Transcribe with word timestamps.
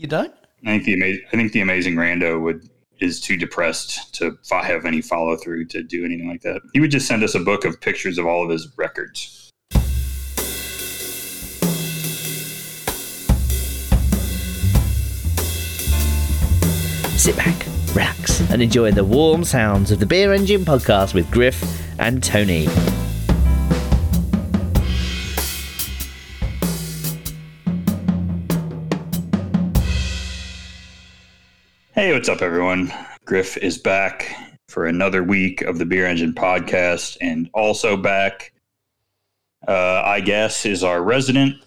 You 0.00 0.06
don't? 0.06 0.32
I 0.64 0.78
think 0.78 0.84
the 0.84 0.94
ama- 0.94 1.18
I 1.30 1.36
think 1.36 1.52
the 1.52 1.60
amazing 1.60 1.94
Rando 1.94 2.40
would 2.40 2.66
is 3.00 3.20
too 3.20 3.36
depressed 3.36 4.14
to 4.14 4.38
fo- 4.48 4.62
have 4.62 4.86
any 4.86 5.02
follow 5.02 5.36
through 5.36 5.66
to 5.66 5.82
do 5.82 6.06
anything 6.06 6.26
like 6.26 6.40
that. 6.40 6.62
He 6.72 6.80
would 6.80 6.90
just 6.90 7.06
send 7.06 7.22
us 7.22 7.34
a 7.34 7.38
book 7.38 7.66
of 7.66 7.78
pictures 7.82 8.16
of 8.16 8.24
all 8.24 8.42
of 8.42 8.48
his 8.48 8.66
records. 8.78 9.50
Sit 17.18 17.36
back, 17.36 17.66
relax, 17.94 18.40
and 18.50 18.62
enjoy 18.62 18.92
the 18.92 19.04
warm 19.04 19.44
sounds 19.44 19.90
of 19.90 20.00
the 20.00 20.06
Beer 20.06 20.32
Engine 20.32 20.64
podcast 20.64 21.12
with 21.12 21.30
Griff 21.30 21.62
and 21.98 22.22
Tony. 22.24 22.66
Hey, 32.00 32.14
what's 32.14 32.30
up, 32.30 32.40
everyone? 32.40 32.90
Griff 33.26 33.58
is 33.58 33.76
back 33.76 34.34
for 34.70 34.86
another 34.86 35.22
week 35.22 35.60
of 35.60 35.76
the 35.76 35.84
Beer 35.84 36.06
Engine 36.06 36.32
podcast, 36.32 37.18
and 37.20 37.50
also 37.52 37.94
back, 37.94 38.54
uh, 39.68 40.00
I 40.02 40.20
guess, 40.20 40.64
is 40.64 40.82
our 40.82 41.02
resident 41.02 41.62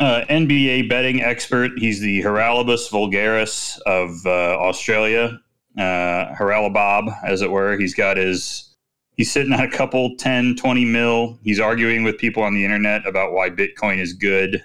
uh, 0.00 0.24
NBA 0.28 0.88
betting 0.88 1.22
expert. 1.22 1.70
He's 1.76 2.00
the 2.00 2.20
Heralibus 2.20 2.90
vulgaris 2.90 3.78
of 3.82 4.26
uh, 4.26 4.58
Australia, 4.58 5.38
uh, 5.78 6.34
Haralabob, 6.34 7.16
as 7.24 7.40
it 7.40 7.48
were. 7.52 7.78
He's 7.78 7.94
got 7.94 8.16
his, 8.16 8.74
he's 9.12 9.30
sitting 9.30 9.52
at 9.52 9.62
a 9.62 9.70
couple 9.70 10.16
10, 10.16 10.56
20 10.56 10.84
mil. 10.84 11.38
He's 11.44 11.60
arguing 11.60 12.02
with 12.02 12.18
people 12.18 12.42
on 12.42 12.54
the 12.54 12.64
internet 12.64 13.06
about 13.06 13.32
why 13.32 13.50
Bitcoin 13.50 13.98
is 13.98 14.14
good. 14.14 14.64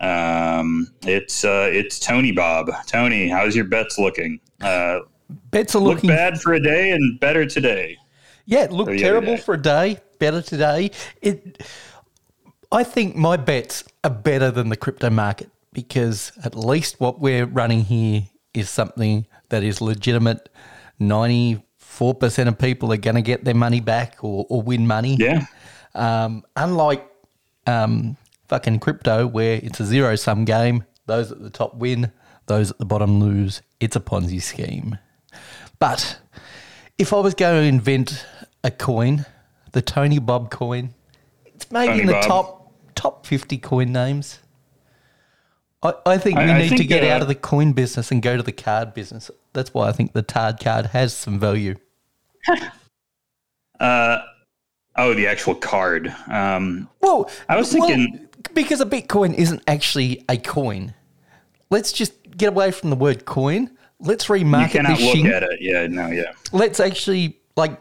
Um, 0.00 0.88
it's 1.02 1.44
uh, 1.44 1.68
it's 1.72 1.98
Tony 1.98 2.32
Bob. 2.32 2.70
Tony, 2.86 3.28
how's 3.28 3.54
your 3.54 3.66
bets 3.66 3.98
looking? 3.98 4.40
Uh, 4.60 5.00
Bets 5.50 5.74
are 5.74 5.78
look 5.78 5.96
looking 5.96 6.08
bad 6.08 6.40
for 6.40 6.52
a 6.52 6.60
day 6.60 6.90
and 6.90 7.18
better 7.18 7.46
today. 7.46 7.96
Yeah, 8.46 8.64
it 8.64 8.72
looked 8.72 8.98
terrible 8.98 9.36
for 9.36 9.54
a 9.54 9.62
day, 9.62 9.98
better 10.18 10.42
today. 10.42 10.90
It 11.22 11.62
I 12.70 12.84
think 12.84 13.16
my 13.16 13.36
bets 13.36 13.84
are 14.02 14.10
better 14.10 14.50
than 14.50 14.68
the 14.68 14.76
crypto 14.76 15.10
market 15.10 15.50
because 15.72 16.32
at 16.44 16.54
least 16.54 17.00
what 17.00 17.20
we're 17.20 17.46
running 17.46 17.84
here 17.84 18.24
is 18.52 18.68
something 18.68 19.26
that 19.48 19.62
is 19.62 19.80
legitimate. 19.80 20.48
94% 21.00 22.48
of 22.48 22.58
people 22.58 22.92
are 22.92 22.96
going 22.96 23.16
to 23.16 23.22
get 23.22 23.44
their 23.44 23.54
money 23.54 23.80
back 23.80 24.22
or, 24.22 24.46
or 24.48 24.62
win 24.62 24.86
money. 24.86 25.16
Yeah, 25.18 25.46
Um, 25.94 26.44
unlike 26.56 27.08
um, 27.66 28.16
fucking 28.48 28.80
crypto, 28.80 29.26
where 29.26 29.60
it's 29.62 29.80
a 29.80 29.84
zero 29.86 30.16
sum 30.16 30.44
game, 30.44 30.84
those 31.06 31.32
at 31.32 31.40
the 31.42 31.50
top 31.50 31.74
win, 31.74 32.12
those 32.46 32.70
at 32.70 32.78
the 32.78 32.84
bottom 32.84 33.20
lose. 33.20 33.62
It's 33.80 33.96
a 33.96 34.00
Ponzi 34.00 34.40
scheme. 34.42 34.98
But 35.78 36.18
if 36.98 37.12
I 37.12 37.20
was 37.20 37.34
going 37.34 37.62
to 37.62 37.66
invent 37.68 38.24
a 38.62 38.70
coin, 38.70 39.26
the 39.72 39.82
Tony 39.82 40.18
Bob 40.18 40.50
coin, 40.50 40.94
it's 41.46 41.70
maybe 41.70 41.88
Tony 41.88 42.00
in 42.02 42.06
the 42.06 42.12
Bob. 42.14 42.22
top 42.24 42.60
top 42.94 43.26
50 43.26 43.58
coin 43.58 43.92
names. 43.92 44.38
I, 45.82 45.92
I 46.06 46.18
think 46.18 46.38
we 46.38 46.44
I- 46.44 46.54
I 46.56 46.58
need 46.68 46.76
to 46.78 46.84
get 46.84 47.02
uh, 47.04 47.08
out 47.08 47.22
of 47.22 47.28
the 47.28 47.34
coin 47.34 47.72
business 47.72 48.10
and 48.10 48.22
go 48.22 48.36
to 48.36 48.42
the 48.42 48.52
card 48.52 48.94
business. 48.94 49.30
That's 49.52 49.74
why 49.74 49.88
I 49.88 49.92
think 49.92 50.12
the 50.12 50.22
Tard 50.22 50.58
card 50.60 50.86
has 50.86 51.14
some 51.16 51.38
value. 51.38 51.76
Uh, 53.80 54.18
oh, 54.96 55.14
the 55.14 55.26
actual 55.26 55.54
card. 55.54 56.14
Um, 56.30 56.88
Well, 57.00 57.28
I 57.48 57.56
was 57.56 57.74
well, 57.74 57.86
thinking- 57.88 58.28
because 58.54 58.80
a 58.80 58.86
Bitcoin 58.86 59.34
isn't 59.34 59.62
actually 59.66 60.24
a 60.28 60.36
coin. 60.36 60.94
Let's 61.70 61.92
just 61.92 62.12
get 62.36 62.48
away 62.48 62.70
from 62.70 62.90
the 62.90 62.96
word 62.96 63.24
coin. 63.24 63.70
Let's 64.00 64.26
remarket 64.26 64.62
you 64.62 64.68
cannot 64.68 64.98
this 64.98 65.06
look 65.06 65.16
shit. 65.16 65.32
at 65.32 65.42
it. 65.44 65.60
Yeah, 65.60 65.86
no, 65.86 66.08
yeah. 66.08 66.32
Let's 66.52 66.80
actually 66.80 67.38
like 67.56 67.80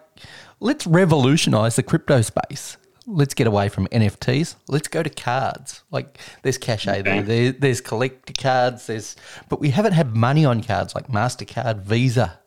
let's 0.60 0.88
revolutionize 0.88 1.76
the 1.76 1.84
crypto 1.84 2.22
space. 2.22 2.78
Let's 3.06 3.34
get 3.34 3.48
away 3.48 3.68
from 3.68 3.88
NFTs. 3.88 4.56
Let's 4.70 4.88
go 4.88 5.04
to 5.04 5.10
cards. 5.10 5.84
Like 5.92 6.18
there's 6.42 6.58
cache 6.58 6.86
there, 6.86 7.22
there, 7.22 7.52
there's 7.52 7.82
collector 7.82 8.34
cards. 8.34 8.88
There's 8.88 9.16
but 9.50 9.60
we 9.60 9.72
haven't 9.72 9.94
had 9.94 10.16
money 10.16 10.46
on 10.46 10.64
cards 10.64 10.96
like 10.96 11.08
Mastercard, 11.08 11.82
Visa, 11.82 12.40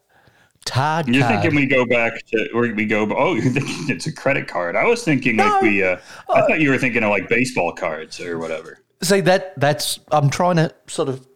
Tard 0.67 1.09
You're 1.09 1.23
card. 1.23 1.41
thinking 1.43 1.57
we 1.57 1.67
go 1.67 1.87
back 1.87 2.27
to 2.27 2.49
where 2.53 2.75
we 2.75 2.85
go? 2.85 3.09
Oh, 3.17 3.35
you're 3.37 3.53
thinking 3.53 3.89
it's 3.89 4.07
a 4.07 4.13
credit 4.13 4.49
card. 4.49 4.77
I 4.77 4.85
was 4.85 5.03
thinking 5.03 5.37
like 5.37 5.63
we. 5.63 5.83
Uh, 5.83 5.97
I 6.29 6.43
thought 6.43 6.61
you 6.61 6.71
were 6.71 6.79
thinking 6.79 7.03
of 7.03 7.11
like 7.11 7.29
baseball 7.29 7.73
cards 7.73 8.21
or 8.21 8.39
whatever. 8.39 8.81
See 9.03 9.21
that 9.23 9.59
that's 9.59 10.01
I'm 10.11 10.29
trying 10.29 10.57
to 10.57 10.75
sort 10.89 11.09
of 11.09 11.27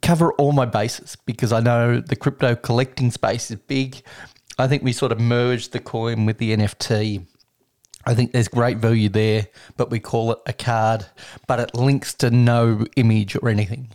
cover 0.00 0.32
all 0.34 0.52
my 0.52 0.64
bases 0.64 1.16
because 1.26 1.52
I 1.52 1.60
know 1.60 2.00
the 2.00 2.16
crypto 2.16 2.56
collecting 2.56 3.10
space 3.10 3.50
is 3.50 3.58
big. 3.66 4.02
I 4.58 4.66
think 4.66 4.82
we 4.82 4.92
sort 4.92 5.12
of 5.12 5.20
merged 5.20 5.72
the 5.72 5.80
coin 5.80 6.26
with 6.26 6.38
the 6.38 6.56
NFT. 6.56 7.26
I 8.06 8.14
think 8.14 8.32
there's 8.32 8.48
great 8.48 8.78
value 8.78 9.08
there, 9.08 9.48
but 9.76 9.90
we 9.90 10.00
call 10.00 10.32
it 10.32 10.38
a 10.46 10.52
card, 10.52 11.04
but 11.46 11.60
it 11.60 11.74
links 11.74 12.14
to 12.14 12.30
no 12.30 12.86
image 12.96 13.36
or 13.36 13.48
anything. 13.50 13.90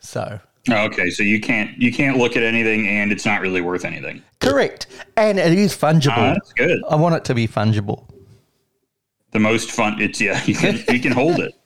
So 0.00 0.40
okay, 0.70 1.10
so 1.10 1.22
you 1.22 1.40
can't 1.40 1.76
you 1.80 1.92
can't 1.92 2.16
look 2.16 2.36
at 2.36 2.42
anything, 2.42 2.86
and 2.88 3.12
it's 3.12 3.24
not 3.24 3.40
really 3.40 3.60
worth 3.60 3.84
anything. 3.84 4.22
correct, 4.40 4.86
and 5.16 5.38
it 5.38 5.52
is 5.58 5.76
fungible. 5.76 6.12
Ah, 6.16 6.32
that's 6.34 6.52
good. 6.52 6.82
I 6.88 6.96
want 6.96 7.14
it 7.14 7.24
to 7.26 7.34
be 7.34 7.46
fungible. 7.48 8.08
The 9.32 9.40
most 9.40 9.70
fun. 9.70 10.00
It's 10.00 10.20
yeah. 10.20 10.42
You 10.44 10.54
can 10.54 10.82
you 10.88 11.00
can 11.00 11.12
hold 11.12 11.40
it. 11.40 11.52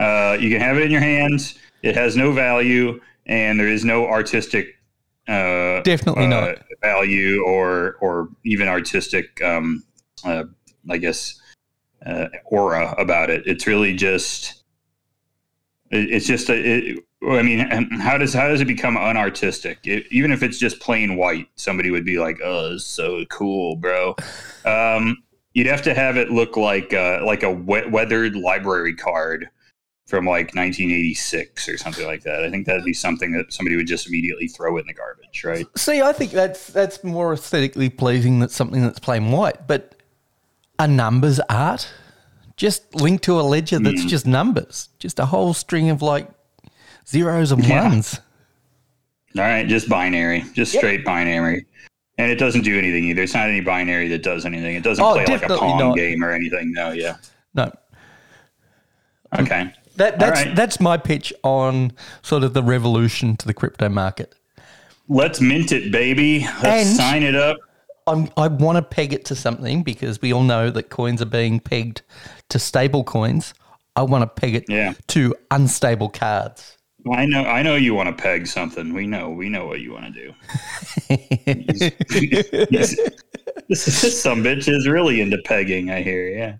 Uh, 0.00 0.34
you 0.40 0.48
can 0.48 0.62
have 0.62 0.78
it 0.78 0.84
in 0.84 0.90
your 0.90 1.02
hands. 1.02 1.58
It 1.82 1.94
has 1.94 2.16
no 2.16 2.32
value, 2.32 2.98
and 3.26 3.60
there 3.60 3.68
is 3.68 3.84
no 3.84 4.06
artistic 4.06 4.80
uh, 5.28 5.82
Definitely 5.82 6.24
uh, 6.24 6.28
not. 6.28 6.58
value 6.80 7.44
or 7.44 7.96
or 8.00 8.30
even 8.46 8.66
artistic 8.66 9.42
um, 9.42 9.84
uh, 10.24 10.44
I 10.88 10.96
guess 10.96 11.38
uh, 12.06 12.28
aura 12.46 12.94
about 12.96 13.28
it. 13.28 13.42
It's 13.46 13.66
really 13.66 13.94
just 13.94 14.64
it, 15.90 16.10
it's 16.10 16.26
just 16.26 16.48
a, 16.48 16.54
it, 16.54 16.98
I 17.28 17.42
mean 17.42 17.58
how 18.00 18.16
does 18.16 18.32
how 18.32 18.48
does 18.48 18.60
it 18.60 18.66
become 18.66 18.96
unartistic? 18.96 19.78
It, 19.84 20.06
even 20.10 20.32
if 20.32 20.42
it's 20.42 20.58
just 20.58 20.80
plain 20.80 21.16
white, 21.16 21.48
somebody 21.56 21.90
would 21.90 22.04
be 22.04 22.18
like, 22.18 22.38
"Oh, 22.42 22.78
so 22.78 23.24
cool, 23.26 23.76
bro." 23.76 24.16
Um, 24.64 25.22
you'd 25.52 25.66
have 25.66 25.82
to 25.82 25.94
have 25.94 26.16
it 26.16 26.30
look 26.30 26.56
like 26.56 26.94
uh, 26.94 27.20
like 27.24 27.42
a 27.42 27.50
wet, 27.50 27.90
weathered 27.90 28.36
library 28.36 28.94
card 28.94 29.50
from 30.06 30.24
like 30.24 30.54
1986 30.54 31.68
or 31.68 31.78
something 31.78 32.06
like 32.06 32.22
that. 32.22 32.42
I 32.42 32.50
think 32.50 32.66
that'd 32.66 32.84
be 32.84 32.92
something 32.92 33.32
that 33.32 33.52
somebody 33.52 33.76
would 33.76 33.86
just 33.86 34.08
immediately 34.08 34.48
throw 34.48 34.76
in 34.76 34.86
the 34.86 34.94
garbage, 34.94 35.44
right? 35.44 35.66
See, 35.76 36.00
I 36.00 36.12
think 36.12 36.32
that's 36.32 36.68
that's 36.68 37.04
more 37.04 37.32
aesthetically 37.32 37.90
pleasing 37.90 38.40
than 38.40 38.48
something 38.48 38.82
that's 38.82 38.98
plain 38.98 39.30
white. 39.30 39.66
But 39.66 39.94
a 40.78 40.88
numbers 40.88 41.38
art, 41.48 41.92
just 42.56 42.94
linked 42.94 43.24
to 43.24 43.38
a 43.38 43.42
ledger 43.42 43.78
that's 43.78 44.04
just 44.04 44.26
numbers, 44.26 44.88
just 44.98 45.18
a 45.18 45.26
whole 45.26 45.54
string 45.54 45.90
of 45.90 46.02
like 46.02 46.28
zeros 47.06 47.52
and 47.52 47.64
Yeah. 47.64 47.88
ones. 47.88 48.20
All 49.36 49.42
right, 49.44 49.66
just 49.66 49.88
binary, 49.88 50.44
just 50.54 50.72
straight 50.72 51.04
binary. 51.04 51.66
And 52.18 52.30
it 52.30 52.34
doesn't 52.36 52.62
do 52.62 52.76
anything 52.76 53.04
either. 53.04 53.22
It's 53.22 53.32
not 53.34 53.48
any 53.48 53.60
binary 53.60 54.08
that 54.08 54.22
does 54.22 54.44
anything. 54.44 54.74
It 54.76 54.82
doesn't 54.82 55.02
Oh, 55.02 55.12
play 55.12 55.20
like 55.24 55.28
a 55.28 55.32
definitely 55.32 55.58
Pong 55.58 55.78
not. 55.78 55.96
game 55.96 56.22
or 56.22 56.30
anything. 56.32 56.72
No, 56.72 56.90
yeah. 56.90 57.16
No, 57.54 57.72
Okay. 59.38 59.72
that 59.96 60.18
that's 60.18 60.44
right. 60.44 60.54
that's 60.56 60.80
my 60.80 60.96
pitch 60.96 61.32
on 61.42 61.92
sort 62.22 62.42
of 62.44 62.52
the 62.54 62.62
revolution 62.62 63.36
to 63.36 63.46
the 63.46 63.54
crypto 63.54 63.88
market. 63.88 64.34
Let's 65.08 65.40
mint 65.40 65.72
it, 65.72 65.90
baby. 65.92 66.40
Let's 66.62 66.88
And- 66.88 66.96
sign 66.96 67.22
it 67.22 67.34
up. 67.34 67.56
I'm, 68.06 68.28
I 68.36 68.48
want 68.48 68.76
to 68.76 68.82
peg 68.82 69.12
it 69.12 69.24
to 69.26 69.34
something 69.36 69.82
because 69.82 70.20
we 70.20 70.32
all 70.32 70.42
know 70.42 70.70
that 70.70 70.90
coins 70.90 71.22
are 71.22 71.26
being 71.26 71.60
pegged 71.60 72.02
to 72.48 72.58
stable 72.58 73.04
coins. 73.04 73.54
I 73.94 74.02
want 74.02 74.22
to 74.22 74.26
peg 74.40 74.54
it 74.56 74.64
Yeah. 74.68 74.94
to 75.08 75.34
unstable 75.50 76.08
cards. 76.08 76.76
I 77.12 77.26
know 77.26 77.44
I 77.44 77.62
know 77.62 77.76
you 77.76 77.94
want 77.94 78.08
to 78.16 78.22
peg 78.22 78.46
something. 78.46 78.92
We 78.92 79.06
know. 79.06 79.30
We 79.30 79.48
know 79.48 79.66
what 79.66 79.80
you 79.80 79.92
want 79.92 80.14
to 80.14 80.20
do. 80.20 80.34
this, 82.70 82.96
this 83.68 84.22
some 84.22 84.42
bitch 84.42 84.68
is 84.68 84.86
really 84.86 85.20
into 85.20 85.38
pegging, 85.38 85.90
I 85.90 86.02
hear, 86.02 86.28
yeah. 86.28 86.56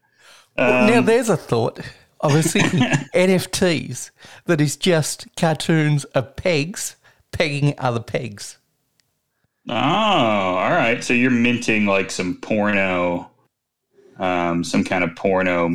Well, 0.56 0.84
Um, 0.84 0.90
now 0.90 1.00
there's 1.00 1.28
a 1.28 1.36
thought. 1.36 1.80
I 2.22 2.32
was 2.34 2.52
thinking 2.52 2.80
NFTs 3.14 4.10
that 4.46 4.60
is 4.60 4.76
just 4.76 5.26
cartoons 5.36 6.04
of 6.04 6.36
pegs 6.36 6.96
pegging 7.32 7.74
other 7.78 8.00
pegs. 8.00 8.58
Oh, 9.68 9.74
all 9.74 10.70
right. 10.70 11.02
So 11.02 11.14
you're 11.14 11.30
minting 11.30 11.86
like 11.86 12.10
some 12.10 12.36
porno, 12.36 13.30
um, 14.18 14.64
some 14.64 14.84
kind 14.84 15.04
of 15.04 15.14
porno 15.16 15.74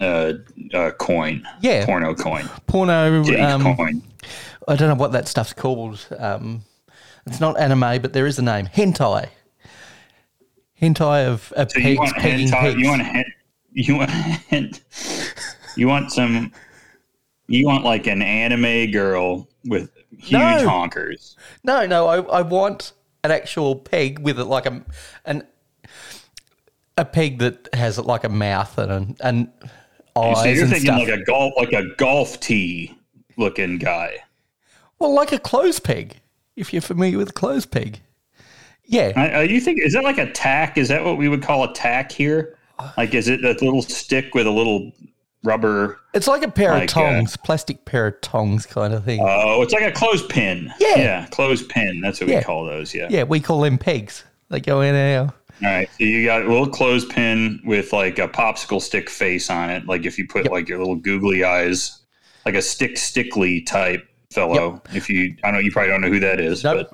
uh, 0.00 0.32
uh, 0.72 0.90
coin. 0.92 1.46
Yeah. 1.60 1.84
Porno 1.86 2.14
coin. 2.14 2.48
Porno. 2.66 3.22
Um, 3.40 3.76
coin. 3.76 4.02
I 4.66 4.76
don't 4.76 4.88
know 4.88 4.94
what 4.94 5.12
that 5.12 5.28
stuff's 5.28 5.52
called. 5.52 6.06
Um, 6.18 6.62
it's 7.26 7.40
not 7.40 7.58
anime, 7.58 8.00
but 8.02 8.12
there 8.12 8.26
is 8.26 8.38
a 8.38 8.42
name. 8.42 8.66
Hentai. 8.66 9.28
Hentai 10.80 11.26
of, 11.26 11.52
of 11.52 11.70
So 11.70 11.80
pegs 11.80 11.90
you 11.94 11.98
want 11.98 12.16
pegging 12.16 12.48
hentai, 12.48 12.60
pegs. 12.60 12.80
you 12.80 12.88
want 12.88 13.02
hen, 13.02 13.24
you 13.72 13.96
want 13.96 14.82
you 15.76 15.88
want 15.88 16.12
some 16.12 16.52
You 17.46 17.66
want 17.66 17.84
like 17.84 18.06
an 18.06 18.22
anime 18.22 18.90
girl 18.90 19.48
with 19.64 19.90
huge 20.10 20.32
No. 20.32 20.66
honkers. 20.68 21.36
No, 21.62 21.86
no, 21.86 22.06
I, 22.06 22.20
I 22.38 22.42
want 22.42 22.92
an 23.22 23.30
actual 23.30 23.76
peg 23.76 24.18
with 24.18 24.38
it 24.38 24.44
like 24.44 24.66
a 24.66 24.82
an 25.24 25.46
a 26.98 27.04
peg 27.04 27.38
that 27.38 27.68
has 27.72 27.98
like 27.98 28.24
a 28.24 28.28
mouth 28.28 28.76
and 28.78 28.92
an, 28.92 29.16
and 29.20 29.48
eyes 30.16 30.38
So 30.38 30.44
you're 30.44 30.62
and 30.64 30.72
thinking 30.72 30.92
stuff. 30.92 30.98
like 31.08 31.08
a 31.20 31.24
golf 31.24 31.52
like 31.56 31.72
a 31.72 31.94
golf 31.96 32.40
tee 32.40 32.96
looking 33.36 33.78
guy. 33.78 34.16
well, 34.98 35.12
like 35.14 35.32
a 35.32 35.38
clothes 35.38 35.80
peg. 35.80 36.16
If 36.56 36.72
you're 36.72 36.82
familiar 36.82 37.18
with 37.18 37.30
a 37.30 37.32
clothes 37.32 37.66
peg, 37.66 38.00
yeah, 38.84 39.12
Uh, 39.16 39.38
uh, 39.38 39.40
you 39.40 39.60
think 39.60 39.80
is 39.82 39.92
that 39.94 40.04
like 40.04 40.18
a 40.18 40.30
tack? 40.30 40.78
Is 40.78 40.88
that 40.88 41.04
what 41.04 41.16
we 41.18 41.28
would 41.28 41.42
call 41.42 41.64
a 41.64 41.72
tack 41.74 42.12
here? 42.12 42.56
Like, 42.96 43.14
is 43.14 43.28
it 43.28 43.40
that 43.42 43.62
little 43.62 43.82
stick 43.82 44.34
with 44.34 44.46
a 44.46 44.50
little 44.50 44.92
rubber? 45.42 45.98
it's 46.12 46.26
like 46.28 46.42
a 46.42 46.50
pair 46.50 46.70
Like, 46.72 46.84
of 46.84 46.88
tongs, 46.90 47.36
plastic 47.36 47.84
pair 47.84 48.06
of 48.08 48.20
tongs, 48.20 48.66
kind 48.66 48.94
of 48.94 49.04
thing. 49.04 49.20
Oh, 49.22 49.62
it's 49.62 49.72
like 49.72 49.82
a 49.84 49.92
clothespin. 49.92 50.72
Yeah. 50.78 50.96
yeah, 50.96 51.26
clothespin. 51.30 52.00
That's 52.00 52.20
what 52.20 52.28
Yeah. 52.30 52.38
we 52.38 52.44
call 52.44 52.64
those. 52.66 52.94
Yeah. 52.94 53.08
yeah, 53.10 53.22
we 53.24 53.40
call 53.40 53.60
them 53.62 53.78
pegs. 53.78 54.24
They 54.50 54.60
go 54.60 54.80
in 54.80 54.92
there. 54.94 55.32
All 55.62 55.70
right. 55.70 55.88
So 55.98 56.04
you 56.04 56.24
got 56.24 56.42
a 56.42 56.48
little 56.48 56.68
clothespin 56.68 57.60
with 57.64 57.92
like 57.92 58.18
a 58.18 58.28
popsicle 58.28 58.80
stick 58.82 59.08
face 59.08 59.50
on 59.50 59.70
it. 59.70 59.86
Like 59.86 60.04
if 60.04 60.18
you 60.18 60.26
put 60.26 60.50
like 60.50 60.68
your 60.68 60.78
little 60.78 60.96
googly 60.96 61.44
eyes, 61.44 62.00
like 62.44 62.54
a 62.54 62.62
stick 62.62 62.96
stickly 62.98 63.60
type 63.62 64.06
fellow. 64.30 64.82
If 64.92 65.08
you, 65.08 65.36
I 65.44 65.48
don't 65.50 65.54
know, 65.54 65.60
you 65.60 65.70
probably 65.72 65.90
don't 65.90 66.00
know 66.00 66.08
who 66.10 66.20
that 66.20 66.40
is, 66.40 66.64
Nope, 66.64 66.88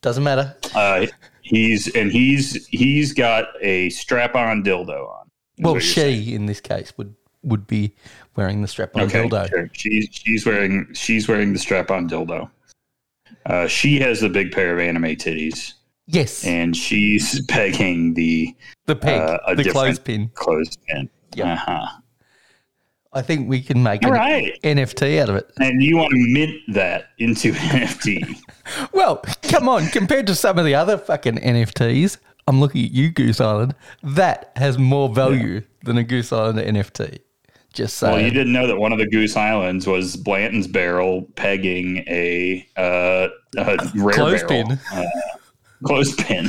doesn't 0.00 0.22
matter. 0.24 0.56
uh, 0.74 1.06
he's 1.42 1.94
and 1.94 2.10
he's 2.12 2.66
he's 2.68 3.12
got 3.12 3.46
a 3.60 3.90
strap-on 3.90 4.62
dildo 4.62 5.08
on. 5.08 5.28
Well, 5.58 5.74
you're 5.74 5.80
saying. 5.80 6.22
she 6.24 6.34
in 6.34 6.46
this 6.46 6.60
case 6.60 6.92
would 6.96 7.14
would 7.42 7.66
be 7.66 7.94
wearing 8.36 8.62
the 8.62 8.68
strap-on 8.68 9.02
Okay, 9.02 9.28
dildo. 9.28 9.48
sure. 9.50 9.68
She's 9.72 10.08
she's 10.12 10.46
wearing 10.46 10.86
she's 10.94 11.28
wearing 11.28 11.52
the 11.52 11.58
strap-on 11.58 12.08
dildo. 12.08 12.48
Uh, 13.46 13.66
she 13.66 13.98
has 14.00 14.20
the 14.20 14.28
big 14.28 14.52
pair 14.52 14.72
of 14.72 14.78
anime 14.80 15.02
titties, 15.16 15.74
Yes, 16.06 16.44
and 16.44 16.76
she's 16.76 17.44
pegging 17.46 18.14
the 18.14 18.54
the 18.86 18.96
peg, 18.96 19.20
uh, 19.20 19.38
a 19.46 19.54
the 19.54 19.70
clothespin. 19.70 20.30
clothespin. 20.34 21.08
Yeah. 21.34 21.54
Uh-huh. 21.54 21.86
I 23.14 23.22
think 23.22 23.48
we 23.48 23.62
can 23.62 23.80
make 23.82 24.02
All 24.04 24.10
an 24.12 24.16
right. 24.18 24.60
NFT 24.64 25.20
out 25.20 25.28
of 25.28 25.36
it. 25.36 25.48
And 25.60 25.80
you 25.80 25.96
want 25.96 26.10
to 26.10 26.18
mint 26.18 26.60
that 26.74 27.10
into 27.18 27.48
an 27.52 27.54
NFT. 27.54 28.36
Well, 28.92 29.18
come 29.44 29.68
on, 29.68 29.86
compared 29.88 30.26
to 30.26 30.34
some 30.34 30.58
of 30.58 30.64
the 30.64 30.74
other 30.74 30.98
fucking 30.98 31.36
NFTs, 31.36 32.18
I'm 32.48 32.60
looking 32.60 32.84
at 32.84 32.90
you, 32.90 33.10
Goose 33.10 33.40
Island. 33.40 33.74
That 34.02 34.50
has 34.56 34.78
more 34.78 35.08
value 35.08 35.62
than 35.84 35.96
a 35.96 36.02
Goose 36.02 36.32
Island 36.32 36.58
NFT. 36.58 37.20
Just 37.72 38.02
well, 38.02 38.20
you 38.20 38.30
didn't 38.30 38.52
know 38.52 38.66
that 38.66 38.76
one 38.78 38.92
of 38.92 38.98
the 38.98 39.06
Goose 39.08 39.36
Islands 39.36 39.86
was 39.86 40.16
Blanton's 40.16 40.66
barrel 40.68 41.22
pegging 41.34 41.98
a, 42.08 42.66
uh, 42.76 43.28
a 43.56 43.76
rare 43.96 44.14
Clothespin. 44.14 44.66
barrel. 44.66 44.78
Uh, 44.92 45.38
clothespin. 45.82 46.48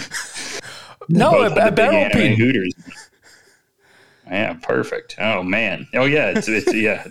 no, 1.09 1.41
a, 1.43 1.67
a 1.67 1.71
barrel 1.71 2.09
pin. 2.11 2.35
Hooters. 2.35 2.73
Yeah, 4.27 4.53
perfect. 4.61 5.15
Oh 5.19 5.43
man. 5.43 5.87
Oh 5.93 6.05
yeah. 6.05 6.31
It's, 6.35 6.47
it's 6.47 6.73
yeah. 6.73 7.05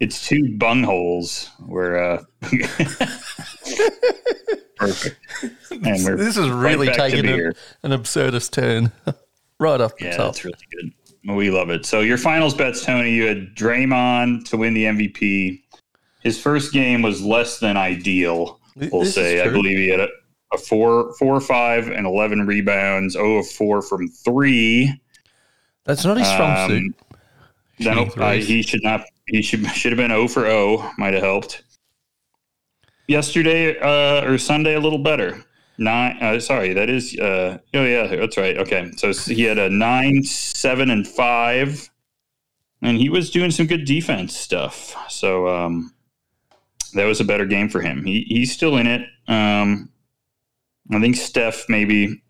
It's 0.00 0.26
two 0.26 0.56
bung 0.56 0.82
holes 0.82 1.50
where 1.66 1.96
uh 2.02 2.22
perfect. 4.76 5.16
And 5.70 6.04
we're 6.04 6.16
This 6.16 6.36
is 6.36 6.48
really 6.48 6.86
to 6.88 6.94
taking 6.94 7.20
a, 7.20 7.36
beer. 7.36 7.54
an 7.82 7.90
absurdist 7.92 8.50
turn 8.52 8.92
right 9.58 9.80
off 9.80 9.96
the 9.96 10.06
Yeah, 10.06 10.16
top. 10.16 10.26
that's 10.34 10.44
really 10.44 10.56
good. 10.72 10.92
We 11.34 11.50
love 11.50 11.70
it. 11.70 11.86
So 11.86 12.00
your 12.00 12.18
finals 12.18 12.54
bets, 12.54 12.84
Tony, 12.84 13.12
you 13.12 13.26
had 13.26 13.54
Draymond 13.54 14.44
to 14.50 14.56
win 14.58 14.74
the 14.74 14.84
MVP. 14.84 15.62
His 16.22 16.38
first 16.40 16.72
game 16.72 17.00
was 17.02 17.22
less 17.22 17.58
than 17.60 17.76
ideal, 17.76 18.60
we'll 18.76 19.02
this 19.02 19.14
say. 19.14 19.40
I 19.42 19.48
believe 19.48 19.78
he 19.78 19.88
had 19.88 20.00
a, 20.00 20.08
a 20.54 20.58
four, 20.58 21.12
four 21.14 21.34
or 21.34 21.40
five 21.40 21.88
and 21.88 22.06
eleven 22.06 22.46
rebounds, 22.46 23.16
oh 23.16 23.36
of 23.38 23.48
four 23.48 23.82
from 23.82 24.08
three. 24.08 24.92
That's 25.84 26.04
not 26.04 26.16
his 26.16 26.26
strong 26.28 26.56
Um, 26.56 26.70
suit. 26.70 26.94
Then 27.78 27.96
Shooting 27.96 28.22
uh, 28.22 28.32
he 28.34 28.62
should 28.62 28.82
not. 28.82 29.04
He 29.26 29.42
should 29.42 29.66
should 29.72 29.92
have 29.92 29.96
been 29.96 30.10
0 30.10 30.28
for 30.28 30.42
0. 30.42 30.90
Might 30.98 31.14
have 31.14 31.22
helped. 31.22 31.62
Yesterday 33.08 33.78
uh, 33.78 34.24
or 34.24 34.38
Sunday, 34.38 34.74
a 34.74 34.80
little 34.80 34.98
better. 34.98 35.44
Nine. 35.76 36.16
Uh, 36.22 36.38
sorry, 36.40 36.72
that 36.72 36.88
is. 36.88 37.18
Uh, 37.18 37.58
oh 37.74 37.84
yeah, 37.84 38.06
that's 38.06 38.36
right. 38.36 38.56
Okay, 38.58 38.92
so 38.96 39.12
he 39.12 39.42
had 39.42 39.58
a 39.58 39.68
nine, 39.68 40.22
seven, 40.22 40.88
and 40.88 41.06
five, 41.06 41.90
and 42.80 42.96
he 42.96 43.08
was 43.08 43.30
doing 43.30 43.50
some 43.50 43.66
good 43.66 43.84
defense 43.84 44.36
stuff. 44.36 44.94
So 45.10 45.48
um, 45.48 45.92
that 46.94 47.06
was 47.06 47.20
a 47.20 47.24
better 47.24 47.44
game 47.44 47.68
for 47.68 47.80
him. 47.80 48.04
He 48.04 48.24
he's 48.28 48.52
still 48.52 48.76
in 48.76 48.86
it. 48.86 49.02
Um, 49.26 49.90
I 50.92 51.00
think 51.00 51.16
Steph 51.16 51.68
maybe 51.68 52.22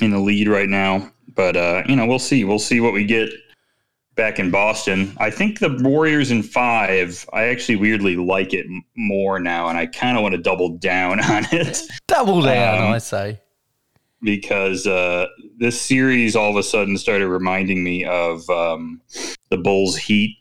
in 0.00 0.10
the 0.10 0.18
lead 0.18 0.48
right 0.48 0.68
now, 0.68 1.10
but 1.34 1.56
uh, 1.56 1.82
you 1.86 1.96
know 1.96 2.06
we'll 2.06 2.18
see. 2.18 2.44
We'll 2.44 2.58
see 2.58 2.80
what 2.80 2.92
we 2.92 3.04
get 3.04 3.30
back 4.16 4.38
in 4.38 4.50
Boston. 4.50 5.12
I 5.18 5.30
think 5.30 5.58
the 5.58 5.76
Warriors 5.80 6.30
in 6.30 6.42
five. 6.42 7.28
I 7.32 7.44
actually 7.44 7.76
weirdly 7.76 8.16
like 8.16 8.52
it 8.52 8.66
more 8.96 9.38
now, 9.38 9.68
and 9.68 9.78
I 9.78 9.86
kind 9.86 10.16
of 10.16 10.22
want 10.22 10.34
to 10.34 10.40
double 10.40 10.70
down 10.78 11.20
on 11.30 11.46
it 11.52 11.82
Double 12.06 12.42
down, 12.42 12.82
um, 12.82 12.92
I 12.92 12.98
say. 12.98 13.40
because 14.22 14.86
uh, 14.86 15.26
this 15.58 15.80
series 15.80 16.34
all 16.36 16.50
of 16.50 16.56
a 16.56 16.62
sudden 16.62 16.98
started 16.98 17.28
reminding 17.28 17.82
me 17.82 18.04
of 18.04 18.48
um, 18.50 19.00
the 19.50 19.56
Bulls 19.56 19.96
Heat 19.96 20.36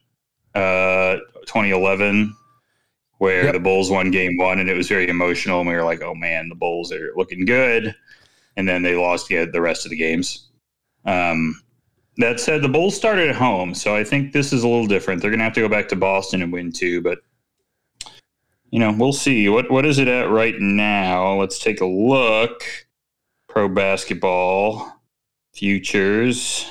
uh, 0.56 1.18
2011, 1.46 2.36
where 3.24 3.46
Yep. 3.46 3.54
the 3.54 3.60
Bulls 3.62 3.90
won 3.90 4.12
Game 4.12 4.36
One, 4.36 4.60
and 4.60 4.70
it 4.70 4.76
was 4.76 4.90
very 4.90 5.08
emotional, 5.08 5.62
and 5.62 5.70
we 5.70 5.74
were 5.74 5.86
like, 5.86 6.02
"Oh 6.02 6.14
man, 6.14 6.50
the 6.50 6.56
Bulls 6.56 6.92
are 6.92 7.14
looking 7.16 7.46
good," 7.46 7.96
and 8.58 8.68
then 8.68 8.84
they 8.84 8.96
lost 8.96 9.30
the, 9.30 9.46
the 9.46 9.62
rest 9.62 9.86
of 9.86 9.92
the 9.92 9.96
games. 9.96 10.50
Um, 11.06 11.62
that 12.18 12.42
said, 12.42 12.62
the 12.62 12.68
Bulls 12.68 12.98
started 12.98 13.30
at 13.30 13.36
home, 13.38 13.74
so 13.76 13.96
I 13.96 14.04
think 14.04 14.34
this 14.34 14.52
is 14.52 14.64
a 14.64 14.68
little 14.68 14.88
different. 14.88 15.22
They're 15.22 15.32
going 15.32 15.40
to 15.40 15.46
have 15.46 15.54
to 15.54 15.62
go 15.62 15.70
back 15.70 15.88
to 15.90 15.96
Boston 15.96 16.42
and 16.42 16.52
win 16.52 16.74
two, 16.74 17.02
but 17.02 17.20
you 18.72 18.80
know, 18.80 18.92
we'll 18.92 19.14
see. 19.14 19.48
What 19.48 19.72
what 19.72 19.86
is 19.86 20.00
it 20.00 20.10
at 20.10 20.30
right 20.30 20.60
now? 20.60 21.40
Let's 21.40 21.60
take 21.60 21.80
a 21.80 21.86
look. 21.86 22.62
Pro 23.48 23.70
basketball 23.70 25.00
futures. 25.54 26.66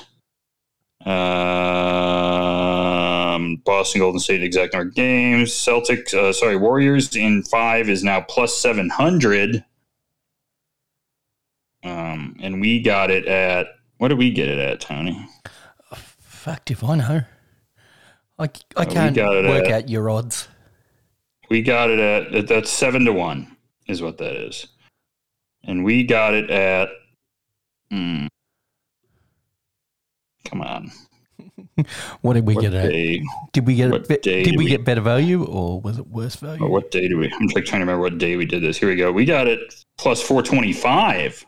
Um, 3.52 3.62
Boston 3.64 4.00
Golden 4.00 4.20
State 4.20 4.42
exact 4.42 4.72
number 4.74 4.90
games. 4.90 5.50
Celtics, 5.50 6.14
uh, 6.14 6.32
sorry, 6.32 6.56
Warriors 6.56 7.14
in 7.16 7.42
five 7.42 7.88
is 7.88 8.02
now 8.04 8.20
plus 8.20 8.56
seven 8.56 8.88
hundred. 8.88 9.64
Um, 11.84 12.36
and 12.40 12.60
we 12.60 12.80
got 12.80 13.10
it 13.10 13.26
at 13.26 13.66
what 13.98 14.08
did 14.08 14.18
we 14.18 14.30
get 14.30 14.48
it 14.48 14.58
at, 14.58 14.80
Tony? 14.80 15.26
Fuck 15.94 16.70
if 16.70 16.82
I 16.84 16.96
know. 16.96 17.22
I, 18.38 18.44
I 18.76 18.82
Uh, 18.82 18.84
can't 18.84 19.16
work 19.16 19.66
at- 19.66 19.72
out 19.72 19.88
your 19.88 20.10
odds. 20.10 20.48
We 21.50 21.60
got 21.62 21.90
it 21.90 21.98
at 22.34 22.46
that's 22.48 22.70
seven 22.70 23.04
to 23.04 23.12
one 23.12 23.56
is 23.86 24.00
what 24.00 24.16
that 24.18 24.34
is, 24.34 24.68
and 25.64 25.84
we 25.84 26.02
got 26.04 26.32
it 26.34 26.48
at. 26.50 26.88
Hmm, 27.90 28.26
come 30.46 30.62
on, 30.62 30.90
What 32.20 32.34
did 32.34 32.46
we 32.46 32.54
what 32.54 32.62
get 32.62 32.74
at? 32.74 32.90
day? 32.90 33.22
Did 33.52 33.66
we 33.66 33.74
get 33.74 33.90
be- 34.08 34.16
did 34.18 34.44
did 34.44 34.56
we 34.56 34.64
we- 34.64 34.70
get 34.70 34.84
better 34.84 35.00
value 35.00 35.44
or 35.44 35.80
was 35.80 35.98
it 35.98 36.06
worse 36.08 36.36
oh, 36.42 36.46
value? 36.46 36.64
Or 36.64 36.70
what 36.70 36.90
day 36.90 37.08
do 37.08 37.18
we? 37.18 37.32
I'm 37.32 37.46
like 37.48 37.64
trying 37.64 37.80
to 37.80 37.86
remember 37.86 38.02
what 38.02 38.18
day 38.18 38.36
we 38.36 38.44
did 38.46 38.62
this. 38.62 38.78
Here 38.78 38.88
we 38.88 38.96
go. 38.96 39.10
We 39.10 39.24
got 39.24 39.46
it 39.48 39.74
plus 39.98 40.22
four 40.22 40.42
twenty 40.42 40.72
five. 40.72 41.44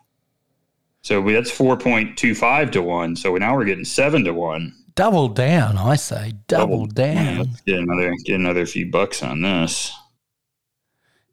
So 1.03 1.21
we, 1.21 1.35
that's 1.35 1.51
four 1.51 1.77
point 1.77 2.17
two 2.17 2.35
five 2.35 2.71
to 2.73 2.83
one. 2.83 3.15
So 3.17 3.35
now 3.37 3.55
we're 3.55 3.67
getting 3.67 3.85
seven 3.85 4.25
to 4.25 4.33
one. 4.33 4.75
Double 4.95 5.29
down, 5.29 5.77
I 5.77 5.97
say. 5.97 6.33
Double, 6.47 6.87
Yeah, 6.97 7.15
down. 7.35 7.51
get 7.67 7.81
another 7.81 8.15
get 8.25 8.37
another 8.37 8.65
few 8.65 8.91
bucks 8.91 9.23
on 9.23 9.43
this. 9.43 9.93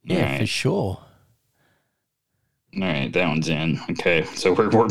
Yeah, 0.04 0.32
right. 0.32 0.40
for 0.40 0.46
sure. 0.46 1.00
All 2.74 2.82
right, 2.82 3.12
that 3.12 3.28
one's 3.28 3.50
in. 3.50 3.80
Okay, 3.92 4.24
so 4.36 4.54
we're 4.54 4.70
we're, 4.70 4.88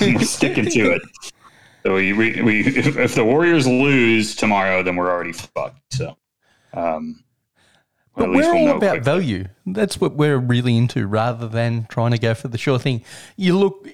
we're 0.00 0.18
sticking 0.20 0.66
to 0.66 0.92
it. 0.92 1.02
So 1.84 1.94
we, 1.94 2.12
we, 2.14 2.40
we 2.42 2.60
if, 2.66 2.96
if 2.96 3.14
the 3.14 3.24
Warriors 3.24 3.66
lose 3.66 4.34
tomorrow, 4.34 4.82
then 4.82 4.96
we're 4.96 5.10
already 5.10 5.32
fucked. 5.32 5.80
So, 5.92 6.16
um, 6.72 7.22
But 8.16 8.30
we're 8.30 8.36
we'll 8.54 8.68
all 8.70 8.76
about 8.78 8.90
quick. 8.92 9.04
value. 9.04 9.44
That's 9.66 10.00
what 10.00 10.14
we're 10.14 10.38
really 10.38 10.76
into 10.78 11.06
rather 11.06 11.46
than 11.46 11.86
trying 11.90 12.12
to 12.12 12.18
go 12.18 12.32
for 12.34 12.48
the 12.48 12.56
sure 12.58 12.78
thing. 12.78 13.02
You 13.36 13.58
look 13.58 13.86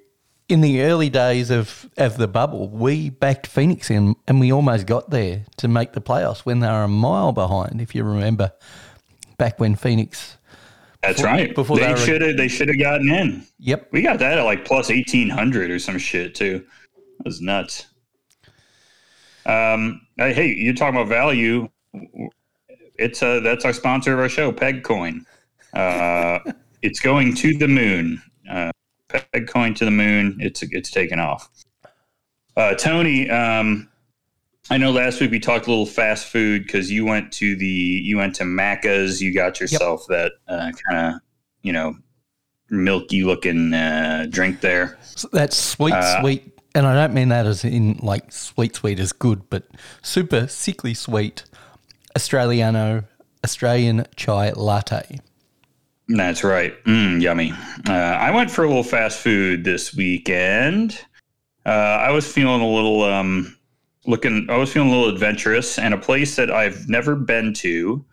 in 0.49 0.61
the 0.61 0.83
early 0.83 1.11
days 1.11 1.51
of, 1.51 1.91
of 1.97 2.17
the 2.17 2.29
bubble, 2.29 2.69
we 2.69 3.11
backed 3.11 3.47
Phoenix 3.49 3.91
in 3.91 4.15
and 4.29 4.39
we 4.39 4.53
almost 4.53 4.87
got 4.87 5.11
there 5.11 5.45
to 5.57 5.67
make 5.69 5.93
the 5.93 6.01
playoffs 6.01 6.41
when 6.41 6.61
they 6.61 6.69
were 6.69 6.85
a 6.85 6.89
mile 6.89 7.33
behind, 7.33 7.81
if 7.81 7.95
you 7.95 8.05
remember. 8.05 8.53
Back 9.37 9.59
when 9.59 9.75
Phoenix 9.75 10.37
That's 11.03 11.17
before- 11.17 11.27
right. 11.33 11.55
before 11.55 11.79
they 11.79 11.93
they 11.93 12.05
should 12.05 12.21
have 12.23 12.37
they 12.37 12.47
should 12.49 12.69
have 12.69 12.79
gotten 12.79 13.09
in. 13.11 13.47
Yep. 13.59 13.89
We 13.91 14.03
got 14.03 14.19
that 14.21 14.39
at 14.39 14.45
like 14.45 14.65
plus 14.65 14.91
eighteen 14.91 15.29
hundred 15.31 15.71
or 15.73 15.79
some 15.81 15.99
shit 15.99 16.35
too. 16.37 16.65
That 17.21 17.27
was 17.27 17.43
nuts. 17.43 17.87
Um, 19.45 20.01
hey, 20.17 20.55
you're 20.55 20.73
talking 20.73 20.99
about 20.99 21.09
value. 21.09 21.69
it's 22.95 23.23
uh, 23.23 23.41
that's 23.41 23.67
our 23.67 23.75
sponsor 23.75 24.15
of 24.15 24.21
our 24.21 24.29
show, 24.31 24.51
PegCoin. 24.51 25.27
Uh, 25.75 26.39
it's 26.81 26.99
going 26.99 27.35
to 27.35 27.53
the 27.59 27.69
moon. 27.69 28.23
Uh, 28.51 28.71
PegCoin 29.11 29.77
to 29.77 29.85
the 29.85 29.91
moon. 29.91 30.39
It's 30.41 30.63
it's 30.63 30.91
taken 30.91 31.21
off. 31.21 31.51
Uh, 32.57 32.73
Tony, 32.77 33.29
um, 33.29 33.91
I 34.71 34.79
know 34.79 34.93
last 34.93 35.21
week 35.21 35.31
we 35.31 35.41
talked 35.41 35.67
a 35.67 35.71
little 35.71 35.85
fast 35.85 36.27
food 36.27 36.63
because 36.63 36.91
you 36.91 37.05
went 37.05 37.33
to 37.33 37.55
the 37.55 37.67
you 37.67 38.17
went 38.17 38.35
to 38.37 38.45
Macca's. 38.45 39.21
You 39.21 39.35
got 39.35 39.61
yourself 39.61 40.07
that 40.09 40.33
uh, 40.49 40.73
kind 40.89 41.15
of 41.17 41.21
you 41.61 41.75
know 41.75 41.99
milky 42.71 43.25
looking 43.25 43.75
uh, 43.75 44.27
drink 44.31 44.63
there. 44.63 44.97
So 45.03 45.29
that's 45.33 45.59
sweet, 45.59 45.93
Uh, 45.93 46.23
sweet. 46.23 46.57
And 46.75 46.87
I 46.87 46.95
don't 46.95 47.15
mean 47.15 47.31
that 47.31 47.47
as 47.47 47.65
in 47.65 47.99
like 48.03 48.31
sweet, 48.33 48.77
sweet 48.77 49.01
is 49.01 49.13
good, 49.13 49.49
but 49.51 49.65
super 50.03 50.47
sickly 50.47 50.95
sweet 50.95 51.45
Australiano, 52.17 53.05
Australian 53.45 54.07
chai 54.17 54.53
latte. 54.53 55.19
That's 56.09 56.43
right. 56.43 56.73
Mm, 56.85 57.21
yummy. 57.21 57.53
Uh, 57.89 57.93
I 57.93 58.31
went 58.33 58.51
for 58.51 58.65
a 58.65 58.69
little 58.69 58.83
fast 58.83 59.21
food 59.21 59.65
this 59.65 59.95
weekend. 59.95 61.01
Uh, 61.65 61.69
I 61.69 62.11
was 62.11 62.31
feeling 62.31 62.61
a 62.61 62.69
little 62.69 63.05
um, 63.05 63.57
looking. 64.07 64.47
I 64.51 64.57
was 64.57 64.73
feeling 64.73 64.89
a 64.89 64.93
little 64.93 65.13
adventurous, 65.13 65.79
and 65.79 65.95
a 65.95 65.99
place 65.99 66.35
that 66.37 66.51
I've 66.51 66.89
never 66.89 67.15
been 67.15 67.55
to 67.55 68.05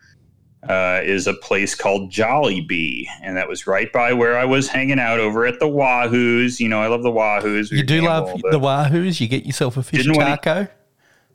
uh, 0.70 1.02
is 1.04 1.28
a 1.28 1.34
place 1.34 1.76
called 1.76 2.12
Jollibee, 2.12 3.06
and 3.24 3.38
that 3.38 3.48
was 3.48 3.68
right 3.68 3.92
by 3.94 4.14
where 4.14 4.38
I 4.38 4.46
was 4.46 4.68
hanging 4.68 5.00
out 5.00 5.20
over 5.20 5.46
at 5.46 5.60
the 5.60 5.66
Wahoos. 5.68 6.60
You 6.60 6.70
know, 6.70 6.82
I 6.82 6.88
love 6.88 7.04
the 7.04 7.12
Wahoos. 7.12 7.72
We 7.72 7.78
You 7.78 7.84
do 7.84 8.02
love 8.02 8.42
the 8.52 8.60
Wahoos. 8.60 9.20
You 9.20 9.28
get 9.28 9.46
yourself 9.46 9.78
a 9.78 9.84
fish 9.84 10.06
taco 10.06 10.68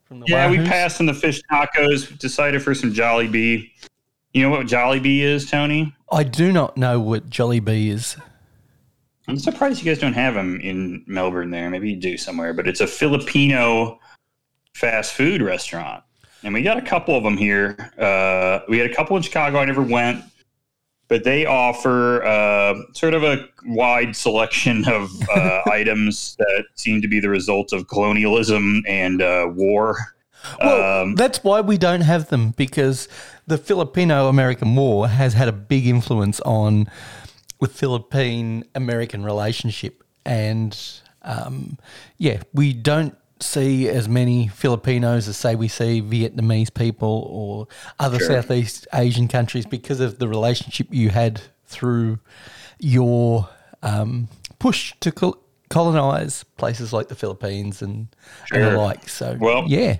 from 0.04 0.20
the 0.20 0.26
Yeah, 0.28 0.50
we 0.50 0.58
Wahoos. 0.58 0.66
passed 0.68 1.00
on 1.00 1.06
the 1.06 1.14
fish 1.14 1.40
tacos. 1.50 2.18
Decided 2.18 2.62
for 2.62 2.74
some 2.74 2.92
Jollibee. 2.92 3.70
You 4.34 4.42
know 4.42 4.50
what 4.50 4.66
Jollibee 4.66 5.20
is, 5.20 5.50
Tony? 5.50 5.94
I 6.10 6.24
do 6.24 6.52
not 6.52 6.76
know 6.76 7.00
what 7.00 7.28
Jollibee 7.28 7.88
is. 7.88 8.16
I'm 9.28 9.38
surprised 9.38 9.78
you 9.82 9.90
guys 9.90 10.00
don't 10.00 10.14
have 10.14 10.34
them 10.34 10.60
in 10.60 11.04
Melbourne 11.06 11.50
there. 11.50 11.70
Maybe 11.70 11.90
you 11.90 11.96
do 11.96 12.16
somewhere, 12.16 12.52
but 12.52 12.66
it's 12.66 12.80
a 12.80 12.86
Filipino 12.86 14.00
fast 14.74 15.12
food 15.14 15.40
restaurant. 15.42 16.02
And 16.44 16.52
we 16.54 16.62
got 16.62 16.76
a 16.76 16.82
couple 16.82 17.16
of 17.16 17.22
them 17.22 17.36
here. 17.36 17.76
Uh, 17.98 18.60
we 18.68 18.78
had 18.78 18.90
a 18.90 18.94
couple 18.94 19.16
in 19.16 19.22
Chicago. 19.22 19.58
I 19.58 19.64
never 19.64 19.82
went, 19.82 20.24
but 21.08 21.24
they 21.24 21.46
offer 21.46 22.24
uh, 22.24 22.74
sort 22.94 23.14
of 23.14 23.22
a 23.22 23.48
wide 23.64 24.16
selection 24.16 24.84
of 24.88 25.10
uh, 25.30 25.62
items 25.70 26.36
that 26.36 26.64
seem 26.74 27.00
to 27.02 27.08
be 27.08 27.20
the 27.20 27.28
result 27.28 27.72
of 27.72 27.88
colonialism 27.88 28.82
and 28.88 29.22
uh, 29.22 29.46
war. 29.54 29.96
Well, 30.60 31.02
Um, 31.02 31.14
that's 31.14 31.44
why 31.44 31.60
we 31.60 31.78
don't 31.78 32.00
have 32.00 32.28
them 32.28 32.50
because 32.56 33.08
the 33.46 33.56
Filipino 33.58 34.28
American 34.28 34.74
War 34.74 35.06
has 35.06 35.34
had 35.34 35.46
a 35.46 35.52
big 35.52 35.86
influence 35.86 36.40
on 36.40 36.88
the 37.60 37.68
Philippine 37.68 38.64
American 38.74 39.22
relationship. 39.24 40.02
And 40.26 40.76
um, 41.22 41.78
yeah, 42.18 42.42
we 42.52 42.72
don't 42.72 43.16
see 43.42 43.88
as 43.88 44.08
many 44.08 44.48
Filipinos 44.48 45.28
as, 45.28 45.36
say, 45.36 45.54
we 45.54 45.68
see 45.68 46.00
Vietnamese 46.02 46.72
people 46.72 47.26
or 47.30 47.66
other 47.98 48.18
Sure. 48.18 48.28
Southeast 48.42 48.86
Asian 48.92 49.28
countries 49.28 49.66
because 49.66 50.00
of 50.00 50.18
the 50.18 50.28
relationship 50.28 50.88
you 50.90 51.10
had 51.10 51.40
through 51.66 52.18
your 52.78 53.48
um, 53.82 54.28
push 54.58 54.94
to 55.00 55.10
col- 55.12 55.38
colonize 55.70 56.44
places 56.56 56.92
like 56.92 57.08
the 57.08 57.14
Philippines 57.14 57.82
and, 57.82 58.08
and 58.52 58.62
the 58.62 58.76
like. 58.76 59.08
So, 59.08 59.36
Well, 59.40 59.64
yeah. 59.66 59.96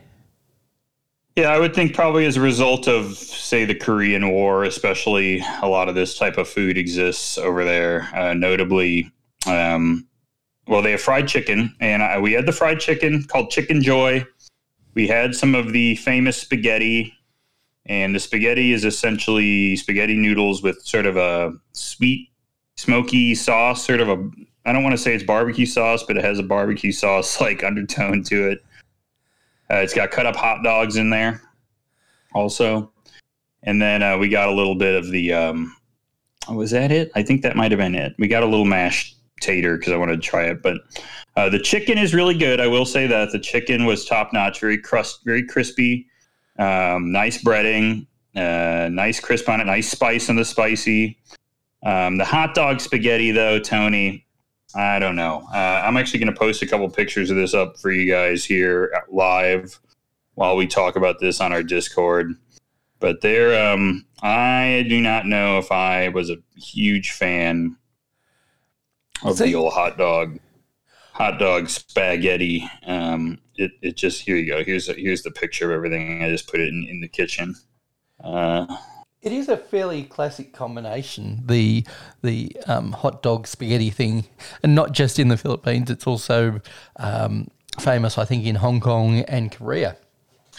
Yeah, 1.36 1.48
I 1.48 1.58
would 1.58 1.74
think 1.74 1.94
probably 1.94 2.26
as 2.26 2.36
a 2.36 2.42
result 2.42 2.86
of, 2.86 3.16
say, 3.16 3.64
the 3.64 3.74
Korean 3.74 4.30
War, 4.30 4.64
especially 4.64 5.42
a 5.62 5.66
lot 5.66 5.88
of 5.88 5.94
this 5.94 6.18
type 6.18 6.36
of 6.36 6.46
food 6.46 6.76
exists 6.76 7.38
over 7.38 7.64
there. 7.64 8.06
Uh, 8.14 8.34
notably, 8.34 9.10
um, 9.46 10.06
well, 10.66 10.82
they 10.82 10.92
have 10.92 11.00
fried 11.00 11.28
chicken, 11.28 11.74
and 11.80 12.02
I, 12.02 12.18
we 12.18 12.32
had 12.32 12.46
the 12.46 12.52
fried 12.52 12.80
chicken 12.80 13.24
called 13.24 13.50
Chicken 13.50 13.82
Joy. 13.82 14.24
We 14.94 15.08
had 15.08 15.34
some 15.34 15.54
of 15.54 15.72
the 15.72 15.96
famous 15.96 16.36
spaghetti, 16.36 17.12
and 17.86 18.14
the 18.14 18.20
spaghetti 18.20 18.72
is 18.72 18.84
essentially 18.84 19.76
spaghetti 19.76 20.16
noodles 20.16 20.62
with 20.62 20.80
sort 20.82 21.06
of 21.06 21.16
a 21.16 21.52
sweet, 21.72 22.28
smoky 22.76 23.34
sauce, 23.34 23.84
sort 23.84 24.00
of 24.00 24.08
a. 24.08 24.30
I 24.64 24.72
don't 24.72 24.84
want 24.84 24.92
to 24.92 25.02
say 25.02 25.14
it's 25.14 25.24
barbecue 25.24 25.66
sauce, 25.66 26.04
but 26.04 26.16
it 26.16 26.24
has 26.24 26.38
a 26.38 26.44
barbecue 26.44 26.92
sauce 26.92 27.40
like 27.40 27.64
undertone 27.64 28.22
to 28.24 28.50
it. 28.50 28.64
Uh, 29.70 29.76
it's 29.76 29.94
got 29.94 30.10
cut 30.10 30.26
up 30.26 30.36
hot 30.36 30.62
dogs 30.62 30.96
in 30.96 31.10
there, 31.10 31.40
also, 32.34 32.92
and 33.64 33.82
then 33.82 34.02
uh, 34.02 34.16
we 34.16 34.28
got 34.28 34.48
a 34.48 34.52
little 34.52 34.76
bit 34.76 34.94
of 34.94 35.10
the. 35.10 35.32
Um, 35.32 35.74
was 36.48 36.70
that 36.70 36.92
it? 36.92 37.10
I 37.16 37.22
think 37.22 37.42
that 37.42 37.56
might 37.56 37.72
have 37.72 37.78
been 37.78 37.94
it. 37.94 38.14
We 38.18 38.28
got 38.28 38.42
a 38.42 38.46
little 38.46 38.64
mashed 38.64 39.16
tater 39.42 39.76
because 39.76 39.92
I 39.92 39.96
wanted 39.96 40.22
to 40.22 40.28
try 40.28 40.44
it, 40.44 40.62
but 40.62 40.78
uh, 41.36 41.48
the 41.48 41.58
chicken 41.58 41.98
is 41.98 42.14
really 42.14 42.36
good. 42.36 42.60
I 42.60 42.66
will 42.66 42.84
say 42.84 43.06
that 43.06 43.32
the 43.32 43.38
chicken 43.38 43.84
was 43.84 44.04
top 44.04 44.32
notch, 44.32 44.60
very 44.60 44.78
crust, 44.78 45.20
very 45.24 45.46
crispy, 45.46 46.06
um, 46.58 47.12
nice 47.12 47.42
breading, 47.42 48.06
uh, 48.36 48.88
nice 48.90 49.20
crisp 49.20 49.48
on 49.48 49.60
it, 49.60 49.64
nice 49.64 49.90
spice 49.90 50.28
on 50.30 50.36
the 50.36 50.44
spicy. 50.44 51.18
Um, 51.84 52.16
the 52.16 52.24
hot 52.24 52.54
dog 52.54 52.80
spaghetti, 52.80 53.32
though, 53.32 53.58
Tony, 53.58 54.26
I 54.74 54.98
don't 54.98 55.16
know. 55.16 55.46
Uh, 55.52 55.82
I'm 55.84 55.96
actually 55.96 56.20
going 56.20 56.32
to 56.32 56.38
post 56.38 56.62
a 56.62 56.66
couple 56.66 56.88
pictures 56.88 57.30
of 57.30 57.36
this 57.36 57.54
up 57.54 57.78
for 57.78 57.90
you 57.90 58.10
guys 58.10 58.44
here 58.44 58.92
live 59.10 59.78
while 60.34 60.56
we 60.56 60.66
talk 60.66 60.96
about 60.96 61.18
this 61.20 61.40
on 61.40 61.52
our 61.52 61.62
Discord. 61.62 62.34
But 63.00 63.20
there, 63.20 63.70
um, 63.70 64.06
I 64.22 64.86
do 64.88 65.00
not 65.00 65.26
know 65.26 65.58
if 65.58 65.72
I 65.72 66.08
was 66.08 66.30
a 66.30 66.36
huge 66.56 67.10
fan 67.10 67.76
of 69.24 69.36
See- 69.38 69.46
the 69.46 69.54
old 69.54 69.72
hot 69.72 69.98
dog, 69.98 70.38
hot 71.12 71.38
dog 71.38 71.68
spaghetti. 71.68 72.68
Um, 72.86 73.38
it, 73.56 73.72
it 73.82 73.96
just 73.96 74.22
here 74.22 74.36
you 74.36 74.46
go. 74.46 74.64
Here's 74.64 74.88
a, 74.88 74.94
here's 74.94 75.22
the 75.22 75.30
picture 75.30 75.70
of 75.70 75.76
everything. 75.76 76.22
I 76.24 76.30
just 76.30 76.48
put 76.50 76.60
it 76.60 76.68
in, 76.68 76.86
in 76.88 77.00
the 77.00 77.08
kitchen. 77.08 77.54
Uh, 78.22 78.66
It 79.20 79.32
is 79.32 79.48
a 79.48 79.56
fairly 79.56 80.02
classic 80.04 80.52
combination, 80.52 81.42
the 81.46 81.86
the 82.22 82.56
um, 82.66 82.90
hot 82.92 83.22
dog 83.22 83.46
spaghetti 83.46 83.90
thing, 83.90 84.24
and 84.64 84.74
not 84.74 84.92
just 84.92 85.18
in 85.18 85.28
the 85.28 85.36
Philippines. 85.36 85.90
It's 85.90 86.06
also 86.08 86.60
um, 86.96 87.46
famous, 87.78 88.18
I 88.18 88.24
think, 88.24 88.46
in 88.46 88.56
Hong 88.56 88.80
Kong 88.80 89.20
and 89.28 89.52
Korea. 89.52 89.96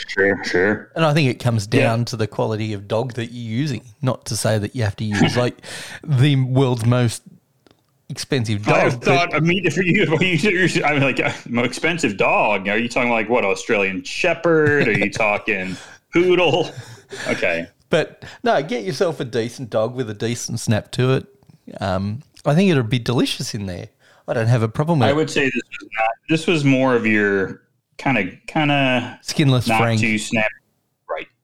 sure, 0.07 0.41
sure. 0.45 0.91
And 0.95 1.03
I 1.03 1.13
think 1.13 1.29
it 1.29 1.39
comes 1.43 1.67
Yeah. 1.71 1.81
down 1.83 2.05
to 2.05 2.15
the 2.15 2.25
quality 2.27 2.71
of 2.73 2.87
dog 2.87 3.13
that 3.13 3.31
you're 3.33 3.59
using. 3.61 3.83
Not 4.01 4.25
to 4.27 4.35
say 4.37 4.57
that 4.57 4.75
you 4.75 4.83
have 4.83 4.95
to 4.97 5.03
use 5.03 5.35
like 5.35 5.57
the 6.03 6.35
world's 6.37 6.85
most 6.85 7.21
expensive 8.13 8.63
dog. 8.63 8.75
I 8.75 8.89
thought, 8.91 9.33
I 9.33 9.39
mean, 9.39 9.67
for 9.71 9.81
you, 9.81 10.05
you, 10.21 10.83
I 10.85 10.93
mean, 10.93 11.01
like, 11.01 11.19
uh, 11.19 11.33
more 11.49 11.65
expensive 11.65 12.15
dog. 12.15 12.67
Are 12.67 12.77
you 12.77 12.87
talking 12.87 13.09
like 13.09 13.27
what, 13.27 13.43
Australian 13.43 14.03
Shepherd? 14.03 14.87
Are 14.87 14.91
you 14.91 15.09
talking 15.25 15.75
poodle? 16.13 16.69
Okay. 17.27 17.67
But 17.89 18.23
no, 18.43 18.61
get 18.61 18.83
yourself 18.83 19.19
a 19.19 19.25
decent 19.25 19.71
dog 19.71 19.95
with 19.95 20.09
a 20.11 20.13
decent 20.13 20.59
snap 20.59 20.91
to 20.91 21.13
it. 21.13 21.25
Um, 21.81 22.21
I 22.45 22.53
think 22.53 22.69
it'll 22.69 22.83
be 22.83 22.99
delicious 22.99 23.55
in 23.55 23.65
there. 23.65 23.89
I 24.27 24.33
don't 24.33 24.47
have 24.47 24.61
a 24.61 24.69
problem 24.69 24.99
with 24.99 25.07
I 25.07 25.11
it. 25.11 25.15
would 25.15 25.29
say 25.29 25.45
this 25.45 25.53
was 25.55 25.89
not, 25.99 26.09
this 26.29 26.47
was 26.47 26.63
more 26.63 26.95
of 26.95 27.05
your 27.07 27.63
kind 27.97 28.17
of, 28.17 28.29
kind 28.47 28.71
of 28.71 29.17
Skinless 29.21 29.67
not 29.67 29.81
Frank. 29.81 29.99
too 29.99 30.19
snap. 30.19 30.49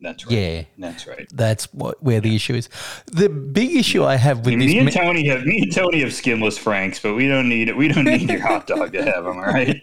That's 0.02 0.26
right. 0.26 0.36
Yeah. 0.36 0.64
That's 0.78 1.08
right. 1.08 1.28
That's 1.34 1.66
what 1.74 2.02
where 2.02 2.22
the 2.22 2.36
issue 2.36 2.54
is. 2.54 2.70
The 3.08 3.28
big 3.30 3.76
issue 3.76 4.06
I 4.06 4.16
have 4.16 4.46
with 4.46 4.58
this. 4.60 4.68
Me 4.68 4.80
and 4.80 4.92
Tony 4.92 5.28
have 5.28 5.46
me 5.46 5.64
and 5.64 5.74
Tony 5.74 6.00
have 6.02 6.14
skinless 6.14 6.58
Franks, 6.58 7.00
but 7.00 7.16
we 7.16 7.28
don't 7.28 7.50
need 7.50 7.68
it. 7.68 7.76
We 7.76 7.90
don't 7.90 8.06
need 8.06 8.30
your 8.30 8.42
hot 8.42 8.66
dog 8.68 8.94
to 8.94 9.04
have 9.04 9.26
them. 9.26 9.38
All 9.38 9.44
right. 9.44 9.82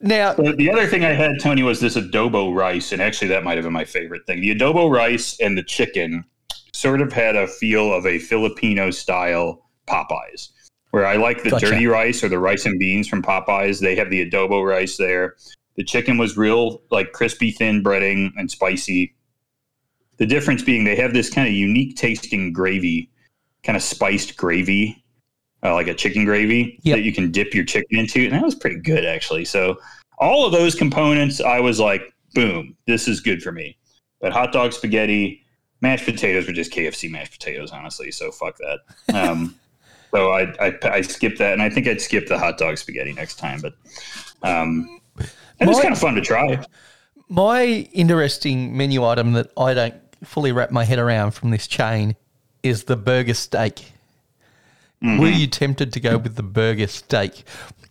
now, 0.00 0.34
But 0.34 0.56
the 0.56 0.70
other 0.70 0.86
thing 0.86 1.04
I 1.04 1.12
had, 1.12 1.40
Tony, 1.40 1.62
was 1.62 1.80
this 1.80 1.96
adobo 1.96 2.54
rice, 2.54 2.92
and 2.92 3.00
actually 3.02 3.28
that 3.28 3.44
might 3.44 3.56
have 3.56 3.64
been 3.64 3.72
my 3.72 3.84
favorite 3.84 4.26
thing. 4.26 4.40
The 4.40 4.54
adobo 4.54 4.90
rice 4.90 5.38
and 5.40 5.56
the 5.56 5.62
chicken 5.62 6.24
sort 6.72 7.00
of 7.00 7.12
had 7.12 7.36
a 7.36 7.46
feel 7.46 7.92
of 7.92 8.06
a 8.06 8.18
Filipino 8.18 8.90
style 8.90 9.66
Popeyes, 9.88 10.50
where 10.90 11.06
I 11.06 11.16
like 11.16 11.42
the 11.42 11.50
Gotcha. 11.50 11.66
dirty 11.66 11.86
rice 11.86 12.22
or 12.22 12.28
the 12.28 12.38
rice 12.38 12.66
and 12.66 12.78
beans 12.78 13.08
from 13.08 13.22
Popeyes. 13.22 13.80
They 13.80 13.96
have 13.96 14.10
the 14.10 14.28
adobo 14.28 14.66
rice 14.66 14.96
there. 14.96 15.36
The 15.76 15.84
chicken 15.84 16.18
was 16.18 16.36
real, 16.36 16.82
like 16.90 17.12
crispy, 17.12 17.50
thin 17.50 17.82
breading 17.82 18.32
and 18.36 18.50
spicy. 18.50 19.14
The 20.18 20.26
difference 20.26 20.62
being 20.62 20.84
they 20.84 20.96
have 20.96 21.12
this 21.14 21.30
kind 21.30 21.48
of 21.48 21.54
unique 21.54 21.96
tasting 21.96 22.52
gravy, 22.52 23.10
kind 23.62 23.76
of 23.76 23.82
spiced 23.82 24.36
gravy, 24.36 25.02
uh, 25.62 25.74
like 25.74 25.88
a 25.88 25.94
chicken 25.94 26.24
gravy 26.24 26.78
Yep. 26.82 26.96
that 26.98 27.02
you 27.02 27.12
can 27.12 27.30
dip 27.30 27.54
your 27.54 27.64
chicken 27.64 27.98
into, 27.98 28.24
and 28.24 28.32
that 28.34 28.42
was 28.42 28.54
pretty 28.54 28.80
good 28.80 29.04
actually. 29.04 29.44
So 29.44 29.76
all 30.18 30.46
of 30.46 30.52
those 30.52 30.74
components, 30.74 31.40
I 31.40 31.60
was 31.60 31.80
like, 31.80 32.12
boom, 32.34 32.76
this 32.86 33.08
is 33.08 33.20
good 33.20 33.42
for 33.42 33.52
me. 33.52 33.76
But 34.20 34.32
hot 34.32 34.52
dog, 34.52 34.72
spaghetti, 34.72 35.42
mashed 35.80 36.04
potatoes 36.04 36.46
were 36.46 36.52
just 36.52 36.72
KFC 36.72 37.10
mashed 37.10 37.32
potatoes, 37.32 37.72
honestly. 37.72 38.10
So 38.10 38.30
fuck 38.30 38.56
that. 38.58 38.78
Um, 39.14 39.56
so 40.14 40.30
I, 40.30 40.42
I 40.60 40.78
I 40.84 41.00
skipped 41.00 41.38
that, 41.38 41.54
and 41.54 41.62
I 41.62 41.70
think 41.70 41.88
I'd 41.88 42.00
skip 42.00 42.28
the 42.28 42.38
hot 42.38 42.58
dog 42.58 42.76
spaghetti 42.76 43.14
next 43.14 43.36
time. 43.36 43.62
But 43.62 43.72
um, 44.42 45.00
it 45.62 45.68
was 45.68 45.80
kind 45.80 45.92
of 45.92 45.98
fun 45.98 46.14
to 46.14 46.20
try. 46.20 46.64
My 47.28 47.64
interesting 47.92 48.76
menu 48.76 49.04
item 49.04 49.32
that 49.32 49.50
I 49.56 49.74
don't 49.74 49.94
fully 50.24 50.52
wrap 50.52 50.70
my 50.70 50.84
head 50.84 50.98
around 50.98 51.32
from 51.32 51.50
this 51.50 51.66
chain 51.66 52.16
is 52.62 52.84
the 52.84 52.96
burger 52.96 53.34
steak. 53.34 53.92
Were 55.00 55.28
you 55.28 55.48
tempted 55.48 55.92
to 55.94 56.00
go 56.00 56.16
with 56.16 56.36
the 56.36 56.44
burger 56.44 56.86
steak, 56.86 57.42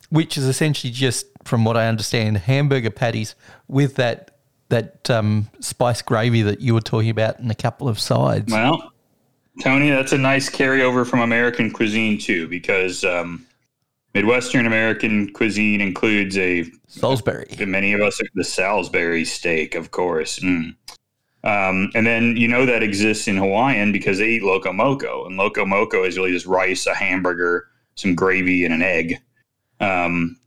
which 0.10 0.38
is 0.38 0.46
essentially 0.46 0.94
just, 0.94 1.26
from 1.44 1.66
what 1.66 1.76
I 1.76 1.88
understand, 1.88 2.38
hamburger 2.38 2.90
patties 2.90 3.36
with 3.68 3.96
that 3.96 4.38
that 4.70 5.10
um, 5.10 5.50
spice 5.60 6.02
gravy 6.02 6.42
that 6.44 6.62
you 6.62 6.74
were 6.74 6.80
talking 6.80 7.10
about 7.10 7.38
and 7.40 7.52
a 7.52 7.56
couple 7.56 7.90
of 7.90 8.00
sides? 8.00 8.52
Well, 8.52 8.94
Tony, 9.62 9.90
that's 9.90 10.14
a 10.14 10.18
nice 10.18 10.50
carryover 10.50 11.06
from 11.06 11.20
American 11.20 11.70
cuisine 11.72 12.18
too, 12.18 12.48
because 12.48 13.04
um, 13.04 13.46
Midwestern 14.14 14.66
American 14.66 15.32
cuisine 15.32 15.80
includes 15.82 16.38
a 16.38 16.66
Salisbury. 16.88 17.48
many 17.66 17.94
of 17.94 18.02
us 18.02 18.20
the 18.36 18.44
Salisbury 18.44 19.24
steak, 19.24 19.76
of 19.76 19.92
course. 19.92 20.40
Mm. 20.40 20.76
Um, 21.44 21.90
and 21.96 22.06
then 22.06 22.36
you 22.38 22.48
know 22.48 22.66
that 22.66 22.84
exists 22.84 23.28
in 23.28 23.38
Hawaiian 23.38 23.92
because 23.92 24.18
they 24.20 24.28
eat 24.32 24.44
loco 24.44 24.72
moco, 24.72 25.26
and 25.26 25.38
loco 25.38 25.66
moco 25.66 26.04
is 26.04 26.18
really 26.18 26.32
just 26.32 26.46
rice, 26.46 26.86
a 26.86 26.94
hamburger, 26.94 27.68
some 27.96 28.14
gravy, 28.14 28.66
and 28.66 28.74
an 28.74 28.82
egg. 28.82 29.18
Um, 29.80 30.38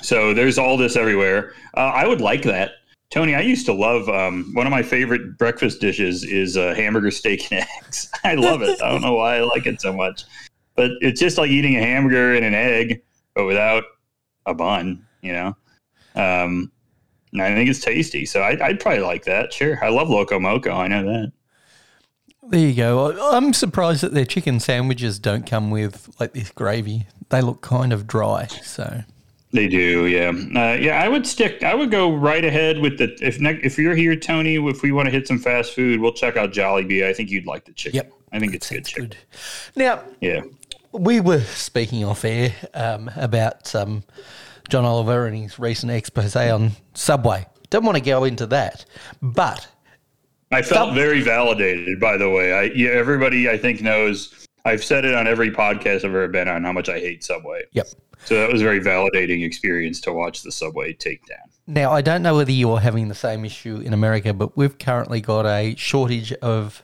so 0.00 0.32
there's 0.32 0.58
all 0.58 0.76
this 0.76 0.96
everywhere. 0.96 1.52
Uh, 1.76 1.92
I 1.94 2.06
would 2.06 2.20
like 2.20 2.42
that. 2.44 2.72
Tony, 3.10 3.34
I 3.34 3.40
used 3.40 3.66
to 3.66 3.72
love 3.72 4.08
um, 4.08 4.50
one 4.54 4.66
of 4.66 4.70
my 4.70 4.82
favorite 4.82 5.38
breakfast 5.38 5.80
dishes 5.80 6.24
is 6.24 6.56
uh, 6.56 6.74
hamburger 6.74 7.10
steak 7.10 7.50
and 7.50 7.66
eggs. 7.78 8.10
I 8.22 8.34
love 8.34 8.62
it. 8.62 8.80
I 8.82 8.90
don't 8.90 9.02
know 9.02 9.14
why 9.14 9.36
I 9.36 9.40
like 9.40 9.66
it 9.66 9.80
so 9.80 9.92
much, 9.92 10.24
but 10.78 10.92
it's 11.00 11.18
just 11.18 11.38
like 11.38 11.50
eating 11.50 11.74
a 11.76 11.80
hamburger 11.80 12.34
and 12.34 12.44
an 12.44 12.54
egg, 12.54 13.02
but 13.34 13.46
without 13.46 13.82
a 14.46 14.54
bun. 14.54 15.04
You 15.22 15.32
know, 15.32 15.56
um, 16.14 16.70
and 17.32 17.42
I 17.42 17.52
think 17.52 17.68
it's 17.68 17.80
tasty. 17.80 18.24
So 18.24 18.40
I, 18.40 18.56
I'd 18.64 18.78
probably 18.78 19.02
like 19.02 19.24
that. 19.24 19.52
Sure, 19.52 19.84
I 19.84 19.88
love 19.88 20.08
loco 20.08 20.38
moco. 20.38 20.70
I 20.70 20.86
know 20.86 21.02
that. 21.04 21.32
There 22.44 22.60
you 22.60 22.74
go. 22.74 23.32
I'm 23.32 23.52
surprised 23.52 24.02
that 24.02 24.14
their 24.14 24.24
chicken 24.24 24.60
sandwiches 24.60 25.18
don't 25.18 25.44
come 25.44 25.70
with 25.70 26.08
like 26.20 26.32
this 26.32 26.52
gravy. 26.52 27.08
They 27.28 27.42
look 27.42 27.60
kind 27.60 27.92
of 27.92 28.06
dry. 28.06 28.46
So 28.62 29.02
They 29.52 29.66
do, 29.66 30.06
yeah, 30.06 30.28
uh, 30.28 30.74
yeah. 30.74 31.02
I 31.02 31.08
would 31.08 31.26
stick. 31.26 31.64
I 31.64 31.74
would 31.74 31.90
go 31.90 32.14
right 32.14 32.44
ahead 32.44 32.78
with 32.78 32.98
the 32.98 33.18
if 33.20 33.40
ne- 33.40 33.60
if 33.64 33.78
you're 33.78 33.96
here, 33.96 34.14
Tony. 34.14 34.54
If 34.64 34.82
we 34.82 34.92
want 34.92 35.06
to 35.06 35.10
hit 35.10 35.26
some 35.26 35.40
fast 35.40 35.74
food, 35.74 35.98
we'll 35.98 36.12
check 36.12 36.36
out 36.36 36.52
Jollibee. 36.52 37.04
I 37.04 37.12
think 37.12 37.30
you'd 37.30 37.46
like 37.46 37.64
the 37.64 37.72
chicken. 37.72 37.96
Yep. 37.96 38.12
I 38.32 38.38
think 38.38 38.54
it's 38.54 38.68
good 38.70 38.88
good. 38.94 39.16
Now 39.76 40.02
Yeah, 40.20 40.42
we 40.92 41.20
were 41.20 41.40
speaking 41.40 42.04
off 42.04 42.24
air 42.24 42.52
um, 42.74 43.10
about 43.16 43.74
um, 43.74 44.04
John 44.68 44.84
Oliver 44.84 45.26
and 45.26 45.36
his 45.36 45.58
recent 45.58 45.92
expose 45.92 46.34
on 46.36 46.72
Subway. 46.94 47.46
Don't 47.70 47.84
want 47.84 47.96
to 47.96 48.02
go 48.04 48.24
into 48.24 48.46
that, 48.46 48.84
but 49.20 49.66
I 50.50 50.62
felt 50.62 50.88
Some- 50.88 50.94
very 50.94 51.20
validated. 51.20 52.00
By 52.00 52.16
the 52.16 52.30
way, 52.30 52.52
I 52.52 52.62
yeah, 52.74 52.90
everybody 52.90 53.48
I 53.48 53.58
think 53.58 53.82
knows. 53.82 54.46
I've 54.64 54.84
said 54.84 55.04
it 55.04 55.14
on 55.14 55.26
every 55.26 55.50
podcast 55.50 55.98
I've 55.98 56.06
ever 56.06 56.28
been 56.28 56.48
on 56.48 56.64
how 56.64 56.72
much 56.72 56.88
I 56.88 56.98
hate 56.98 57.24
Subway. 57.24 57.62
yep. 57.72 57.86
So 58.24 58.34
that 58.34 58.52
was 58.52 58.60
a 58.60 58.64
very 58.64 58.80
validating 58.80 59.44
experience 59.44 60.00
to 60.02 60.12
watch 60.12 60.42
the 60.42 60.50
Subway 60.52 60.92
takedown. 60.92 61.46
Now, 61.66 61.92
I 61.92 62.02
don't 62.02 62.22
know 62.22 62.36
whether 62.36 62.50
you're 62.50 62.80
having 62.80 63.08
the 63.08 63.14
same 63.14 63.44
issue 63.44 63.76
in 63.78 63.92
America, 63.94 64.34
but 64.34 64.56
we've 64.56 64.76
currently 64.76 65.20
got 65.20 65.46
a 65.46 65.74
shortage 65.76 66.32
of 66.34 66.82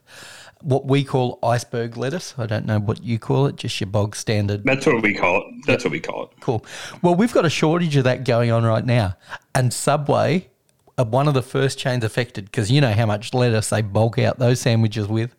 what 0.64 0.86
we 0.86 1.04
call 1.04 1.38
iceberg 1.42 1.96
lettuce. 1.96 2.34
I 2.38 2.46
don't 2.46 2.64
know 2.64 2.80
what 2.80 3.02
you 3.04 3.18
call 3.18 3.46
it, 3.46 3.56
just 3.56 3.78
your 3.80 3.88
bog 3.88 4.16
standard. 4.16 4.64
That's 4.64 4.86
what 4.86 5.02
we 5.02 5.14
call 5.14 5.38
it. 5.42 5.66
That's 5.66 5.84
what 5.84 5.90
we 5.92 6.00
call 6.00 6.24
it. 6.24 6.30
Cool. 6.40 6.64
Well, 7.02 7.14
we've 7.14 7.32
got 7.32 7.44
a 7.44 7.50
shortage 7.50 7.96
of 7.96 8.04
that 8.04 8.24
going 8.24 8.50
on 8.50 8.64
right 8.64 8.84
now. 8.84 9.16
And 9.54 9.72
Subway 9.72 10.48
are 10.96 11.04
one 11.04 11.28
of 11.28 11.34
the 11.34 11.42
first 11.42 11.78
chains 11.78 12.02
affected 12.02 12.46
because 12.46 12.70
you 12.70 12.80
know 12.80 12.92
how 12.92 13.04
much 13.04 13.34
lettuce 13.34 13.68
they 13.68 13.82
bulk 13.82 14.18
out 14.18 14.38
those 14.38 14.58
sandwiches 14.60 15.06
with. 15.06 15.34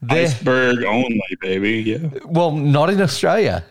They're, 0.00 0.24
Iceberg 0.24 0.84
only, 0.84 1.20
baby. 1.40 1.82
Yeah. 1.82 2.08
well, 2.24 2.52
not 2.52 2.88
in 2.88 3.00
Australia. 3.00 3.64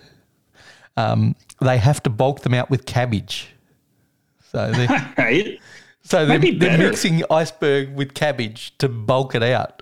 Um, 0.97 1.36
they 1.62 1.78
have 1.78 2.04
to 2.04 2.10
bulk 2.10 2.41
them 2.41 2.54
out 2.54 2.69
with 2.69 2.86
cabbage. 2.86 3.49
So 4.52 4.71
they're, 4.71 5.13
Right. 5.17 5.60
so 6.04 6.25
they're, 6.25 6.38
be 6.38 6.52
they're 6.58 6.78
mixing 6.78 7.23
iceberg 7.32 7.95
with 7.95 8.13
cabbage 8.13 8.78
to 8.78 8.88
bulk 8.89 9.34
it 9.34 9.41
out. 9.43 9.82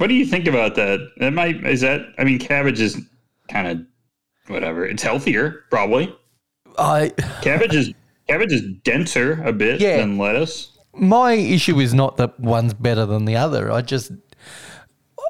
What 0.00 0.06
do 0.06 0.14
you 0.14 0.24
think 0.24 0.46
about 0.46 0.76
that? 0.76 1.10
That 1.18 1.34
might 1.34 1.62
is 1.66 1.82
that 1.82 2.00
I 2.16 2.24
mean 2.24 2.38
cabbage 2.38 2.80
is 2.80 2.98
kind 3.50 3.66
of 3.68 3.86
whatever. 4.50 4.86
It's 4.86 5.02
healthier, 5.02 5.64
probably. 5.70 6.14
I 6.78 7.10
Cabbage 7.42 7.74
is 7.74 7.92
cabbage 8.26 8.50
is 8.52 8.62
denser 8.82 9.42
a 9.44 9.52
bit 9.52 9.78
Yeah. 9.78 9.98
than 9.98 10.16
lettuce. 10.16 10.78
my 10.94 11.32
issue 11.34 11.78
is 11.80 11.92
not 11.92 12.16
that 12.16 12.40
one's 12.40 12.72
better 12.72 13.04
than 13.04 13.26
the 13.26 13.36
other. 13.36 13.70
I 13.70 13.82
just 13.82 14.10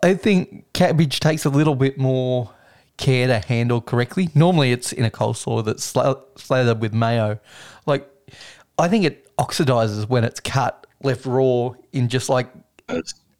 I 0.04 0.14
think 0.14 0.72
cabbage 0.72 1.18
takes 1.18 1.44
a 1.44 1.50
little 1.50 1.74
bit 1.74 1.98
more 1.98 2.50
care 2.96 3.26
to 3.26 3.40
handle 3.40 3.80
correctly. 3.80 4.28
Normally, 4.36 4.70
it's 4.70 4.92
in 4.92 5.04
a 5.04 5.10
coleslaw 5.10 5.64
that's 5.64 5.92
sla- 5.92 6.22
slathered 6.36 6.80
with 6.80 6.94
mayo. 6.94 7.40
Like 7.86 8.08
I 8.78 8.86
think 8.86 9.04
it 9.04 9.36
oxidizes 9.36 10.08
when 10.08 10.22
it's 10.22 10.38
cut, 10.38 10.86
left 11.02 11.26
raw 11.26 11.72
in 11.92 12.08
just 12.08 12.28
like 12.28 12.46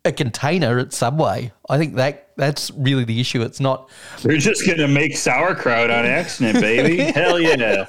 a 0.04 0.12
container 0.12 0.78
at 0.78 0.92
Subway. 0.92 1.52
I 1.68 1.78
think 1.78 1.94
that 1.96 2.30
that's 2.36 2.70
really 2.72 3.04
the 3.04 3.20
issue. 3.20 3.42
It's 3.42 3.60
not. 3.60 3.90
They're 4.22 4.36
just 4.38 4.66
gonna 4.66 4.88
make 4.88 5.16
sauerkraut 5.16 5.90
on 5.90 6.06
accident, 6.06 6.60
baby. 6.60 6.96
Hell 7.12 7.38
yeah! 7.38 7.84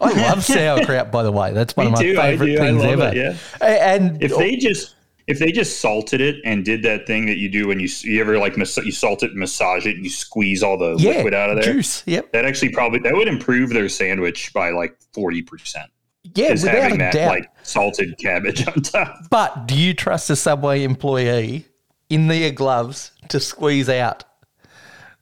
I 0.00 0.12
love 0.12 0.44
sauerkraut, 0.44 1.10
by 1.10 1.22
the 1.22 1.32
way. 1.32 1.52
That's 1.52 1.74
one 1.76 1.86
Me 1.86 1.92
of 1.92 1.96
my 1.96 2.02
too, 2.02 2.16
favorite 2.16 2.58
things 2.58 2.82
ever. 2.84 3.08
it, 3.08 3.16
yeah. 3.16 3.36
And 3.60 4.22
If 4.22 4.36
they 4.36 4.56
just 4.56 4.94
if 5.26 5.38
they 5.38 5.52
just 5.52 5.80
salted 5.80 6.20
it 6.22 6.36
and 6.44 6.64
did 6.64 6.82
that 6.84 7.06
thing 7.06 7.26
that 7.26 7.36
you 7.36 7.48
do 7.50 7.68
when 7.68 7.78
you 7.80 7.88
you 8.02 8.20
ever 8.20 8.38
like 8.38 8.56
mas- 8.56 8.76
you 8.78 8.92
salt 8.92 9.22
it, 9.22 9.30
and 9.30 9.38
massage 9.38 9.86
it, 9.86 9.96
and 9.96 10.04
you 10.04 10.10
squeeze 10.10 10.62
all 10.62 10.76
the 10.78 10.96
yeah, 10.96 11.12
liquid 11.16 11.34
out 11.34 11.50
of 11.50 11.62
there. 11.62 11.72
juice. 11.74 12.02
Yep. 12.06 12.32
That 12.32 12.44
actually 12.44 12.70
probably 12.70 12.98
that 13.00 13.12
would 13.14 13.28
improve 13.28 13.70
their 13.70 13.88
sandwich 13.88 14.52
by 14.52 14.70
like 14.70 14.96
forty 15.12 15.42
percent. 15.42 15.90
Yeah, 16.38 16.52
Is 16.52 16.62
without 16.62 16.82
having 16.82 17.00
a 17.00 17.04
that 17.04 17.12
doubt. 17.12 17.30
like 17.30 17.50
salted 17.62 18.16
cabbage 18.18 18.66
on 18.68 18.82
top. 18.82 19.16
But 19.30 19.66
do 19.66 19.76
you 19.76 19.92
trust 19.94 20.30
a 20.30 20.36
Subway 20.36 20.84
employee 20.84 21.66
in 22.10 22.28
their 22.28 22.52
gloves 22.52 23.12
to 23.28 23.40
squeeze 23.40 23.88
out 23.88 24.24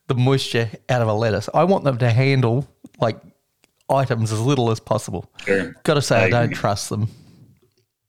the 0.09 0.15
moisture 0.15 0.71
out 0.89 1.01
of 1.03 1.09
a 1.09 1.15
lettuce? 1.15 1.49
I 1.55 1.65
want 1.65 1.85
them 1.85 1.99
to 1.99 2.11
handle 2.11 2.69
like 3.01 3.19
items 3.89 4.31
as 4.33 4.41
little 4.41 4.71
as 4.71 4.79
possible. 4.81 5.31
Sure. 5.45 5.75
Got 5.85 5.95
to 5.95 6.03
say, 6.03 6.17
I, 6.19 6.25
I 6.27 6.31
don't 6.31 6.51
trust 6.51 6.91
them. 6.91 7.09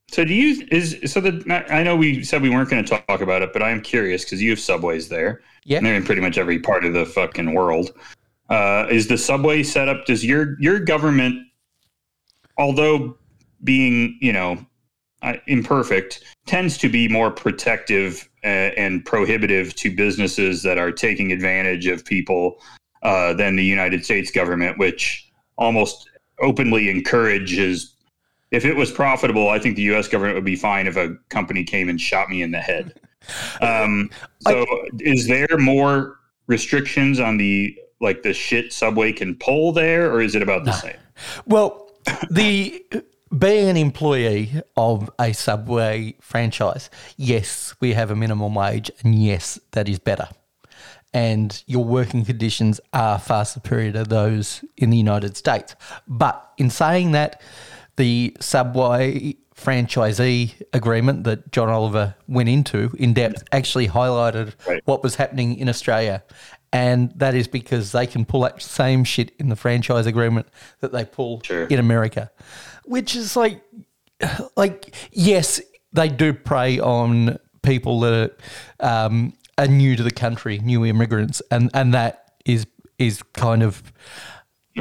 So 0.10 0.24
do 0.24 0.34
you 0.34 0.66
is 0.72 0.98
so 1.12 1.20
the 1.20 1.66
I 1.70 1.84
know 1.84 1.96
we 1.96 2.24
said 2.24 2.42
we 2.42 2.50
weren't 2.50 2.70
going 2.70 2.84
to 2.84 2.90
talk 3.08 3.22
about 3.22 3.42
it, 3.42 3.52
but 3.54 3.62
I 3.62 3.72
am 3.72 3.82
curious 3.82 4.24
because 4.24 4.42
you 4.42 4.50
have 4.52 4.60
subways 4.60 5.10
there. 5.10 5.42
Yeah. 5.66 5.82
They're 5.82 5.96
in 5.96 6.04
pretty 6.06 6.22
much 6.22 6.38
every 6.38 6.60
part 6.60 6.86
of 6.86 6.94
the 6.94 7.06
fucking 7.06 7.54
world. 7.54 7.92
Uh, 8.50 8.88
is 8.90 9.08
the 9.08 9.18
subway 9.18 9.64
set 9.64 9.90
up? 9.90 10.06
Does 10.06 10.24
your 10.24 10.56
your 10.62 10.80
government, 10.80 11.47
although 12.58 13.18
being 13.64 14.18
you 14.22 14.34
know 14.34 14.58
uh, 15.22 15.34
imperfect, 15.48 16.24
tends 16.46 16.78
to 16.78 16.90
be 16.90 17.08
more 17.08 17.32
protective 17.32 18.30
uh, 18.44 18.72
and 18.78 19.04
prohibitive 19.04 19.76
to 19.76 19.94
businesses 19.94 20.64
that 20.64 20.78
are 20.78 20.92
taking 20.92 21.32
advantage 21.32 21.88
of 21.88 22.06
people 22.06 22.62
uh, 23.04 23.34
than 23.34 23.56
the 23.56 23.66
United 23.66 24.06
States 24.06 24.32
government, 24.32 24.78
which 24.78 25.32
almost 25.58 26.10
openly 26.40 26.90
encourages. 26.90 27.94
If 28.52 28.64
it 28.64 28.76
was 28.76 28.92
profitable, 28.92 29.50
I 29.50 29.60
think 29.60 29.76
the 29.76 29.82
U.S. 29.84 30.08
government 30.08 30.36
would 30.36 30.46
be 30.46 30.56
fine 30.56 30.88
if 30.88 30.96
a 30.96 31.16
company 31.30 31.64
came 31.64 31.90
and 31.90 32.00
shot 32.00 32.30
me 32.30 32.42
in 32.42 32.52
the 32.52 32.62
head. 32.62 32.94
Um, 33.60 34.10
so, 34.40 34.66
is 35.02 35.28
there 35.28 35.58
more 35.58 36.18
restrictions 36.46 37.20
on 37.20 37.36
the 37.36 37.78
like 38.00 38.22
the 38.22 38.32
shit 38.32 38.72
Subway 38.72 39.12
can 39.12 39.36
pull 39.36 39.74
there, 39.74 40.10
or 40.10 40.22
is 40.22 40.34
it 40.34 40.42
about 40.42 40.64
the 40.64 40.72
same? 40.72 40.96
Well, 41.46 41.87
the 42.30 42.84
being 43.38 43.70
an 43.70 43.78
employee 43.78 44.62
of 44.76 45.10
a 45.20 45.34
Subway 45.34 46.16
franchise, 46.22 46.90
yes, 47.18 47.76
we 47.80 47.94
have 47.94 48.10
a 48.12 48.16
minimum 48.16 48.56
wage, 48.56 48.90
and 49.04 49.16
yes, 49.16 49.60
that 49.72 49.90
is 49.90 50.00
better. 50.00 50.28
And 51.14 51.62
your 51.68 51.84
working 51.84 52.26
conditions 52.26 52.80
are 52.94 53.18
far 53.20 53.46
superior 53.46 53.92
to 53.94 54.04
those 54.04 54.64
in 54.78 54.90
the 54.92 54.98
United 54.98 55.36
States. 55.38 55.76
But 56.08 56.52
in 56.58 56.70
saying 56.70 57.12
that, 57.14 57.42
the 57.96 58.36
Subway 58.40 59.36
franchisee 59.56 60.62
agreement 60.74 61.24
that 61.24 61.52
John 61.52 61.68
Oliver 61.70 62.14
went 62.28 62.48
into 62.48 62.92
in 63.00 63.14
depth 63.14 63.44
actually 63.52 63.88
highlighted 63.88 64.54
Right. 64.68 64.82
what 64.86 65.02
was 65.02 65.16
happening 65.16 65.56
in 65.58 65.68
Australia. 65.68 66.24
And 66.74 67.12
that 67.16 67.34
is 67.34 67.48
because 67.48 67.92
they 67.94 68.06
can 68.08 68.26
pull 68.26 68.42
that 68.42 68.62
same 68.62 69.04
shit 69.04 69.32
in 69.40 69.50
the 69.50 69.56
franchise 69.56 70.06
agreement 70.06 70.48
that 70.82 70.92
they 70.92 71.06
pull 71.06 71.42
Sure. 71.44 71.66
in 71.66 71.80
America, 71.80 72.30
which 72.86 73.16
is 73.16 73.36
like, 73.36 73.62
like 74.58 74.94
yes, 75.12 75.62
they 75.94 76.10
do 76.10 76.34
prey 76.34 76.80
on 76.80 77.40
people 77.64 78.00
that 78.02 78.36
are, 78.80 79.06
um, 79.06 79.34
are 79.58 79.68
new 79.68 79.96
to 79.96 80.04
the 80.04 80.12
country, 80.12 80.60
new 80.60 80.86
immigrants, 80.86 81.42
and 81.52 81.72
and 81.74 81.94
that 81.94 82.34
is 82.46 82.66
is 83.00 83.22
kind 83.34 83.64
of 83.64 83.80
Of 83.80 83.94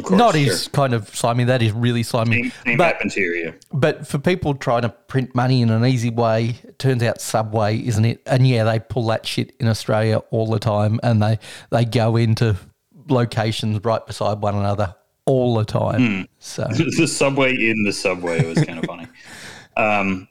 course, 0.05 0.19
Not 0.19 0.35
sure. 0.35 0.45
his 0.45 0.69
kind 0.69 0.95
of 0.95 1.09
slimy. 1.15 1.45
That 1.45 1.63
is 1.63 1.73
really 1.73 2.03
slimy. 2.03 2.43
Same, 2.43 2.53
same 2.65 2.77
but 2.79 2.87
happens 2.95 3.15
here, 3.15 3.35
yeah. 3.35 3.51
but 3.73 4.07
for 4.07 4.19
people 4.19 4.55
trying 4.55 4.83
to 4.83 4.89
print 4.89 5.35
money 5.35 5.63
in 5.63 5.71
an 5.71 5.85
easy 5.85 6.11
way, 6.11 6.57
it 6.65 6.79
turns 6.79 7.03
out 7.03 7.21
Subway 7.21 7.79
isn't 7.79 8.05
it? 8.05 8.23
And 8.27 8.47
yeah, 8.47 8.65
they 8.65 8.79
pull 8.79 9.07
that 9.07 9.27
shit 9.27 9.55
in 9.61 9.69
Australia 9.69 10.19
all 10.31 10.47
the 10.47 10.59
time, 10.59 11.01
and 11.03 11.23
they 11.23 11.39
they 11.71 11.85
go 11.85 12.17
into 12.17 12.57
locations 13.09 13.85
right 13.85 14.05
beside 14.07 14.41
one 14.41 14.55
another 14.55 14.95
all 15.25 15.57
the 15.57 15.65
time. 15.65 16.29
So 16.39 16.65
the 16.71 17.07
subway 17.07 17.55
in 17.55 17.85
the 17.85 17.93
subway 17.93 18.45
was 18.45 18.65
kind 18.65 18.79
of 18.79 18.85
funny. 18.85 19.07
Um, 19.79 20.27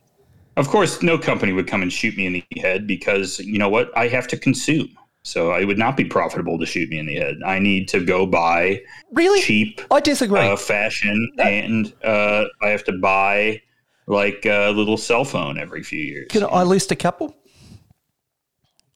of 0.58 0.70
course, 0.70 1.04
no 1.04 1.20
company 1.20 1.54
would 1.54 1.68
come 1.68 1.84
and 1.84 1.94
shoot 1.94 2.18
me 2.18 2.26
in 2.26 2.34
the 2.34 2.44
head 2.60 2.88
because 2.88 3.40
you 3.40 3.60
know 3.60 3.70
what? 3.70 3.96
I 3.96 4.08
have 4.08 4.28
to 4.30 4.38
consume. 4.38 4.90
So 5.26 5.56
it 5.56 5.66
would 5.66 5.80
not 5.80 5.98
be 5.98 6.06
profitable 6.06 6.60
to 6.60 6.68
shoot 6.68 6.88
me 6.88 7.00
in 7.00 7.08
the 7.08 7.16
head. 7.16 7.40
I 7.44 7.58
need 7.58 7.88
to 7.90 8.00
go 8.00 8.28
buy 8.28 8.84
really, 9.12 9.42
cheap 9.42 9.82
I 9.90 10.00
disagree. 10.00 10.40
uh, 10.40 10.56
fashion, 10.56 11.32
and 11.40 11.92
uh, 12.04 12.46
I 12.62 12.68
have 12.68 12.84
to 12.84 12.92
buy 12.92 13.64
like 14.06 14.46
a 14.46 14.70
little 14.70 14.98
cell 14.98 15.26
phone 15.26 15.58
every 15.58 15.82
few 15.82 16.00
years. 16.00 16.28
Can 16.30 16.44
I 16.44 16.62
list 16.62 16.92
a 16.92 16.96
couple? 16.96 17.36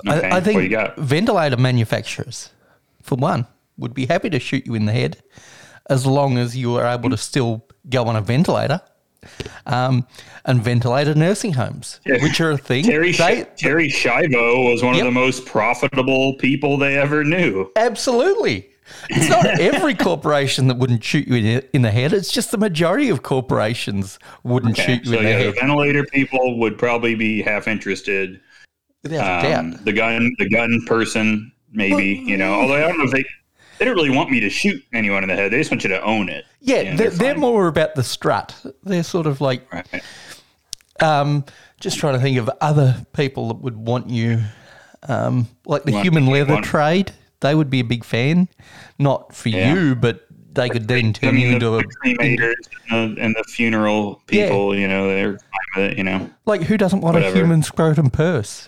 Okay, 0.07 0.29
I, 0.29 0.37
I 0.37 0.39
think 0.39 0.71
ventilator 0.97 1.57
manufacturers, 1.57 2.51
for 3.01 3.15
one, 3.15 3.47
would 3.77 3.95
be 3.95 4.05
happy 4.05 4.29
to 4.29 4.39
shoot 4.39 4.67
you 4.67 4.75
in 4.75 4.85
the 4.85 4.93
head 4.93 5.23
as 5.89 6.05
long 6.05 6.37
as 6.37 6.55
you 6.55 6.75
are 6.75 6.85
able 6.85 7.09
to 7.09 7.17
still 7.17 7.65
go 7.89 8.05
on 8.05 8.15
a 8.15 8.21
ventilator. 8.21 8.81
Um, 9.65 10.07
and 10.45 10.61
ventilator 10.63 11.13
nursing 11.15 11.53
homes, 11.53 11.99
which 12.05 12.39
are 12.41 12.51
a 12.51 12.57
thing. 12.57 12.83
Terry 12.85 13.11
They- 13.11 13.45
Terri 13.57 13.87
Schiavo 13.87 14.71
was 14.71 14.81
one 14.83 14.95
Yep. 14.95 15.05
of 15.05 15.13
the 15.13 15.19
most 15.19 15.45
profitable 15.45 16.35
people 16.35 16.77
they 16.77 16.97
ever 16.97 17.23
knew. 17.23 17.69
Absolutely. 17.75 18.69
It's 19.09 19.29
not 19.29 19.45
every 19.59 19.93
corporation 19.93 20.67
that 20.67 20.77
wouldn't 20.77 21.03
shoot 21.03 21.27
you 21.27 21.61
in 21.73 21.81
the, 21.83 21.91
head. 21.91 22.11
It's 22.13 22.31
just 22.31 22.49
the 22.51 22.57
majority 22.57 23.09
of 23.09 23.21
corporations 23.21 24.17
wouldn't 24.43 24.79
Okay, 24.79 24.95
shoot 24.95 25.05
you 25.05 25.11
so 25.11 25.17
in 25.19 25.25
the 25.25 25.29
yeah, 25.29 25.37
the 25.37 25.43
head. 25.45 25.55
ventilator 25.59 26.05
people 26.05 26.57
would 26.59 26.77
probably 26.77 27.13
be 27.13 27.41
half 27.43 27.67
interested. 27.67 28.39
Without 29.03 29.45
Um, 29.45 29.71
doubt. 29.71 29.85
the 29.85 29.93
gun, 29.93 30.31
the 30.39 30.49
gun 30.49 30.81
person, 30.87 31.51
maybe 31.71 32.21
you 32.25 32.35
know. 32.35 32.51
Although 32.53 32.75
I 32.75 32.79
don't 32.87 32.97
know 32.97 33.05
if 33.05 33.11
they 33.11 33.23
they 33.79 33.85
don't 33.85 33.95
really 33.95 34.09
want 34.15 34.29
me 34.29 34.39
to 34.41 34.49
shoot 34.49 34.83
anyone 34.93 35.23
in 35.23 35.29
the 35.29 35.35
head. 35.35 35.51
They 35.51 35.57
just 35.57 35.71
want 35.71 35.83
you 35.83 35.89
to 35.89 36.01
own 36.03 36.29
it. 36.29 36.45
Yeah, 36.59 36.81
Yeah, 36.81 36.95
they're, 36.95 37.09
they're 37.09 37.17
they're 37.33 37.37
more 37.37 37.67
about 37.67 37.95
the 37.95 38.03
strut. 38.03 38.55
They're 38.83 39.03
sort 39.03 39.25
of 39.25 39.41
like, 39.41 39.71
Right. 39.73 39.87
um, 41.01 41.45
just 41.79 41.97
trying 41.97 42.13
to 42.13 42.19
think 42.19 42.37
of 42.37 42.49
other 42.61 43.05
people 43.13 43.47
that 43.49 43.61
would 43.61 43.77
want 43.77 44.09
you, 44.09 44.41
um, 45.07 45.47
like 45.65 45.83
the 45.83 45.93
Want- 45.93 46.03
human 46.05 46.25
leather 46.27 46.53
want- 46.53 46.65
trade. 46.65 47.11
They 47.41 47.55
would 47.55 47.69
be 47.69 47.79
a 47.79 47.85
big 47.85 48.03
fan. 48.03 48.49
Not 48.99 49.33
for 49.33 49.47
Yeah. 49.47 49.73
you, 49.73 49.95
but 49.95 50.25
they 50.51 50.67
could 50.67 50.89
then 50.89 51.07
I 51.07 51.11
turn 51.13 51.37
you 51.37 51.47
into 51.49 51.75
a. 51.75 51.77
the 51.77 51.85
cremators 52.03 52.53
and 52.89 53.15
the, 53.17 53.21
and 53.21 53.33
the 53.35 53.43
funeral 53.45 54.21
people, 54.27 54.75
you 54.77 54.89
know, 54.89 55.07
they're 55.07 55.37
fine 55.39 55.83
with 55.83 55.91
it. 55.93 55.97
You 55.97 56.03
know. 56.03 56.29
Like, 56.45 56.63
who 56.63 56.75
doesn't 56.75 56.99
want 56.99 57.13
Whatever. 57.13 57.33
a 57.33 57.37
human 57.39 57.63
scrotum 57.63 58.09
purse? 58.09 58.67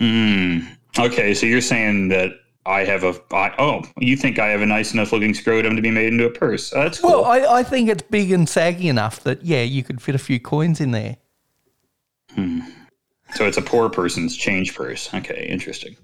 Hmm. 0.00 0.60
Okay, 0.98 1.34
so 1.34 1.44
you're 1.46 1.60
saying 1.60 2.08
that 2.08 2.32
I 2.66 2.84
have 2.84 3.04
a 3.04 3.14
I, 3.32 3.54
oh, 3.58 3.82
you 3.98 4.16
think 4.16 4.38
I 4.38 4.48
have 4.48 4.60
a 4.60 4.66
nice 4.66 4.92
enough 4.92 5.12
looking 5.12 5.34
scrotum 5.34 5.76
to 5.76 5.82
be 5.82 5.90
made 5.90 6.12
into 6.12 6.26
a 6.26 6.30
purse? 6.30 6.72
Oh, 6.74 6.82
that's 6.82 6.98
cool. 6.98 7.10
Well, 7.10 7.24
I, 7.24 7.58
I 7.58 7.62
think 7.62 7.88
it's 7.88 8.02
big 8.02 8.32
and 8.32 8.48
saggy 8.48 8.88
enough 8.88 9.22
that, 9.22 9.44
yeah, 9.44 9.62
you 9.62 9.82
could 9.82 10.02
fit 10.02 10.14
a 10.14 10.18
few 10.18 10.40
coins 10.40 10.80
in 10.80 10.90
there. 10.90 11.16
So 13.34 13.46
it's 13.46 13.56
a 13.56 13.62
poor 13.62 13.88
person's 13.88 14.36
change 14.36 14.74
purse. 14.74 15.12
Okay, 15.14 15.46
interesting. 15.48 15.96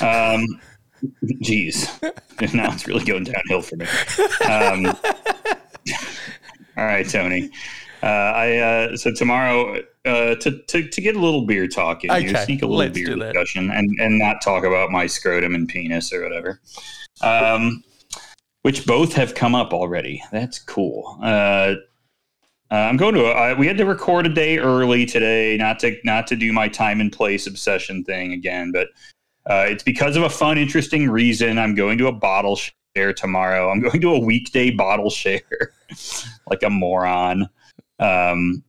Um, 0.00 0.46
geez, 1.40 2.00
now 2.54 2.72
it's 2.72 2.86
really 2.86 3.04
going 3.04 3.24
downhill 3.24 3.62
for 3.62 3.76
me. 3.76 3.86
Um, 4.46 4.86
all 6.76 6.84
right, 6.84 7.08
Tony. 7.08 7.50
Uh, 8.02 8.06
I 8.06 8.56
uh, 8.56 8.96
so 8.96 9.12
tomorrow 9.12 9.82
uh, 10.08 10.34
to, 10.36 10.62
to 10.62 10.88
to 10.88 11.00
get 11.00 11.16
a 11.16 11.20
little 11.20 11.46
beer 11.46 11.68
talk 11.68 12.04
in 12.04 12.10
here, 12.10 12.44
sneak 12.44 12.62
a 12.62 12.66
little 12.66 12.92
beer 12.92 13.14
discussion, 13.14 13.70
and 13.70 13.90
and 14.00 14.18
not 14.18 14.42
talk 14.42 14.64
about 14.64 14.90
my 14.90 15.06
scrotum 15.06 15.54
and 15.54 15.68
penis 15.68 16.12
or 16.12 16.22
whatever. 16.22 16.60
Um, 17.20 17.82
which 18.62 18.86
both 18.86 19.12
have 19.14 19.34
come 19.34 19.54
up 19.54 19.72
already. 19.72 20.22
That's 20.32 20.58
cool. 20.58 21.18
Uh, 21.22 21.74
uh, 22.70 22.74
I'm 22.74 22.96
going 22.96 23.14
to. 23.14 23.24
Uh, 23.26 23.54
we 23.58 23.66
had 23.66 23.78
to 23.78 23.86
record 23.86 24.26
a 24.26 24.28
day 24.28 24.58
early 24.58 25.06
today, 25.06 25.56
not 25.56 25.78
to 25.80 25.96
not 26.04 26.26
to 26.26 26.36
do 26.36 26.52
my 26.52 26.68
time 26.68 27.00
and 27.00 27.10
place 27.10 27.46
obsession 27.46 28.04
thing 28.04 28.32
again, 28.32 28.72
but 28.72 28.88
uh, 29.48 29.64
it's 29.66 29.82
because 29.82 30.16
of 30.16 30.22
a 30.22 30.28
fun, 30.28 30.58
interesting 30.58 31.08
reason. 31.08 31.58
I'm 31.58 31.74
going 31.74 31.96
to 31.98 32.08
a 32.08 32.12
bottle 32.12 32.58
share 32.94 33.14
tomorrow. 33.14 33.70
I'm 33.70 33.80
going 33.80 34.00
to 34.02 34.14
a 34.14 34.18
weekday 34.18 34.70
bottle 34.70 35.08
share, 35.08 35.72
like 36.50 36.62
a 36.62 36.70
moron. 36.70 37.48
Um, 38.00 38.62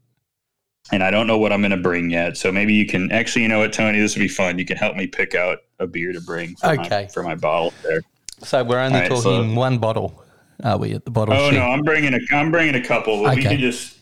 and 0.92 1.04
I 1.04 1.12
don't 1.12 1.28
know 1.28 1.38
what 1.38 1.52
I'm 1.54 1.62
going 1.62 1.72
to 1.72 1.78
bring 1.78 2.10
yet. 2.10 2.38
So 2.38 2.52
maybe 2.52 2.74
you 2.74 2.86
can 2.86 3.12
actually, 3.12 3.44
you 3.44 3.48
know 3.48 3.60
what, 3.60 3.74
Tony, 3.74 4.00
this 4.00 4.16
would 4.16 4.22
be 4.22 4.28
fun. 4.28 4.58
You 4.60 4.66
can 4.66 4.78
help 4.78 4.96
me 4.96 5.08
pick 5.08 5.36
out 5.36 5.60
a 5.80 5.88
beer 5.88 6.12
to 6.14 6.22
bring. 6.22 6.56
For 6.56 6.76
My, 6.76 6.86
Okay. 6.86 7.10
for 7.14 7.24
my 7.24 7.36
bottle 7.36 7.74
there. 7.84 8.02
So 8.44 8.64
we're 8.64 8.80
only 8.80 8.96
All 8.96 9.02
right, 9.02 9.10
talking 9.10 9.22
so- 9.54 9.54
one 9.54 9.78
bottle, 9.80 10.24
are 10.64 10.78
we, 10.78 10.94
at 10.94 11.06
the 11.06 11.12
bottle 11.12 11.34
Oh 11.36 11.50
share? 11.52 11.60
no, 11.60 11.66
I'm 11.68 11.84
bringing 11.84 12.14
a. 12.14 12.20
I'm 12.36 12.52
bringing 12.52 12.76
a 12.76 12.84
couple. 12.86 13.22
We 13.22 13.30
Okay. 13.30 13.42
can 13.44 13.60
just. 13.60 13.98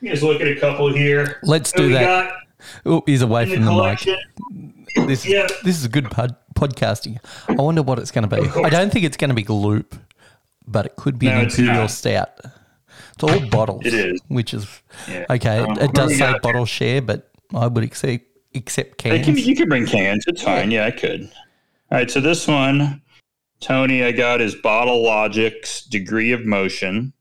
We 0.00 0.08
can 0.08 0.14
just 0.16 0.22
look 0.24 0.40
at 0.40 0.48
a 0.48 0.56
couple 0.58 0.92
here. 0.92 1.38
Let's 1.42 1.70
do 1.72 1.90
that. 1.92 2.32
Oh, 2.86 3.02
he's 3.06 3.22
away 3.22 3.46
from 3.52 3.64
the 3.64 3.70
the 3.74 3.82
mic. 4.96 5.06
This, 5.08 5.26
Yeah. 5.26 5.46
this 5.64 5.80
is 5.80 5.86
good 5.88 6.10
pod, 6.10 6.36
podcasting. 6.54 7.18
I 7.48 7.52
wonder 7.54 7.82
what 7.82 7.98
it's 7.98 8.10
going 8.10 8.28
to 8.28 8.36
be. 8.42 8.46
I 8.60 8.68
don't 8.68 8.92
think 8.92 9.04
it's 9.04 9.16
going 9.16 9.30
to 9.30 9.34
be 9.34 9.42
Gloop, 9.44 9.98
but 10.66 10.84
it 10.86 10.96
could 10.96 11.18
be 11.18 11.26
No, 11.26 11.38
an 11.38 11.44
Imperial. 11.46 11.88
Stout. 11.88 12.28
It's 13.14 13.22
all 13.24 13.40
bottles. 13.48 13.84
It 13.84 13.94
is. 13.94 14.20
Which 14.28 14.54
is, 14.54 14.66
Yeah. 15.08 15.26
okay, 15.30 15.58
Um, 15.58 15.72
it, 15.72 15.82
it 15.84 15.92
does 15.94 16.16
say 16.16 16.34
bottle 16.42 16.66
share, 16.66 17.02
but 17.02 17.30
I 17.54 17.66
would 17.66 17.84
accept, 17.84 18.24
accept 18.54 18.98
cans. 18.98 19.24
can, 19.24 19.36
you 19.36 19.54
can 19.54 19.68
bring 19.68 19.86
cans. 19.86 20.24
It's 20.26 20.42
fine. 20.42 20.70
Yeah, 20.70 20.86
I 20.86 20.90
could. 20.90 21.22
All 21.90 21.98
right. 21.98 22.10
So 22.10 22.20
this 22.20 22.48
one, 22.48 23.02
Tony, 23.60 24.02
I 24.02 24.12
got 24.12 24.40
is 24.40 24.54
Bottle 24.54 25.02
Logic's 25.02 25.84
Degree 25.84 26.32
of 26.32 26.44
Motion. 26.44 27.12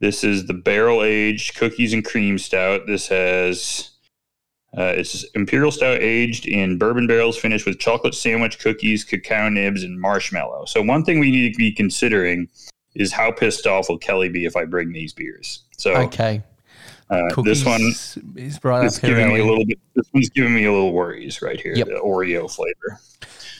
This 0.00 0.22
is 0.22 0.46
the 0.46 0.54
barrel 0.54 1.02
aged 1.02 1.56
cookies 1.56 1.92
and 1.92 2.04
cream 2.04 2.38
stout. 2.38 2.86
This 2.86 3.08
has 3.08 3.90
uh, 4.76 4.92
it's 4.96 5.24
imperial 5.34 5.72
stout 5.72 6.00
aged 6.00 6.46
in 6.46 6.76
bourbon 6.78 7.06
barrels, 7.06 7.36
finished 7.38 7.66
with 7.66 7.78
chocolate 7.80 8.14
sandwich 8.14 8.58
cookies, 8.60 9.02
cacao 9.02 9.48
nibs, 9.48 9.82
and 9.82 9.98
marshmallow. 9.98 10.66
So 10.66 10.82
one 10.82 11.04
thing 11.04 11.18
we 11.18 11.30
need 11.30 11.52
to 11.54 11.58
be 11.58 11.72
considering 11.72 12.48
is 12.94 13.12
how 13.12 13.30
pissed 13.30 13.66
off 13.66 13.88
will 13.88 13.98
Kelly 13.98 14.28
be 14.28 14.44
if 14.44 14.56
I 14.56 14.64
bring 14.64 14.92
these 14.92 15.12
beers. 15.12 15.64
So 15.76 15.94
okay. 15.94 16.42
uh, 17.10 17.28
Cookies 17.32 17.64
this 17.64 17.64
one 17.64 17.80
is 18.36 18.58
right 18.62 18.84
it's 18.84 18.96
up 18.98 19.02
her 19.02 19.08
giving 19.08 19.28
me 19.32 19.40
a 19.40 19.44
little 19.44 19.64
bit. 19.64 19.78
This 19.94 20.06
one's 20.12 20.30
giving 20.30 20.54
me 20.54 20.64
a 20.64 20.72
little 20.72 20.92
worries 20.92 21.42
right 21.42 21.60
here. 21.60 21.74
Yep. 21.74 21.86
The 21.86 22.00
Oreo 22.04 22.50
flavor, 22.50 23.00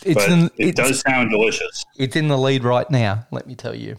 It's 0.05 0.15
but 0.15 0.29
in, 0.31 0.45
it 0.45 0.53
it's, 0.57 0.81
does 0.81 1.01
sound 1.01 1.31
delicious. 1.31 1.85
it's 1.97 2.17
in 2.17 2.29
the 2.29 2.39
lead 2.39 2.65
right 2.65 2.91
now, 2.91 3.27
let 3.31 3.47
me 3.47 3.55
tell 3.55 3.75
you. 3.75 3.97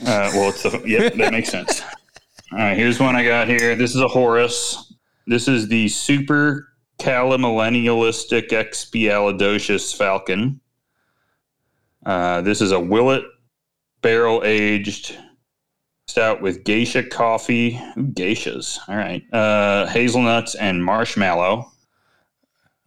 Uh, 0.00 0.30
well, 0.32 0.50
it's 0.50 0.62
the, 0.62 0.80
yeah, 0.86 1.08
that 1.08 1.32
makes 1.32 1.48
sense. 1.48 1.82
All 2.52 2.58
right, 2.58 2.76
here's 2.76 3.00
one 3.00 3.16
I 3.16 3.24
got 3.24 3.48
here. 3.48 3.74
This 3.74 3.94
is 3.94 4.00
a 4.00 4.08
Horus. 4.08 4.94
This 5.26 5.48
is 5.48 5.68
the 5.68 5.88
Super 5.88 6.68
Calamillennialistic 6.98 8.48
Expialidocious 8.48 9.94
Falcon. 9.94 10.60
Uh, 12.06 12.40
this 12.40 12.62
is 12.62 12.72
a 12.72 12.80
Willet 12.80 13.24
barrel 14.02 14.42
aged 14.44 15.16
stout 16.06 16.40
with 16.40 16.64
geisha 16.64 17.02
coffee, 17.02 17.80
Ooh, 17.96 18.06
geishas. 18.08 18.78
All 18.88 18.96
right, 18.96 19.22
uh, 19.32 19.86
hazelnuts 19.86 20.54
and 20.54 20.84
marshmallow. 20.84 21.70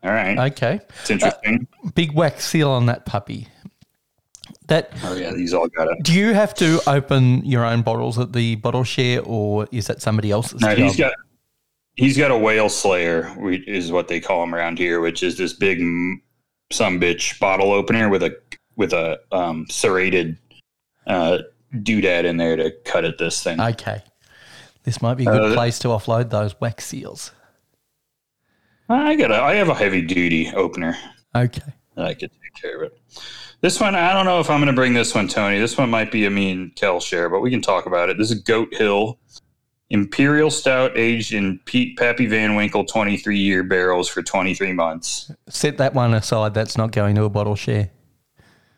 All 0.04 0.12
right, 0.12 0.38
Okay. 0.52 0.80
it's 1.02 1.10
interesting. 1.12 1.68
Big 1.94 2.14
wax 2.14 2.46
seal 2.48 2.70
on 2.72 2.88
that 2.88 3.06
puppy. 3.06 3.48
That 4.68 4.92
oh 5.04 5.16
yeah, 5.16 5.32
these 5.34 5.54
all 5.54 5.68
got 5.68 5.88
it. 5.90 6.04
Do 6.04 6.14
you 6.14 6.34
have 6.34 6.54
to 6.56 6.82
open 6.88 7.44
your 7.46 7.66
own 7.66 7.82
bottles 7.82 8.18
at 8.18 8.34
the 8.34 8.56
bottle 8.56 8.84
share, 8.84 9.22
or 9.22 9.68
is 9.72 9.88
that 9.88 10.02
somebody 10.02 10.32
else's 10.32 10.62
No, 10.62 10.70
job? 10.70 10.78
he's 10.78 10.98
got 10.98 11.14
he's 11.96 12.18
got 12.18 12.32
a 12.32 12.38
whale 12.38 12.70
slayer, 12.70 13.30
which 13.38 13.68
is 13.68 13.92
what 13.92 14.08
they 14.08 14.20
call 14.20 14.42
him 14.44 14.56
around 14.56 14.78
here, 14.80 15.00
which 15.02 15.24
is 15.24 15.38
this 15.38 15.54
big 15.54 15.80
some 16.72 17.00
bitch 17.00 17.38
bottle 17.40 17.72
opener 17.72 18.08
with 18.10 18.24
a 18.24 18.36
with 18.78 18.94
a 18.94 19.20
um, 19.32 19.66
serrated 19.70 20.38
uh, 21.08 21.40
doodad 21.74 22.26
in 22.26 22.38
there 22.38 22.56
to 22.56 22.72
cut 22.86 23.06
at 23.06 23.18
this 23.18 23.42
thing. 23.44 23.60
okay. 23.60 24.02
This 24.84 25.02
might 25.02 25.16
be 25.16 25.26
a 25.26 25.32
good 25.32 25.52
Uh, 25.52 25.54
place 25.56 25.78
to 25.80 25.90
offload 25.90 26.30
those 26.32 26.60
wax 26.60 26.86
seals. 26.86 27.32
I 28.90 29.16
got 29.16 29.32
a 29.32 29.36
I 29.42 29.54
have 29.56 29.70
a 29.70 29.76
heavy 29.76 30.02
duty 30.02 30.52
opener 30.56 30.98
Okay. 31.36 31.62
I 31.96 32.14
could 32.14 32.32
take 32.32 32.62
care 32.62 32.78
of 32.78 32.92
it. 32.92 33.00
This 33.62 33.80
one, 33.80 33.96
I 33.96 34.12
don't 34.12 34.26
know 34.26 34.40
if 34.40 34.50
I'm 34.50 34.60
going 34.60 34.68
to 34.68 34.74
bring 34.74 34.94
this 34.96 35.14
one, 35.14 35.28
Tony. 35.28 35.60
This 35.60 35.78
one 35.78 35.90
might 35.90 36.12
be 36.12 36.26
a 36.26 36.30
mean 36.32 36.72
Kel 36.76 37.00
share, 37.00 37.30
but 37.30 37.42
we 37.42 37.52
can 37.52 37.62
talk 37.62 37.86
about 37.86 38.10
it. 38.10 38.18
This 38.18 38.32
is 38.32 38.42
Goat 38.42 38.74
Hill 38.74 39.20
Imperial 39.92 40.50
Stout 40.50 40.98
aged 40.98 41.34
in 41.34 41.60
Pete 41.66 41.98
Pappy 41.98 42.26
Van 42.26 42.56
Winkle 42.56 42.86
23 42.86 43.38
year 43.38 43.62
barrels 43.64 44.08
for 44.10 44.24
23 44.24 44.74
months. 44.74 45.32
Set 45.48 45.78
that 45.78 45.94
one 45.94 46.14
aside. 46.16 46.54
That's 46.54 46.78
not 46.78 46.92
going 46.92 47.16
to 47.16 47.26
a 47.26 47.30
bottle 47.30 47.56
share. 47.56 47.92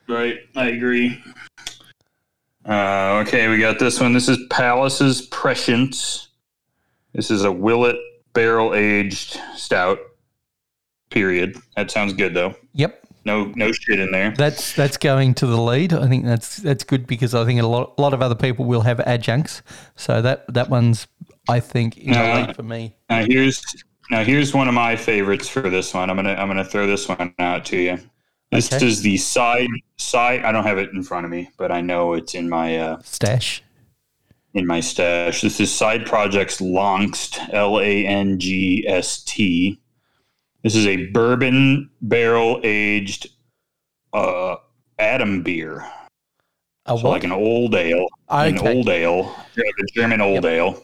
Right, 0.10 0.40
I 0.56 0.68
agree. 0.70 1.24
Uh, 2.68 3.24
okay, 3.26 3.48
we 3.50 3.58
got 3.60 3.80
this 3.80 4.00
one. 4.00 4.14
This 4.14 4.30
is 4.30 4.38
Palace's 4.50 5.24
Prescience. 5.24 6.30
This 7.14 7.30
is 7.30 7.44
a 7.44 7.52
Willet 7.52 7.98
barrel 8.34 8.74
aged 8.74 9.40
stout. 9.56 10.00
Period. 11.10 11.58
That 11.76 11.92
sounds 11.92 12.14
good 12.14 12.34
though. 12.34 12.56
Yep. 12.74 13.00
No, 13.26 13.46
no 13.56 13.72
shit 13.72 14.00
in 14.00 14.12
there. 14.12 14.32
That's 14.32 14.74
that's 14.74 14.98
going 14.98 15.34
to 15.36 15.46
the 15.46 15.62
lead. 15.62 15.94
I 15.94 16.08
think 16.08 16.26
that's 16.26 16.58
that's 16.58 16.84
good 16.84 17.08
because 17.08 17.34
I 17.34 17.46
think 17.46 17.62
a 17.62 17.68
lot 17.68 17.94
a 17.98 18.02
lot 18.02 18.14
of 18.14 18.22
other 18.22 18.36
people 18.36 18.66
will 18.66 18.82
have 18.82 19.00
adjuncts. 19.02 19.62
So 19.96 20.22
that 20.22 20.52
that 20.54 20.70
one's 20.70 21.08
I 21.48 21.60
think 21.60 21.98
in 21.98 22.14
the 22.14 22.20
Uh, 22.20 22.36
lead 22.36 22.56
for 22.56 22.64
me. 22.64 22.96
Now 23.10 23.26
here's 23.26 23.64
now 24.10 24.24
here's 24.24 24.54
one 24.54 24.68
of 24.68 24.74
my 24.74 24.96
favorites 24.96 25.48
for 25.48 25.70
this 25.70 25.94
one. 25.94 26.10
I'm 26.10 26.16
gonna 26.16 26.34
I'm 26.34 26.48
gonna 26.48 26.66
throw 26.66 26.88
this 26.88 27.08
one 27.08 27.34
out 27.40 27.66
to 27.66 27.78
you. 27.78 28.00
This 28.54 28.72
Okay. 28.74 28.86
is 28.86 29.02
the 29.02 29.18
side 29.18 29.68
side. 29.98 30.44
I 30.44 30.52
don't 30.52 30.64
have 30.66 30.78
it 30.78 30.92
in 30.92 31.04
front 31.04 31.26
of 31.26 31.32
me, 31.32 31.50
but 31.58 31.72
I 31.72 31.82
know 31.82 32.14
it's 32.14 32.36
in 32.36 32.50
my 32.50 32.78
uh, 32.78 33.00
Stash. 33.04 33.64
in 34.54 34.68
my 34.68 34.80
stash. 34.80 35.42
This 35.42 35.60
is 35.60 35.74
Side 35.74 36.06
Projects 36.06 36.60
Langst, 36.62 37.40
L 37.54 37.80
A 37.80 38.06
N 38.06 38.40
G 38.40 38.86
S 38.88 39.24
T. 39.24 39.80
This 40.62 40.76
is 40.76 40.86
a 40.88 41.08
bourbon 41.08 41.90
barrel 42.02 42.60
aged 42.64 43.28
uh, 44.14 44.56
Adambier. 45.00 45.82
A 46.86 46.90
So 46.90 46.96
what? 46.96 47.04
like 47.12 47.24
an 47.24 47.32
old 47.32 47.76
ale. 47.76 48.08
An 48.30 48.58
old 48.60 48.90
ale. 48.90 49.36
Yeah, 49.56 49.64
the 49.78 49.88
German 49.96 50.22
old 50.22 50.46
ale. 50.46 50.82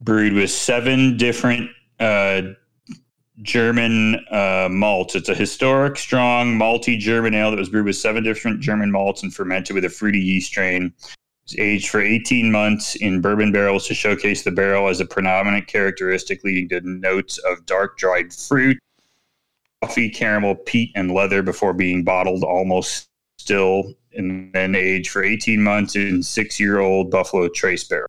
Brewed 0.00 0.34
with 0.34 0.50
seven 0.50 1.16
different 1.16 1.70
uh, 2.00 2.42
German 3.42 4.24
uh, 4.30 4.68
malts. 4.70 5.14
It's 5.14 5.28
a 5.28 5.34
historic, 5.34 5.98
strong, 5.98 6.58
malty 6.58 6.98
German 6.98 7.34
ale 7.34 7.50
that 7.50 7.58
was 7.58 7.68
brewed 7.68 7.86
with 7.86 7.96
seven 7.96 8.24
different 8.24 8.60
German 8.60 8.90
malts 8.90 9.22
and 9.22 9.34
fermented 9.34 9.74
with 9.74 9.84
a 9.84 9.90
fruity 9.90 10.18
yeast 10.18 10.48
strain. 10.48 10.92
It's 11.44 11.58
aged 11.58 11.90
for 11.90 12.00
18 12.00 12.50
months 12.50 12.96
in 12.96 13.20
bourbon 13.20 13.52
barrels 13.52 13.86
to 13.86 13.94
showcase 13.94 14.42
the 14.42 14.50
barrel 14.50 14.88
as 14.88 15.00
a 15.00 15.06
predominant 15.06 15.68
characteristic, 15.68 16.42
leading 16.42 16.68
to 16.70 16.80
notes 16.80 17.38
of 17.38 17.64
dark 17.66 17.98
dried 17.98 18.32
fruit, 18.32 18.78
coffee, 19.82 20.10
caramel, 20.10 20.56
peat, 20.56 20.90
and 20.96 21.12
leather 21.12 21.42
before 21.42 21.72
being 21.72 22.02
bottled 22.02 22.42
almost 22.42 23.08
still 23.38 23.94
and 24.14 24.52
then 24.52 24.74
aged 24.74 25.10
for 25.10 25.22
18 25.22 25.62
months 25.62 25.94
in 25.94 26.22
six 26.22 26.58
year 26.58 26.80
old 26.80 27.10
Buffalo 27.10 27.48
Trace 27.48 27.84
barrel. 27.84 28.08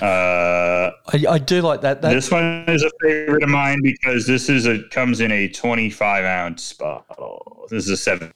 Uh, 0.00 0.90
I, 1.12 1.24
I 1.28 1.38
do 1.38 1.60
like 1.60 1.80
that. 1.80 2.02
that 2.02 2.12
this 2.12 2.30
one 2.30 2.64
is 2.68 2.82
a 2.84 2.90
favorite 3.02 3.42
of 3.42 3.48
mine 3.48 3.80
because 3.82 4.26
this 4.26 4.48
is 4.48 4.66
a 4.66 4.82
comes 4.90 5.20
in 5.20 5.32
a 5.32 5.48
25 5.48 6.24
ounce 6.24 6.72
bottle. 6.72 7.66
This 7.70 7.84
is 7.84 7.90
a 7.90 7.96
seven. 7.96 8.32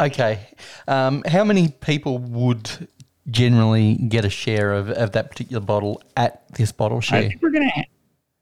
okay. 0.00 0.46
Um, 0.86 1.22
how 1.26 1.44
many 1.44 1.68
people 1.68 2.18
would 2.18 2.88
generally 3.30 3.94
get 3.96 4.24
a 4.24 4.30
share 4.30 4.72
of, 4.72 4.88
of 4.90 5.12
that 5.12 5.30
particular 5.30 5.60
bottle 5.60 6.00
at 6.16 6.48
this 6.54 6.72
bottle 6.72 6.98
I 6.98 7.00
share? 7.00 7.22
think 7.28 7.42
we're 7.42 7.50
gonna 7.50 7.70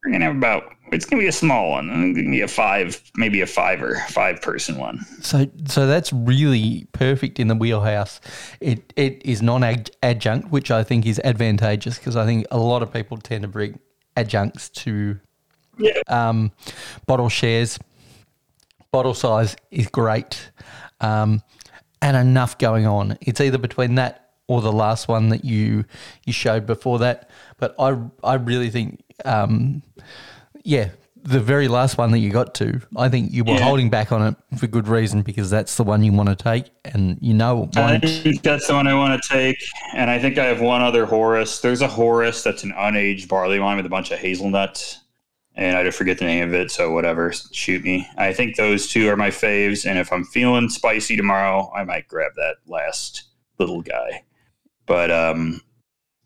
we're 0.06 0.12
gonna 0.12 0.24
have 0.26 0.36
about. 0.36 0.72
It's 0.92 1.04
gonna 1.04 1.20
be 1.20 1.26
a 1.28 1.32
small 1.32 1.70
one. 1.70 1.90
It's 1.90 2.16
gonna 2.18 2.30
be 2.30 2.42
a 2.42 2.48
five, 2.48 3.02
maybe 3.16 3.40
a 3.40 3.46
five 3.46 3.82
or 3.82 3.96
five 4.08 4.40
person 4.40 4.78
one. 4.78 5.04
So, 5.20 5.50
so 5.66 5.86
that's 5.88 6.12
really 6.12 6.86
perfect 6.92 7.40
in 7.40 7.48
the 7.48 7.56
wheelhouse. 7.56 8.20
It 8.60 8.92
it 8.96 9.20
is 9.24 9.42
non 9.42 9.64
adjunct, 10.02 10.50
which 10.52 10.70
I 10.70 10.84
think 10.84 11.04
is 11.04 11.20
advantageous 11.24 11.98
because 11.98 12.14
I 12.14 12.24
think 12.24 12.46
a 12.52 12.58
lot 12.58 12.82
of 12.82 12.92
people 12.92 13.16
tend 13.16 13.42
to 13.42 13.48
bring 13.48 13.80
adjuncts 14.16 14.68
to 14.84 15.18
Yeah. 15.76 16.00
um, 16.08 16.52
bottle 17.06 17.28
shares. 17.28 17.78
Bottle 18.92 19.14
size 19.14 19.56
is 19.72 19.88
great, 19.88 20.50
um, 21.00 21.42
and 22.00 22.16
enough 22.16 22.56
going 22.58 22.86
on. 22.86 23.18
It's 23.20 23.40
either 23.40 23.58
between 23.58 23.96
that 23.96 24.30
or 24.46 24.62
the 24.62 24.72
last 24.72 25.08
one 25.08 25.30
that 25.30 25.44
you 25.44 25.84
you 26.24 26.32
showed 26.32 26.64
before 26.64 27.00
that. 27.00 27.28
But 27.58 27.74
I 27.80 27.98
I 28.22 28.34
really 28.34 28.70
think, 28.70 29.00
um, 29.24 29.82
yeah, 30.64 30.90
the 31.22 31.40
very 31.40 31.66
last 31.66 31.98
one 31.98 32.12
that 32.12 32.18
you 32.20 32.30
got 32.30 32.54
to, 32.54 32.80
I 32.96 33.08
think 33.08 33.32
you 33.32 33.42
were 33.42 33.54
Yeah. 33.54 33.64
holding 33.64 33.90
back 33.90 34.12
on 34.12 34.22
it 34.28 34.58
for 34.58 34.66
good 34.68 34.86
reason 34.86 35.22
because 35.22 35.50
that's 35.50 35.76
the 35.76 35.82
one 35.82 36.04
you 36.04 36.12
want 36.12 36.28
to 36.28 36.36
take, 36.36 36.70
and 36.84 37.18
you 37.20 37.34
know 37.34 37.68
I 37.76 37.98
think 37.98 38.42
that's 38.42 38.66
the 38.68 38.74
one 38.74 38.86
I 38.86 38.94
want 38.94 39.20
to 39.20 39.28
take, 39.28 39.58
and 39.94 40.08
I 40.10 40.18
think 40.20 40.38
I 40.38 40.44
have 40.44 40.60
one 40.60 40.82
other 40.82 41.04
Horus. 41.04 41.60
There's 41.60 41.82
a 41.82 41.88
Horus 41.88 42.42
that's 42.44 42.62
an 42.62 42.72
unaged 42.72 43.28
barley 43.28 43.58
wine 43.58 43.76
with 43.76 43.86
a 43.86 43.88
bunch 43.88 44.12
of 44.12 44.20
hazelnuts, 44.20 45.00
and 45.56 45.76
I 45.76 45.82
just 45.82 45.98
forget 45.98 46.18
the 46.18 46.26
name 46.26 46.46
of 46.48 46.54
it. 46.54 46.70
So 46.70 46.92
whatever, 46.92 47.32
shoot 47.50 47.82
me. 47.82 48.06
I 48.16 48.32
think 48.32 48.54
those 48.54 48.86
two 48.88 49.08
are 49.08 49.16
my 49.16 49.30
faves, 49.30 49.84
and 49.84 49.98
if 49.98 50.12
I'm 50.12 50.22
feeling 50.24 50.68
spicy 50.68 51.16
tomorrow, 51.16 51.72
I 51.74 51.82
might 51.82 52.06
grab 52.06 52.32
that 52.36 52.56
last 52.68 53.24
little 53.58 53.82
guy. 53.82 54.22
But 54.86 55.10
um, 55.10 55.60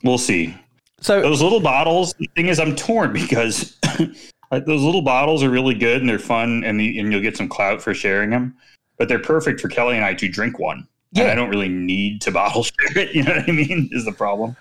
we'll 0.03 0.19
see. 0.19 0.55
So 1.01 1.21
Those 1.23 1.43
little 1.43 1.61
bottles. 1.61 2.15
The 2.19 2.29
thing 2.37 2.47
is, 2.47 2.61
I'm 2.61 2.77
torn 2.77 3.13
because 3.13 3.79
those 4.51 4.83
little 4.83 5.03
bottles 5.03 5.43
are 5.43 5.51
really 5.51 5.75
good 5.75 6.01
and 6.01 6.09
they're 6.09 6.19
fun, 6.19 6.63
and 6.65 6.79
the, 6.79 6.99
and 6.99 7.11
you'll 7.13 7.23
get 7.23 7.37
some 7.37 7.49
clout 7.49 7.81
for 7.83 7.95
sharing 7.95 8.31
them. 8.31 8.57
But 8.99 9.09
they're 9.09 9.19
perfect 9.19 9.61
for 9.61 9.69
Kelly 9.69 9.97
and 9.97 10.05
I 10.05 10.13
to 10.15 10.29
drink 10.29 10.59
one. 10.59 10.87
And 11.17 11.25
Yeah. 11.27 11.33
I 11.33 11.35
don't 11.35 11.49
really 11.49 11.69
need 11.71 12.21
to 12.23 12.31
bottle 12.41 12.63
share 12.65 12.99
it. 12.99 13.15
You 13.15 13.23
know 13.23 13.35
what 13.35 13.49
I 13.49 13.53
mean? 13.53 13.89
Is 13.93 14.05
the 14.05 14.13
problem? 14.13 14.57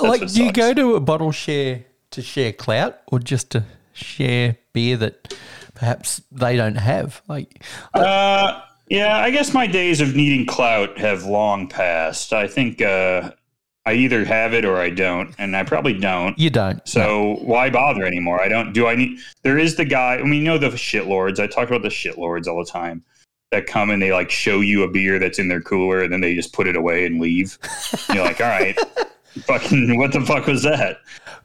like, 0.00 0.26
do 0.26 0.44
you 0.44 0.52
go 0.52 0.74
to 0.74 0.96
a 0.96 1.00
bottle 1.00 1.30
share 1.32 1.84
to 2.10 2.22
share 2.22 2.52
clout 2.52 2.98
or 3.06 3.20
just 3.20 3.50
to 3.50 3.64
share 3.92 4.56
beer 4.72 4.96
that 4.96 5.34
perhaps 5.74 6.20
they 6.32 6.56
don't 6.56 6.74
have? 6.76 7.22
Like, 7.28 7.62
Uh, 7.94 8.60
yeah, 8.88 9.18
I 9.18 9.30
guess 9.30 9.54
my 9.54 9.66
days 9.66 10.00
of 10.00 10.16
needing 10.16 10.46
clout 10.46 10.98
have 10.98 11.24
long 11.24 11.68
passed. 11.68 12.32
I 12.32 12.48
think 12.48 12.82
uh, 12.82 13.30
I 13.86 13.92
either 13.94 14.24
have 14.24 14.52
it 14.52 14.64
or 14.64 14.76
I 14.78 14.90
don't, 14.90 15.32
and 15.38 15.56
I 15.56 15.62
probably 15.62 15.94
don't. 15.98 16.36
you 16.38 16.50
don't. 16.50 16.86
So 16.88 17.36
why 17.40 17.70
bother 17.70 18.04
anymore? 18.04 18.42
I 18.42 18.48
don't. 18.48 18.72
Do 18.72 18.86
I 18.88 18.96
need? 18.96 19.18
There 19.42 19.58
is 19.58 19.76
the 19.76 19.84
guy. 19.84 20.16
I 20.16 20.22
mean, 20.24 20.34
you 20.34 20.44
know 20.44 20.58
the 20.58 20.68
shitlords. 20.70 21.38
I 21.38 21.46
talk 21.46 21.68
about 21.68 21.82
the 21.82 21.88
shitlords 21.88 22.46
all 22.48 22.58
the 22.62 22.70
time. 22.70 23.04
That 23.52 23.66
come 23.68 23.90
and 23.90 24.02
they 24.02 24.12
like 24.12 24.28
show 24.28 24.60
you 24.60 24.82
a 24.82 24.88
beer 24.90 25.20
that's 25.20 25.38
in 25.38 25.46
their 25.48 25.60
cooler, 25.62 26.02
and 26.02 26.12
then 26.12 26.20
they 26.20 26.34
just 26.34 26.52
put 26.52 26.66
it 26.66 26.74
away 26.74 27.06
and 27.06 27.20
leave. 27.20 27.56
You're 28.12 28.24
like, 28.24 28.40
all 28.40 28.48
right, 28.48 28.76
fucking, 29.46 29.96
what 29.98 30.12
the 30.12 30.20
fuck 30.22 30.46
was 30.46 30.64
that? 30.64 30.98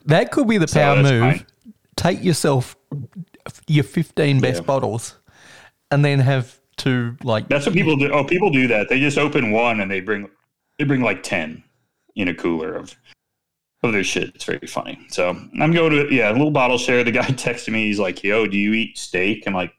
That 0.06 0.32
could 0.32 0.48
be 0.48 0.58
the 0.58 0.66
power 0.66 0.96
that's 0.96 1.10
move. 1.10 1.20
fine. 1.20 1.46
Take 1.96 2.24
yourself 2.24 2.74
your 3.68 3.84
15 3.84 4.40
best 4.40 4.60
Yeah. 4.62 4.66
bottles 4.66 5.16
and 5.92 6.04
then 6.04 6.18
have 6.18 6.58
to, 6.78 7.16
like, 7.22 7.48
That's 7.48 7.66
what 7.66 7.74
people 7.74 7.96
do. 7.96 8.10
Oh, 8.12 8.24
people 8.24 8.50
do 8.50 8.66
that. 8.66 8.88
They 8.88 8.98
just 8.98 9.16
open 9.18 9.52
one 9.52 9.78
and 9.80 9.88
they 9.88 10.00
bring 10.00 10.28
they 10.78 10.84
bring 10.84 11.02
like 11.02 11.22
ten 11.22 11.62
in 12.16 12.28
a 12.28 12.34
cooler 12.34 12.74
of 12.74 12.94
of 13.82 13.92
their 13.92 14.04
shit. 14.04 14.32
It's 14.34 14.44
very 14.44 14.66
funny. 14.66 14.98
So 15.08 15.30
I'm 15.60 15.72
going 15.72 15.90
to 15.90 16.14
yeah, 16.14 16.30
a 16.30 16.32
little 16.32 16.50
bottle 16.52 16.78
share. 16.78 17.02
The 17.04 17.10
guy 17.12 17.22
texted 17.26 17.72
me. 17.72 17.86
He's 17.86 17.98
like, 17.98 18.22
"Yo, 18.22 18.46
do 18.46 18.56
you 18.56 18.72
eat 18.74 18.96
steak?" 18.98 19.44
I'm 19.46 19.54
like, 19.54 19.72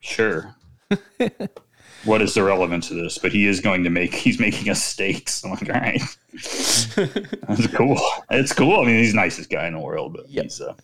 "Sure." 0.00 0.54
what 2.04 2.22
is 2.22 2.34
the 2.34 2.42
relevance 2.44 2.90
of 2.90 2.96
this? 2.96 3.18
But 3.18 3.32
he 3.32 3.46
is 3.46 3.60
going 3.60 3.82
to 3.84 3.90
make. 3.90 4.14
He's 4.26 4.38
making 4.38 4.70
us 4.70 4.82
steaks. 4.82 5.44
I'm 5.44 5.50
like, 5.50 5.68
all 5.68 5.80
right, 5.80 6.00
that's 6.32 7.66
cool. 7.74 7.98
It's 8.30 8.52
cool. 8.52 8.80
I 8.80 8.84
mean, 8.84 8.98
he's 8.98 9.10
the 9.12 9.16
nicest 9.16 9.50
guy 9.50 9.66
in 9.66 9.72
the 9.74 9.80
world. 9.80 10.12
But 10.14 10.28
Yep. 10.30 10.44
he's 10.44 10.60
uh, 10.60 10.74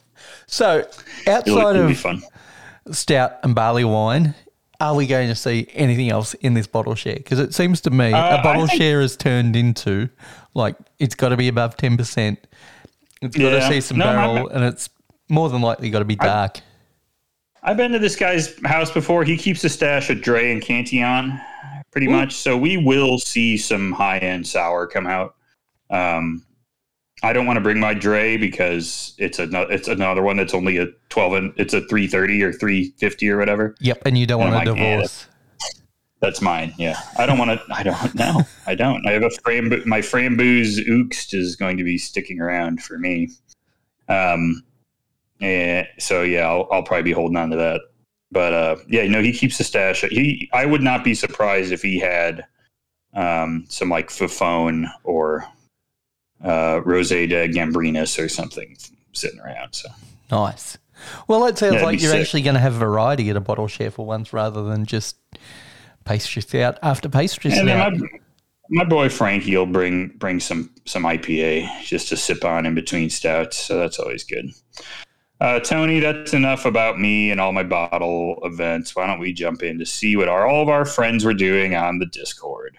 so 0.46 0.84
outside 1.26 1.76
of 1.76 1.96
fun. 1.98 2.22
stout 2.90 3.34
and 3.44 3.54
barley 3.54 3.84
wine, 3.84 4.34
are 4.80 4.94
we 4.96 5.06
going 5.06 5.28
to 5.28 5.34
see 5.36 5.68
anything 5.74 6.10
else 6.10 6.34
in 6.34 6.54
this 6.54 6.66
bottle 6.66 6.94
share? 6.96 7.14
Because 7.16 7.38
it 7.38 7.54
seems 7.54 7.80
to 7.82 7.90
me 7.90 8.12
Uh, 8.12 8.40
a 8.40 8.42
bottle 8.42 8.66
think- 8.66 8.80
share 8.82 9.00
has 9.00 9.16
turned 9.16 9.54
into 9.54 10.08
like 10.54 10.76
it's 10.98 11.14
got 11.14 11.30
to 11.30 11.36
be 11.36 11.48
above 11.48 11.76
10%. 11.76 12.36
It's 13.22 13.36
got 13.36 13.50
to 13.50 13.68
see 13.68 13.80
some 13.80 13.98
No, 13.98 14.04
barrel 14.06 14.48
and 14.48 14.64
it's 14.64 14.88
more 15.28 15.48
than 15.48 15.62
likely 15.62 15.90
got 15.90 16.00
to 16.00 16.04
be 16.04 16.16
dark. 16.16 16.60
I've 17.62 17.76
been 17.76 17.92
to 17.92 17.98
this 17.98 18.16
guy's 18.16 18.60
house 18.64 18.90
before. 18.90 19.22
He 19.24 19.36
keeps 19.36 19.62
a 19.64 19.68
stash 19.68 20.10
of 20.10 20.20
Dre 20.20 20.50
and 20.50 20.60
Cantillon, 20.60 21.40
pretty 21.92 22.08
much. 22.08 22.34
So 22.34 22.58
we 22.58 22.76
will 22.76 23.18
see 23.18 23.56
some 23.56 23.92
high 23.92 24.18
end 24.18 24.46
sour 24.46 24.86
come 24.88 25.06
out. 25.06 25.36
Um, 25.88 26.44
I 27.22 27.32
don't 27.32 27.46
want 27.46 27.56
to 27.58 27.60
bring 27.60 27.78
my 27.78 27.94
Dre 27.94 28.36
because 28.36 29.14
it's 29.16 29.38
a 29.38 29.44
it's 29.70 29.86
another 29.86 30.22
one 30.22 30.36
that's 30.36 30.54
only 30.54 30.78
a 30.78 30.88
twelve 31.08 31.34
and 31.34 31.52
it's 31.56 31.72
a 31.72 31.86
three 31.86 32.08
thirty 32.08 32.42
or 32.42 32.52
three 32.52 32.94
fifty 32.98 33.30
or 33.30 33.38
whatever. 33.38 33.76
yep. 33.78 34.02
And 34.04 34.18
you 34.18 34.26
don't 34.26 34.42
And 34.42 34.50
want 34.52 34.66
a 34.66 34.70
I'm 34.70 34.76
like, 34.76 34.82
yeah, 34.82 34.90
divorce. 34.96 35.26
That's 36.22 36.40
mine. 36.40 36.72
Yeah, 36.78 36.98
I 37.18 37.26
don't 37.26 37.36
want 37.36 37.50
to. 37.50 37.74
I 37.74 37.82
don't 37.82 38.14
know. 38.14 38.42
I 38.64 38.76
don't. 38.76 39.04
I 39.06 39.10
have 39.12 39.24
a 39.24 39.30
frame. 39.30 39.82
My 39.84 40.00
framboos 40.00 40.78
oogst 40.88 41.34
is 41.34 41.56
going 41.56 41.76
to 41.76 41.84
be 41.84 41.98
sticking 41.98 42.40
around 42.40 42.82
for 42.82 42.96
me. 42.96 43.28
Um, 44.08 44.62
and 45.40 45.86
so 45.98 46.22
yeah, 46.22 46.48
I'll, 46.48 46.68
I'll 46.70 46.84
probably 46.84 47.02
be 47.02 47.12
holding 47.12 47.36
on 47.36 47.50
to 47.50 47.56
that. 47.56 47.80
But 48.30 48.52
uh, 48.54 48.76
yeah, 48.88 49.06
know, 49.08 49.20
he 49.20 49.32
keeps 49.32 49.58
the 49.58 49.64
stash. 49.64 50.02
He, 50.02 50.48
I 50.54 50.64
would 50.64 50.80
not 50.80 51.02
be 51.02 51.14
surprised 51.14 51.72
if 51.72 51.82
he 51.82 51.98
had 51.98 52.44
um, 53.14 53.64
some 53.68 53.88
like 53.88 54.08
Fou' 54.08 54.28
Foune 54.28 54.86
or 55.02 55.44
uh, 56.42 56.80
Rose 56.84 57.08
de 57.10 57.26
Gambrinus 57.48 58.22
or 58.22 58.28
something 58.28 58.76
sitting 59.12 59.40
around. 59.40 59.74
So 59.74 59.88
Nice. 60.30 60.78
Well, 61.26 61.44
it 61.46 61.58
sounds 61.58 61.82
like 61.82 62.00
you're 62.00 62.12
sick. 62.12 62.20
actually 62.20 62.42
going 62.42 62.54
to 62.54 62.60
have 62.60 62.76
a 62.76 62.78
variety 62.78 63.28
at 63.28 63.36
a 63.36 63.40
bottle 63.40 63.66
share 63.66 63.90
for 63.90 64.06
once 64.06 64.32
rather 64.32 64.62
than 64.62 64.86
just 64.86 65.16
pastry 66.04 66.42
stout 66.42 66.78
after 66.82 67.08
pastry 67.08 67.50
And 67.52 67.68
then 67.68 67.78
stout. 67.78 67.98
my, 67.98 68.08
my 68.70 68.84
boy 68.84 69.08
Frankie 69.08 69.56
will 69.56 69.66
bring 69.66 70.08
bring 70.18 70.40
some 70.40 70.70
some 70.86 71.04
IPA 71.04 71.82
just 71.82 72.08
to 72.08 72.16
sip 72.16 72.44
on 72.44 72.66
in 72.66 72.74
between 72.74 73.10
stouts, 73.10 73.56
so 73.56 73.78
that's 73.78 73.98
always 73.98 74.24
good. 74.24 74.50
Uh, 75.40 75.58
Tony, 75.58 75.98
that's 75.98 76.34
enough 76.34 76.64
about 76.66 77.00
me 77.00 77.32
and 77.32 77.40
all 77.40 77.50
my 77.52 77.64
bottle 77.64 78.38
events. 78.44 78.94
Why 78.94 79.08
don't 79.08 79.18
we 79.18 79.32
jump 79.32 79.64
in 79.64 79.76
to 79.80 79.84
see 79.84 80.16
what 80.16 80.28
our, 80.28 80.46
all 80.46 80.62
of 80.62 80.68
our 80.68 80.84
friends 80.84 81.24
were 81.24 81.34
doing 81.34 81.74
on 81.74 81.98
the 81.98 82.06
Discord? 82.06 82.76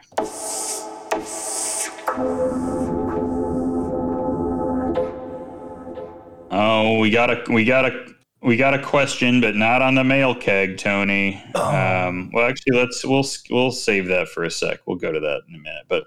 Oh, 6.51 6.99
we 6.99 7.09
got 7.09 7.29
a 7.29 7.51
we 7.51 7.65
got 7.65 7.85
a 7.85 8.12
we 8.43 8.57
got 8.57 8.73
a 8.73 8.79
question, 8.79 9.39
but 9.39 9.55
not 9.55 9.81
on 9.81 9.95
the 9.95 10.03
mail 10.03 10.35
keg, 10.35 10.77
Tony. 10.77 11.41
Oh. 11.55 12.07
Um, 12.07 12.29
well, 12.33 12.47
actually, 12.47 12.77
let's 12.77 13.05
we'll 13.05 13.25
we'll 13.49 13.71
save 13.71 14.07
that 14.07 14.29
for 14.29 14.43
a 14.43 14.51
sec. 14.51 14.81
We'll 14.85 14.97
go 14.97 15.11
to 15.11 15.19
that 15.19 15.41
in 15.47 15.55
a 15.55 15.59
minute. 15.59 15.85
But 15.87 16.03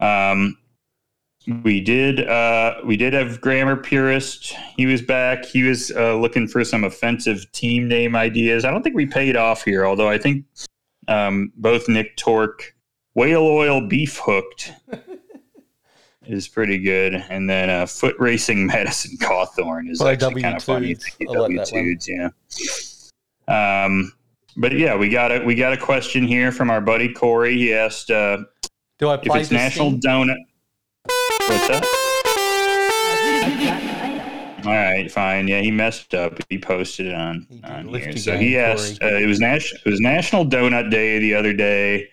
um, 0.00 0.56
we 1.62 1.80
did 1.80 2.26
uh, 2.28 2.76
we 2.84 2.96
did 2.96 3.12
have 3.12 3.40
grammar 3.40 3.76
purist. 3.76 4.54
He 4.76 4.86
was 4.86 5.02
back. 5.02 5.44
He 5.44 5.62
was 5.62 5.90
uh, 5.90 6.16
looking 6.16 6.46
for 6.46 6.64
some 6.64 6.84
offensive 6.84 7.50
team 7.52 7.88
name 7.88 8.14
ideas. 8.14 8.64
I 8.64 8.70
don't 8.70 8.82
think 8.82 8.96
we 8.96 9.06
paid 9.06 9.36
off 9.36 9.64
here, 9.64 9.84
although 9.84 10.08
I 10.08 10.18
think 10.18 10.44
um, 11.08 11.52
both 11.56 11.88
Nick 11.88 12.16
Torque, 12.16 12.74
whale 13.14 13.42
oil 13.42 13.86
beef 13.86 14.20
hooked. 14.22 14.72
is 16.32 16.48
pretty 16.48 16.78
good, 16.78 17.14
and 17.14 17.48
then 17.48 17.70
uh, 17.70 17.86
foot 17.86 18.16
racing 18.18 18.66
Madison 18.68 19.16
Cawthorn 19.18 19.90
is 19.90 19.98
By 19.98 20.12
actually 20.12 20.42
kind 20.42 20.56
of 20.56 20.64
funny. 20.64 20.96
W 21.20 21.64
twos, 21.64 22.08
yeah. 22.08 22.30
Um, 23.48 24.12
but 24.56 24.72
yeah, 24.72 24.96
we 24.96 25.08
got 25.08 25.32
a 25.32 25.44
we 25.44 25.54
got 25.54 25.72
a 25.72 25.76
question 25.76 26.26
here 26.26 26.52
from 26.52 26.70
our 26.70 26.80
buddy 26.80 27.12
Corey. 27.12 27.56
He 27.56 27.74
asked, 27.74 28.10
uh, 28.10 28.38
"Do 28.98 29.08
I 29.08 29.16
play 29.16 29.40
if 29.40 29.42
it's 29.42 29.50
National 29.50 29.90
scene? 29.90 30.00
Donut?" 30.00 30.36
What's 31.46 31.68
that? 31.68 32.10
All 34.66 34.72
right, 34.72 35.10
fine. 35.10 35.48
Yeah, 35.48 35.60
he 35.60 35.70
messed 35.70 36.14
up. 36.14 36.38
He 36.50 36.58
posted 36.58 37.06
it 37.06 37.14
on, 37.14 37.46
on 37.64 37.88
here. 37.88 38.16
So 38.16 38.36
he 38.36 38.58
asked. 38.58 39.02
Uh, 39.02 39.16
it 39.16 39.26
was 39.26 39.40
national. 39.40 39.80
It 39.86 39.90
was 39.90 40.00
National 40.00 40.44
Donut 40.44 40.90
Day 40.90 41.18
the 41.18 41.34
other 41.34 41.54
day. 41.54 42.08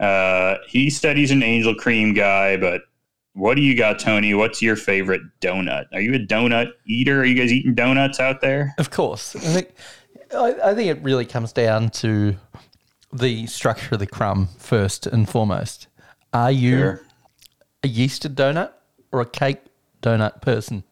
Uh, 0.00 0.56
he 0.66 0.90
said 0.90 1.16
he's 1.16 1.30
an 1.30 1.42
Angel 1.42 1.74
Cream 1.74 2.14
guy, 2.14 2.56
but 2.56 2.82
what 3.34 3.56
do 3.56 3.62
you 3.62 3.76
got, 3.76 3.98
Tony? 3.98 4.32
What's 4.32 4.62
your 4.62 4.76
favorite 4.76 5.22
donut? 5.40 5.86
Are 5.92 6.00
you 6.00 6.14
a 6.14 6.18
donut 6.18 6.72
eater? 6.86 7.20
Are 7.20 7.24
you 7.24 7.34
guys 7.34 7.52
eating 7.52 7.74
donuts 7.74 8.20
out 8.20 8.40
there? 8.40 8.74
Of 8.78 8.90
course. 8.90 9.36
I 9.36 9.40
think 9.40 9.74
I, 10.32 10.70
I 10.70 10.74
think 10.74 10.88
it 10.88 11.02
really 11.02 11.26
comes 11.26 11.52
down 11.52 11.90
to 11.90 12.36
the 13.12 13.46
structure 13.46 13.94
of 13.94 13.98
the 13.98 14.06
crumb 14.06 14.48
first 14.58 15.06
and 15.06 15.28
foremost. 15.28 15.88
Are 16.32 16.50
you 16.50 16.78
sure. 16.78 17.02
a 17.82 17.88
yeasted 17.88 18.34
donut 18.34 18.72
or 19.12 19.20
a 19.20 19.26
cake 19.26 19.60
donut 20.00 20.40
person? 20.40 20.84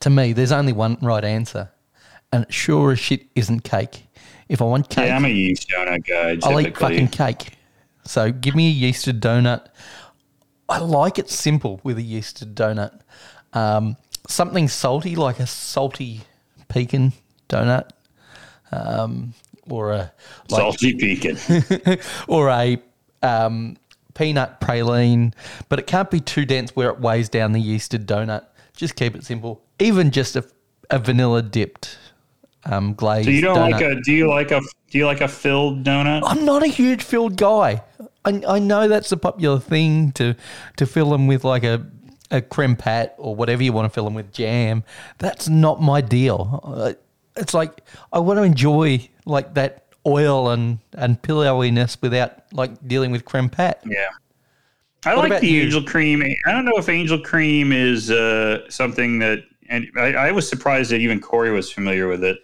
To 0.00 0.10
me, 0.10 0.32
there's 0.32 0.52
only 0.52 0.72
one 0.72 0.98
right 1.00 1.24
answer, 1.24 1.70
and 2.32 2.44
it 2.44 2.52
sure 2.52 2.92
as 2.92 2.98
shit 2.98 3.26
isn't 3.34 3.60
cake. 3.60 4.06
If 4.48 4.62
I 4.62 4.64
want 4.64 4.88
cake, 4.88 5.08
yeah, 5.08 5.16
I'm 5.16 5.24
a 5.24 5.28
yeast 5.28 5.68
donut 5.68 6.06
guy. 6.06 6.34
Typically. 6.34 6.52
I'll 6.52 6.60
eat 6.60 6.76
fucking 6.76 7.08
cake. 7.08 7.52
So 8.04 8.30
give 8.30 8.54
me 8.54 8.70
a 8.70 8.92
yeasted 8.92 9.20
donut. 9.20 9.66
I 10.68 10.78
like 10.78 11.18
it 11.18 11.30
simple 11.30 11.80
with 11.84 11.98
a 11.98 12.02
yeasted 12.02 12.54
donut. 12.54 13.00
Um, 13.52 13.96
something 14.28 14.68
salty, 14.68 15.16
like 15.16 15.38
a 15.38 15.46
salty 15.46 16.22
pecan 16.68 17.12
donut, 17.48 17.90
um, 18.72 19.34
or 19.68 19.92
a 19.92 20.12
like, 20.50 20.60
salty 20.60 20.94
pecan, 20.94 21.98
or 22.28 22.50
a 22.50 22.78
um, 23.22 23.76
peanut 24.14 24.60
praline. 24.60 25.32
But 25.68 25.78
it 25.78 25.86
can't 25.86 26.10
be 26.10 26.20
too 26.20 26.44
dense 26.44 26.74
where 26.74 26.90
it 26.90 27.00
weighs 27.00 27.28
down 27.28 27.52
the 27.52 27.62
yeasted 27.62 28.04
donut. 28.06 28.46
Just 28.74 28.96
keep 28.96 29.14
it 29.14 29.24
simple. 29.24 29.62
Even 29.78 30.10
just 30.10 30.36
a, 30.36 30.44
a 30.90 30.98
vanilla 30.98 31.42
dipped 31.42 31.98
um, 32.64 32.94
glazed. 32.94 33.26
So 33.26 33.30
you 33.30 33.40
don't 33.40 33.56
donut. 33.56 33.72
like 33.72 33.82
a? 33.82 34.00
Do 34.02 34.12
you 34.12 34.28
like 34.28 34.50
a? 34.50 34.60
Do 34.90 34.98
you 34.98 35.06
like 35.06 35.20
a 35.20 35.28
filled 35.28 35.84
donut? 35.84 36.22
I'm 36.24 36.44
not 36.44 36.62
a 36.62 36.66
huge 36.66 37.02
filled 37.02 37.36
guy. 37.36 37.82
I, 38.26 38.42
I 38.46 38.58
know 38.58 38.88
that's 38.88 39.12
a 39.12 39.16
popular 39.16 39.60
thing 39.60 40.12
to 40.12 40.34
to 40.76 40.86
fill 40.86 41.10
them 41.10 41.26
with 41.26 41.44
like 41.44 41.64
a 41.64 41.86
a 42.30 42.42
creme 42.42 42.76
pat 42.76 43.14
or 43.18 43.34
whatever 43.36 43.62
you 43.62 43.72
want 43.72 43.86
to 43.86 43.94
fill 43.94 44.04
them 44.04 44.14
with 44.14 44.32
jam. 44.32 44.82
That's 45.18 45.48
not 45.48 45.80
my 45.80 46.00
deal. 46.00 46.92
It's 47.36 47.54
like 47.54 47.82
I 48.12 48.18
want 48.18 48.38
to 48.38 48.42
enjoy 48.42 49.08
like 49.24 49.54
that 49.54 49.86
oil 50.06 50.50
and 50.50 50.80
and 50.94 51.20
pillowiness 51.22 52.00
without 52.02 52.52
like 52.52 52.86
dealing 52.86 53.12
with 53.12 53.24
creme 53.24 53.48
pat. 53.48 53.80
Yeah. 53.86 54.08
I 55.04 55.14
what 55.14 55.30
like 55.30 55.40
the 55.40 55.46
you? 55.46 55.62
angel 55.62 55.84
cream. 55.84 56.22
I 56.46 56.52
don't 56.52 56.64
know 56.64 56.76
if 56.76 56.88
angel 56.88 57.20
cream 57.20 57.70
is 57.70 58.10
uh, 58.10 58.68
something 58.68 59.20
that, 59.20 59.44
and 59.68 59.86
I, 59.96 60.14
I, 60.14 60.32
was 60.32 60.48
surprised 60.48 60.90
that 60.90 61.00
even 61.00 61.20
Corey 61.20 61.52
was 61.52 61.70
familiar 61.70 62.08
with 62.08 62.24
it. 62.24 62.38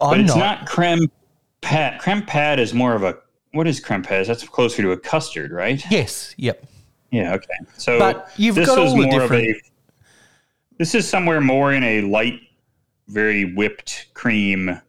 I'm 0.00 0.10
but 0.10 0.20
it's 0.20 0.36
not. 0.36 0.60
not 0.60 0.68
creme 0.68 1.10
pat. 1.62 2.00
Creme 2.00 2.22
pat 2.22 2.60
is 2.60 2.72
more 2.72 2.94
of 2.94 3.02
a 3.02 3.18
what 3.56 3.66
is 3.66 3.80
crempes? 3.80 4.26
That's 4.26 4.46
closer 4.46 4.82
to 4.82 4.92
a 4.92 4.96
custard, 4.96 5.50
right? 5.50 5.82
Yes. 5.90 6.34
Yep. 6.36 6.66
Yeah. 7.10 7.34
Okay. 7.34 7.54
So, 7.76 7.98
but 7.98 8.30
you've 8.36 8.54
this 8.54 8.66
got 8.66 8.78
all 8.78 8.96
the 8.96 9.08
different. 9.08 9.44
A, 9.44 9.60
this 10.78 10.94
is 10.94 11.08
somewhere 11.08 11.40
more 11.40 11.72
in 11.72 11.82
a 11.82 12.02
light, 12.02 12.40
very 13.08 13.54
whipped 13.54 14.06
cream, 14.14 14.80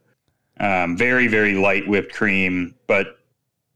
um, 0.60 0.96
very 0.96 1.28
very 1.28 1.54
light 1.54 1.88
whipped 1.88 2.14
cream, 2.14 2.74
but 2.86 3.18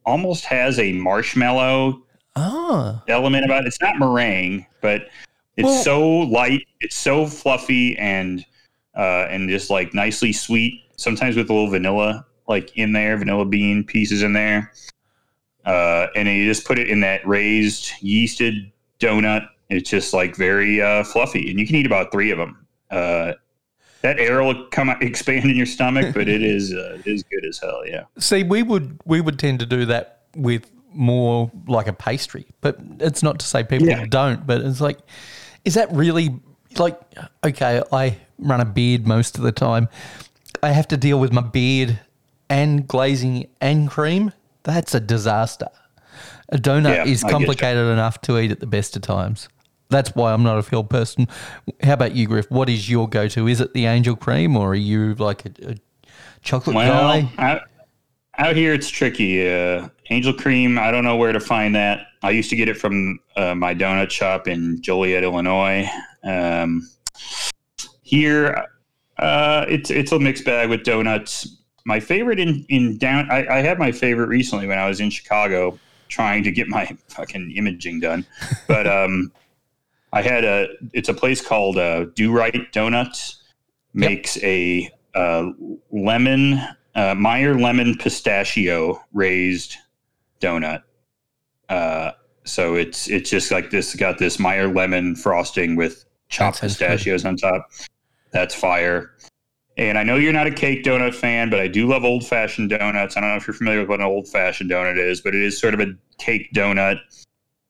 almost 0.05 0.45
has 0.45 0.79
a 0.79 0.93
marshmallow 0.93 2.03
oh. 2.37 3.03
element 3.09 3.45
about 3.45 3.65
it. 3.65 3.69
It's 3.69 3.81
not 3.81 3.99
meringue, 3.99 4.67
but 4.81 5.09
it's 5.57 5.67
well, 5.67 5.83
so 5.83 6.09
light, 6.09 6.67
it's 6.81 6.97
so 6.97 7.27
fluffy 7.27 7.97
and 7.99 8.45
uh, 8.97 9.27
and 9.31 9.49
just 9.49 9.71
like 9.71 9.95
nicely 9.95 10.33
sweet. 10.33 10.83
Sometimes 10.97 11.37
with 11.37 11.51
a 11.51 11.53
little 11.53 11.71
vanilla 11.71 12.27
like 12.53 12.77
in 12.77 12.93
there, 12.93 13.17
vanilla 13.17 13.47
bean 13.47 13.83
pieces 13.83 14.23
in 14.23 14.35
there. 14.35 14.71
Uh, 15.65 16.09
and 16.15 16.29
you 16.29 16.45
just 16.45 16.67
put 16.67 16.79
it 16.79 16.89
in 16.89 17.01
that 17.01 17.27
raised 17.27 17.93
yeasted 18.03 18.71
donut. 19.01 19.49
It's 19.71 19.89
just 19.89 20.13
like 20.13 20.37
very 20.37 20.83
uh, 20.83 21.03
fluffy, 21.05 21.51
and 21.51 21.59
you 21.59 21.67
can 21.67 21.77
eat 21.77 21.87
about 21.87 22.13
three 22.13 22.31
of 22.31 22.37
them. 22.37 22.67
Uh, 22.91 23.33
that 24.03 24.19
air 24.19 24.43
will 24.43 24.67
come 24.67 24.91
out, 24.91 25.03
expand 25.11 25.47
in 25.47 25.57
your 25.57 25.67
stomach, 25.67 26.15
but 26.15 26.29
it 26.29 26.43
is 26.43 26.75
uh, 26.75 26.99
it 26.99 27.07
is 27.07 27.23
good 27.23 27.47
as 27.47 27.59
hell. 27.59 27.83
Yeah. 27.87 28.05
See, 28.19 28.43
we 28.43 28.63
would 28.63 29.01
we 29.07 29.21
would 29.23 29.39
tend 29.39 29.61
to 29.61 29.67
do 29.67 29.87
that 29.87 30.25
with 30.37 30.71
more 30.93 31.51
like 31.67 31.87
a 31.87 31.95
pastry, 31.95 32.47
but 32.61 32.77
it's 33.01 33.23
not 33.23 33.39
to 33.39 33.47
say 33.47 33.65
people 33.65 33.89
yeah. 33.89 34.05
don't. 34.05 34.47
But 34.47 34.61
it's 34.61 34.81
like, 34.81 34.99
is 35.65 35.75
that 35.75 35.91
really 35.91 36.39
like 36.77 37.01
okay? 37.45 37.83
I 37.93 38.19
run 38.39 38.61
a 38.61 38.67
beard 38.67 39.07
most 39.07 39.39
of 39.39 39.45
the 39.45 39.53
time. 39.53 39.89
I 40.63 40.73
have 40.73 40.89
to 40.89 40.99
deal 40.99 41.19
with 41.19 41.33
my 41.33 41.41
beard 41.41 41.99
and 42.53 42.87
glazing 42.87 43.49
and 43.63 43.89
cream, 43.89 44.31
that's 44.63 44.95
a 44.95 45.01
disaster. 45.01 45.69
A 46.51 46.59
donut 46.59 46.95
yeah, 46.95 47.05
is 47.07 47.25
complicated 47.25 47.87
enough 47.87 48.21
to 48.23 48.39
eat 48.39 48.51
at 48.51 48.61
the 48.61 48.67
best 48.67 48.95
of 48.95 49.01
times. 49.01 49.49
That's 49.89 50.15
why 50.15 50.35
I'm 50.35 50.43
not 50.43 50.59
a 50.59 50.63
filled 50.63 50.91
person. 50.91 51.29
How 51.83 51.95
about 51.95 52.15
you, 52.15 52.27
Griff? 52.27 52.51
What 52.51 52.69
is 52.69 52.91
your 52.91 53.09
go 53.09 53.27
to? 53.29 53.49
Is 53.49 53.61
it 53.61 53.73
the 53.73 53.87
angel 53.87 54.17
cream 54.17 54.57
or 54.57 54.73
are 54.73 54.75
you 54.75 55.15
like 55.15 55.47
a, 55.47 55.71
a 55.71 55.75
chocolate 56.43 56.77
well, 56.77 56.93
guy? 56.93 57.33
Out, 57.39 57.63
out 58.37 58.55
here, 58.55 58.75
it's 58.75 58.91
tricky. 58.91 59.51
Uh, 59.51 59.89
angel 60.11 60.35
cream, 60.35 60.79
I 60.79 60.91
don't 60.91 61.05
know 61.05 61.17
where 61.17 61.33
to 61.33 61.41
find 61.41 61.75
that. 61.75 62.07
I 62.23 62.31
used 62.31 62.51
to 62.51 62.57
get 62.57 62.69
it 62.69 62.77
from 62.77 63.19
uh, 63.35 63.55
my 63.55 63.75
donut 63.75 64.11
shop 64.11 64.47
in 64.47 64.81
Joliet, 64.83 65.25
Illinois. 65.25 65.89
Um, 66.23 66.87
here, 68.03 68.67
uh, 69.19 69.65
it's 69.69 69.91
it's 69.91 70.13
a 70.13 70.19
mixed 70.19 70.45
bag 70.45 70.69
with 70.69 70.85
donuts 70.85 71.62
my 71.85 72.01
favorite 72.01 72.39
in 72.39 72.65
in 72.69 72.99
down. 72.99 73.31
I, 73.31 73.47
I, 73.47 73.59
had 73.61 73.79
my 73.79 73.93
favorite 73.93 74.29
recently 74.29 74.67
when 74.67 74.79
I 74.79 74.89
was 74.89 75.01
in 75.01 75.11
Chicago 75.11 75.79
trying 76.09 76.43
to 76.45 76.51
get 76.51 76.69
my 76.69 76.87
fucking 77.09 77.53
imaging 77.57 78.01
done, 78.01 78.27
but 78.69 78.87
um, 78.87 79.33
I 80.13 80.23
had 80.23 80.45
a. 80.45 80.69
It's 80.93 81.09
a 81.09 81.15
place 81.15 81.41
called 81.47 81.79
uh, 81.79 82.07
Do-Rite 82.15 82.73
Donuts. 82.73 83.39
Makes 83.95 84.37
yep. 84.37 84.45
a 84.45 84.91
uh, 85.15 85.51
lemon 85.91 86.63
uh, 86.95 87.15
Meyer 87.15 87.55
lemon 87.55 87.97
pistachio 87.99 89.03
raised 89.13 89.77
donut. 90.41 90.83
Uh, 91.69 92.13
so 92.45 92.75
it's 92.75 93.09
it's 93.09 93.31
just 93.31 93.51
like 93.51 93.71
this. 93.71 93.95
Got 93.95 94.19
this 94.19 94.39
Meyer 94.39 94.69
lemon 94.69 95.15
frosting 95.15 95.77
with 95.77 96.05
chopped 96.29 96.61
pistachios 96.61 97.25
on 97.25 97.37
top. 97.37 97.71
That's 98.33 98.55
fire. 98.55 99.13
And 99.77 99.97
I 99.97 100.03
know 100.03 100.17
you're 100.17 100.33
not 100.35 100.47
a 100.47 100.51
cake 100.51 100.85
donut 100.85 101.15
fan, 101.15 101.49
but 101.49 101.59
I 101.59 101.67
do 101.67 101.87
love 101.87 102.05
old 102.05 102.27
fashioned 102.27 102.71
donuts. 102.71 103.17
I 103.17 103.21
don't 103.21 103.31
know 103.31 103.37
if 103.37 103.47
you're 103.47 103.55
familiar 103.55 103.81
with 103.81 103.89
what 103.89 104.01
an 104.01 104.07
old 104.07 104.29
fashioned 104.29 104.71
donut 104.71 104.99
is, 104.99 105.21
but 105.23 105.35
it 105.35 105.43
is 105.43 105.59
sort 105.59 105.73
of 105.73 105.81
a 105.81 105.95
cake 106.19 106.51
donut. 106.55 106.99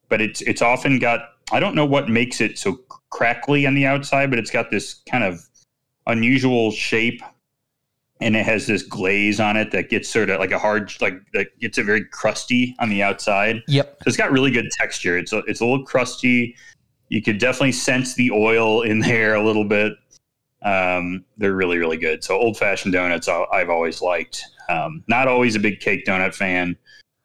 But 0.08 0.20
it's 0.20 0.40
it's 0.42 0.62
often 0.62 0.98
got 0.98 1.20
I 1.52 1.60
don't 1.60 1.74
know 1.74 1.86
what 1.86 2.08
makes 2.08 2.40
it 2.40 2.58
so 2.58 2.78
crackly 3.10 3.66
on 3.66 3.74
the 3.74 3.86
outside, 3.86 4.30
but 4.30 4.38
it's 4.38 4.50
got 4.50 4.70
this 4.70 4.94
kind 5.10 5.22
of 5.22 5.40
unusual 6.06 6.70
shape. 6.70 7.22
and 8.20 8.36
it 8.36 8.46
has 8.46 8.66
this 8.66 8.82
glaze 8.82 9.40
on 9.40 9.56
it 9.56 9.72
that 9.72 9.90
gets 9.90 10.08
sort 10.08 10.30
of 10.30 10.38
like 10.38 10.52
a 10.52 10.58
hard, 10.58 10.92
like 11.00 11.14
that 11.32 11.58
gets 11.58 11.76
it 11.76 11.84
very 11.84 12.04
crusty 12.04 12.74
on 12.78 12.88
the 12.88 13.02
outside. 13.02 13.62
Yep. 13.66 13.96
So 13.98 14.08
it's 14.08 14.16
got 14.16 14.30
really 14.30 14.50
good 14.50 14.70
texture. 14.70 15.18
It's 15.18 15.32
a, 15.32 15.38
it's 15.38 15.60
a 15.60 15.66
little 15.66 15.84
crusty. 15.84 16.56
You 17.08 17.20
could 17.20 17.38
definitely 17.38 17.72
sense 17.72 18.14
the 18.14 18.30
oil 18.30 18.82
in 18.82 18.98
there 19.10 19.34
a 19.34 19.44
little 19.44 19.64
bit. 19.64 19.94
Um, 20.64 21.24
they're 21.36 21.54
really 21.54 21.78
really 21.78 21.96
good. 21.96 22.22
So 22.24 22.36
old 22.36 22.56
fashioned 22.56 22.94
donuts 22.94 23.28
I've 23.28 23.70
always 23.70 24.00
liked. 24.00 24.44
Um, 24.68 25.04
not 25.08 25.28
always 25.28 25.56
a 25.56 25.60
big 25.60 25.80
cake 25.80 26.06
donut 26.06 26.34
fan, 26.34 26.76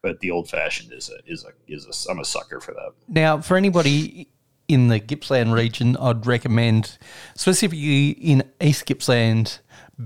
but 0.02 0.20
the 0.20 0.32
old 0.32 0.50
fashioned 0.50 0.92
is 0.94 1.10
a 1.10 1.32
is 1.32 1.46
a 1.46 1.52
is 1.72 1.86
a 2.08 2.12
I'm 2.12 2.20
a 2.20 2.26
sucker 2.26 2.60
for 2.60 2.74
that. 2.74 2.92
Now, 3.08 3.42
for 3.42 3.58
anybody 3.58 4.28
in 4.68 4.88
the 4.90 5.00
Gippsland 5.00 5.54
region, 5.54 5.96
I'd 5.98 6.26
recommend, 6.26 6.98
specifically 7.36 8.10
in 8.10 8.44
East 8.62 8.86
Gippsland, 8.86 9.60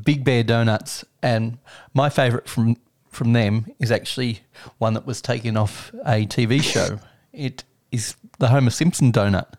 Big 0.03 0.23
Bear 0.23 0.43
Donuts. 0.43 1.03
And 1.23 1.57
my 1.93 2.09
favourite 2.09 2.47
from 2.47 2.77
from 3.09 3.33
them 3.33 3.67
is 3.79 3.91
actually 3.91 4.41
one 4.77 4.93
that 4.93 5.05
was 5.05 5.21
taken 5.21 5.57
off 5.57 5.91
a 6.05 6.25
TV 6.25 6.61
show. 6.61 6.99
It 7.33 7.63
is 7.91 8.15
the 8.39 8.47
Homer 8.47 8.69
Simpson 8.69 9.11
donut. 9.11 9.53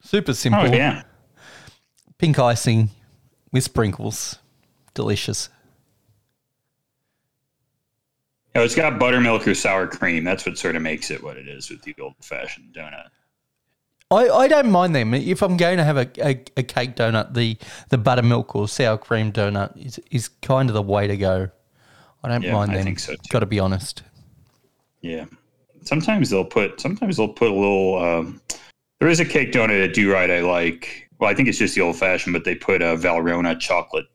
Super 0.00 0.34
simple, 0.34 0.62
Oh 0.62 0.74
yeah. 0.74 1.02
Pink 2.22 2.38
icing 2.38 2.88
with 3.50 3.64
sprinkles, 3.64 4.38
delicious. 4.94 5.48
Oh, 8.54 8.62
it's 8.62 8.76
got 8.76 9.00
buttermilk 9.00 9.48
or 9.48 9.56
sour 9.56 9.88
cream. 9.88 10.22
That's 10.22 10.46
what 10.46 10.56
sort 10.56 10.76
of 10.76 10.82
makes 10.82 11.10
it 11.10 11.20
what 11.20 11.36
it 11.36 11.48
is 11.48 11.68
with 11.68 11.82
the 11.82 11.96
old 12.00 12.14
fashioned 12.20 12.74
donut. 12.74 13.08
I, 14.12 14.28
I 14.28 14.46
don't 14.46 14.70
mind 14.70 14.94
them. 14.94 15.14
If 15.14 15.42
I'm 15.42 15.56
going 15.56 15.78
to 15.78 15.84
have 15.84 15.96
a, 15.96 16.08
a, 16.24 16.40
a 16.56 16.62
cake 16.62 16.94
donut, 16.94 17.34
the, 17.34 17.58
the 17.88 17.98
buttermilk 17.98 18.54
or 18.54 18.68
sour 18.68 18.98
cream 18.98 19.32
donut 19.32 19.76
is, 19.84 19.98
is 20.12 20.28
kind 20.28 20.70
of 20.70 20.74
the 20.74 20.82
way 20.82 21.08
to 21.08 21.16
go. 21.16 21.48
I 22.22 22.28
don't 22.28 22.42
Yeah, 22.42 22.52
mind 22.52 22.70
I 22.70 22.76
them. 22.76 22.84
think 22.84 23.00
so, 23.00 23.14
too. 23.14 23.20
Got 23.30 23.40
to 23.40 23.46
be 23.46 23.58
honest. 23.58 24.04
Yeah. 25.00 25.24
Sometimes 25.82 26.30
they'll 26.30 26.44
put 26.44 26.80
sometimes 26.80 27.16
they'll 27.16 27.26
put 27.32 27.50
a 27.50 27.54
little 27.54 27.98
um, 27.98 28.40
there 29.00 29.08
is 29.08 29.18
a 29.18 29.24
cake 29.24 29.50
donut 29.50 29.84
at 29.84 29.92
Do-Rite 29.92 30.30
I 30.30 30.38
like. 30.38 31.08
Well, 31.22 31.30
I 31.30 31.34
think 31.34 31.48
it's 31.48 31.58
just 31.58 31.76
the 31.76 31.82
old 31.82 31.96
fashioned, 31.96 32.32
but 32.32 32.42
they 32.42 32.56
put 32.56 32.82
a 32.82 32.96
Valrhona 32.96 33.56
chocolate 33.60 34.06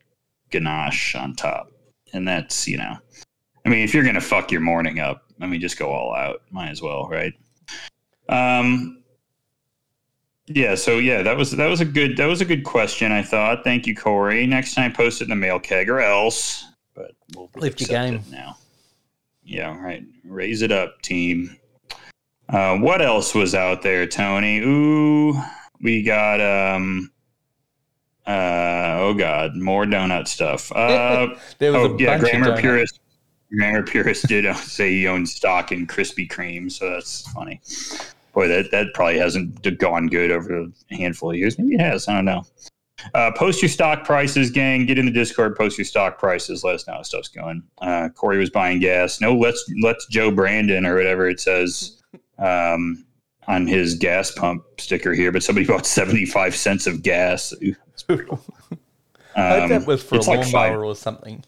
ganache 0.50 1.16
on 1.16 1.36
top. 1.36 1.72
And 2.12 2.28
that's, 2.28 2.68
you 2.68 2.76
know, 2.76 2.98
I 3.66 3.70
mean, 3.70 3.80
if 3.80 3.94
you're 3.94 4.04
gonna 4.04 4.20
fuck 4.20 4.52
your 4.52 4.60
morning 4.60 5.00
up, 5.00 5.24
I 5.40 5.46
mean 5.46 5.62
just 5.62 5.80
go 5.80 5.90
all 5.90 6.14
out. 6.14 6.42
Might 6.52 6.68
as 6.70 6.82
well, 6.82 7.08
right? 7.08 7.32
Um 8.28 9.04
yeah, 10.48 10.76
so 10.76 10.98
yeah, 10.98 11.22
that 11.24 11.38
was 11.38 11.52
that 11.52 11.68
was 11.68 11.80
a 11.80 11.86
good 11.86 12.18
that 12.18 12.26
was 12.26 12.42
a 12.42 12.46
good 12.46 12.66
question, 12.66 13.14
I 13.14 13.22
thought. 13.22 13.64
Thank 13.64 13.88
you, 13.88 13.96
Corey. 13.96 14.46
Next 14.46 14.76
time 14.76 14.92
post 14.92 15.22
it 15.22 15.26
in 15.26 15.30
the 15.30 15.36
mail 15.38 15.62
keg 15.62 15.90
or 15.90 16.02
else. 16.02 16.66
But 16.94 17.14
we'll 17.38 17.50
Lift 17.56 17.80
your 17.80 17.88
game. 17.88 18.22
now. 18.30 18.58
Yeah, 19.46 19.80
right. 19.82 20.04
Raise 20.26 20.62
it 20.62 20.74
up, 20.74 21.02
team. 21.04 21.56
Uh, 22.50 22.76
what 22.80 23.02
else 23.02 23.34
was 23.34 23.56
out 23.56 23.82
there, 23.82 24.06
Tony? 24.06 24.60
Ooh, 24.60 25.42
we 25.82 26.04
got 26.04 26.42
um 26.42 27.12
uh 28.26 28.98
oh 29.00 29.14
god, 29.14 29.56
more 29.56 29.86
donut 29.86 30.28
stuff. 30.28 30.72
Uh 30.72 31.36
There 31.60 31.72
was 31.72 31.92
oh 31.92 31.96
a 31.96 31.98
yeah, 32.00 32.18
bunch 32.18 32.32
grammar 32.32 32.58
purist 32.58 33.00
grammar 33.52 33.84
purist 33.84 34.28
did 34.28 34.46
uh, 34.46 34.54
say 34.54 34.92
he 34.92 35.08
owns 35.08 35.34
stock 35.34 35.72
in 35.72 35.88
Krispy 35.88 36.30
Kreme, 36.30 36.72
so 36.72 36.90
that's 36.92 37.30
funny. 37.32 37.62
Boy, 38.34 38.48
that 38.48 38.72
that 38.72 38.88
probably 38.94 39.18
hasn't 39.18 39.80
gone 39.80 40.08
good 40.08 40.32
over 40.32 40.62
a 40.62 40.96
handful 40.96 41.32
of 41.32 41.38
years. 41.38 41.58
Maybe 41.58 41.76
it 41.76 41.82
has. 41.82 42.08
I 42.08 42.16
don't 42.16 42.26
know. 42.26 42.44
Uh, 43.14 43.32
post 43.36 43.62
your 43.62 43.70
stock 43.70 44.04
prices, 44.04 44.50
gang. 44.50 44.86
Get 44.86 44.98
in 44.98 45.06
the 45.06 45.12
Discord. 45.12 45.56
Post 45.56 45.78
your 45.78 45.86
stock 45.86 46.18
prices. 46.18 46.64
Let 46.64 46.76
us 46.76 46.88
know 46.88 46.94
how 46.94 47.02
stuff's 47.04 47.28
going. 47.28 47.64
Uh, 47.80 48.10
Corey 48.10 48.38
was 48.38 48.50
buying 48.50 48.80
gas. 48.80 49.22
No, 49.22 49.36
let's 49.36 49.64
let's 49.82 50.06
Joe 50.08 50.32
Brandon 50.32 50.86
or 50.86 50.96
whatever 50.96 51.30
it 51.30 51.40
says 51.40 52.02
um, 52.40 53.06
on 53.48 53.68
his 53.68 53.96
gas 53.96 54.32
pump 54.32 54.64
sticker 54.78 55.14
here. 55.14 55.32
But 55.32 55.44
somebody 55.44 55.66
bought 55.68 55.86
seventy 55.86 56.26
five 56.26 56.56
cents 56.56 56.88
of 56.88 57.04
gas. 57.04 57.54
Ooh, 57.64 57.76
brutal. 58.08 58.42
I 59.36 59.60
Um, 59.60 59.70
that 59.70 59.86
was 59.86 60.02
for 60.02 60.16
a 60.16 60.22
like 60.22 60.46
five, 60.46 60.78
or 60.78 60.96
something. 60.96 61.44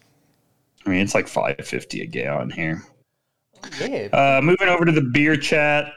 I 0.86 0.90
mean, 0.90 1.00
it's 1.00 1.14
like 1.14 1.28
five 1.28 1.56
fifty 1.64 2.02
a 2.02 2.06
gallon 2.06 2.50
here. 2.50 2.82
Yeah. 3.80 4.08
Uh, 4.12 4.40
moving 4.42 4.68
over 4.68 4.84
to 4.84 4.92
the 4.92 5.02
beer 5.02 5.36
chat. 5.36 5.92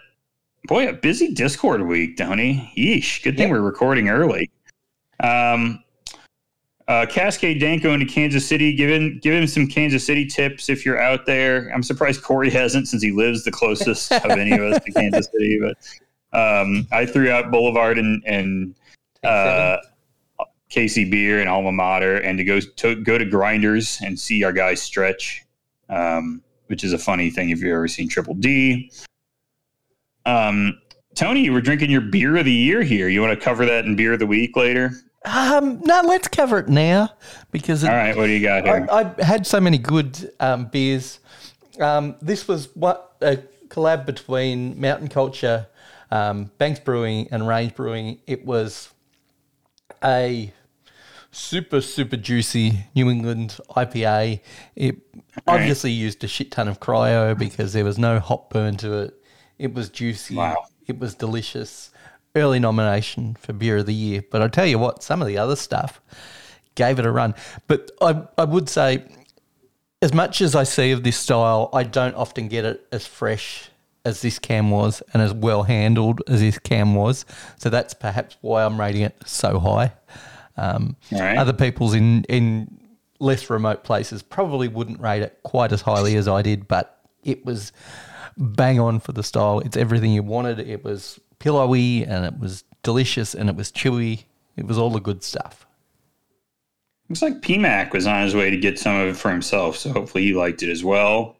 Boy, 0.68 0.88
a 0.88 0.94
busy 0.94 1.34
Discord 1.34 1.82
week, 1.82 2.18
Tony. 2.18 2.72
Yeesh. 2.78 3.22
Good 3.22 3.38
thing 3.38 3.50
we're 3.50 3.62
recording 3.62 4.10
early. 4.10 4.50
Um, 5.20 5.83
uh, 6.88 7.06
Cascade 7.06 7.60
Danko 7.60 7.94
into 7.94 8.06
Kansas 8.06 8.48
City. 8.48 8.74
Give 8.74 8.90
him, 8.90 9.20
give 9.22 9.34
him 9.34 9.48
some 9.48 9.68
Kansas 9.68 10.06
City 10.06 10.26
tips 10.26 10.70
if 10.70 10.86
you're 10.86 11.02
out 11.02 11.26
there. 11.26 11.72
I'm 11.74 11.84
surprised 11.84 12.24
Corey 12.24 12.50
hasn't 12.52 12.88
since 12.88 13.02
he 13.02 13.12
lives 13.12 13.44
the 13.44 13.52
closest 13.52 14.12
of 14.12 14.32
any 14.32 14.52
of 14.52 14.62
us 14.62 14.84
to 14.84 14.92
Kansas 14.96 15.28
City. 15.32 15.60
But 15.62 15.78
um, 16.38 16.88
I 16.92 17.06
threw 17.06 17.32
out 17.32 17.52
Boulevard 17.52 17.98
and, 17.98 18.22
and 18.26 18.76
uh, 19.24 19.78
KC 20.74 21.10
Bier 21.10 21.40
and 21.40 21.48
Alma 21.48 21.72
Mater, 21.72 22.18
and 22.18 22.38
to 22.38 22.44
go 22.44 22.60
to 22.60 22.96
go 22.96 23.18
to 23.18 23.26
Grinders 23.26 24.00
and 24.04 24.20
see 24.20 24.44
our 24.44 24.52
guys 24.52 24.82
stretch, 24.82 25.46
um, 25.90 26.42
which 26.68 26.84
is 26.84 26.94
a 26.94 26.98
funny 26.98 27.30
thing 27.30 27.52
if 27.52 27.60
you've 27.60 27.74
ever 27.74 27.88
seen 27.88 28.10
Triple 28.10 28.34
D. 28.34 28.92
Um, 30.26 30.80
Tony, 31.16 31.42
you 31.42 31.54
were 31.54 31.62
drinking 31.62 31.92
your 31.92 32.02
beer 32.02 32.38
of 32.38 32.46
the 32.46 32.52
year 32.52 32.82
here. 32.82 33.08
You 33.08 33.22
want 33.22 33.38
to 33.38 33.44
cover 33.44 33.66
that 33.66 33.86
in 33.86 33.96
beer 33.96 34.14
of 34.14 34.20
the 34.20 34.26
week 34.26 34.56
later? 34.56 34.92
Um, 35.26 35.82
no, 35.86 36.02
let's 36.02 36.28
cover 36.28 36.60
it 36.60 36.68
now 36.70 37.10
because 37.52 37.84
it, 37.84 37.90
All 37.90 37.96
right, 37.96 38.16
what 38.16 38.26
do 38.26 38.32
you 38.32 38.42
got 38.42 38.64
here? 38.64 38.88
I, 38.92 39.14
I 39.20 39.24
had 39.24 39.48
so 39.48 39.60
many 39.60 39.78
good 39.78 40.32
um, 40.40 40.66
beers. 40.66 41.20
Um, 41.80 42.16
this 42.22 42.48
was 42.48 42.76
what 42.76 43.16
a 43.22 43.38
collab 43.68 44.06
between 44.06 44.80
Mountain 44.80 45.08
Culture, 45.08 45.68
um, 46.12 46.52
Banks 46.58 46.80
Brewing, 46.80 47.28
and 47.32 47.48
Range 47.48 47.74
Brewing. 47.74 48.20
It 48.28 48.46
was 48.46 48.90
a 50.04 50.52
super 51.32 51.82
super 51.82 52.18
juicy 52.18 52.86
New 52.94 53.10
England 53.10 53.58
IPA. 53.72 54.42
It 54.76 54.98
obviously 55.48 55.92
used 55.92 56.24
a 56.24 56.28
shit 56.28 56.52
ton 56.52 56.68
of 56.68 56.80
cryo 56.80 57.38
because 57.38 57.74
there 57.74 57.86
was 57.86 57.98
no 57.98 58.20
hop 58.20 58.50
burn 58.52 58.78
to 58.78 58.94
it. 59.00 59.24
It 59.58 59.74
was 59.74 59.90
juicy. 59.90 60.36
Wow. 60.36 60.66
It 60.86 61.00
was 61.00 61.16
delicious. 61.16 61.92
Early 62.36 62.60
nomination 62.60 63.36
for 63.36 63.54
beer 63.54 63.78
of 63.78 63.86
the 63.86 63.94
year. 63.94 64.24
But 64.30 64.42
I 64.42 64.48
tell 64.48 64.66
you 64.66 64.80
what, 64.80 65.04
some 65.04 65.22
of 65.22 65.28
the 65.28 65.38
other 65.38 65.56
stuff 65.56 66.02
gave 66.76 66.98
it 67.00 67.06
a 67.06 67.12
run. 67.12 67.36
But 67.68 67.92
I 68.02 68.24
I 68.38 68.46
would 68.46 68.70
say 68.70 69.06
as 70.02 70.14
much 70.14 70.42
as 70.42 70.54
I 70.54 70.64
see 70.64 70.92
of 70.92 71.04
this 71.04 71.16
style, 71.16 71.70
I 71.72 71.84
don't 71.84 72.16
often 72.16 72.50
get 72.50 72.66
it 72.66 72.86
as 72.92 73.08
fresh 73.08 73.70
as 74.04 74.22
this 74.22 74.38
cam 74.38 74.70
was 74.70 75.02
and 75.14 75.22
as 75.24 75.34
well 75.34 75.64
handled 75.64 76.22
as 76.28 76.42
this 76.42 76.60
cam 76.60 76.94
was. 76.94 77.26
So 77.58 77.70
that's 77.70 77.94
perhaps 77.94 78.36
why 78.42 78.66
I'm 78.66 78.78
rating 78.78 79.04
it 79.04 79.16
so 79.26 79.60
high. 79.60 79.94
Um, 80.58 80.98
right. 81.12 81.38
Other 81.38 81.54
people's 81.54 81.94
in, 81.94 82.26
in 82.26 82.80
less 83.20 83.50
remote 83.50 83.86
places 83.86 84.22
probably 84.22 84.68
wouldn't 84.68 85.00
rate 85.00 85.22
it 85.22 85.40
quite 85.44 85.72
as 85.72 85.82
highly 85.82 86.18
as 86.18 86.28
I 86.28 86.42
did, 86.42 86.68
but 86.68 87.00
it 87.24 87.46
was 87.46 87.72
bang 88.36 88.80
on 88.80 89.00
for 89.00 89.14
the 89.14 89.24
style. 89.24 89.60
It's 89.60 89.78
everything 89.78 90.12
you 90.12 90.24
wanted. 90.24 90.60
It 90.60 90.84
was 90.84 91.18
pillowy 91.44 92.06
and 92.06 92.24
it 92.26 92.40
was 92.40 92.64
delicious 92.84 93.36
and 93.36 93.50
it 93.50 93.56
was 93.56 93.70
chewy. 93.72 94.24
It 94.56 94.66
was 94.66 94.78
all 94.78 94.90
the 94.90 95.02
good 95.02 95.24
stuff. 95.24 95.68
Looks 97.10 97.22
like 97.22 97.42
PMAC 97.42 97.92
was 97.92 98.08
on 98.08 98.24
his 98.24 98.34
way 98.34 98.50
to 98.50 98.58
get 98.58 98.80
some 98.80 98.96
of 98.96 99.10
it 99.10 99.18
for 99.18 99.30
himself, 99.30 99.78
so 99.78 99.92
hopefully 99.92 100.24
he 100.24 100.34
liked 100.34 100.64
it 100.64 100.72
as 100.72 100.84
well. 100.84 101.36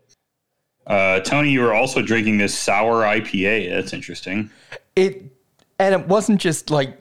Uh, 0.86 1.22
Tony, 1.22 1.52
you 1.52 1.62
were 1.62 1.74
also 1.74 2.02
drinking 2.02 2.38
this 2.38 2.58
sour 2.58 3.04
IPA. 3.04 3.70
That's 3.70 3.94
interesting. 3.94 4.50
It 4.98 5.24
and 5.80 5.96
it 5.96 6.08
wasn't 6.08 6.42
just 6.42 6.70
like 6.70 7.00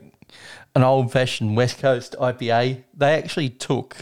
an 0.76 0.84
old 0.84 1.10
fashioned 1.10 1.56
West 1.56 1.78
Coast 1.78 2.14
IPA. 2.20 2.84
They 2.94 3.14
actually 3.14 3.50
took 3.50 3.96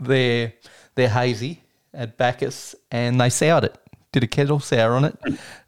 their 0.00 0.52
their 0.96 1.08
hazy 1.08 1.62
at 1.94 2.16
Bacchus 2.16 2.74
and 2.90 3.20
they 3.20 3.30
soured 3.30 3.64
it. 3.64 3.78
Did 4.10 4.24
a 4.24 4.26
kettle 4.26 4.58
sour 4.58 4.94
on 4.94 5.04
it. 5.04 5.16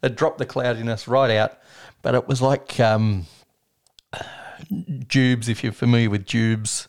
It 0.03 0.15
dropped 0.17 0.39
the 0.39 0.45
cloudiness 0.45 1.07
right 1.07 1.31
out, 1.31 1.58
but 2.01 2.15
it 2.15 2.27
was 2.27 2.41
like 2.41 2.79
um, 2.79 3.25
Jubes. 4.71 5.49
If 5.49 5.63
you're 5.63 5.73
familiar 5.73 6.09
with 6.09 6.25
Jubes, 6.25 6.87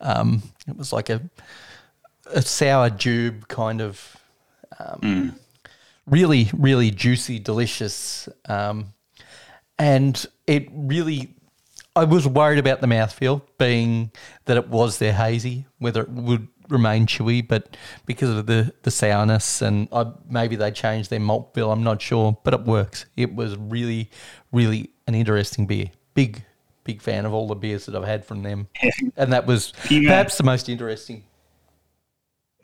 um, 0.00 0.42
it 0.66 0.76
was 0.76 0.92
like 0.92 1.10
a 1.10 1.22
a 2.26 2.42
sour 2.42 2.90
Jube 2.90 3.48
kind 3.48 3.80
of 3.80 4.16
um, 4.78 5.36
really 6.06 6.50
really 6.56 6.90
juicy, 6.90 7.38
delicious. 7.38 8.28
Um, 8.48 8.94
and 9.78 10.24
it 10.46 10.68
really 10.72 11.34
I 11.96 12.04
was 12.04 12.26
worried 12.26 12.58
about 12.58 12.80
the 12.80 12.86
mouthfeel 12.86 13.42
being 13.58 14.12
that 14.44 14.56
it 14.56 14.68
was 14.68 14.98
their 14.98 15.12
hazy, 15.12 15.66
whether 15.78 16.02
it 16.02 16.08
would 16.10 16.48
remain 16.68 17.06
chewy, 17.06 17.46
but 17.46 17.76
because 18.06 18.30
of 18.30 18.46
the, 18.46 18.72
the 18.82 18.90
sourness 18.90 19.60
and 19.60 19.88
I, 19.92 20.12
maybe 20.28 20.54
they 20.54 20.70
changed 20.70 21.10
their 21.10 21.20
malt 21.20 21.52
bill, 21.52 21.72
I'm 21.72 21.82
not 21.82 22.00
sure, 22.00 22.38
but 22.44 22.54
it 22.54 22.62
works. 22.62 23.06
It 23.16 23.34
was 23.34 23.56
really, 23.56 24.10
really 24.52 24.90
an 25.06 25.14
interesting 25.14 25.66
beer. 25.66 25.86
Big, 26.14 26.44
big 26.84 27.00
fan 27.02 27.24
of 27.26 27.32
all 27.32 27.46
the 27.46 27.54
beers 27.54 27.86
that 27.86 27.94
I've 27.96 28.04
had 28.04 28.24
from 28.24 28.42
them. 28.42 28.68
And 29.16 29.32
that 29.32 29.46
was 29.46 29.72
Yeah. 29.88 30.08
perhaps 30.08 30.36
the 30.38 30.44
most 30.44 30.68
interesting. 30.68 31.24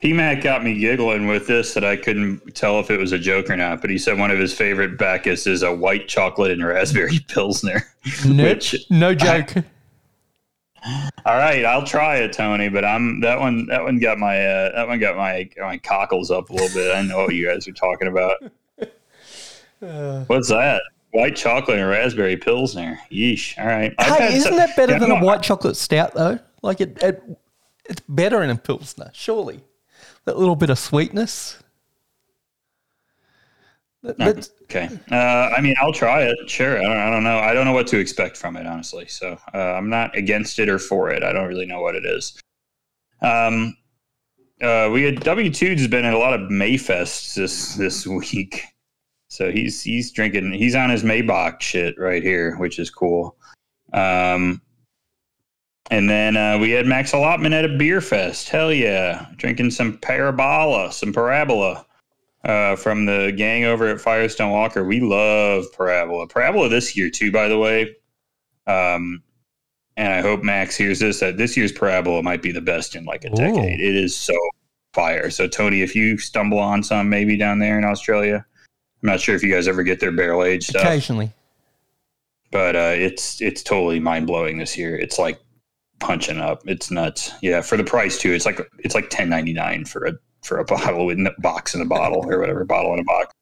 PMAC 0.03 0.43
got 0.43 0.63
me 0.63 0.79
giggling 0.79 1.27
with 1.27 1.47
this 1.47 1.73
that 1.75 1.85
I 1.85 1.97
couldn't 1.97 2.55
tell 2.55 2.79
if 2.81 2.91
it 2.91 2.99
was 2.99 3.13
a 3.13 3.19
joke 3.19 3.49
or 3.49 3.57
not, 3.57 3.81
but 3.81 3.89
he 3.89 3.97
said 3.99 4.19
one 4.19 4.31
of 4.31 4.39
his 4.39 4.53
favorite 4.53 4.99
Bacchus 4.99 5.47
is 5.47 5.63
a 5.63 5.75
white 5.75 6.07
chocolate 6.07 6.53
and 6.53 6.65
raspberry 6.67 7.19
pilsner. 7.29 7.83
Nope, 8.27 8.61
no 8.91 9.15
joke. 9.15 9.55
All 11.25 11.37
right, 11.37 11.65
I'll 11.65 11.85
try 11.85 12.19
it, 12.19 12.33
Tony. 12.33 12.69
But 12.69 12.85
I'm 12.85 13.21
that 13.23 13.41
one. 13.41 13.67
That 13.67 13.83
one 13.83 13.99
got 13.99 14.19
my 14.19 14.39
uh, 14.47 14.77
that 14.77 14.87
one 14.87 15.01
got 15.01 15.17
my 15.17 15.49
my 15.59 15.79
cockles 15.79 16.31
up 16.31 16.51
a 16.51 16.53
little 16.53 16.69
bit. 16.69 16.95
I 16.95 17.03
know 17.03 17.25
what 17.25 17.35
you 17.35 17.49
guys 17.49 17.67
are 17.67 17.73
talking 17.73 18.07
about. 18.07 18.37
What's 20.29 20.49
that? 20.51 20.83
White 21.17 21.35
chocolate 21.37 21.79
and 21.79 21.89
raspberry 21.89 22.37
pilsner. 22.37 22.99
Yeesh. 23.11 23.57
All 23.59 23.67
right. 23.67 23.95
Hey, 23.99 24.37
isn't 24.37 24.55
that 24.57 24.77
better 24.77 24.99
than 24.99 25.11
a 25.11 25.25
white 25.25 25.43
chocolate 25.43 25.77
stout 25.77 26.13
though? 26.15 26.39
Like 26.63 26.81
it, 26.83 26.99
it, 27.03 27.23
it's 27.89 28.03
better 28.09 28.43
in 28.43 28.51
a 28.51 28.57
pilsner, 28.57 29.11
surely. 29.15 29.63
That 30.27 30.37
little 30.39 30.57
bit 30.57 30.69
of 30.71 30.79
sweetness. 30.79 31.59
That- 34.03 34.19
No. 34.19 34.35
Okay. 34.65 34.89
Uh, 35.11 35.15
I 35.57 35.61
mean, 35.61 35.75
I'll 35.81 35.93
try 35.93 36.23
it. 36.25 36.37
Sure. 36.51 36.79
I 36.79 36.83
don't, 36.83 36.97
I 36.97 37.11
don't 37.11 37.23
know. 37.25 37.39
I 37.39 37.55
don't 37.55 37.65
know 37.65 37.73
what 37.73 37.87
to 37.89 37.99
expect 37.99 38.37
from 38.37 38.57
it, 38.57 38.67
honestly. 38.67 39.07
So 39.07 39.39
uh, 39.55 39.59
I'm 39.59 39.89
not 39.89 40.15
against 40.17 40.59
it 40.59 40.69
or 40.69 40.79
for 40.81 41.11
it. 41.11 41.23
I 41.23 41.33
don't 41.33 41.47
really 41.47 41.67
know 41.67 41.81
what 41.81 41.95
it 41.95 42.05
is. 42.05 42.39
Um, 43.23 43.77
uh, 44.61 44.91
we 44.93 45.03
had 45.05 45.21
W 45.21 45.51
Tudes 45.51 45.81
has 45.81 45.89
been 45.89 46.05
in 46.05 46.13
a 46.13 46.19
lot 46.19 46.35
of 46.35 46.51
Mayfests 46.51 47.35
this 47.35 47.75
this 47.77 48.07
week, 48.33 48.65
so 49.37 49.53
he's 49.53 49.83
he's 49.83 50.11
drinking. 50.13 50.53
He's 50.53 50.75
on 50.75 50.89
his 50.89 51.03
Maibock 51.03 51.61
shit 51.61 51.99
right 51.99 52.23
here, 52.23 52.57
which 52.57 52.79
is 52.79 52.89
cool. 52.89 53.37
Um, 53.93 54.63
and 55.91 56.09
then 56.09 56.39
uh, 56.39 56.59
we 56.59 56.71
had 56.71 56.87
Max 56.87 57.13
Allotment 57.13 57.55
at 57.55 57.67
a 57.67 57.77
beer 57.77 58.01
fest. 58.01 58.49
Hell 58.49 58.73
yeah, 58.73 59.27
drinking 59.37 59.73
some 59.73 59.99
Parabola, 59.99 60.91
some 60.91 61.13
Parabola 61.13 61.85
uh, 62.45 62.77
from 62.77 63.05
the 63.05 63.31
gang 63.37 63.65
over 63.65 63.87
at 63.89 64.01
Firestone 64.01 64.53
Walker. 64.53 64.85
We 64.85 65.01
love 65.01 65.67
Parabola. 65.77 66.27
Parabola 66.27 66.71
this 66.71 66.97
year 66.97 67.11
too, 67.11 67.31
by 67.31 67.49
the 67.49 67.59
way. 67.59 67.95
Um, 68.67 69.23
and 69.99 70.15
I 70.15 70.23
hope 70.23 70.43
Max 70.43 70.77
hears 70.77 70.99
this 70.99 71.21
that 71.21 71.37
this 71.37 71.59
year's 71.59 71.73
Parabola 71.73 72.23
might 72.23 72.41
be 72.41 72.53
the 72.53 72.63
best 72.63 72.97
in 72.97 73.05
like 73.05 73.27
a 73.27 73.33
Ooh. 73.33 73.37
decade. 73.37 73.81
It 73.81 73.95
is 73.95 74.17
so 74.17 74.35
fire. 74.95 75.29
So 75.29 75.47
Tony, 75.47 75.83
if 75.83 75.95
you 75.95 76.17
stumble 76.17 76.59
on 76.59 76.83
some 76.83 77.11
maybe 77.11 77.37
down 77.37 77.59
there 77.59 77.77
in 77.77 77.85
Australia, 77.85 78.47
I'm 79.07 79.13
not 79.13 79.21
sure 79.21 79.37
if 79.37 79.43
you 79.45 79.55
guys 79.55 79.69
ever 79.69 79.85
get 79.85 80.01
their 80.01 80.11
barrel 80.11 80.43
aged 80.43 80.71
stuff, 80.71 80.83
occasionally. 80.83 81.31
but 82.51 82.75
uh, 82.75 82.95
it's 82.97 83.41
it's 83.41 83.63
totally 83.63 84.01
mind 84.01 84.27
blowing 84.27 84.59
this 84.59 84.77
year. 84.77 84.97
It's 84.97 85.17
like 85.17 85.39
punching 86.01 86.39
up. 86.39 86.63
It's 86.67 86.91
nuts. 86.91 87.31
Yeah, 87.41 87.61
for 87.61 87.77
the 87.77 87.85
price 87.85 88.19
too. 88.19 88.33
It's 88.33 88.45
like 88.45 88.61
it's 88.81 88.97
like 88.97 89.09
10.99 89.09 89.87
for 89.87 90.07
a 90.07 90.13
for 90.43 90.59
a 90.59 90.65
bottle 90.75 91.07
with 91.07 91.19
a 91.21 91.33
box 91.39 91.77
in 91.77 91.83
a 91.83 91.85
bottle 91.85 92.27
or 92.29 92.41
whatever 92.41 92.65
bottle 92.65 92.95
in 92.95 92.99
a 92.99 93.05
box. 93.05 93.33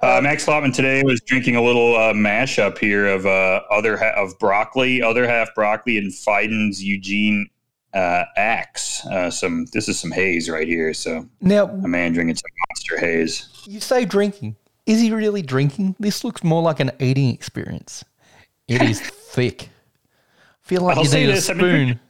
Uh, 0.00 0.20
Max 0.20 0.44
Lotman 0.46 0.74
today 0.74 1.04
was 1.04 1.20
drinking 1.20 1.54
a 1.54 1.62
little 1.62 1.94
uh, 1.94 2.12
mashup 2.12 2.78
here 2.78 3.06
of 3.06 3.24
uh, 3.24 3.60
other 3.70 3.96
ha- 3.96 4.14
of 4.16 4.36
broccoli, 4.40 5.00
other 5.00 5.28
half 5.28 5.54
broccoli, 5.54 5.96
and 5.96 6.12
Fiden's 6.12 6.82
Eugene 6.82 7.48
uh, 7.94 8.24
Axe. 8.36 9.06
Uh, 9.06 9.30
some 9.30 9.66
this 9.72 9.88
is 9.88 9.96
some 10.00 10.10
haze 10.10 10.50
right 10.50 10.66
here. 10.66 10.92
So 10.92 11.24
Now, 11.40 11.66
a 11.68 11.86
man 11.86 12.12
drinking 12.12 12.34
some 12.34 12.50
monster 12.68 12.98
haze. 12.98 13.48
You 13.66 13.80
say 13.80 14.04
drinking. 14.04 14.56
Is 14.86 15.00
he 15.00 15.10
really 15.12 15.42
drinking? 15.42 15.96
This 15.98 16.22
looks 16.24 16.44
more 16.44 16.62
like 16.62 16.80
an 16.80 16.92
eating 17.00 17.32
experience. 17.34 18.04
It 18.68 18.82
is 18.82 19.00
thick. 19.32 19.68
feel 20.62 20.82
like 20.82 20.96
I'll 20.96 21.04
you 21.04 21.10
need 21.10 21.28
a 21.28 21.32
this, 21.32 21.50
I've 21.50 21.56
been 21.58 21.66
drinking- 21.66 21.88
spoon. 21.94 22.00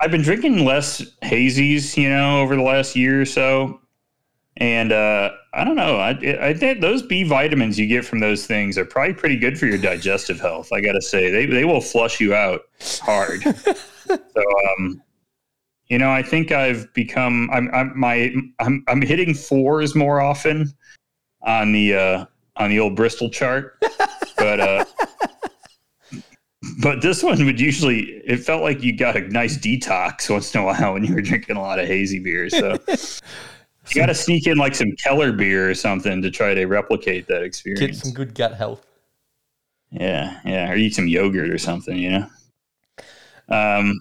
I've 0.00 0.10
been 0.10 0.22
drinking 0.22 0.64
less 0.64 1.00
hazies, 1.22 1.96
you 1.96 2.08
know, 2.08 2.40
over 2.40 2.56
the 2.56 2.62
last 2.62 2.96
year 2.96 3.20
or 3.20 3.24
so, 3.24 3.80
and 4.56 4.90
uh, 4.90 5.30
I 5.54 5.62
don't 5.62 5.76
know. 5.76 5.96
I, 5.96 6.10
I 6.48 6.54
think 6.54 6.80
those 6.80 7.02
B 7.02 7.22
vitamins 7.22 7.78
you 7.78 7.86
get 7.86 8.04
from 8.04 8.18
those 8.18 8.44
things 8.44 8.76
are 8.78 8.84
probably 8.84 9.14
pretty 9.14 9.36
good 9.36 9.56
for 9.56 9.66
your 9.66 9.78
digestive 9.78 10.40
health. 10.40 10.72
I 10.72 10.80
got 10.80 10.94
to 10.94 11.00
say, 11.02 11.30
they 11.30 11.46
they 11.46 11.64
will 11.64 11.80
flush 11.80 12.18
you 12.20 12.34
out 12.34 12.62
hard. 13.00 13.42
so, 14.06 14.18
um, 14.78 15.00
you 15.92 15.98
know, 15.98 16.10
I 16.10 16.22
think 16.22 16.52
I've 16.52 16.90
become 16.94 17.50
I'm 17.52 17.68
I'm 17.74 17.92
my 17.94 18.32
I'm 18.60 18.82
I'm 18.88 19.02
hitting 19.02 19.34
fours 19.34 19.94
more 19.94 20.22
often 20.22 20.72
on 21.42 21.72
the 21.72 21.94
uh, 21.94 22.24
on 22.56 22.70
the 22.70 22.80
old 22.80 22.96
Bristol 22.96 23.28
chart, 23.28 23.76
but. 24.38 24.58
Uh, 24.58 24.84
but 26.80 27.02
this 27.02 27.24
one 27.24 27.44
would 27.44 27.60
usually, 27.60 28.22
it 28.24 28.38
felt 28.38 28.62
like 28.62 28.84
you 28.84 28.96
got 28.96 29.16
a 29.16 29.20
nice 29.22 29.58
detox 29.58 30.30
once 30.30 30.54
in 30.54 30.60
a 30.60 30.64
while 30.64 30.92
when 30.92 31.04
you 31.04 31.12
were 31.12 31.20
drinking 31.20 31.56
a 31.56 31.60
lot 31.60 31.80
of 31.80 31.88
hazy 31.88 32.20
beer. 32.20 32.48
So 32.48 32.78
you 32.88 33.94
got 33.96 34.06
to 34.06 34.14
sneak 34.14 34.46
in 34.46 34.56
like 34.56 34.76
some 34.76 34.92
Keller 34.92 35.32
beer 35.32 35.68
or 35.68 35.74
something 35.74 36.22
to 36.22 36.30
try 36.30 36.54
to 36.54 36.66
replicate 36.66 37.26
that 37.26 37.42
experience. 37.42 37.80
Get 37.80 37.96
some 37.96 38.12
good 38.14 38.34
gut 38.34 38.54
health. 38.54 38.86
Yeah, 39.90 40.38
yeah. 40.44 40.70
Or 40.70 40.76
eat 40.76 40.94
some 40.94 41.08
yogurt 41.08 41.50
or 41.50 41.58
something, 41.58 41.98
you 41.98 42.10
know? 42.10 42.26
Um, 43.48 44.00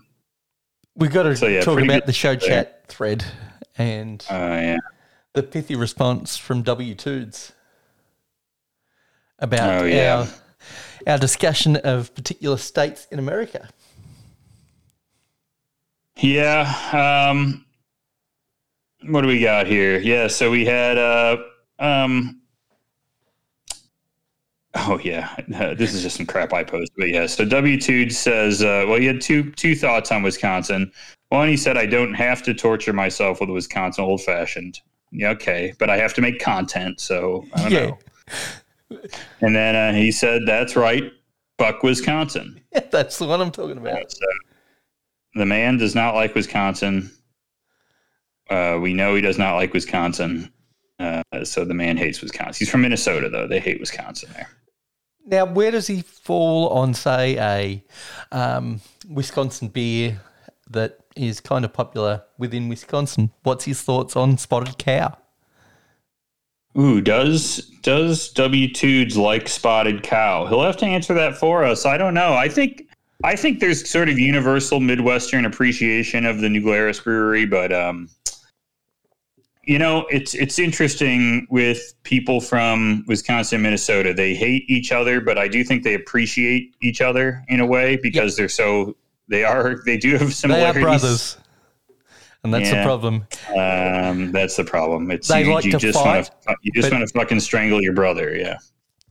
We've 0.96 1.12
got 1.12 1.24
to 1.24 1.36
So, 1.36 1.48
yeah, 1.48 1.62
talk 1.62 1.80
about 1.82 2.06
the 2.06 2.14
show 2.14 2.36
chat 2.36 2.86
thread 2.88 3.24
and 3.78 4.26
uh, 4.30 4.34
yeah. 4.36 4.78
the 5.34 5.42
pithy 5.44 5.76
response 5.76 6.38
from 6.38 6.64
W 6.64 6.94
Tudes 6.96 7.54
about 9.40 9.82
Oh, 9.82 9.86
yeah. 9.86 10.28
our 11.08 11.14
our 11.14 11.18
discussion 11.18 11.78
of 11.78 12.14
particular 12.14 12.58
states 12.58 13.08
in 13.10 13.18
America. 13.20 13.70
Yeah. 16.18 17.30
Um, 17.32 17.66
what 19.08 19.22
do 19.22 19.28
we 19.28 19.40
got 19.42 19.66
here? 19.66 19.98
Yeah. 20.00 20.28
So 20.28 20.52
we 20.52 20.66
had, 20.66 20.98
uh, 21.00 21.38
um, 21.80 22.41
oh 24.76 25.00
yeah, 25.04 25.36
uh, 25.56 25.74
this 25.74 25.94
is 25.94 26.02
just 26.02 26.18
some 26.18 26.26
crap 26.26 26.54
I 26.54 26.64
posted, 26.64 26.96
but 26.98 27.10
yeah. 27.10 27.26
So 27.28 27.46
W 27.46 27.80
two 27.80 28.10
says, 28.10 28.62
uh, 28.62 28.86
well, 28.88 29.00
he 29.00 29.06
had 29.06 29.22
two 29.22 29.52
two 29.52 29.76
thoughts 29.76 30.12
on 30.12 30.24
Wisconsin. 30.24 30.92
One, 31.30 31.48
he 31.48 31.56
said, 31.58 31.78
I 31.78 31.86
don't 31.86 32.14
have 32.14 32.44
to 32.44 32.54
torture 32.54 32.92
myself 32.94 33.40
with 33.40 33.50
Wisconsin 33.50 34.04
old 34.04 34.22
fashioned. 34.22 34.80
Yeah, 35.12 35.30
okay, 35.32 35.74
but 35.80 35.90
I 35.90 35.98
have 35.98 36.14
to 36.16 36.22
make 36.22 36.40
content, 36.40 37.00
so 37.00 37.46
I 37.54 37.62
don't 37.64 37.72
Yeah. 37.72 37.80
know. 37.88 38.00
And 39.42 39.56
then 39.56 39.76
uh, 39.76 39.94
he 39.98 40.12
said, 40.12 40.42
"That's 40.46 40.76
right, 40.76 41.12
fuck 41.58 41.82
Wisconsin." 41.84 42.62
That's 42.92 43.18
the 43.18 43.26
one 43.26 43.40
I'm 43.42 43.52
talking 43.52 43.78
about. 43.78 44.12
So 44.12 44.26
the 45.36 45.46
man 45.46 45.78
does 45.78 45.96
not 45.96 46.14
like 46.16 46.36
Wisconsin. 46.36 47.10
Uh, 48.50 48.78
we 48.82 48.94
know 48.94 49.16
he 49.16 49.22
does 49.22 49.38
not 49.38 49.56
like 49.56 49.74
Wisconsin. 49.74 50.52
Uh, 51.00 51.24
so 51.44 51.64
the 51.66 51.74
man 51.74 51.96
hates 51.98 52.22
Wisconsin. 52.22 52.60
He's 52.60 52.70
from 52.70 52.82
Minnesota, 52.82 53.30
though. 53.30 53.48
They 53.48 53.60
hate 53.62 53.80
Wisconsin 53.80 54.30
there. 54.34 54.50
Now, 55.32 55.46
where 55.46 55.72
does 55.72 55.88
he 55.88 56.02
fall 56.02 56.68
on, 56.70 56.94
say, 56.94 57.38
a 57.40 57.84
um, 58.34 58.82
Wisconsin 59.10 59.70
beer 59.70 60.20
that 60.70 61.00
is 61.16 61.40
kind 61.40 61.64
of 61.64 61.72
popular 61.72 62.24
within 62.38 62.68
Wisconsin? 62.68 63.32
What's 63.44 63.64
his 63.64 63.82
thoughts 63.82 64.18
on 64.18 64.38
Spotted 64.38 64.78
Cow? 64.78 65.18
Ooh, 66.78 67.02
does 67.02 67.58
does 67.82 68.30
W 68.34 68.72
Tudes 68.72 69.18
like 69.18 69.50
Spotted 69.50 70.04
Cow? 70.04 70.46
He'll 70.48 70.64
have 70.64 70.78
to 70.78 70.86
answer 70.86 71.14
that 71.14 71.38
for 71.38 71.66
us. 71.66 71.86
I 71.86 71.98
don't 71.98 72.14
know. 72.14 72.34
I 72.34 72.48
think 72.48 72.88
I 73.24 73.36
think 73.36 73.60
there's 73.60 73.90
sort 73.90 74.10
of 74.10 74.18
universal 74.18 74.80
Midwestern 74.80 75.46
appreciation 75.46 76.26
of 76.26 76.40
the 76.40 76.50
New 76.50 76.62
Glarus 76.62 77.02
Brewery, 77.02 77.46
but 77.46 77.74
um, 77.74 78.10
you 79.64 79.78
know, 79.78 80.08
it's 80.10 80.34
it's 80.34 80.58
interesting 80.58 81.48
with 81.50 81.94
people 82.04 82.42
from 82.42 83.04
Wisconsin, 83.08 83.58
and 83.58 83.64
Minnesota. 83.64 84.14
They 84.14 84.34
hate 84.34 84.64
each 84.68 84.92
other, 84.92 85.22
but 85.22 85.38
I 85.38 85.48
do 85.48 85.64
think 85.64 85.84
they 85.84 85.94
appreciate 85.94 86.76
each 86.82 87.02
other 87.02 87.44
in 87.48 87.60
a 87.60 87.66
way 87.66 87.98
because 88.02 88.36
they're 88.36 88.50
so 88.50 88.96
they 89.28 89.44
are 89.44 89.82
they 89.86 89.98
do 89.98 90.18
have 90.18 90.34
similarities. 90.34 90.74
They 90.76 90.82
are 90.82 90.84
brothers. 90.84 91.38
And 92.44 92.52
that's 92.54 92.72
the 92.72 92.84
problem. 92.84 93.28
Um, 93.56 94.32
that's 94.32 94.56
the 94.56 94.64
problem. 94.64 95.12
It's 95.12 95.28
They 95.28 95.44
you, 95.44 95.54
like 95.54 95.64
you 95.64 95.72
to 95.74 95.78
just 95.78 96.00
fight, 96.00 96.32
want 96.48 96.48
to 96.48 96.56
you 96.64 96.72
just 96.74 96.92
want 96.92 97.08
to 97.08 97.14
fucking 97.14 97.40
strangle 97.40 97.82
your 97.84 97.94
brother. 97.94 98.36
Yeah. 98.36 98.58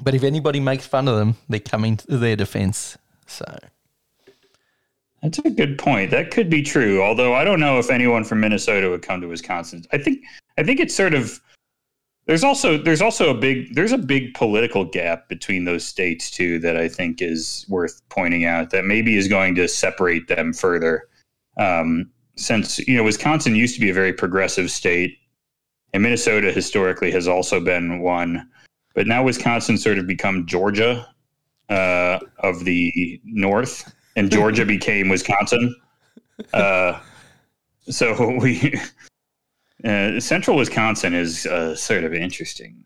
But 0.03 0.15
if 0.15 0.25
anybody 0.25 0.59
makes 0.59 0.87
fun 0.87 1.07
of 1.07 1.17
them, 1.17 1.37
they're 1.49 1.61
coming 1.61 1.97
to 1.99 2.19
their 2.19 2.35
defense. 2.35 2.99
So, 3.27 3.45
That's 5.23 5.39
a 5.39 5.51
good 5.51 5.79
point. 5.79 6.11
That 6.11 6.33
could 6.33 6.51
be 6.51 6.63
true. 6.63 7.03
Although 7.03 7.35
I 7.35 7.45
don't 7.45 7.61
know 7.61 7.79
if 7.79 7.91
anyone 7.91 8.25
from 8.25 8.41
Minnesota 8.41 8.91
would 8.91 9.03
come 9.03 9.21
to 9.21 9.29
Wisconsin. 9.29 9.85
I 9.93 9.99
think 9.99 10.25
I 10.61 10.63
think 10.63 10.79
it's 10.79 10.95
sort 10.95 11.15
of 11.15 11.41
there's 12.27 12.45
also 12.45 12.77
there's 12.77 13.01
also 13.01 13.31
a 13.31 13.35
big 13.35 13.75
there's 13.75 13.93
a 13.93 13.99
big 13.99 14.35
political 14.35 14.85
gap 14.85 15.27
between 15.27 15.65
those 15.65 15.87
states 15.87 16.31
too 16.31 16.59
that 16.59 16.77
I 16.77 16.87
think 16.87 17.23
is 17.23 17.65
worth 17.71 18.03
pointing 18.11 18.45
out 18.45 18.69
that 18.69 18.85
maybe 18.85 19.17
is 19.17 19.27
going 19.27 19.55
to 19.55 19.67
separate 19.67 20.29
them 20.29 20.53
further. 20.53 21.09
Um, 21.57 22.11
since 22.37 22.79
you 22.81 22.95
know 22.95 23.05
Wisconsin 23.05 23.55
used 23.55 23.75
to 23.77 23.81
be 23.81 23.89
a 23.89 23.95
very 23.95 24.13
progressive 24.13 24.71
state, 24.71 25.17
and 25.95 26.03
Minnesota 26.03 26.53
historically 26.53 27.11
has 27.11 27.27
also 27.27 27.59
been 27.59 28.01
one, 28.01 28.47
but 28.95 29.07
now 29.07 29.23
Wisconsin 29.23 29.79
sort 29.79 29.97
of 29.97 30.07
become 30.07 30.47
Georgia 30.47 31.09
uh, 31.71 32.19
of 32.41 32.67
the 32.67 33.19
North, 33.25 33.95
and 34.15 34.31
Georgia 34.31 34.67
became 34.77 35.09
Wisconsin. 35.09 35.75
Uh, 36.53 37.01
so 37.89 38.37
we 38.43 38.75
Uh, 39.85 40.21
Central 40.21 40.57
Wisconsin 40.57 41.15
is 41.15 41.47
uh, 41.47 41.75
sort 41.75 42.05
of 42.05 42.13
interesting 42.15 42.85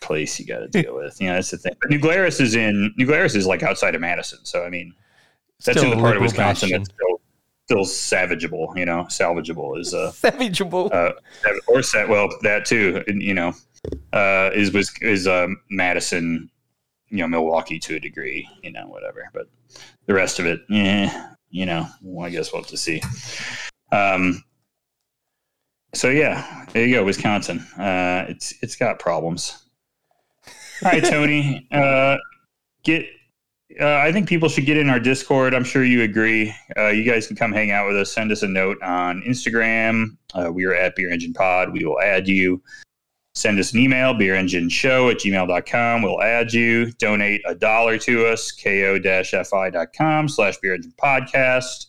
place 0.00 0.38
you 0.40 0.46
got 0.46 0.58
to 0.60 0.68
deal 0.68 0.94
with. 0.96 1.20
You 1.20 1.28
know, 1.28 1.34
that's 1.34 1.50
the 1.50 1.58
thing. 1.58 1.74
But 1.80 1.90
New 1.90 1.98
Glarus 1.98 2.40
is 2.40 2.54
in 2.54 2.92
New 2.96 3.06
Glarus 3.06 3.34
is 3.34 3.46
like 3.46 3.62
outside 3.62 3.94
of 3.94 4.00
Madison, 4.00 4.40
so 4.44 4.64
I 4.64 4.70
mean, 4.70 4.94
that's 5.64 5.78
Still 5.78 5.92
in 5.92 5.98
the 5.98 6.02
part 6.02 6.16
of 6.16 6.22
Wisconsin 6.22 6.70
bastion. 6.70 6.82
that's 6.82 6.90
still 6.94 7.20
still 7.66 7.84
savageable. 7.84 8.72
You 8.76 8.84
know, 8.86 9.04
salvageable 9.04 9.78
is 9.78 9.94
uh, 9.94 10.10
Savageable. 10.12 10.90
uh 10.92 11.12
or 11.68 11.82
set 11.82 12.08
well 12.08 12.28
that 12.42 12.64
too. 12.64 13.04
You 13.06 13.34
know, 13.34 13.52
uh, 14.12 14.50
is 14.54 14.72
was 14.72 14.92
is 15.00 15.26
um, 15.28 15.60
Madison, 15.70 16.50
you 17.08 17.18
know, 17.18 17.28
Milwaukee 17.28 17.78
to 17.78 17.96
a 17.96 18.00
degree. 18.00 18.48
You 18.62 18.72
know, 18.72 18.86
whatever. 18.88 19.28
But 19.32 19.46
the 20.06 20.14
rest 20.14 20.38
of 20.40 20.46
it, 20.46 20.60
yeah, 20.68 21.30
you 21.50 21.64
know, 21.66 21.86
well, 22.02 22.26
I 22.26 22.30
guess 22.30 22.52
we'll 22.52 22.62
have 22.62 22.70
to 22.70 22.76
see. 22.76 23.00
Um, 23.92 24.42
so 25.94 26.08
yeah, 26.08 26.66
there 26.72 26.86
you 26.86 26.94
go, 26.94 27.04
Wisconsin. 27.04 27.58
Uh, 27.78 28.26
it's 28.28 28.54
it's 28.62 28.76
got 28.76 28.98
problems. 28.98 29.64
All 30.84 30.90
right, 30.90 31.04
Tony. 31.10 31.66
Uh, 31.70 32.16
get. 32.82 33.06
Uh, 33.80 33.96
I 33.96 34.12
think 34.12 34.28
people 34.28 34.50
should 34.50 34.66
get 34.66 34.76
in 34.76 34.90
our 34.90 35.00
Discord. 35.00 35.54
I'm 35.54 35.64
sure 35.64 35.82
you 35.82 36.02
agree. 36.02 36.54
Uh, 36.76 36.88
you 36.88 37.04
guys 37.04 37.26
can 37.26 37.36
come 37.36 37.52
hang 37.52 37.70
out 37.70 37.86
with 37.86 37.96
us. 37.96 38.12
Send 38.12 38.30
us 38.30 38.42
a 38.42 38.48
note 38.48 38.76
on 38.82 39.22
Instagram. 39.22 40.18
Uh, 40.34 40.52
we 40.52 40.66
are 40.66 40.74
at 40.74 40.94
Beer 40.94 41.10
Engine 41.10 41.32
Pod. 41.32 41.72
We 41.72 41.82
will 41.82 41.98
add 41.98 42.28
you. 42.28 42.62
Send 43.34 43.58
us 43.58 43.72
an 43.72 43.78
email, 43.78 44.12
beerengineshow 44.12 45.10
at 45.10 45.16
gmail.com. 45.20 46.02
We'll 46.02 46.20
add 46.20 46.52
you. 46.52 46.92
Donate 46.92 47.40
a 47.46 47.54
dollar 47.54 47.96
to 47.96 48.26
us, 48.26 48.52
ko-fi.com 48.52 50.28
slash 50.28 50.58
beer 50.58 50.74
engine 50.74 50.92
podcast 51.02 51.86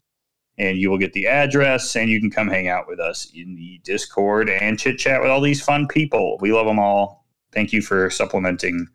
and 0.57 0.77
you 0.77 0.89
will 0.89 0.97
get 0.97 1.13
the 1.13 1.27
address 1.27 1.95
and 1.95 2.09
you 2.09 2.19
can 2.19 2.29
come 2.29 2.47
hang 2.47 2.67
out 2.67 2.87
with 2.87 2.99
us 2.99 3.31
in 3.33 3.55
the 3.55 3.79
discord 3.83 4.49
and 4.49 4.79
chit 4.79 4.97
chat 4.97 5.21
with 5.21 5.31
all 5.31 5.41
these 5.41 5.61
fun 5.61 5.87
people. 5.87 6.37
We 6.41 6.51
love 6.51 6.65
them 6.65 6.79
all. 6.79 7.25
Thank 7.51 7.73
you 7.73 7.81
for 7.81 8.09
supplementing 8.09 8.87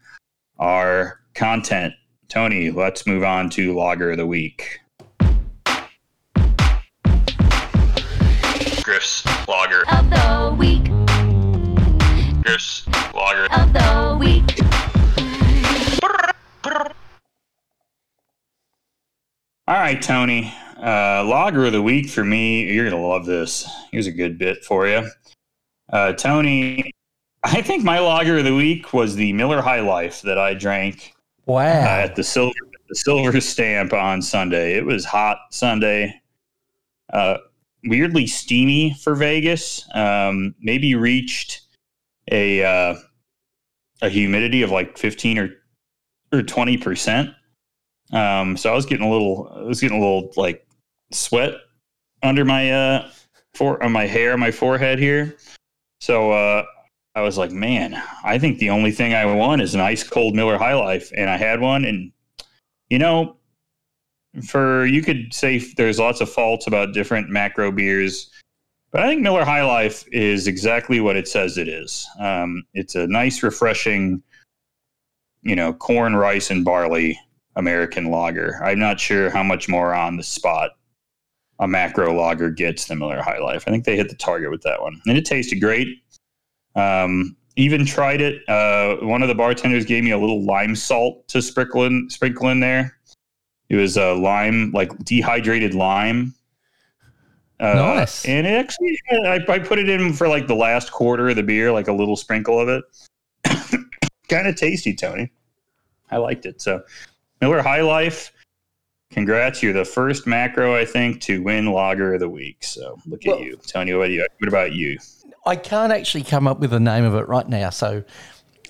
our 0.58 1.20
content. 1.34 1.94
Tony 2.28 2.70
let's 2.70 3.06
move 3.06 3.24
on 3.24 3.48
to 3.50 3.74
lager 3.74 4.10
of 4.10 4.18
the 4.18 4.26
week. 4.26 4.80
Griff's 8.82 9.24
lager. 9.46 9.82
Of 9.90 10.10
the 10.10 10.54
week, 10.58 10.84
griff's 12.42 12.86
lager. 13.14 13.46
Of 13.52 13.72
the 13.72 14.16
week, 14.18 14.58
all 19.66 19.76
right 19.76 20.00
tony 20.00 20.54
uh, 20.78 21.24
lager 21.24 21.66
of 21.66 21.72
the 21.72 21.82
week 21.82 22.08
for 22.08 22.24
me 22.24 22.72
you're 22.72 22.88
gonna 22.88 23.06
love 23.06 23.26
this 23.26 23.68
here's 23.90 24.06
a 24.06 24.12
good 24.12 24.38
bit 24.38 24.64
for 24.64 24.86
you 24.86 25.08
uh, 25.92 26.12
tony 26.12 26.90
i 27.44 27.60
think 27.60 27.84
my 27.84 27.98
lager 27.98 28.38
of 28.38 28.44
the 28.44 28.54
week 28.54 28.92
was 28.92 29.14
the 29.16 29.32
miller 29.32 29.60
high 29.60 29.80
life 29.80 30.22
that 30.22 30.38
i 30.38 30.54
drank 30.54 31.12
uh, 31.48 31.52
wow. 31.52 31.84
at 31.84 32.14
the 32.14 32.22
silver 32.22 32.54
the 32.88 32.94
silver 32.94 33.40
stamp 33.40 33.92
on 33.92 34.20
Sunday. 34.20 34.76
It 34.76 34.84
was 34.84 35.04
hot 35.04 35.38
Sunday. 35.50 36.20
Uh, 37.12 37.38
weirdly 37.84 38.26
steamy 38.26 38.94
for 38.94 39.14
Vegas. 39.14 39.88
Um, 39.94 40.54
maybe 40.60 40.94
reached 40.94 41.62
a 42.30 42.64
uh, 42.64 42.96
a 44.02 44.08
humidity 44.08 44.62
of 44.62 44.70
like 44.70 44.98
fifteen 44.98 45.38
or 45.38 45.50
or 46.32 46.42
twenty 46.42 46.76
percent. 46.76 47.30
Um, 48.12 48.56
so 48.56 48.72
I 48.72 48.74
was 48.74 48.86
getting 48.86 49.06
a 49.06 49.10
little 49.10 49.52
I 49.54 49.62
was 49.62 49.80
getting 49.80 49.98
a 49.98 50.00
little 50.00 50.32
like 50.36 50.66
sweat 51.10 51.54
under 52.22 52.44
my 52.44 52.70
uh 52.70 53.10
for 53.54 53.82
on 53.82 53.92
my 53.92 54.06
hair, 54.06 54.36
my 54.36 54.50
forehead 54.50 54.98
here. 54.98 55.36
So 56.00 56.32
uh 56.32 56.64
I 57.14 57.22
was 57.22 57.36
like, 57.36 57.50
man, 57.50 58.00
I 58.22 58.38
think 58.38 58.58
the 58.58 58.70
only 58.70 58.92
thing 58.92 59.12
I 59.12 59.26
want 59.26 59.60
is 59.60 59.74
an 59.74 59.80
ice 59.80 60.04
cold 60.04 60.36
Miller 60.36 60.56
High 60.56 60.74
Life, 60.74 61.10
and 61.16 61.28
I 61.28 61.36
had 61.36 61.60
one, 61.60 61.84
and 61.84 62.12
you 62.90 62.98
know, 62.98 63.36
for 64.46 64.86
you 64.86 65.02
could 65.02 65.34
say 65.34 65.58
there's 65.76 65.98
lots 65.98 66.20
of 66.20 66.30
faults 66.30 66.68
about 66.68 66.94
different 66.94 67.28
macro 67.28 67.72
beers, 67.72 68.30
but 68.92 69.02
I 69.02 69.08
think 69.08 69.20
Miller 69.20 69.44
High 69.44 69.64
Life 69.64 70.04
is 70.12 70.46
exactly 70.46 71.00
what 71.00 71.16
it 71.16 71.26
says 71.26 71.58
it 71.58 71.66
is. 71.66 72.06
Um, 72.20 72.62
it's 72.74 72.94
a 72.94 73.08
nice, 73.08 73.42
refreshing, 73.42 74.22
you 75.42 75.56
know, 75.56 75.72
corn, 75.72 76.14
rice, 76.14 76.50
and 76.50 76.64
barley 76.64 77.18
American 77.56 78.12
lager. 78.12 78.60
I'm 78.62 78.78
not 78.78 79.00
sure 79.00 79.28
how 79.28 79.42
much 79.42 79.68
more 79.68 79.92
on 79.92 80.16
the 80.16 80.22
spot 80.22 80.77
a 81.60 81.68
macro 81.68 82.14
lager 82.14 82.50
gets 82.50 82.86
similar 82.86 83.20
High 83.20 83.38
Life. 83.38 83.64
I 83.66 83.70
think 83.70 83.84
they 83.84 83.96
hit 83.96 84.08
the 84.08 84.16
target 84.16 84.50
with 84.50 84.62
that 84.62 84.80
one, 84.80 85.00
and 85.06 85.18
it 85.18 85.24
tasted 85.24 85.60
great. 85.60 86.02
Um, 86.74 87.36
even 87.56 87.84
tried 87.84 88.20
it. 88.20 88.48
Uh, 88.48 88.96
one 89.04 89.20
of 89.22 89.28
the 89.28 89.34
bartenders 89.34 89.84
gave 89.84 90.04
me 90.04 90.12
a 90.12 90.18
little 90.18 90.44
lime 90.44 90.76
salt 90.76 91.26
to 91.28 91.42
sprinkle 91.42 91.84
in, 91.84 92.08
sprinkle 92.08 92.48
in 92.48 92.60
there. 92.60 92.96
It 93.68 93.76
was 93.76 93.98
uh, 93.98 94.16
lime, 94.16 94.70
like 94.70 94.96
dehydrated 95.04 95.74
lime. 95.74 96.34
Uh, 97.60 97.74
Nice. 97.74 98.24
And 98.24 98.46
it 98.46 98.50
actually, 98.50 98.96
I, 99.26 99.40
I 99.48 99.58
put 99.58 99.80
it 99.80 99.88
in 99.88 100.12
for 100.12 100.28
like 100.28 100.46
the 100.46 100.54
last 100.54 100.92
quarter 100.92 101.28
of 101.28 101.36
the 101.36 101.42
beer, 101.42 101.72
like 101.72 101.88
a 101.88 101.92
little 101.92 102.16
sprinkle 102.16 102.60
of 102.60 102.68
it. 102.68 102.84
kind 104.28 104.46
of 104.46 104.54
tasty, 104.54 104.94
Tony. 104.94 105.32
I 106.10 106.18
liked 106.18 106.46
it. 106.46 106.62
So, 106.62 106.82
Miller 107.40 107.60
High 107.60 107.82
Life, 107.82 108.32
congrats. 109.10 109.62
You're 109.62 109.72
the 109.72 109.84
first 109.84 110.26
macro, 110.26 110.74
I 110.76 110.84
think, 110.84 111.20
to 111.22 111.42
win 111.42 111.66
Lager 111.66 112.14
of 112.14 112.20
the 112.20 112.28
Week. 112.28 112.58
So, 112.62 112.98
look 113.06 113.22
Well- 113.26 113.36
at 113.36 113.42
you. 113.42 113.56
Tony, 113.66 113.94
what, 113.94 114.10
you, 114.10 114.26
what 114.38 114.48
about 114.48 114.72
you? 114.72 114.98
I 115.46 115.56
can't 115.56 115.92
actually 115.92 116.24
come 116.24 116.46
up 116.46 116.58
with 116.60 116.70
the 116.70 116.80
name 116.80 117.04
of 117.04 117.14
it 117.14 117.26
right 117.28 117.48
now, 117.48 117.70
so 117.70 118.04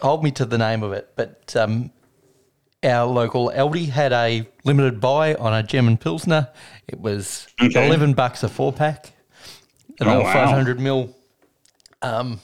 hold 0.01 0.23
me 0.23 0.31
to 0.33 0.45
the 0.45 0.59
name 0.59 0.83
of 0.83 0.93
it. 0.93 1.11
But 1.17 1.55
um, 1.57 1.91
our 2.85 3.05
local 3.07 3.51
Aldi 3.51 3.89
had 3.89 4.13
a 4.13 4.49
limited 4.65 5.01
buy 5.01 5.35
on 5.35 5.53
a 5.53 5.63
German 5.65 5.97
Pilsner. 5.97 6.49
It 6.87 7.01
was 7.01 7.49
Okay. 7.61 7.87
11 7.87 8.13
bucks 8.15 8.43
a 8.45 8.49
four 8.49 8.73
pack. 8.73 9.13
And 9.99 10.09
Oh, 10.09 10.21
wow. 10.21 10.33
500 10.33 10.79
mil 10.79 11.17
um, 12.03 12.39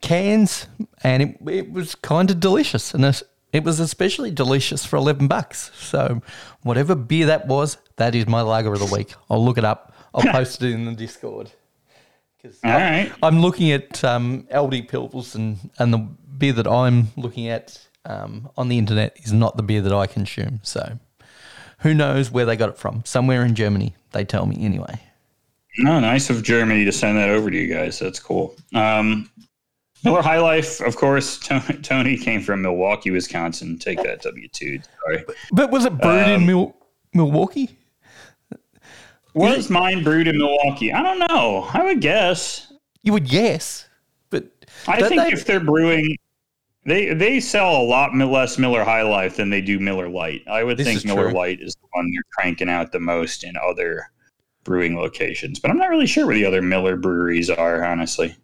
cans, 0.00 0.68
and 1.02 1.22
it, 1.24 1.36
it 1.48 1.72
was 1.72 1.96
kind 1.96 2.30
of 2.30 2.38
delicious. 2.38 2.94
And 2.94 3.04
it's- 3.04 3.24
it 3.54 3.62
was 3.62 3.78
especially 3.78 4.32
delicious 4.32 4.84
for 4.84 4.96
11 4.96 5.28
bucks. 5.28 5.70
So, 5.76 6.20
whatever 6.62 6.96
beer 6.96 7.26
that 7.26 7.46
was, 7.46 7.78
that 7.96 8.14
is 8.16 8.26
my 8.26 8.42
lager 8.42 8.72
of 8.72 8.80
the 8.80 8.92
week. 8.92 9.14
I'll 9.30 9.42
look 9.42 9.56
it 9.56 9.64
up, 9.64 9.94
I'll 10.12 10.22
post 10.32 10.60
it 10.62 10.72
in 10.72 10.84
the 10.84 10.92
Discord. 10.92 11.52
All 12.44 12.72
right. 12.72 13.10
I'm 13.22 13.40
looking 13.40 13.70
at 13.70 14.04
um, 14.04 14.46
Aldi 14.52 14.90
Pils, 14.90 15.36
and, 15.36 15.70
and 15.78 15.94
the 15.94 15.98
beer 15.98 16.52
that 16.52 16.66
I'm 16.66 17.08
looking 17.16 17.48
at 17.48 17.86
um, 18.04 18.50
on 18.56 18.68
the 18.68 18.76
internet 18.76 19.16
is 19.22 19.32
not 19.32 19.56
the 19.56 19.62
beer 19.62 19.80
that 19.80 19.92
I 19.92 20.06
consume. 20.08 20.58
So 20.62 20.98
who 21.78 21.94
knows 21.94 22.32
where 22.32 22.44
they 22.44 22.56
got 22.56 22.70
it 22.70 22.76
from? 22.76 23.02
Somewhere 23.06 23.44
in 23.44 23.54
Germany, 23.54 23.94
they 24.10 24.24
tell 24.24 24.46
me 24.46 24.56
anyway. 24.58 25.00
No, 25.78 26.00
nice 26.00 26.28
of 26.28 26.42
Germany 26.42 26.84
to 26.84 26.92
send 26.92 27.18
that 27.18 27.30
over 27.30 27.50
to 27.50 27.56
you 27.56 27.72
guys. 27.72 28.00
That's 28.00 28.18
cool. 28.18 28.56
Um, 28.74 29.30
Miller 30.04 30.22
High 30.22 30.38
Life, 30.40 30.80
of 30.80 30.96
course. 30.96 31.38
Tony, 31.38 31.78
Tony 31.82 32.16
came 32.16 32.40
from 32.42 32.62
Milwaukee, 32.62 33.10
Wisconsin. 33.10 33.78
Take 33.78 34.02
that 34.02 34.22
W 34.22 34.48
two. 34.48 34.78
Sorry. 35.06 35.24
But 35.52 35.70
was 35.70 35.84
it 35.86 35.96
brewed 35.98 36.28
in 36.28 36.34
Um, 36.34 36.46
Mil- 36.46 36.76
Milwaukee? 37.14 37.78
Was 39.34 39.68
mine 39.68 40.04
brewed 40.04 40.28
in 40.28 40.38
Milwaukee? 40.38 40.92
I 40.92 41.02
don't 41.02 41.18
know. 41.18 41.68
I 41.72 41.82
would 41.82 42.00
guess. 42.00 42.72
You 43.02 43.12
would 43.12 43.28
guess, 43.28 43.88
but 44.30 44.44
I 44.86 45.00
think 45.08 45.20
they- 45.22 45.32
if 45.32 45.44
they're 45.44 45.58
brewing, 45.60 46.16
they 46.86 47.12
they 47.14 47.40
sell 47.40 47.76
a 47.76 47.82
lot 47.82 48.14
less 48.14 48.58
Miller 48.58 48.84
High 48.84 49.02
Life 49.02 49.36
than 49.36 49.50
they 49.50 49.60
do 49.60 49.78
Miller 49.80 50.08
Lite. 50.08 50.42
I 50.46 50.62
would 50.62 50.78
think 50.78 51.04
Miller 51.04 51.30
true. 51.30 51.38
Light 51.38 51.60
is 51.60 51.74
the 51.74 51.88
one 51.92 52.08
they're 52.12 52.22
cranking 52.38 52.68
out 52.70 52.92
the 52.92 53.00
most 53.00 53.42
in 53.44 53.54
other 53.56 54.10
brewing 54.62 54.96
locations. 54.96 55.58
But 55.58 55.70
I'm 55.70 55.76
not 55.78 55.90
really 55.90 56.06
sure 56.06 56.26
where 56.26 56.34
the 56.36 56.46
other 56.46 56.62
Miller 56.62 56.96
breweries 56.96 57.50
are. 57.50 57.84
Honestly, 57.84 58.36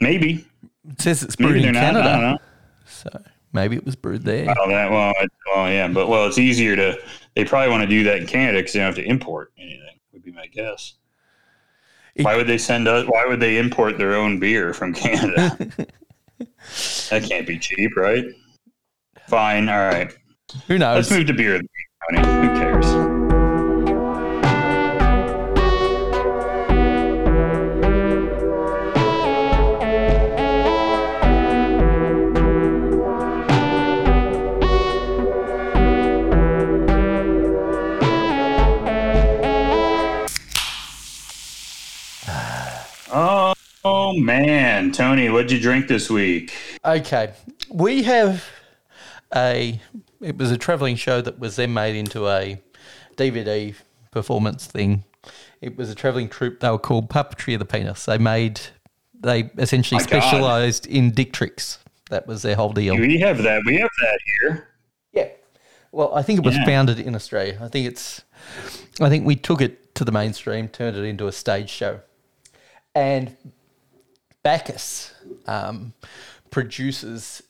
maybe 0.00 0.46
it 0.90 1.00
says 1.00 1.22
it's 1.22 1.36
brewed 1.36 1.56
maybe 1.56 1.68
in 1.68 1.74
they're 1.74 1.82
not. 1.92 1.96
I 1.96 2.02
don't 2.02 2.02
Canada, 2.04 2.32
know. 2.32 2.38
so 2.86 3.22
maybe 3.52 3.76
it 3.76 3.84
was 3.84 3.96
brewed 3.96 4.22
there. 4.24 4.54
Oh, 4.58 4.68
that 4.68 4.90
well, 4.90 5.12
it- 5.20 5.30
well, 5.54 5.70
yeah, 5.70 5.88
but 5.88 6.08
well, 6.08 6.26
it's 6.26 6.38
easier 6.38 6.76
to. 6.76 6.98
They 7.34 7.44
probably 7.44 7.70
want 7.70 7.82
to 7.82 7.86
do 7.88 8.02
that 8.04 8.16
in 8.18 8.26
Canada 8.26 8.58
because 8.58 8.72
they 8.72 8.78
don't 8.80 8.86
have 8.86 8.94
to 8.96 9.04
import 9.04 9.52
anything. 9.58 9.98
Would 10.12 10.24
be 10.24 10.32
my 10.32 10.46
guess. 10.46 10.94
It- 12.14 12.24
why 12.24 12.36
would 12.36 12.46
they 12.46 12.58
send 12.58 12.88
us? 12.88 13.06
Why 13.06 13.26
would 13.26 13.40
they 13.40 13.58
import 13.58 13.98
their 13.98 14.14
own 14.14 14.38
beer 14.38 14.72
from 14.72 14.92
Canada? 14.94 15.56
that 17.10 17.24
can't 17.28 17.46
be 17.46 17.58
cheap, 17.58 17.96
right? 17.96 18.24
Fine, 19.28 19.68
all 19.68 19.78
right. 19.86 20.12
Who 20.68 20.78
knows? 20.78 20.96
Let's 20.96 21.10
move 21.10 21.26
to 21.26 21.34
beer. 21.34 21.60
Who 22.10 22.16
cares? 22.16 22.86
Man, 44.26 44.90
Tony, 44.92 45.30
what'd 45.30 45.50
you 45.52 45.60
drink 45.60 45.86
this 45.88 46.10
week? 46.10 46.52
Okay, 46.84 47.32
we 47.70 48.02
have 48.02 48.44
a. 49.34 49.80
It 50.20 50.36
was 50.36 50.50
a 50.50 50.58
travelling 50.58 50.96
show 50.96 51.20
that 51.20 51.38
was 51.38 51.56
then 51.56 51.72
made 51.72 51.94
into 51.94 52.26
a 52.28 52.60
DVD 53.16 53.74
performance 54.10 54.66
thing. 54.66 55.04
It 55.60 55.76
was 55.76 55.90
a 55.90 55.94
travelling 55.94 56.28
troupe. 56.28 56.60
They 56.60 56.70
were 56.70 56.78
called 56.78 57.08
Puppetry 57.08 57.54
of 57.54 57.60
the 57.60 57.64
Penis. 57.64 58.04
They 58.04 58.18
made. 58.18 58.60
They 59.18 59.50
essentially 59.56 59.98
My 60.02 60.06
God. 60.10 60.22
specialised 60.22 60.86
in 60.86 61.12
dick 61.12 61.32
tricks. 61.32 61.78
That 62.10 62.26
was 62.26 62.42
their 62.42 62.56
whole 62.56 62.72
deal. 62.72 62.96
We 62.96 63.18
have 63.20 63.38
that. 63.42 63.62
We 63.66 63.78
have 63.78 63.90
that 64.00 64.18
here. 64.40 64.68
Yeah. 65.12 65.28
Well, 65.92 66.14
I 66.14 66.22
think 66.22 66.38
it 66.40 66.44
was 66.44 66.56
Yeah. 66.56 66.64
founded 66.64 67.00
in 67.00 67.14
Australia. 67.14 67.58
I 67.62 67.68
think 67.68 67.86
it's. 67.86 68.22
I 69.00 69.08
think 69.08 69.24
we 69.24 69.36
took 69.36 69.60
it 69.60 69.94
to 69.96 70.04
the 70.04 70.12
mainstream, 70.12 70.68
turned 70.68 70.96
it 70.96 71.04
into 71.04 71.26
a 71.26 71.32
stage 71.32 71.70
show, 71.70 72.00
and 72.94 73.36
Bacchus 74.46 75.12
um, 75.48 75.92
produces 76.52 77.42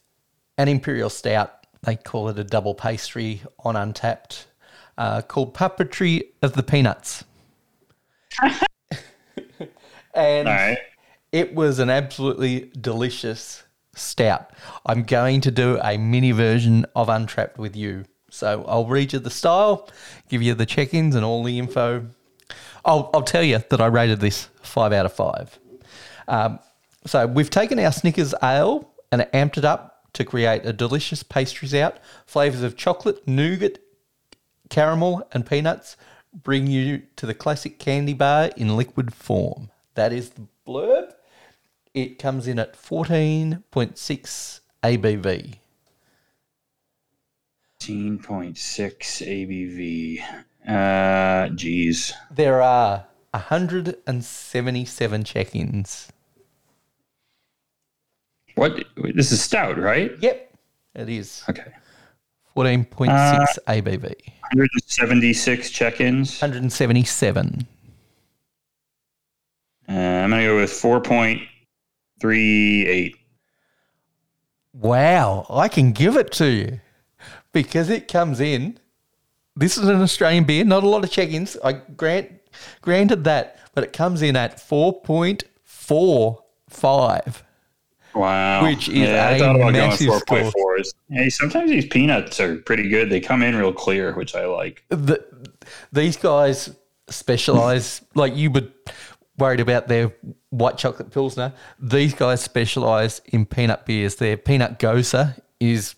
an 0.57 0.67
imperial 0.67 1.11
stout. 1.11 1.67
They 1.83 1.95
call 1.95 2.31
it 2.31 2.39
a 2.39 2.45
double 2.45 2.75
pastry 2.75 3.43
on 3.59 3.75
Untappd, 3.75 4.47
uh, 4.97 5.21
called 5.21 5.53
Puppetry 5.53 6.23
of 6.41 6.55
the 6.55 6.63
Peanuts. 6.63 7.25
and 10.15 10.49
right. 10.49 10.79
it 11.33 11.55
was 11.55 11.81
an 11.81 11.91
absolutely 11.91 12.71
delicious 12.81 13.65
stout. 13.95 14.53
I'm 14.87 15.03
going 15.03 15.43
to 15.43 15.51
do 15.51 15.79
a 15.83 15.99
mini 15.99 16.33
version 16.33 16.87
of 16.97 17.11
Untrapped 17.11 17.59
with 17.59 17.77
you. 17.77 18.07
So 18.31 18.65
I'll 18.67 18.87
read 18.87 19.13
you 19.13 19.19
the 19.19 19.29
style, 19.29 19.91
give 20.31 20.41
you 20.41 20.55
the 20.55 20.65
check 20.65 20.95
ins 20.95 21.15
and 21.15 21.27
all 21.27 21.45
the 21.45 21.59
info. 21.59 22.07
I'll, 22.87 23.11
I'll 23.13 23.21
tell 23.21 23.43
you 23.43 23.63
that 23.69 23.83
I 23.83 23.87
rated 23.87 24.21
this 24.21 24.49
five 24.63 24.95
out 24.95 25.05
of 25.05 25.13
five. 25.13 25.59
Um, 26.27 26.59
so 27.07 27.27
we've 27.27 27.51
taken 27.51 27.79
our 27.79 27.93
Snickers 27.93 28.35
ale 28.43 28.91
and 29.11 29.23
amped 29.33 29.59
it 29.59 29.65
up 29.65 30.13
to 30.13 30.25
create 30.25 30.65
a 30.65 30.73
delicious 30.73 31.23
pastries 31.23 31.75
out. 31.75 31.99
Flavors 32.27 32.63
of 32.63 32.77
chocolate, 32.77 33.27
nougat, 33.27 33.79
caramel, 34.69 35.27
and 35.33 35.47
peanuts 35.47 35.97
bring 36.33 36.67
you 36.67 37.03
to 37.17 37.27
the 37.27 37.35
classic 37.35 37.79
candy 37.79 38.15
bar 38.15 38.51
in 38.57 38.77
liquid 38.77 39.15
form. 39.15 39.71
That 39.95 40.13
is 40.13 40.31
the 40.31 40.47
blurb. 40.67 41.13
It 41.95 42.19
comes 42.19 42.47
in 42.47 42.59
at 42.59 42.75
14.6 42.75 44.61
ABV. 44.83 45.55
18.6 47.81 48.57
ABV. 49.23 50.23
Uh, 50.67 51.49
geez. 51.55 52.13
There 52.31 52.61
are 52.61 53.07
177 53.33 55.25
check 55.25 55.55
ins. 55.55 56.09
What? 58.57 58.85
This 59.15 59.33
is 59.33 59.41
stout, 59.43 59.79
right? 59.79 60.13
Yep, 60.21 60.55
it 60.97 61.09
is. 61.09 61.43
Okay. 61.49 61.73
14.6 62.57 63.09
Uh, 63.11 63.47
ABV. 63.69 64.03
176 64.53 65.71
check-ins. 65.71 66.41
177. 66.41 67.67
Uh, 69.89 69.93
I'm 69.93 70.31
gonna 70.31 70.45
go 70.47 70.57
with 70.57 70.71
4.38. 70.71 73.15
Wow, 74.73 75.47
I 75.51 75.69
can 75.69 75.93
give 75.93 76.17
it 76.17 76.33
to 76.33 76.47
you 76.51 76.81
because 77.53 77.89
it 77.91 78.09
comes 78.09 78.41
in. 78.41 78.79
This 79.55 79.77
is 79.79 79.87
an 79.89 80.01
Australian 80.03 80.43
beer, 80.45 80.65
not 80.65 80.83
a 80.83 80.89
lot 80.89 81.05
of 81.05 81.11
check 81.11 81.29
ins. 81.31 81.57
I 81.63 81.73
grant 81.75 82.33
granted 82.81 83.23
that, 83.25 83.59
but 83.75 83.85
it 83.85 83.93
comes 83.93 84.23
in 84.23 84.35
at 84.37 84.57
4.45. 84.59 87.43
Wow. 88.17 88.63
Which 88.65 88.89
is 88.89 88.95
yeah, 89.09 89.29
I 89.29 89.31
a 89.33 89.39
thought 89.39 89.57
about 89.57 89.73
massive 89.73 90.07
going 90.09 90.21
score. 90.21 90.39
4.4s. 90.79 90.95
Hey, 91.11 91.29
sometimes 91.31 91.71
these 91.71 91.87
peanuts 91.87 92.41
are 92.41 92.57
pretty 92.57 92.89
good. 92.89 93.11
They 93.11 93.21
come 93.21 93.43
in 93.43 93.55
real 93.57 93.73
clear, 93.73 94.13
which 94.15 94.35
I 94.35 94.47
like. 94.47 94.85
the, 94.89 95.25
these 95.93 96.17
guys 96.17 96.71
specialize 97.09 98.03
like 98.15 98.35
you 98.37 98.51
would 98.51 98.73
worried 99.39 99.61
about 99.61 99.87
their 99.89 100.13
white 100.51 100.77
chocolate 100.79 101.11
pilsner 101.13 101.53
these 101.79 102.15
guys 102.15 102.41
specialize 102.41 103.21
in 103.27 103.45
peanut 103.47 103.85
beers 103.87 104.17
their 104.17 104.37
peanut 104.37 104.79
gose 104.81 105.35
is 105.61 105.95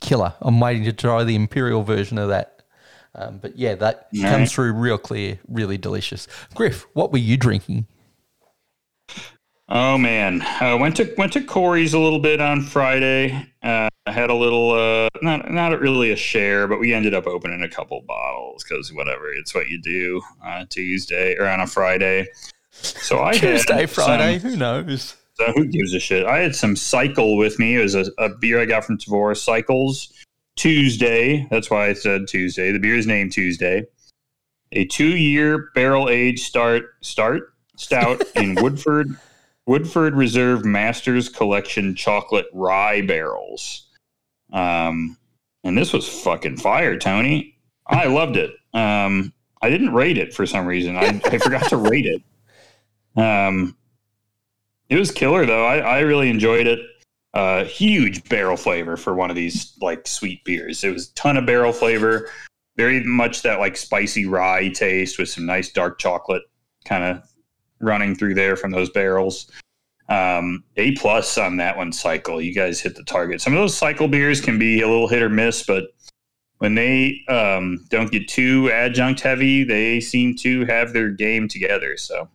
killer 0.00 0.34
i'm 0.42 0.58
waiting 0.60 0.84
to 0.84 0.92
try 0.92 1.22
the 1.24 1.34
imperial 1.34 1.82
version 1.82 2.18
of 2.18 2.28
that 2.28 2.62
um, 3.14 3.38
but 3.38 3.56
yeah 3.56 3.74
that 3.74 4.08
Right. 4.12 4.22
comes 4.30 4.52
through 4.52 4.72
real 4.72 4.98
clear 4.98 5.38
really 5.48 5.78
delicious 5.78 6.26
griff 6.54 6.84
what 6.94 7.10
were 7.12 7.18
you 7.18 7.36
drinking 7.36 7.86
Oh 9.68 9.96
man, 9.96 10.42
uh, 10.42 10.76
went 10.78 10.96
to 10.96 11.12
went 11.16 11.32
to 11.32 11.40
Corey's 11.42 11.94
a 11.94 11.98
little 11.98 12.18
bit 12.18 12.40
on 12.40 12.60
Friday. 12.60 13.46
Uh, 13.62 13.88
had 14.06 14.28
a 14.28 14.34
little, 14.34 14.72
uh, 14.72 15.08
not 15.22 15.50
not 15.50 15.80
really 15.80 16.10
a 16.10 16.16
share, 16.16 16.68
but 16.68 16.78
we 16.78 16.92
ended 16.92 17.14
up 17.14 17.26
opening 17.26 17.62
a 17.62 17.68
couple 17.68 18.02
bottles 18.02 18.62
because 18.62 18.92
whatever, 18.92 19.32
it's 19.32 19.54
what 19.54 19.68
you 19.68 19.80
do 19.80 20.20
on 20.42 20.62
a 20.62 20.66
Tuesday 20.66 21.34
or 21.36 21.48
on 21.48 21.60
a 21.60 21.66
Friday. 21.66 22.26
So 22.70 23.22
I 23.22 23.32
tuesday 23.32 23.86
friday 23.86 24.38
some- 24.38 24.50
who 24.50 24.56
knows 24.56 25.16
so 25.34 25.52
who 25.52 25.66
gives 25.66 25.94
a 25.94 26.00
shit? 26.00 26.26
I 26.26 26.38
had 26.38 26.54
some 26.54 26.76
Cycle 26.76 27.36
with 27.36 27.58
me. 27.58 27.76
It 27.76 27.82
was 27.82 27.94
a, 27.94 28.06
a 28.18 28.28
beer 28.28 28.60
I 28.60 28.66
got 28.66 28.84
from 28.84 28.98
Tavor 28.98 29.36
Cycles 29.36 30.12
Tuesday. 30.56 31.46
That's 31.50 31.70
why 31.70 31.88
I 31.88 31.92
said 31.94 32.28
Tuesday. 32.28 32.70
The 32.70 32.78
beer 32.78 32.96
is 32.96 33.06
named 33.06 33.32
Tuesday. 33.32 33.84
A 34.72 34.84
two-year 34.84 35.70
barrel-aged 35.74 36.44
start 36.44 36.84
start 37.00 37.52
stout 37.76 38.22
in 38.36 38.54
Woodford 38.62 39.16
Woodford 39.66 40.14
Reserve 40.14 40.64
Masters 40.64 41.28
Collection 41.28 41.94
chocolate 41.94 42.46
rye 42.52 43.00
barrels. 43.00 43.88
Um, 44.52 45.16
and 45.62 45.76
this 45.76 45.92
was 45.92 46.08
fucking 46.08 46.58
fire, 46.58 46.98
Tony. 46.98 47.56
I 47.86 48.06
loved 48.06 48.36
it. 48.36 48.52
Um, 48.74 49.32
I 49.62 49.70
didn't 49.70 49.94
rate 49.94 50.18
it 50.18 50.34
for 50.34 50.46
some 50.46 50.66
reason. 50.66 50.96
I, 50.96 51.20
I 51.24 51.38
forgot 51.38 51.68
to 51.70 51.76
rate 51.76 52.06
it. 52.06 52.22
Um, 53.16 53.76
it 54.88 54.96
was 54.96 55.10
killer 55.10 55.46
though. 55.46 55.64
I, 55.64 55.78
I 55.78 56.00
really 56.00 56.28
enjoyed 56.28 56.66
it. 56.66 56.80
Uh, 57.32 57.64
huge 57.64 58.28
barrel 58.28 58.56
flavor 58.56 58.96
for 58.96 59.14
one 59.14 59.30
of 59.30 59.36
these 59.36 59.76
like 59.80 60.06
sweet 60.06 60.44
beers. 60.44 60.84
It 60.84 60.92
was 60.92 61.10
a 61.10 61.14
ton 61.14 61.36
of 61.36 61.46
barrel 61.46 61.72
flavor, 61.72 62.28
very 62.76 63.02
much 63.02 63.42
that 63.42 63.58
like 63.58 63.76
spicy 63.76 64.26
rye 64.26 64.68
taste 64.68 65.18
with 65.18 65.28
some 65.28 65.46
nice 65.46 65.72
dark 65.72 65.98
chocolate 65.98 66.42
kind 66.84 67.02
of 67.02 67.22
running 67.84 68.14
through 68.14 68.34
there 68.34 68.56
from 68.56 68.70
those 68.70 68.90
barrels. 68.90 69.50
Um, 70.08 70.64
a 70.76 70.92
plus 70.92 71.38
on 71.38 71.56
that 71.58 71.76
one 71.76 71.92
cycle. 71.92 72.40
You 72.40 72.54
guys 72.54 72.80
hit 72.80 72.94
the 72.94 73.04
target. 73.04 73.40
Some 73.40 73.54
of 73.54 73.58
those 73.58 73.76
cycle 73.76 74.08
beers 74.08 74.40
can 74.40 74.58
be 74.58 74.82
a 74.82 74.88
little 74.88 75.08
hit 75.08 75.22
or 75.22 75.30
miss, 75.30 75.64
but 75.64 75.84
when 76.58 76.74
they 76.74 77.20
um, 77.28 77.84
don't 77.88 78.10
get 78.10 78.28
too 78.28 78.70
adjunct 78.70 79.20
heavy, 79.20 79.64
they 79.64 80.00
seem 80.00 80.36
to 80.36 80.64
have 80.66 80.92
their 80.92 81.10
game 81.10 81.48
together. 81.48 81.96
So 81.96 82.28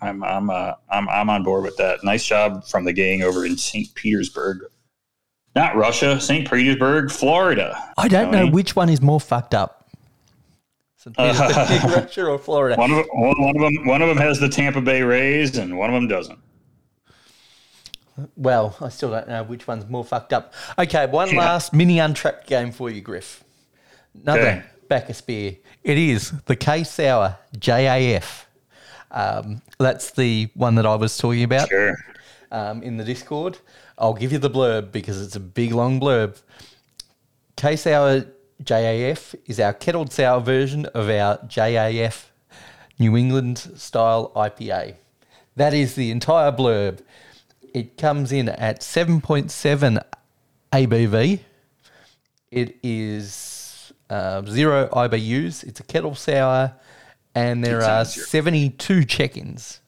I'm 0.00 0.22
I'm 0.22 0.50
uh, 0.50 0.72
I'm 0.90 1.08
I'm 1.08 1.30
on 1.30 1.42
board 1.42 1.64
with 1.64 1.76
that. 1.76 2.04
Nice 2.04 2.24
job 2.24 2.66
from 2.66 2.84
the 2.84 2.92
gang 2.92 3.22
over 3.22 3.46
in 3.46 3.56
St. 3.56 3.94
Petersburg, 3.94 4.58
not 5.54 5.76
Russia, 5.76 6.20
St. 6.20 6.50
Petersburg, 6.50 7.10
Florida. 7.10 7.92
i 7.96 8.08
don't 8.08 8.30
know 8.30 8.46
which 8.46 8.76
one 8.76 8.88
is 8.88 9.00
more 9.00 9.20
fucked 9.20 9.54
up 9.54 9.75
St. 11.14 11.68
Petersburg, 11.68 12.18
or 12.28 12.38
Florida? 12.38 12.76
One 12.80 12.90
of 12.90 13.06
one 13.12 13.34
one 13.40 13.56
of 13.56 13.62
them 13.62 13.86
one 13.86 14.02
of 14.02 14.08
them 14.08 14.18
has 14.18 14.40
the 14.40 14.48
Tampa 14.48 14.80
Bay 14.80 15.02
Rays, 15.02 15.56
and 15.56 15.78
one 15.78 15.90
of 15.90 15.94
them 15.94 16.08
doesn't. 16.08 16.38
Well, 18.34 18.76
I 18.80 18.88
still 18.88 19.10
don't 19.10 19.28
know 19.28 19.42
which 19.42 19.66
one's 19.66 19.88
more 19.88 20.04
fucked 20.04 20.32
up. 20.32 20.54
Okay, 20.78 21.06
one 21.06 21.30
Yeah. 21.30 21.38
last 21.40 21.72
mini 21.74 21.98
untrapped 21.98 22.46
game 22.46 22.72
for 22.72 22.90
you, 22.90 23.00
Griff. 23.02 23.44
Another 24.22 24.40
Okay. 24.40 24.62
Bacchus 24.88 25.20
beer. 25.20 25.56
It 25.84 25.98
is 25.98 26.32
the 26.46 26.56
K 26.56 26.82
Sour 26.84 27.36
JAF. 27.58 28.44
Um, 29.10 29.60
that's 29.78 30.10
the 30.12 30.48
one 30.54 30.76
that 30.76 30.86
I 30.86 30.94
was 30.94 31.16
talking 31.18 31.42
about 31.44 31.68
Sure. 31.68 31.94
um, 32.50 32.82
in 32.82 32.96
the 32.96 33.04
Discord. 33.04 33.58
I'll 33.98 34.14
give 34.14 34.32
you 34.32 34.38
the 34.38 34.50
blurb 34.50 34.92
because 34.92 35.20
it's 35.20 35.36
a 35.36 35.40
big 35.40 35.72
long 35.72 36.00
blurb. 36.00 36.40
K 37.56 37.76
Sour 37.76 38.24
JAF 38.62 39.34
is 39.46 39.60
our 39.60 39.72
kettled 39.72 40.12
sour 40.12 40.40
version 40.40 40.86
of 40.86 41.08
our 41.08 41.38
JAF 41.46 42.26
New 42.98 43.16
England 43.16 43.58
style 43.76 44.32
IPA. 44.34 44.94
That 45.56 45.74
is 45.74 45.94
the 45.94 46.10
entire 46.10 46.52
blurb. 46.52 47.00
It 47.74 47.96
comes 47.98 48.32
in 48.32 48.48
at 48.48 48.80
7.7 48.80 50.02
ABV. 50.72 51.40
It 52.50 52.76
is 52.82 53.92
uh, 54.08 54.42
zero 54.42 54.88
IBUs. 54.92 55.64
It's 55.64 55.80
a 55.80 55.82
kettle 55.82 56.14
sour, 56.14 56.72
and 57.34 57.64
there 57.64 57.80
It 57.80 57.84
are 57.84 58.04
zero. 58.04 58.26
72 58.26 59.04
check 59.04 59.36
ins. 59.36 59.80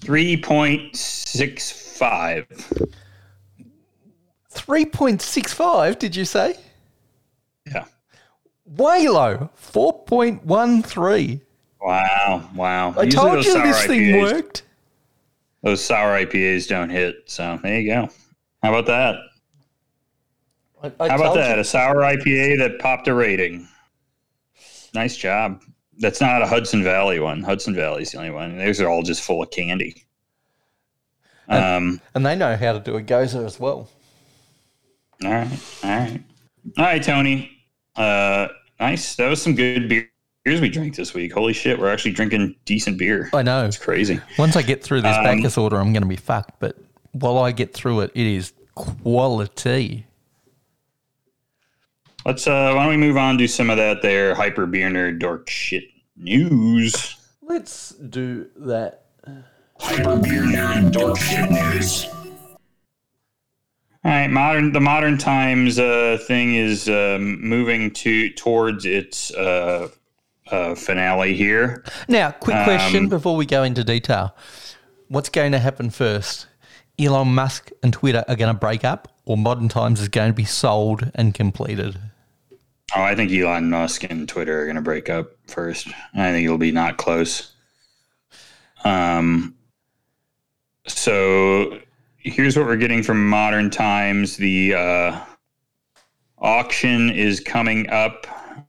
Three 0.00 0.36
point 0.36 0.96
six 0.96 1.70
five. 1.70 2.46
3.65, 4.54 5.98
did 5.98 6.14
you 6.14 6.24
say? 6.24 6.56
Yeah. 7.66 7.84
Way 8.66 9.08
low. 9.08 9.50
4.13. 9.60 11.40
Wow. 11.80 12.48
Wow. 12.54 12.94
I 12.96 13.02
Usually 13.04 13.10
told 13.10 13.44
you 13.44 13.52
sour 13.52 13.66
this 13.66 13.86
thing 13.86 14.20
worked. 14.20 14.62
those 15.62 15.84
sour 15.84 16.12
IPAs 16.24 16.68
don't 16.68 16.90
hit. 16.90 17.16
So 17.26 17.58
there 17.62 17.80
you 17.80 17.88
go. 17.92 18.08
How 18.62 18.74
about 18.74 18.86
that? 18.86 19.16
I, 20.82 21.04
I 21.04 21.08
How 21.08 21.16
about 21.16 21.34
that? 21.34 21.56
you. 21.56 21.60
A 21.60 21.64
sour 21.64 21.96
IPA 21.96 22.58
that 22.58 22.78
popped 22.78 23.08
a 23.08 23.14
rating. 23.14 23.68
Nice 24.94 25.16
job. 25.16 25.62
That's 25.98 26.20
not 26.20 26.42
a 26.42 26.46
Hudson 26.46 26.82
Valley 26.82 27.20
one. 27.20 27.42
Hudson 27.42 27.74
Valley's 27.74 28.12
the 28.12 28.18
only 28.18 28.30
one. 28.30 28.58
Those 28.58 28.80
are 28.80 28.88
all 28.88 29.02
just 29.02 29.22
full 29.22 29.42
of 29.42 29.50
candy. 29.50 30.04
Um, 31.48 32.00
And 32.14 32.24
they 32.24 32.34
know 32.36 32.56
how 32.56 32.72
to 32.72 32.80
do 32.80 32.96
a 32.96 33.02
gose 33.02 33.34
as 33.44 33.58
well. 33.60 33.88
all 35.24 35.30
right, 35.30 35.48
all 35.84 35.90
right, 35.90 36.22
all 36.78 36.84
right, 36.84 37.02
Tony. 37.02 37.50
Uh, 37.96 38.48
nice. 38.80 39.16
That 39.16 39.28
was 39.28 39.40
some 39.42 39.54
good 39.54 39.88
beers 39.88 40.60
we 40.60 40.68
drank 40.68 40.96
this 40.96 41.14
week. 41.14 41.32
Holy 41.32 41.52
shit, 41.52 41.78
we're 41.78 41.92
actually 41.92 42.12
drinking 42.12 42.56
decent 42.64 42.98
beer. 42.98 43.30
I 43.32 43.42
know. 43.42 43.64
It's 43.64 43.78
crazy. 43.78 44.20
Once 44.38 44.56
I 44.56 44.62
get 44.62 44.82
through 44.82 45.02
this 45.02 45.16
Um, 45.16 45.24
Bacchus 45.24 45.58
order, 45.58 45.76
I'm 45.76 45.92
going 45.92 46.02
to 46.02 46.08
be 46.08 46.16
fucked. 46.16 46.58
But 46.60 46.76
while 47.12 47.38
I 47.38 47.52
get 47.52 47.74
through 47.74 48.00
it, 48.00 48.12
it 48.14 48.26
is 48.26 48.52
quality. 48.74 50.06
Let's. 52.24 52.46
uh 52.46 52.72
Why 52.74 52.84
don't 52.84 52.88
we 52.90 52.96
move 52.96 53.16
on 53.16 53.36
to 53.38 53.48
some 53.48 53.68
of 53.70 53.76
that 53.76 54.02
there 54.02 54.34
hyper 54.34 54.66
beer 54.66 54.88
nerd 54.88 55.18
dork 55.18 55.48
shit 55.50 55.84
news. 56.16 57.16
Let's 57.42 57.90
do 57.90 58.46
that. 58.56 59.00
All 64.04 64.10
right, 64.10 64.28
modern 64.28 64.72
the 64.72 64.80
modern 64.80 65.16
times 65.16 65.78
uh, 65.78 66.18
thing 66.26 66.56
is 66.56 66.88
um, 66.88 67.40
moving 67.40 67.92
to 67.92 68.30
towards 68.30 68.84
its 68.84 69.32
uh, 69.32 69.88
uh, 70.50 70.74
finale 70.74 71.34
here. 71.34 71.84
Now, 72.08 72.32
quick 72.32 72.56
question 72.64 73.04
Um, 73.04 73.08
before 73.08 73.36
we 73.36 73.46
go 73.46 73.62
into 73.62 73.84
detail. 73.84 74.34
What's 75.06 75.28
going 75.28 75.52
to 75.52 75.60
happen 75.60 75.90
first? 75.90 76.48
Elon 76.98 77.28
Musk 77.34 77.70
and 77.82 77.92
Twitter 77.92 78.24
are 78.26 78.34
going 78.34 78.52
to 78.52 78.58
break 78.58 78.84
up, 78.84 79.08
or 79.24 79.36
Modern 79.36 79.68
Times 79.68 80.00
is 80.00 80.08
going 80.08 80.30
to 80.30 80.36
be 80.36 80.44
sold 80.44 81.10
and 81.14 81.32
completed? 81.32 81.96
Oh, 82.96 83.02
I 83.02 83.14
think 83.14 83.30
Elon 83.30 83.70
Musk 83.70 84.04
and 84.10 84.28
Twitter 84.28 84.62
are 84.62 84.64
going 84.64 84.76
to 84.76 84.82
break 84.82 85.08
up 85.08 85.30
first. 85.46 85.86
I 86.14 86.32
think 86.32 86.44
it'll 86.44 86.58
be 86.58 86.72
not 86.72 86.96
close. 86.96 87.52
Um. 88.84 89.54
So 90.88 91.78
here's 92.22 92.56
what 92.56 92.66
we're 92.66 92.76
getting 92.76 93.02
from 93.02 93.28
Modern 93.28 93.68
Times. 93.68 94.36
The 94.36 94.74
uh, 94.74 95.20
auction 96.38 97.10
is 97.10 97.40
coming 97.40 97.90
up. 97.90 98.26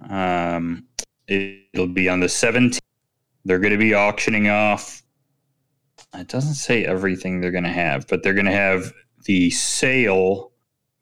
Um, 0.09 0.87
it'll 1.27 1.87
be 1.87 2.09
on 2.09 2.19
the 2.19 2.27
17th. 2.27 2.79
They're 3.45 3.59
going 3.59 3.73
to 3.73 3.77
be 3.77 3.93
auctioning 3.93 4.49
off. 4.49 5.03
It 6.15 6.27
doesn't 6.27 6.55
say 6.55 6.85
everything 6.85 7.41
they're 7.41 7.51
going 7.51 7.63
to 7.63 7.69
have, 7.69 8.07
but 8.07 8.23
they're 8.23 8.33
going 8.33 8.45
to 8.45 8.51
have 8.51 8.93
the 9.25 9.49
sale 9.51 10.51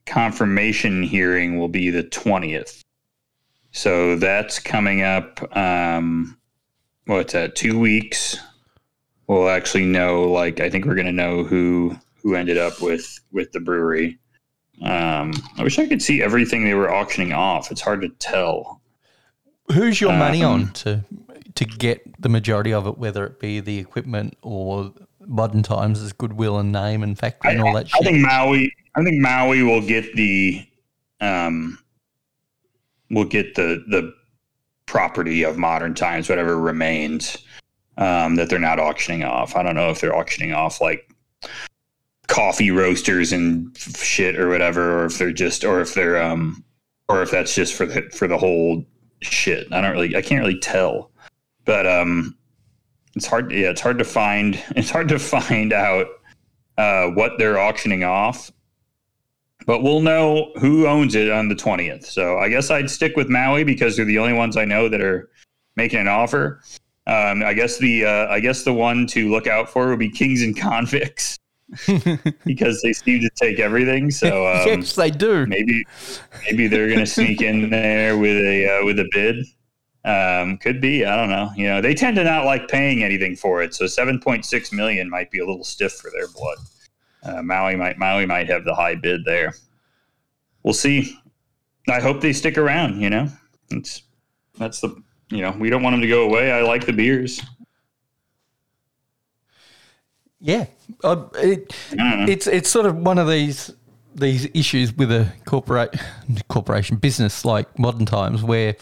confirmation 0.06 1.04
hearing 1.04 1.58
will 1.58 1.70
be 1.70 1.90
the 1.90 2.04
20th. 2.04 2.82
So 3.72 4.16
that's 4.18 4.60
coming 4.60 5.04
up. 5.04 5.40
Um, 5.56 6.38
what's 7.06 7.34
that? 7.34 7.56
Two 7.56 7.80
weeks. 7.80 8.38
We'll 9.28 9.50
actually 9.50 9.86
know. 9.86 10.24
Like, 10.24 10.60
I 10.60 10.70
think 10.70 10.86
we're 10.86 10.96
going 10.96 11.06
to 11.06 11.14
know 11.14 11.44
who 11.44 11.96
who 12.24 12.36
ended 12.36 12.58
up 12.58 12.82
with 12.82 13.20
with 13.32 13.52
the 13.52 13.60
brewery. 13.60 14.18
Um, 14.82 15.34
I 15.58 15.64
wish 15.64 15.78
I 15.78 15.88
could 15.88 16.02
see 16.02 16.22
everything 16.24 16.64
they 16.64 16.74
were 16.74 16.92
auctioning 16.92 17.34
off. 17.34 17.72
It's 17.72 17.82
hard 17.82 18.02
to 18.02 18.10
tell. 18.20 18.82
Who's 19.72 20.02
your 20.02 20.14
money 20.14 20.44
Um, 20.44 20.54
on 20.54 20.72
to 20.74 21.04
to 21.56 21.66
get 21.66 22.02
the 22.22 22.30
majority 22.30 22.74
of 22.74 22.88
it, 22.88 22.98
whether 22.98 23.26
it 23.26 23.40
be 23.40 23.60
the 23.60 23.78
equipment 23.78 24.38
or 24.42 24.94
Modern 25.28 25.64
Times' 25.64 26.02
is 26.02 26.14
goodwill 26.14 26.58
and 26.58 26.72
name 26.72 27.04
and 27.04 27.18
factory 27.18 27.52
and 27.52 27.62
all 27.62 27.74
that 27.74 27.86
I 27.86 27.90
shit? 27.90 28.04
think 28.04 28.26
Maui. 28.26 28.74
I 28.96 29.04
think 29.04 29.22
Maui 29.22 29.64
will 29.64 29.82
get 29.86 30.16
the 30.16 30.66
um, 31.20 31.78
will 33.10 33.26
get 33.26 33.56
the 33.56 33.84
the 33.88 34.14
property 34.88 35.44
of 35.44 35.58
modern 35.58 35.94
times, 35.94 36.28
whatever 36.28 36.60
remains 36.60 37.38
um, 37.98 38.36
that 38.36 38.50
they're 38.50 38.60
not 38.60 38.80
auctioning 38.80 39.24
off. 39.24 39.56
I 39.56 39.64
don't 39.64 39.76
know 39.76 39.90
if 39.90 40.02
they're 40.02 40.16
auctioning 40.16 40.54
off 40.54 40.82
like 40.82 41.11
coffee 42.32 42.72
roasters 42.72 43.34
and 43.34 43.78
shit 43.78 44.40
or 44.40 44.48
whatever, 44.48 45.02
or 45.02 45.06
if 45.06 45.18
they're 45.18 45.34
just, 45.34 45.66
or 45.66 45.82
if 45.82 45.94
they're, 45.94 46.22
um, 46.22 46.64
or 47.10 47.22
if 47.22 47.30
that's 47.30 47.54
just 47.54 47.74
for 47.74 47.86
the 47.86 48.10
for 48.14 48.28
the 48.28 48.38
whole 48.38 48.86
shit. 49.22 49.68
I 49.72 49.82
don't 49.82 49.92
really, 49.92 50.16
I 50.16 50.22
can't 50.22 50.40
really 50.40 50.60
tell, 50.60 51.12
but 51.66 51.86
um, 51.86 52.38
it's 53.16 53.28
hard. 53.28 53.52
Yeah, 53.52 53.70
it's 53.70 53.82
hard 53.82 54.00
to 54.00 54.06
find. 54.06 54.62
It's 54.76 54.90
hard 54.90 55.10
to 55.10 55.20
find 55.20 55.74
out 55.74 56.08
uh, 56.78 57.08
what 57.08 57.34
they're 57.38 57.60
auctioning 57.60 58.04
off. 58.04 58.50
But 59.68 59.84
we'll 59.84 60.02
know 60.02 60.52
who 60.60 60.88
owns 60.88 61.14
it 61.14 61.30
on 61.30 61.48
the 61.48 61.54
20th. 61.54 62.06
So 62.06 62.40
I 62.40 62.50
guess 62.50 62.72
I'd 62.72 62.90
stick 62.90 63.16
with 63.16 63.30
Maui 63.30 63.64
because 63.64 63.96
they're 63.96 64.06
the 64.06 64.18
only 64.18 64.34
ones 64.34 64.58
I 64.58 64.66
know 64.66 64.90
that 64.90 65.02
are 65.02 65.30
making 65.76 66.00
an 66.00 66.08
offer. 66.08 66.62
Um, 67.06 67.44
I 67.44 67.54
guess 67.54 67.78
the 67.78 68.06
uh, 68.06 68.28
I 68.28 68.40
guess 68.40 68.64
the 68.64 68.74
one 68.74 69.06
to 69.08 69.30
look 69.30 69.48
out 69.48 69.70
for 69.70 69.90
would 69.90 70.00
be 70.00 70.10
Kings 70.10 70.42
and 70.42 70.58
Convicts 70.58 71.38
because 72.46 72.82
they 72.82 72.94
seem 72.94 73.22
to 73.22 73.30
take 73.36 73.60
everything. 73.60 74.12
So 74.12 74.48
um, 74.54 74.68
yes, 74.68 74.96
they 74.96 75.12
do. 75.12 75.46
maybe 75.46 75.86
maybe 76.46 76.68
they're 76.68 76.88
going 76.88 77.00
to 77.00 77.06
sneak 77.06 77.42
in 77.42 77.70
there 77.70 78.18
with 78.18 78.38
a 78.38 78.80
uh, 78.80 78.86
with 78.86 79.00
a 79.00 79.10
bid. 79.12 79.46
Um, 80.04 80.58
could 80.58 80.82
be. 80.82 81.06
I 81.06 81.16
don't 81.16 81.30
know. 81.30 81.52
You 81.56 81.68
know, 81.68 81.82
they 81.82 81.94
tend 81.94 82.16
to 82.18 82.24
not 82.24 82.46
like 82.46 82.68
paying 82.68 83.04
anything 83.04 83.36
for 83.36 83.62
it. 83.62 83.76
So 83.76 83.86
7.6 83.86 84.74
million 84.74 85.08
might 85.10 85.30
be 85.30 85.40
a 85.40 85.46
little 85.46 85.64
stiff 85.64 85.94
for 85.94 86.10
their 86.10 86.28
blood. 86.28 86.58
Uh, 87.24 87.44
Maui 87.44 87.76
might 87.76 88.00
Maui 88.00 88.26
might 88.26 88.50
have 88.50 88.66
the 88.66 88.74
high 88.74 88.96
bid 88.96 89.24
there. 89.26 89.54
We'll 90.64 90.74
see. 90.74 91.18
I 91.88 92.00
hope 92.00 92.22
they 92.22 92.34
stick 92.34 92.58
around. 92.58 93.00
You 93.00 93.10
know, 93.10 93.28
it's 93.70 94.04
that's 94.58 94.82
the 94.82 94.96
you 95.30 95.42
know 95.42 95.52
we 95.52 95.70
don't 95.70 95.84
want 95.84 95.94
them 95.94 96.02
to 96.02 96.08
go 96.08 96.24
away. 96.24 96.52
I 96.52 96.62
like 96.62 96.86
the 96.86 96.94
beers. 96.94 97.42
Yeah, 100.42 100.66
uh, 101.04 101.26
it, 101.36 101.72
I 102.00 102.26
it's 102.28 102.48
it's 102.48 102.70
sort 102.70 102.88
of 102.88 102.98
one 102.98 103.20
of 103.20 103.30
these 103.30 103.72
these 104.16 104.50
issues 104.54 104.92
with 104.92 105.12
a 105.12 105.32
corporate 105.46 105.96
corporation 106.50 106.98
business 106.98 107.46
like 107.46 107.78
Modern 107.78 108.08
Times 108.08 108.44
where 108.44 108.76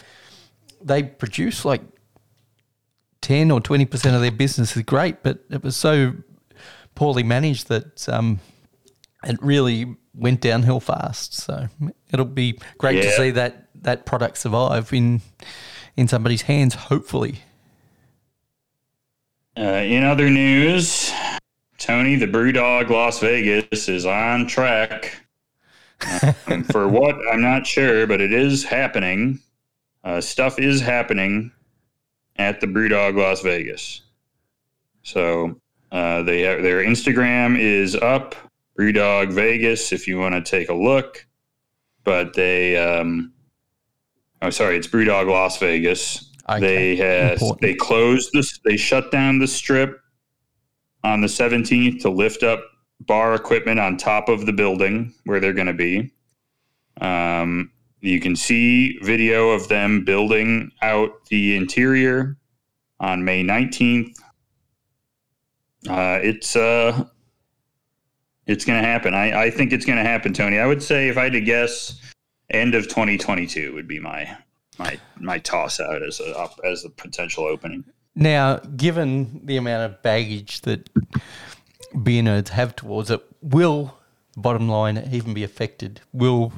they 0.82 1.02
produce 1.02 1.64
like 1.66 1.82
ten 3.20 3.50
or 3.50 3.60
twenty 3.60 3.84
percent 3.84 4.16
of 4.16 4.22
their 4.22 4.30
business 4.30 4.74
is 4.74 4.82
great, 4.84 5.22
but 5.22 5.44
it 5.50 5.62
was 5.62 5.76
so 5.76 6.14
poorly 6.94 7.22
managed 7.22 7.68
that 7.68 8.08
um, 8.08 8.40
it 9.24 9.38
really 9.42 9.96
went 10.14 10.40
downhill 10.40 10.80
fast. 10.80 11.34
So 11.34 11.68
it'll 12.10 12.24
be 12.24 12.58
great 12.78 13.02
to 13.02 13.10
see 13.12 13.30
that 13.32 13.68
that 13.82 14.06
product 14.06 14.38
survive 14.38 14.92
in 14.94 15.20
in 15.96 16.08
somebody's 16.08 16.42
hands, 16.42 16.74
hopefully. 16.74 17.40
Uh, 19.58 19.62
in 19.62 20.04
other 20.04 20.30
news, 20.30 21.12
Tony 21.80 22.14
the 22.14 22.26
Brewdog 22.26 22.90
Las 22.90 23.20
Vegas 23.20 23.88
is 23.88 24.04
on 24.04 24.46
track. 24.46 25.26
Um, 26.46 26.62
for 26.62 26.86
what 26.88 27.16
I'm 27.32 27.40
not 27.40 27.66
sure, 27.66 28.06
but 28.06 28.20
it 28.20 28.34
is 28.34 28.62
happening. 28.62 29.40
Uh, 30.04 30.20
stuff 30.20 30.58
is 30.58 30.82
happening 30.82 31.50
at 32.36 32.60
the 32.60 32.66
Brewdog 32.66 33.16
Las 33.16 33.40
Vegas. 33.40 34.02
So 35.02 35.58
uh, 35.90 36.22
they 36.22 36.42
have, 36.42 36.62
their 36.62 36.84
Instagram 36.84 37.58
is 37.58 37.96
up, 37.96 38.34
Brewdog 38.78 39.32
Vegas, 39.32 39.90
if 39.90 40.06
you 40.06 40.18
want 40.18 40.34
to 40.34 40.42
take 40.42 40.68
a 40.68 40.74
look. 40.74 41.26
But 42.04 42.34
they, 42.34 42.76
um, 42.76 43.32
oh 44.42 44.50
sorry, 44.50 44.76
it's 44.76 44.86
Brewdog 44.86 45.30
Las 45.30 45.58
Vegas. 45.58 46.30
Okay, 46.46 46.60
They 46.96 47.32
important. 47.32 47.60
they 47.62 47.74
closed 47.74 48.30
this. 48.34 48.58
They 48.66 48.76
shut 48.76 49.10
down 49.10 49.38
the 49.38 49.46
strip 49.46 49.98
on 51.04 51.20
the 51.20 51.26
17th 51.26 52.00
to 52.02 52.10
lift 52.10 52.42
up 52.42 52.60
bar 53.00 53.34
equipment 53.34 53.80
on 53.80 53.96
top 53.96 54.28
of 54.28 54.46
the 54.46 54.52
building 54.52 55.14
where 55.24 55.40
they're 55.40 55.52
going 55.52 55.66
to 55.66 55.72
be. 55.72 56.12
Um, 57.00 57.72
you 58.00 58.20
can 58.20 58.36
see 58.36 58.98
video 59.02 59.50
of 59.50 59.68
them 59.68 60.04
building 60.04 60.70
out 60.82 61.26
the 61.26 61.56
interior 61.56 62.36
on 62.98 63.24
May 63.24 63.42
19th. 63.42 64.14
Uh, 65.88 66.18
it's 66.22 66.56
uh, 66.56 67.04
it's 68.46 68.64
going 68.64 68.80
to 68.80 68.86
happen. 68.86 69.14
I, 69.14 69.44
I 69.44 69.50
think 69.50 69.72
it's 69.72 69.86
going 69.86 69.98
to 69.98 70.04
happen, 70.04 70.32
Tony. 70.34 70.58
I 70.58 70.66
would 70.66 70.82
say 70.82 71.08
if 71.08 71.16
I 71.16 71.24
had 71.24 71.32
to 71.32 71.40
guess, 71.40 72.00
end 72.50 72.74
of 72.74 72.84
2022 72.84 73.72
would 73.74 73.88
be 73.88 73.98
my 73.98 74.36
my 74.78 74.98
my 75.16 75.38
toss 75.38 75.80
out 75.80 76.02
as 76.02 76.20
a 76.20 76.48
as 76.64 76.84
a 76.84 76.90
potential 76.90 77.44
opening. 77.44 77.84
Now, 78.14 78.56
given 78.56 79.42
the 79.44 79.56
amount 79.56 79.90
of 79.92 80.02
baggage 80.02 80.62
that 80.62 80.88
beer 82.02 82.22
nerds 82.22 82.48
have 82.48 82.76
towards 82.76 83.10
it, 83.10 83.20
will 83.40 83.96
bottom 84.36 84.68
line 84.68 85.08
even 85.12 85.34
be 85.34 85.44
affected? 85.44 86.00
Will 86.12 86.52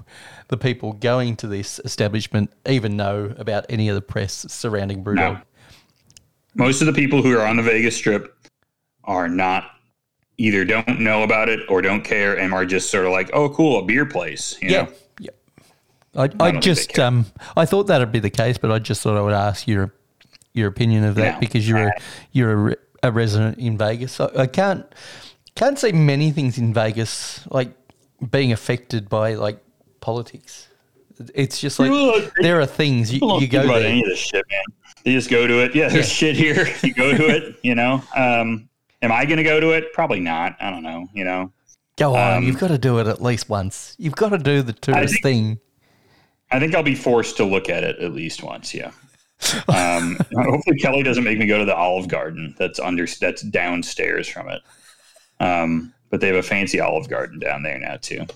the 0.49 0.57
people 0.57 0.93
going 0.93 1.37
to 1.37 1.47
this 1.47 1.81
establishment 1.85 2.51
even 2.67 2.97
know 2.97 3.35
about 3.39 3.67
any 3.69 3.89
of 3.89 3.95
the 3.95 4.03
press 4.03 4.47
surrounding 4.49 5.05
Brewdog? 5.05 5.43
Most 6.55 6.81
of 6.83 6.87
the 6.87 6.93
people 6.93 7.23
who 7.23 7.37
are 7.39 7.47
on 7.47 7.57
the 7.57 7.63
Vegas 7.63 7.97
Strip 7.97 8.37
are 9.05 9.29
not 9.29 9.71
either 10.39 10.65
don't 10.65 11.01
know 11.01 11.23
about 11.23 11.49
it 11.49 11.61
or 11.69 11.83
don't 11.83 12.03
care 12.03 12.39
and 12.39 12.53
are 12.53 12.65
just 12.67 12.91
sort 12.91 13.07
of 13.07 13.13
like, 13.13 13.31
oh, 13.33 13.49
cool, 13.51 13.79
a 13.79 13.85
beer 13.85 14.05
place. 14.07 14.57
You 14.61 14.71
Yeah. 14.71 14.83
know? 14.83 14.93
Yeah. 15.21 15.31
I, 16.15 16.31
I 16.41 16.53
just 16.59 16.99
um 16.99 17.27
I 17.57 17.65
thought 17.65 17.85
that'd 17.87 18.13
be 18.13 18.19
the 18.19 18.31
case, 18.31 18.59
but 18.59 18.71
I 18.71 18.79
just 18.79 19.03
thought 19.03 19.17
I 19.17 19.23
would 19.23 19.33
ask 19.33 19.67
your 19.67 19.95
your 20.55 20.69
opinion 20.69 21.05
of 21.05 21.15
that 21.17 21.35
No. 21.35 21.41
because 21.41 21.69
you're 21.69 21.89
a, 21.89 21.93
you're 22.33 22.69
a, 22.71 22.77
a 23.05 23.13
resident 23.13 23.59
in 23.59 23.79
Vegas. 23.79 24.21
I, 24.21 24.29
I 24.37 24.47
can't 24.47 24.85
can't 25.55 25.79
see 25.79 25.93
many 25.93 26.31
things 26.31 26.59
in 26.59 26.73
Vegas 26.73 27.47
like 27.51 27.71
being 28.31 28.53
affected 28.53 29.09
by 29.09 29.35
like 29.35 29.63
politics. 30.01 30.69
It's 31.35 31.61
just 31.61 31.79
like 31.79 31.91
Well, 31.91 32.21
there 32.41 32.61
are 32.61 32.67
things 32.67 33.13
you, 33.13 33.21
you 33.41 33.47
go 33.47 33.63
about 33.65 33.81
there. 33.81 33.89
any 33.89 34.01
of 34.01 34.09
this 34.09 34.19
shit, 34.19 34.45
man. 34.51 34.63
They 35.05 35.13
just 35.13 35.31
go 35.31 35.47
to 35.47 35.63
it. 35.65 35.75
Yeah, 35.75 35.89
there's 35.89 36.09
shit 36.09 36.37
here. 36.37 36.67
You 36.83 36.95
go 36.95 37.17
to 37.17 37.29
it. 37.29 37.57
You 37.63 37.75
know. 37.75 38.03
Um, 38.17 38.69
am 39.03 39.13
I 39.13 39.25
going 39.25 39.37
to 39.39 39.43
go 39.45 39.61
to 39.61 39.71
it? 39.71 39.93
Probably 39.93 40.21
not. 40.21 40.57
I 40.61 40.71
don't 40.71 40.83
know. 40.83 41.09
You 41.13 41.25
know. 41.25 41.53
Go 41.99 42.15
on, 42.17 42.39
um, 42.39 42.45
you've 42.45 42.59
got 42.59 42.69
to 42.69 42.79
do 42.79 42.99
it 43.01 43.07
at 43.07 43.21
least 43.21 43.49
once. 43.51 43.95
You've 43.99 44.15
got 44.17 44.31
to 44.31 44.39
do 44.39 44.63
the 44.63 44.73
tourist 44.73 45.15
think- 45.15 45.23
thing. 45.23 45.61
I 46.51 46.59
think 46.61 46.75
I'll 46.75 46.83
be 46.83 46.95
forced 46.95 47.37
to 47.39 47.45
look 47.45 47.69
at 47.69 47.83
it 47.85 47.99
at 47.99 48.13
least 48.13 48.43
once. 48.43 48.75
Yeah. 48.75 48.91
Um, 49.69 50.19
hopefully 50.35 50.79
Kelly 50.79 51.03
doesn't 51.03 51.25
make 51.25 51.39
me 51.39 51.47
go 51.47 51.59
to 51.59 51.65
the 51.65 51.75
Olive 51.75 52.09
Garden. 52.09 52.55
That's 52.59 52.79
under. 52.79 53.07
That's 53.07 53.43
downstairs 53.43 54.29
from 54.29 54.49
it. 54.49 54.63
Um, 55.41 55.93
but 56.11 56.21
they 56.21 56.29
have 56.29 56.37
a 56.37 56.43
fancy 56.43 56.81
Olive 56.81 57.09
Garden 57.09 57.39
down 57.39 57.63
there 57.63 57.79
now 57.79 57.97
too. 57.97 58.27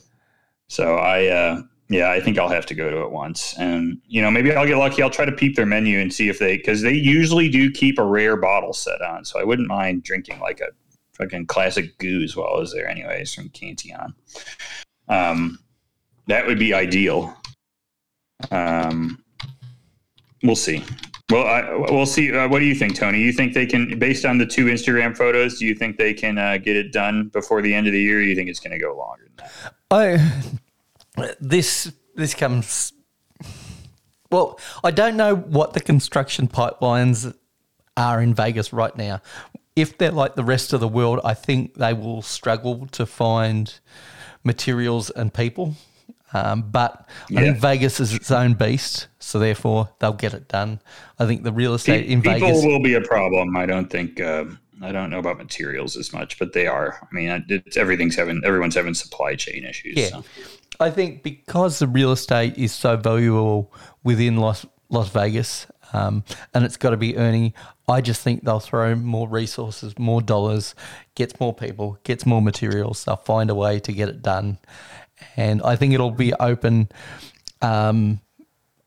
So 0.68 0.96
I, 0.96 1.26
uh, 1.26 1.62
yeah, 1.88 2.10
I 2.10 2.20
think 2.20 2.38
I'll 2.38 2.48
have 2.48 2.66
to 2.66 2.74
go 2.74 2.90
to 2.90 3.02
it 3.02 3.10
once, 3.10 3.54
and 3.58 4.00
you 4.08 4.20
know, 4.20 4.30
maybe 4.30 4.52
I'll 4.52 4.66
get 4.66 4.78
lucky. 4.78 5.02
I'll 5.02 5.10
try 5.10 5.24
to 5.24 5.32
peep 5.32 5.56
their 5.56 5.66
menu 5.66 6.00
and 6.00 6.12
see 6.12 6.28
if 6.28 6.38
they, 6.38 6.56
because 6.56 6.82
they 6.82 6.94
usually 6.94 7.48
do 7.48 7.70
keep 7.70 7.98
a 7.98 8.04
rare 8.04 8.36
bottle 8.36 8.72
set 8.72 9.00
on. 9.02 9.24
So 9.24 9.38
I 9.38 9.44
wouldn't 9.44 9.68
mind 9.68 10.02
drinking 10.02 10.40
like 10.40 10.60
a 10.60 10.68
fucking 11.12 11.46
classic 11.46 11.96
gueuze 11.98 12.36
while 12.36 12.54
I 12.54 12.58
was 12.58 12.72
there, 12.72 12.88
anyways, 12.88 13.32
from 13.34 13.50
Cantillon. 13.50 14.14
Um, 15.08 15.58
that 16.26 16.46
would 16.46 16.58
be 16.58 16.74
ideal. 16.74 17.36
Um, 18.50 19.22
we'll 20.42 20.56
see. 20.56 20.84
Well, 21.30 21.44
I, 21.44 21.92
we'll 21.92 22.06
see. 22.06 22.32
Uh, 22.32 22.46
what 22.48 22.60
do 22.60 22.66
you 22.66 22.74
think, 22.74 22.94
Tony? 22.94 23.20
You 23.20 23.32
think 23.32 23.52
they 23.52 23.66
can, 23.66 23.98
based 23.98 24.24
on 24.24 24.38
the 24.38 24.46
two 24.46 24.66
Instagram 24.66 25.16
photos, 25.16 25.58
do 25.58 25.66
you 25.66 25.74
think 25.74 25.96
they 25.96 26.14
can 26.14 26.38
uh, 26.38 26.58
get 26.58 26.76
it 26.76 26.92
done 26.92 27.28
before 27.32 27.62
the 27.62 27.74
end 27.74 27.88
of 27.88 27.92
the 27.92 28.00
year? 28.00 28.18
Or 28.18 28.22
you 28.22 28.36
think 28.36 28.48
it's 28.48 28.60
going 28.60 28.78
to 28.78 28.78
go 28.78 28.96
longer 28.96 29.24
than 29.24 29.46
that? 29.46 29.74
I 29.90 30.42
this 31.40 31.92
this 32.14 32.34
comes. 32.34 32.92
Well, 34.30 34.58
I 34.82 34.90
don't 34.90 35.16
know 35.16 35.36
what 35.36 35.72
the 35.72 35.80
construction 35.80 36.48
pipelines 36.48 37.34
are 37.96 38.20
in 38.20 38.34
Vegas 38.34 38.72
right 38.72 38.96
now. 38.96 39.22
If 39.76 39.98
they're 39.98 40.10
like 40.10 40.34
the 40.34 40.44
rest 40.44 40.72
of 40.72 40.80
the 40.80 40.88
world, 40.88 41.20
I 41.24 41.34
think 41.34 41.74
they 41.74 41.92
will 41.92 42.22
struggle 42.22 42.86
to 42.92 43.06
find 43.06 43.72
materials 44.42 45.10
and 45.10 45.32
people. 45.32 45.74
Um, 46.32 46.62
but 46.62 47.08
I 47.30 47.40
think 47.40 47.58
Vegas 47.58 48.00
is 48.00 48.12
its 48.12 48.30
own 48.30 48.54
beast, 48.54 49.06
so 49.26 49.40
therefore 49.40 49.88
they'll 49.98 50.12
get 50.12 50.34
it 50.34 50.46
done. 50.46 50.80
I 51.18 51.26
think 51.26 51.42
the 51.42 51.52
real 51.52 51.74
estate 51.74 52.06
in 52.06 52.22
People 52.22 52.48
Vegas. 52.48 52.64
will 52.64 52.80
be 52.80 52.94
a 52.94 53.00
problem. 53.00 53.56
I 53.56 53.66
don't 53.66 53.90
think. 53.90 54.20
Uh, 54.20 54.44
I 54.80 54.92
don't 54.92 55.10
know 55.10 55.18
about 55.18 55.36
materials 55.38 55.96
as 55.96 56.12
much, 56.12 56.38
but 56.38 56.52
they 56.52 56.66
are. 56.68 57.00
I 57.02 57.06
mean, 57.12 57.44
it's, 57.48 57.76
everything's 57.76 58.14
having 58.14 58.40
everyone's 58.44 58.76
having 58.76 58.94
supply 58.94 59.34
chain 59.34 59.64
issues. 59.64 59.96
Yeah. 59.96 60.08
so. 60.08 60.24
I 60.78 60.90
think 60.90 61.24
because 61.24 61.80
the 61.80 61.88
real 61.88 62.12
estate 62.12 62.56
is 62.56 62.72
so 62.72 62.96
valuable 62.96 63.74
within 64.04 64.36
Las 64.36 64.64
Las 64.90 65.08
Vegas, 65.08 65.66
um, 65.92 66.22
and 66.54 66.64
it's 66.64 66.76
got 66.76 66.90
to 66.90 66.96
be 66.96 67.16
earning. 67.16 67.52
I 67.88 68.02
just 68.02 68.22
think 68.22 68.44
they'll 68.44 68.60
throw 68.60 68.94
more 68.94 69.28
resources, 69.28 69.98
more 69.98 70.22
dollars, 70.22 70.76
gets 71.16 71.40
more 71.40 71.52
people, 71.52 71.98
gets 72.04 72.24
more 72.26 72.42
materials. 72.42 73.04
They'll 73.04 73.16
find 73.16 73.50
a 73.50 73.56
way 73.56 73.80
to 73.80 73.92
get 73.92 74.08
it 74.08 74.22
done, 74.22 74.58
and 75.36 75.62
I 75.62 75.74
think 75.74 75.94
it'll 75.94 76.12
be 76.12 76.32
open. 76.34 76.90
Um, 77.60 78.20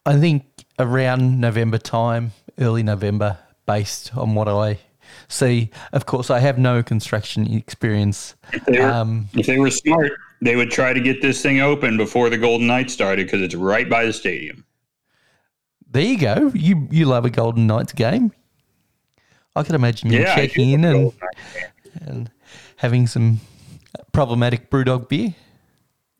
I 0.10 0.20
think 0.20 0.43
around 0.80 1.39
November 1.39 1.78
time, 1.78 2.32
early 2.57 2.82
November, 2.82 3.38
based 3.68 4.18
on 4.18 4.34
what 4.34 4.47
I 4.47 4.80
see. 5.28 5.70
Of 5.93 6.07
course, 6.07 6.32
I 6.32 6.39
have 6.39 6.57
no 6.57 6.82
construction 6.82 7.45
experience. 7.53 8.34
If 8.51 8.66
they, 8.66 8.80
were, 8.80 8.89
Um, 8.89 9.30
if 9.34 9.45
they 9.45 9.60
were 9.60 9.70
smart, 9.70 10.12
they 10.41 10.55
would 10.55 10.72
try 10.72 10.93
to 10.93 10.99
get 10.99 11.22
this 11.22 11.43
thing 11.43 11.60
open 11.62 11.95
before 11.95 12.32
the 12.32 12.39
Golden 12.39 12.66
Knights 12.66 12.91
started 12.91 13.28
because 13.28 13.41
it's 13.41 13.53
right 13.53 13.88
by 13.88 14.03
the 14.05 14.12
stadium. 14.14 14.66
There 15.91 16.01
you 16.03 16.18
go. 16.18 16.51
You 16.55 16.88
you 16.89 17.05
love 17.05 17.26
a 17.26 17.30
Golden 17.30 17.68
Knights 17.68 17.93
game. 17.93 18.32
I 19.55 19.62
could 19.62 19.76
imagine 19.76 20.12
you 20.12 20.22
Yeah, 20.22 20.36
checking 20.36 20.72
in 20.72 20.86
and, 20.86 21.14
and 22.01 22.32
having 22.78 23.05
some 23.05 23.41
problematic 24.12 24.72
brewdog 24.72 25.07
beer. 25.07 25.36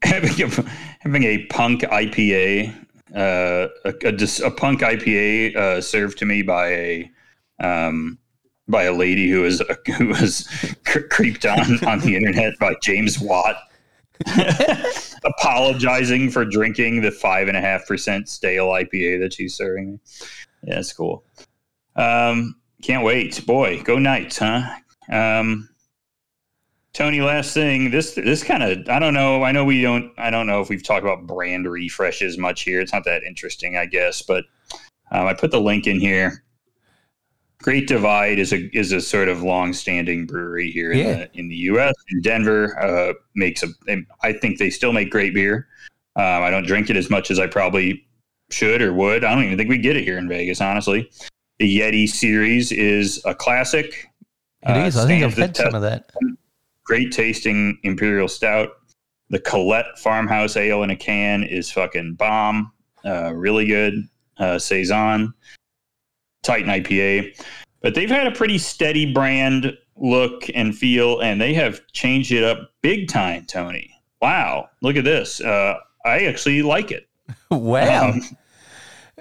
having 0.03 0.41
a, 0.41 0.47
having 0.99 1.23
a 1.23 1.45
punk 1.47 1.81
IPA, 1.81 2.73
uh, 3.16 3.68
a, 3.86 3.93
a, 4.03 4.47
a 4.47 4.51
punk 4.51 4.82
IPA 4.82 5.55
uh, 5.55 5.82
served 5.82 6.18
to 6.20 6.26
me 6.26 6.41
by 6.41 6.68
a 6.70 7.12
um, 7.60 8.18
by 8.68 8.84
a 8.84 8.93
lady 8.93 9.30
who 9.30 9.41
was 9.41 9.62
who 9.97 10.07
was 10.07 10.47
cre- 10.86 11.07
creeped 11.10 11.45
on 11.45 11.84
on 11.88 11.99
the 11.99 12.16
internet 12.16 12.57
by 12.60 12.76
James 12.82 13.20
Watt, 13.20 13.57
apologizing 15.24 16.30
for 16.30 16.45
drinking 16.45 17.01
the 17.01 17.12
five 17.12 17.47
and 17.47 17.57
a 17.57 17.62
half 17.62 17.88
percent 17.88 18.30
stale 18.30 18.70
IPA 18.70 19.20
that 19.22 19.34
she's 19.34 19.55
serving 19.55 19.93
me. 19.93 19.99
Yeah, 20.64 20.80
it's 20.80 20.93
cool. 20.93 21.24
Um, 21.95 22.55
can't 22.82 23.03
wait, 23.03 23.45
boy. 23.45 23.82
Go 23.84 23.97
Knights, 23.97 24.38
huh? 24.38 24.70
Um, 25.12 25.70
Tony, 26.99 27.21
last 27.21 27.53
thing. 27.53 27.91
This 27.91 28.13
this 28.13 28.43
kind 28.43 28.61
of 28.61 28.89
I 28.89 28.99
don't 28.99 29.13
know. 29.13 29.41
I 29.41 29.53
know 29.53 29.63
we 29.63 29.81
don't. 29.81 30.11
I 30.17 30.29
don't 30.29 30.47
know 30.47 30.59
if 30.59 30.67
we've 30.67 30.83
talked 30.83 31.01
about 31.05 31.25
brand 31.25 31.65
refreshes 31.65 32.37
much 32.37 32.63
here. 32.63 32.81
It's 32.81 32.91
not 32.91 33.05
that 33.05 33.23
interesting, 33.23 33.77
I 33.77 33.85
guess. 33.85 34.21
But 34.21 34.43
um, 35.09 35.25
I 35.25 35.33
put 35.33 35.51
the 35.51 35.61
link 35.61 35.87
in 35.87 35.97
here. 36.01 36.43
Great 37.61 37.87
Divide 37.87 38.37
is 38.37 38.51
a 38.51 38.69
is 38.77 38.91
a 38.91 38.99
sort 38.99 39.29
of 39.29 39.41
long-standing 39.43 40.25
brewery 40.25 40.71
here 40.71 40.91
Yeah. 40.91 41.05
in 41.05 41.17
the 41.19 41.39
in 41.39 41.47
the 41.47 41.55
U.S. 41.55 41.93
in 42.09 42.21
Denver. 42.21 42.77
Uh, 42.77 43.13
makes 43.33 43.63
a. 43.63 43.67
they- 43.85 44.05
I 44.21 44.33
think 44.33 44.59
they 44.59 44.69
still 44.69 44.91
make 44.91 45.09
great 45.09 45.33
beer. 45.33 45.69
Um, 46.17 46.43
I 46.43 46.49
don't 46.49 46.67
drink 46.67 46.89
it 46.89 46.97
as 46.97 47.09
much 47.09 47.31
as 47.31 47.39
I 47.39 47.47
probably 47.47 48.05
should 48.51 48.81
or 48.81 48.93
would. 48.93 49.23
I 49.23 49.33
don't 49.33 49.45
even 49.45 49.57
think 49.57 49.69
we 49.69 49.77
get 49.77 49.95
it 49.95 50.03
here 50.03 50.17
in 50.17 50.27
Vegas, 50.27 50.59
honestly. 50.59 51.09
The 51.59 51.79
Yeti 51.79 52.09
series 52.09 52.73
is 52.73 53.21
a 53.23 53.33
classic. 53.33 54.05
It 54.63 54.75
is. 54.85 54.97
Uh, 54.97 55.03
I 55.03 55.07
think 55.07 55.23
I've 55.23 55.37
had 55.37 55.55
some 55.55 55.75
of 55.75 55.81
that. 55.83 56.09
Great 56.89 57.11
tasting 57.11 57.77
imperial 57.83 58.27
stout. 58.27 58.69
The 59.29 59.39
Colette 59.39 59.99
Farmhouse 59.99 60.57
Ale 60.57 60.81
in 60.81 60.89
a 60.89 60.95
can 60.95 61.43
is 61.43 61.71
fucking 61.71 62.15
bomb. 62.15 62.71
Uh, 63.05 63.31
really 63.35 63.67
good. 63.67 63.93
Uh, 64.39 64.57
saison, 64.57 65.33
Titan 66.43 66.69
IPA, 66.69 67.45
but 67.81 67.93
they've 67.93 68.09
had 68.09 68.25
a 68.25 68.31
pretty 68.31 68.57
steady 68.57 69.13
brand 69.13 69.77
look 69.97 70.45
and 70.55 70.75
feel, 70.75 71.19
and 71.19 71.39
they 71.41 71.53
have 71.53 71.85
changed 71.91 72.31
it 72.31 72.43
up 72.43 72.71
big 72.81 73.09
time. 73.09 73.45
Tony, 73.45 73.93
wow, 74.21 74.69
look 74.81 74.95
at 74.95 75.03
this. 75.03 75.41
Uh, 75.41 75.75
I 76.05 76.25
actually 76.25 76.61
like 76.63 76.91
it. 76.91 77.07
Wow. 77.51 78.11
Um, 78.11 78.21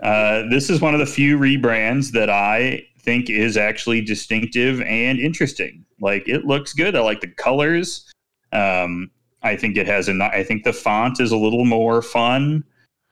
uh, 0.02 0.42
this 0.50 0.70
is 0.70 0.80
one 0.80 0.94
of 0.94 1.00
the 1.00 1.06
few 1.06 1.36
rebrands 1.36 2.12
that 2.12 2.30
I 2.30 2.87
think 3.00 3.30
is 3.30 3.56
actually 3.56 4.00
distinctive 4.00 4.80
and 4.82 5.18
interesting. 5.18 5.84
Like 6.00 6.28
it 6.28 6.44
looks 6.44 6.72
good. 6.72 6.96
I 6.96 7.00
like 7.00 7.20
the 7.20 7.28
colors. 7.28 8.10
Um, 8.52 9.10
I 9.42 9.56
think 9.56 9.76
it 9.76 9.86
has 9.86 10.08
a. 10.08 10.30
I 10.32 10.42
think 10.42 10.64
the 10.64 10.72
font 10.72 11.20
is 11.20 11.32
a 11.32 11.36
little 11.36 11.64
more 11.64 12.02
fun. 12.02 12.64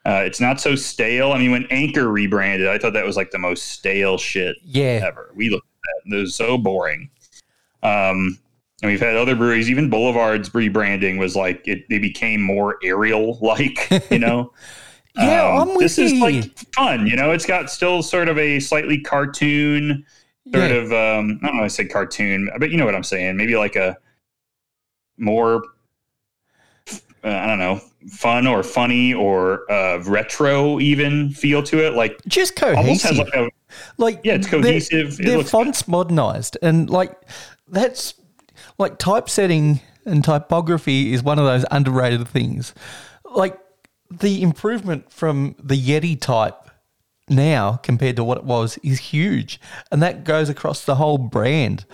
Uh, 0.04 0.22
it's 0.24 0.40
not 0.40 0.60
so 0.60 0.76
stale. 0.76 1.32
I 1.32 1.38
mean, 1.38 1.50
when 1.50 1.66
Anchor 1.70 2.08
rebranded, 2.08 2.68
I 2.68 2.78
thought 2.78 2.92
that 2.92 3.04
was 3.04 3.16
like 3.16 3.32
the 3.32 3.38
most 3.38 3.72
stale 3.72 4.18
shit 4.18 4.56
yeah. 4.62 5.00
ever. 5.04 5.32
We 5.34 5.50
looked 5.50 5.66
at 5.66 5.82
that; 5.82 6.04
and 6.04 6.14
it 6.14 6.20
was 6.20 6.34
so 6.34 6.58
boring. 6.58 7.10
Um, 7.82 8.38
and 8.82 8.90
we've 8.90 9.00
had 9.00 9.16
other 9.16 9.34
breweries. 9.34 9.70
Even 9.70 9.90
Boulevard's 9.90 10.50
rebranding 10.50 11.18
was 11.18 11.34
like 11.34 11.66
it. 11.66 11.88
They 11.88 11.98
became 11.98 12.42
more 12.42 12.76
aerial, 12.82 13.38
like 13.40 13.88
you 14.10 14.18
know. 14.18 14.52
Yeah, 15.16 15.44
Um, 15.48 15.60
I'm 15.60 15.68
with 15.74 15.78
this 15.80 15.98
is 15.98 16.12
like 16.14 16.44
fun, 16.74 17.06
you 17.06 17.16
know. 17.16 17.30
It's 17.32 17.46
got 17.46 17.70
still 17.70 18.02
sort 18.02 18.28
of 18.28 18.38
a 18.38 18.60
slightly 18.60 19.00
cartoon, 19.00 20.04
sort 20.52 20.70
Yeah. 20.70 20.76
of. 20.76 20.92
Um, 20.92 21.40
I 21.42 21.46
don't 21.46 21.56
know. 21.56 21.64
I 21.64 21.68
say 21.68 21.86
cartoon, 21.86 22.50
but 22.58 22.70
you 22.70 22.76
know 22.76 22.84
what 22.84 22.94
I'm 22.94 23.02
saying. 23.04 23.36
Maybe 23.36 23.56
like 23.56 23.76
a 23.76 23.96
more, 25.18 25.62
uh, 27.24 27.28
I 27.28 27.46
don't 27.46 27.58
know, 27.58 27.80
fun 28.10 28.46
or 28.46 28.62
funny 28.62 29.14
or 29.14 29.70
uh, 29.72 30.02
retro 30.04 30.78
even 30.80 31.30
feel 31.30 31.62
to 31.64 31.84
it. 31.84 31.94
Like 31.94 32.18
Just 32.28 32.56
cohesive. 32.56 33.16
like 33.18 33.34
a 33.34 33.48
like 33.96 34.20
yeah, 34.24 34.34
it's 34.34 34.48
their- 34.50 34.60
cohesive. 34.62 35.18
It 35.20 35.26
Their 35.26 35.38
looks 35.38 35.50
fonts 35.50 35.88
modernized, 35.88 36.56
and 36.62 36.88
like 36.90 37.12
that's 37.68 38.14
like 38.78 38.98
typesetting 38.98 39.80
and 40.04 40.22
typography 40.22 41.12
is 41.12 41.22
one 41.22 41.38
of 41.38 41.46
those 41.46 41.64
underrated 41.70 42.28
things. 42.28 42.74
Like 43.24 43.58
the 44.10 44.42
improvement 44.42 45.12
from 45.12 45.56
the 45.62 45.80
Yeti 45.80 46.20
type 46.20 46.70
now 47.28 47.76
compared 47.82 48.16
to 48.16 48.24
what 48.24 48.38
it 48.38 48.44
was 48.44 48.78
is 48.82 48.98
huge. 48.98 49.60
And 49.90 50.02
that 50.02 50.24
goes 50.24 50.48
across 50.48 50.84
the 50.84 50.96
whole 50.96 51.18
brand. 51.18 51.84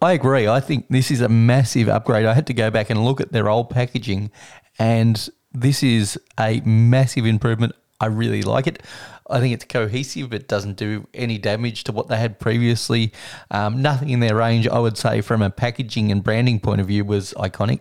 I 0.00 0.12
agree. 0.12 0.46
I 0.46 0.60
think 0.60 0.86
this 0.88 1.10
is 1.10 1.20
a 1.20 1.28
massive 1.28 1.88
upgrade. 1.88 2.26
I 2.26 2.34
had 2.34 2.46
to 2.46 2.54
go 2.54 2.70
back 2.70 2.90
and 2.90 3.04
look 3.04 3.20
at 3.20 3.32
their 3.32 3.48
old 3.48 3.70
packaging, 3.70 4.30
and 4.78 5.28
this 5.52 5.82
is 5.82 6.18
a 6.38 6.60
massive 6.60 7.26
improvement. 7.26 7.74
I 8.00 8.06
really 8.06 8.42
like 8.42 8.66
it. 8.66 8.82
I 9.28 9.40
think 9.40 9.52
it's 9.52 9.64
cohesive. 9.64 10.32
It 10.32 10.48
doesn't 10.48 10.76
do 10.76 11.06
any 11.12 11.38
damage 11.38 11.84
to 11.84 11.92
what 11.92 12.08
they 12.08 12.16
had 12.16 12.38
previously. 12.38 13.12
Um, 13.50 13.82
nothing 13.82 14.10
in 14.10 14.20
their 14.20 14.34
range, 14.34 14.66
I 14.66 14.78
would 14.78 14.96
say, 14.96 15.20
from 15.20 15.42
a 15.42 15.50
packaging 15.50 16.10
and 16.10 16.24
branding 16.24 16.60
point 16.60 16.80
of 16.80 16.86
view, 16.86 17.04
was 17.04 17.34
iconic. 17.34 17.80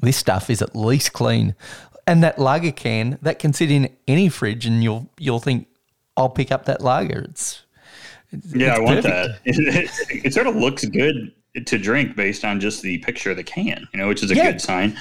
This 0.00 0.16
stuff 0.16 0.48
is 0.48 0.62
at 0.62 0.76
least 0.76 1.12
clean. 1.12 1.54
And 2.08 2.22
that 2.22 2.38
lager 2.38 2.72
can 2.72 3.18
that 3.20 3.38
can 3.38 3.52
sit 3.52 3.70
in 3.70 3.90
any 4.08 4.30
fridge, 4.30 4.64
and 4.64 4.82
you'll 4.82 5.10
you'll 5.18 5.40
think 5.40 5.68
I'll 6.16 6.30
pick 6.30 6.50
up 6.50 6.64
that 6.64 6.80
lager. 6.80 7.20
It's 7.28 7.62
Yeah, 8.32 8.70
it's 8.70 8.78
I 8.78 8.80
want 8.80 9.04
perfect. 9.04 9.04
that. 9.04 9.40
It, 9.44 9.90
it, 10.24 10.32
sort 10.32 10.46
of 10.46 10.56
looks 10.56 10.84
good 10.86 11.32
to 11.66 11.78
drink 11.78 12.16
based 12.16 12.44
on 12.46 12.60
just 12.60 12.80
the 12.82 12.98
picture 12.98 13.30
of 13.30 13.36
the 13.36 13.44
can, 13.44 13.86
you 13.92 13.98
know, 14.00 14.08
which 14.08 14.22
is 14.22 14.30
a 14.30 14.34
Yeah. 14.34 14.52
good 14.52 14.60
sign. 14.60 14.96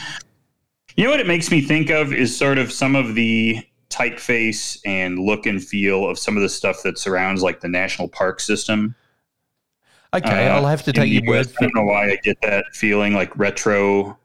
You 0.98 1.06
know 1.06 1.12
what 1.12 1.20
it 1.22 1.28
makes 1.28 1.50
me 1.50 1.62
think 1.62 1.90
of 1.90 2.12
is 2.14 2.36
sort 2.36 2.58
of 2.58 2.72
some 2.74 2.96
of 2.96 3.16
the 3.16 3.60
typeface 3.90 4.80
and 4.86 5.18
look 5.18 5.46
and 5.46 5.64
feel 5.64 6.10
of 6.10 6.20
some 6.20 6.36
of 6.36 6.44
the 6.44 6.50
stuff 6.50 6.84
that 6.84 6.98
surrounds 7.00 7.42
like 7.42 7.62
the 7.62 7.70
national 7.70 8.10
park 8.10 8.40
system. 8.42 8.96
Okay, 10.14 10.48
Uh, 10.48 10.56
I'll 10.56 10.66
have 10.66 10.84
to 10.84 10.94
take 10.94 11.12
your 11.12 11.24
word 11.26 11.48
I 11.58 11.62
don't 11.62 11.76
know 11.76 11.84
why 11.84 12.12
I 12.12 12.18
get 12.24 12.38
that 12.42 12.66
feeling 12.74 13.14
like 13.14 13.38
retro, 13.38 14.18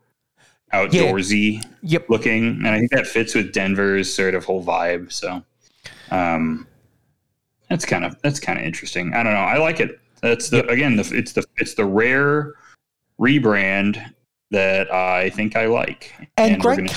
outdoorsy 0.73 1.63
Yep. 1.83 2.09
looking, 2.09 2.45
and 2.47 2.69
I 2.69 2.79
think 2.79 2.91
that 2.93 3.07
fits 3.07 3.35
with 3.35 3.53
Denver's 3.53 4.13
sort 4.13 4.35
of 4.35 4.45
whole 4.45 4.65
vibe. 4.65 5.13
So, 5.13 5.43
um, 6.11 6.67
that's 7.69 7.85
kind 7.85 8.05
of 8.05 8.17
that's 8.23 8.41
kind 8.41 8.59
of 8.59 8.65
interesting. 8.65 9.13
I 9.15 9.23
don't 9.23 9.33
know. 9.35 9.41
I 9.41 9.59
like 9.59 9.81
it. 9.81 9.99
That's 10.21 10.49
the 10.51 10.59
Yep. 10.59 10.69
again 10.71 10.97
the 10.97 11.11
it's 11.15 11.33
the 11.33 11.45
it's 11.59 11.75
the 11.75 11.85
rare 11.85 12.55
rebrand 13.21 14.13
that 14.51 14.93
I 14.93 15.31
think 15.31 15.57
I 15.57 15.67
like. 15.67 16.13
And 16.37 16.63
we're 16.63 16.75
great 16.77 16.77
gonna 16.77 16.89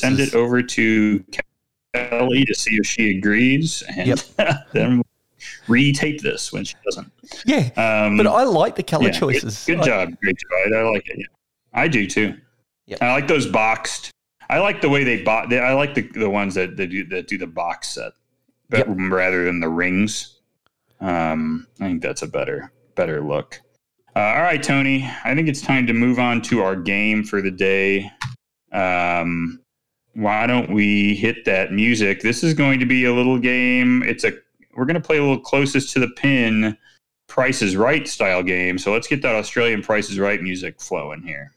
Send 0.00 0.20
it 0.20 0.34
over 0.34 0.62
to 0.62 1.24
Kelly 1.92 2.44
to 2.44 2.54
see 2.54 2.76
if 2.76 2.86
she 2.86 3.16
agrees, 3.18 3.82
and 3.96 4.18
then 4.72 5.02
retape 5.66 6.20
this 6.20 6.52
when 6.52 6.64
she 6.64 6.76
doesn't. 6.84 7.10
Yeah. 7.44 7.70
Um, 7.76 8.16
But 8.16 8.26
I 8.28 8.44
like 8.44 8.76
the 8.76 8.82
color 8.84 9.06
yeah, 9.06 9.10
choices. 9.12 9.64
Good, 9.64 9.78
good 9.78 9.82
I- 9.82 9.86
job, 10.04 10.20
great 10.22 10.36
job. 10.38 10.72
I, 10.72 10.76
I 10.78 10.82
like 10.90 11.08
it. 11.08 11.18
Yeah. 11.18 11.26
I 11.72 11.88
do 11.88 12.06
too. 12.06 12.34
Yep. 12.90 13.02
I 13.02 13.12
like 13.12 13.28
those 13.28 13.46
boxed. 13.46 14.10
I 14.48 14.58
like 14.58 14.80
the 14.80 14.88
way 14.88 15.04
they 15.04 15.22
bought. 15.22 15.52
I 15.52 15.74
like 15.74 15.94
the 15.94 16.02
the 16.02 16.28
ones 16.28 16.56
that, 16.56 16.76
that 16.76 16.88
do 16.88 17.06
that 17.06 17.28
do 17.28 17.38
the 17.38 17.46
box 17.46 17.88
set, 17.94 18.12
but 18.68 18.86
Yep. 18.88 18.96
rather 18.98 19.44
than 19.44 19.60
the 19.60 19.68
rings. 19.68 20.40
Um, 21.00 21.66
I 21.80 21.84
think 21.84 22.02
that's 22.02 22.22
a 22.22 22.26
better 22.26 22.72
better 22.96 23.20
look. 23.20 23.60
Uh, 24.16 24.18
all 24.18 24.42
right, 24.42 24.62
Tony. 24.62 25.08
I 25.24 25.36
think 25.36 25.48
it's 25.48 25.60
time 25.62 25.86
to 25.86 25.92
move 25.92 26.18
on 26.18 26.42
to 26.42 26.62
our 26.62 26.74
game 26.74 27.22
for 27.22 27.40
the 27.40 27.50
day. 27.52 28.10
Um, 28.72 29.60
why 30.14 30.48
don't 30.48 30.72
we 30.72 31.14
hit 31.14 31.44
that 31.44 31.72
music? 31.72 32.20
This 32.22 32.42
is 32.42 32.54
going 32.54 32.80
to 32.80 32.86
be 32.86 33.04
a 33.04 33.14
little 33.14 33.38
game. 33.38 34.02
It's 34.02 34.24
a 34.24 34.32
we're 34.74 34.84
going 34.84 35.00
to 35.00 35.00
play 35.00 35.18
a 35.18 35.22
little 35.22 35.38
closest 35.40 35.92
to 35.92 36.00
the 36.00 36.08
pin 36.08 36.76
Price 37.28 37.62
is 37.62 37.76
Right 37.76 38.08
style 38.08 38.42
game. 38.42 38.76
So 38.76 38.92
let's 38.92 39.06
get 39.06 39.22
that 39.22 39.36
Australian 39.36 39.82
Price 39.82 40.10
is 40.10 40.18
Right 40.18 40.42
music 40.42 40.80
flowing 40.80 41.22
here. 41.22 41.52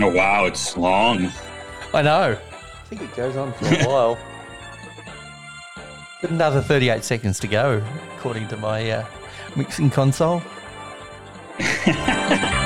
Oh 0.00 0.12
wow, 0.12 0.44
it's 0.44 0.76
long. 0.76 1.32
I 1.92 2.02
know. 2.02 2.32
I 2.32 2.84
think 2.86 3.02
it 3.02 3.16
goes 3.16 3.36
on 3.36 3.52
for 3.54 3.66
a 3.66 3.84
while. 3.84 4.18
Got 6.22 6.30
another 6.32 6.60
38 6.60 7.04
seconds 7.04 7.38
to 7.40 7.46
go, 7.46 7.82
according 8.16 8.48
to 8.48 8.56
my 8.56 8.90
uh, 8.90 9.06
mixing 9.56 9.90
console. 9.90 10.42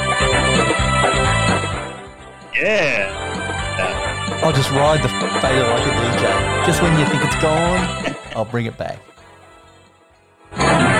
Yeah. 2.62 4.40
I'll 4.44 4.52
just 4.52 4.70
ride 4.70 5.02
the 5.02 5.08
fader 5.08 5.66
like 5.66 5.86
a 5.86 5.90
DJ. 5.90 6.66
Just 6.66 6.80
when 6.82 6.96
you 6.98 7.04
think 7.06 7.24
it's 7.24 7.34
gone, 7.42 8.14
I'll 8.36 8.44
bring 8.44 8.66
it 8.66 8.76
back. 8.78 8.98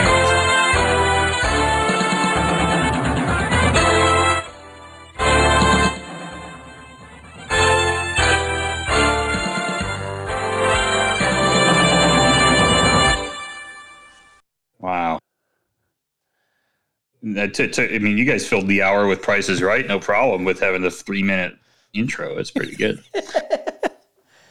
That 17.22 17.54
t- 17.54 17.68
t- 17.68 17.94
I 17.94 17.98
mean, 17.98 18.18
you 18.18 18.24
guys 18.24 18.46
filled 18.46 18.66
the 18.66 18.82
hour 18.82 19.06
with 19.06 19.22
prices 19.22 19.62
right. 19.62 19.86
No 19.86 20.00
problem 20.00 20.44
with 20.44 20.58
having 20.58 20.82
the 20.82 20.90
three 20.90 21.22
minute 21.22 21.54
intro. 21.94 22.36
It's 22.38 22.50
pretty 22.50 22.74
good. 22.74 23.02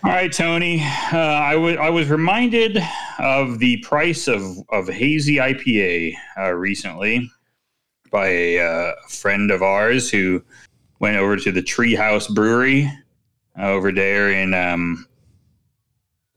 All 0.03 0.09
right, 0.09 0.31
Tony. 0.31 0.81
Uh, 1.13 1.17
I 1.17 1.55
wa- 1.55 1.81
I 1.81 1.89
was 1.89 2.09
reminded 2.09 2.81
of 3.19 3.59
the 3.59 3.77
price 3.77 4.27
of, 4.27 4.41
of 4.69 4.87
hazy 4.87 5.35
IPA 5.35 6.13
uh, 6.37 6.51
recently 6.53 7.29
by 8.09 8.27
a 8.27 8.59
uh, 8.59 8.91
friend 9.09 9.51
of 9.51 9.61
ours 9.61 10.09
who 10.09 10.41
went 10.99 11.17
over 11.17 11.35
to 11.37 11.51
the 11.51 11.61
Treehouse 11.61 12.33
Brewery 12.33 12.91
uh, 13.59 13.67
over 13.67 13.91
there 13.91 14.31
in 14.31 14.53
um, 14.53 15.05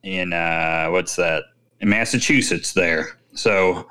in 0.03 0.33
uh, 0.33 0.89
what's 0.89 1.17
that 1.17 1.45
in 1.81 1.89
Massachusetts 1.89 2.73
there. 2.73 3.19
So 3.35 3.89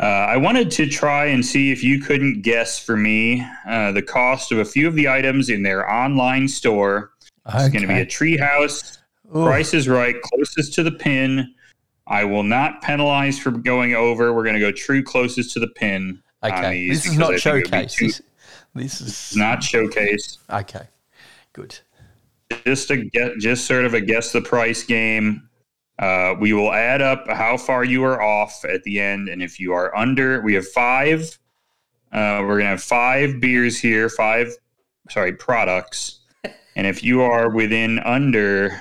uh, 0.00 0.04
I 0.04 0.36
wanted 0.38 0.70
to 0.72 0.88
try 0.88 1.26
and 1.26 1.44
see 1.44 1.70
if 1.70 1.84
you 1.84 2.00
couldn't 2.00 2.40
guess 2.42 2.78
for 2.78 2.96
me 2.96 3.46
uh, 3.68 3.92
the 3.92 4.02
cost 4.02 4.50
of 4.50 4.58
a 4.58 4.64
few 4.64 4.88
of 4.88 4.94
the 4.94 5.08
items 5.08 5.48
in 5.50 5.62
their 5.62 5.90
online 5.90 6.48
store. 6.48 7.12
It's 7.46 7.68
going 7.68 7.82
to 7.82 7.88
be 7.88 8.00
a 8.00 8.06
treehouse. 8.06 8.98
Price 9.32 9.74
is 9.74 9.88
right, 9.88 10.16
closest 10.22 10.74
to 10.74 10.82
the 10.82 10.90
pin. 10.92 11.54
I 12.06 12.24
will 12.24 12.42
not 12.42 12.82
penalize 12.82 13.38
for 13.38 13.50
going 13.50 13.94
over. 13.94 14.32
We're 14.32 14.42
going 14.42 14.54
to 14.54 14.60
go 14.60 14.72
true 14.72 15.02
closest 15.02 15.52
to 15.54 15.60
the 15.60 15.68
pin. 15.68 16.22
Okay. 16.42 16.88
This 16.88 17.06
is 17.06 17.18
not 17.18 17.34
I 17.34 17.38
think 17.38 17.46
it 17.46 17.52
would 17.52 17.62
be 17.64 17.68
showcase. 17.70 17.94
too- 17.94 18.24
This, 18.74 18.98
this 19.00 19.30
is 19.32 19.36
not 19.36 19.62
showcase. 19.62 20.38
Okay. 20.48 20.86
Good. 21.52 21.78
just 22.64 22.90
a 22.90 22.96
get 22.96 23.38
just 23.38 23.66
sort 23.66 23.84
of 23.84 23.94
a 23.94 24.00
guess 24.00 24.32
the 24.32 24.40
price 24.40 24.82
game. 24.82 25.48
Uh, 26.00 26.34
we 26.40 26.52
will 26.54 26.72
add 26.72 27.02
up 27.02 27.28
how 27.28 27.56
far 27.58 27.84
you 27.84 28.02
are 28.02 28.22
off 28.22 28.64
at 28.64 28.82
the 28.84 28.98
end, 28.98 29.28
and 29.28 29.42
if 29.42 29.60
you 29.60 29.72
are 29.74 29.94
under, 29.94 30.40
we 30.40 30.54
have 30.54 30.66
five. 30.68 31.38
Uh, 32.10 32.40
we're 32.42 32.56
gonna 32.58 32.70
have 32.70 32.82
five 32.82 33.38
beers 33.38 33.78
here, 33.78 34.08
five 34.08 34.48
sorry 35.10 35.34
products, 35.34 36.20
and 36.76 36.86
if 36.86 37.04
you 37.04 37.20
are 37.20 37.50
within 37.50 37.98
under 38.00 38.80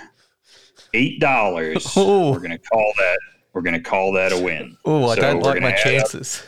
eight 0.94 1.20
dollars, 1.20 1.92
Oh. 1.98 2.32
we're 2.32 2.40
gonna 2.40 2.58
call 2.58 2.94
that 2.98 3.20
we're 3.54 3.62
gonna 3.64 3.82
call 3.82 4.14
that 4.14 4.32
a 4.32 4.38
win. 4.42 4.78
Oh, 4.86 5.10
I 5.10 5.16
So 5.16 5.22
don't 5.22 5.42
like 5.44 5.62
my 5.62 5.72
add 5.72 5.78
up- 5.78 5.84
chances. 5.84 6.44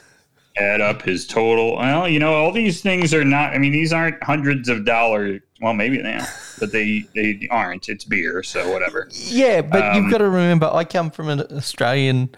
Add 0.57 0.81
up 0.81 1.01
his 1.01 1.25
total. 1.25 1.77
Well, 1.77 2.07
you 2.07 2.19
know, 2.19 2.33
all 2.33 2.51
these 2.51 2.81
things 2.81 3.13
are 3.13 3.23
not. 3.23 3.53
I 3.53 3.57
mean, 3.57 3.71
these 3.71 3.93
aren't 3.93 4.21
hundreds 4.23 4.69
of 4.69 4.85
dollars. 4.85 5.41
Well, 5.61 5.73
maybe 5.73 6.01
they 6.01 6.13
are, 6.13 6.27
but 6.59 6.71
they 6.71 7.05
they 7.15 7.47
aren't. 7.51 7.87
It's 7.89 8.03
beer, 8.03 8.43
so 8.43 8.71
whatever. 8.71 9.07
Yeah, 9.13 9.61
but 9.61 9.83
Um, 9.83 9.95
you've 9.95 10.11
got 10.11 10.19
to 10.19 10.29
remember, 10.29 10.69
I 10.71 10.83
come 10.83 11.11
from 11.11 11.29
an 11.29 11.41
Australian 11.51 12.29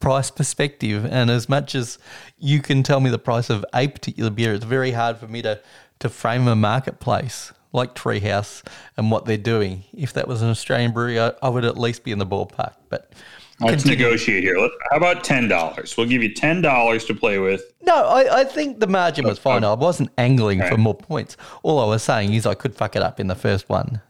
price 0.00 0.30
perspective, 0.30 1.06
and 1.06 1.30
as 1.30 1.48
much 1.48 1.74
as 1.74 1.98
you 2.38 2.60
can 2.60 2.82
tell 2.82 3.00
me 3.00 3.10
the 3.10 3.18
price 3.18 3.48
of 3.48 3.64
a 3.72 3.88
particular 3.88 4.30
beer, 4.30 4.54
it's 4.54 4.64
very 4.64 4.90
hard 4.92 5.18
for 5.18 5.28
me 5.28 5.40
to 5.42 5.60
to 6.00 6.08
frame 6.08 6.48
a 6.48 6.56
marketplace 6.56 7.52
like 7.72 7.94
Treehouse 7.94 8.62
and 8.96 9.10
what 9.10 9.24
they're 9.24 9.36
doing. 9.36 9.84
If 9.92 10.12
that 10.12 10.28
was 10.28 10.42
an 10.42 10.50
Australian 10.50 10.92
brewery, 10.92 11.18
I, 11.20 11.32
I 11.42 11.48
would 11.48 11.64
at 11.64 11.78
least 11.78 12.04
be 12.04 12.12
in 12.12 12.18
the 12.18 12.26
ballpark. 12.26 12.74
But 12.88 13.12
Let's 13.60 13.84
continue. 13.84 14.04
negotiate 14.04 14.42
here. 14.42 14.56
How 14.90 14.96
about 14.96 15.22
ten 15.22 15.48
dollars? 15.48 15.96
We'll 15.96 16.08
give 16.08 16.22
you 16.22 16.34
ten 16.34 16.60
dollars 16.60 17.04
to 17.06 17.14
play 17.14 17.38
with. 17.38 17.62
No, 17.82 17.94
I, 17.94 18.40
I 18.40 18.44
think 18.44 18.80
the 18.80 18.86
margin 18.86 19.26
was 19.26 19.38
fine. 19.38 19.62
Oh, 19.62 19.72
I 19.72 19.76
wasn't 19.76 20.10
angling 20.18 20.60
for 20.62 20.76
more 20.76 20.94
points. 20.94 21.36
All 21.62 21.78
I 21.78 21.86
was 21.86 22.02
saying 22.02 22.32
is 22.34 22.46
I 22.46 22.54
could 22.54 22.74
fuck 22.74 22.96
it 22.96 23.02
up 23.02 23.20
in 23.20 23.28
the 23.28 23.34
first 23.36 23.68
one. 23.68 24.00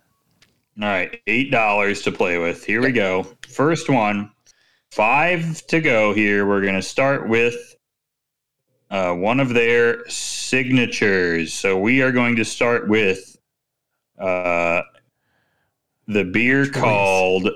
All 0.80 0.88
right, 0.88 1.20
eight 1.26 1.50
dollars 1.50 2.02
to 2.02 2.12
play 2.12 2.38
with. 2.38 2.64
Here 2.64 2.80
we 2.80 2.90
go. 2.90 3.26
First 3.46 3.88
one, 3.90 4.30
five 4.90 5.66
to 5.66 5.80
go. 5.80 6.14
Here 6.14 6.46
we're 6.46 6.64
gonna 6.64 6.82
start 6.82 7.28
with 7.28 7.76
uh, 8.90 9.12
one 9.12 9.40
of 9.40 9.50
their 9.50 10.08
signatures. 10.08 11.52
So 11.52 11.78
we 11.78 12.00
are 12.02 12.12
going 12.12 12.36
to 12.36 12.44
start 12.44 12.88
with 12.88 13.36
Uh, 14.18 14.82
the 16.06 16.24
beer 16.24 16.68
called 16.68 17.50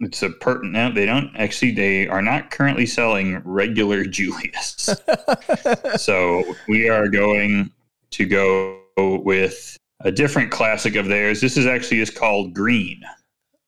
it's 0.00 0.22
a 0.22 0.30
pertinent. 0.30 0.94
They 0.94 1.06
don't 1.06 1.30
actually. 1.36 1.72
They 1.72 2.08
are 2.08 2.22
not 2.22 2.50
currently 2.50 2.86
selling 2.86 3.40
regular 3.44 4.04
Julius. 4.16 4.90
so 5.96 6.42
we 6.68 6.88
are 6.88 7.08
going 7.08 7.70
to 8.10 8.26
go 8.26 8.80
with 8.96 9.76
a 10.00 10.12
different 10.12 10.50
classic 10.50 10.96
of 10.96 11.06
theirs. 11.06 11.40
This 11.40 11.56
is 11.56 11.66
actually 11.66 12.00
is 12.00 12.10
called 12.10 12.54
Green. 12.54 13.02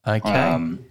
Okay. 0.07 0.29
Um, 0.29 0.85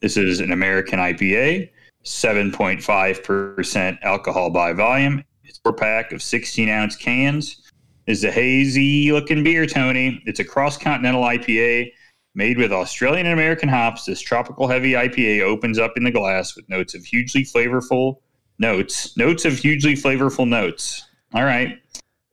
this 0.00 0.16
is 0.16 0.40
an 0.40 0.52
American 0.52 0.98
IPA, 0.98 1.70
7.5% 2.04 3.98
alcohol 4.02 4.50
by 4.50 4.72
volume. 4.72 5.24
It's 5.44 5.58
a 5.58 5.60
four 5.62 5.72
pack 5.74 6.12
of 6.12 6.22
16 6.22 6.68
ounce 6.68 6.96
cans. 6.96 7.70
Is 8.06 8.24
a 8.24 8.30
hazy 8.32 9.12
looking 9.12 9.44
beer, 9.44 9.66
Tony. 9.66 10.20
It's 10.26 10.40
a 10.40 10.44
cross 10.44 10.76
continental 10.76 11.22
IPA 11.22 11.92
made 12.34 12.58
with 12.58 12.72
Australian 12.72 13.26
and 13.26 13.34
American 13.34 13.68
hops. 13.68 14.04
This 14.04 14.20
tropical 14.20 14.68
heavy 14.68 14.92
IPA 14.92 15.42
opens 15.42 15.78
up 15.78 15.96
in 15.96 16.04
the 16.04 16.10
glass 16.10 16.56
with 16.56 16.68
notes 16.68 16.94
of 16.94 17.04
hugely 17.04 17.42
flavorful 17.42 18.16
notes, 18.58 19.16
notes 19.16 19.44
of 19.44 19.54
hugely 19.58 19.94
flavorful 19.94 20.48
notes. 20.48 21.06
All 21.34 21.44
right. 21.44 21.78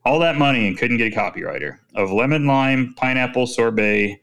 All 0.06 0.20
that 0.20 0.38
money 0.38 0.68
and 0.68 0.78
couldn't 0.78 0.98
get 0.98 1.14
a 1.14 1.16
copywriter 1.16 1.80
of 1.96 2.12
lemon, 2.12 2.46
lime, 2.46 2.94
pineapple, 2.96 3.48
sorbet, 3.48 4.22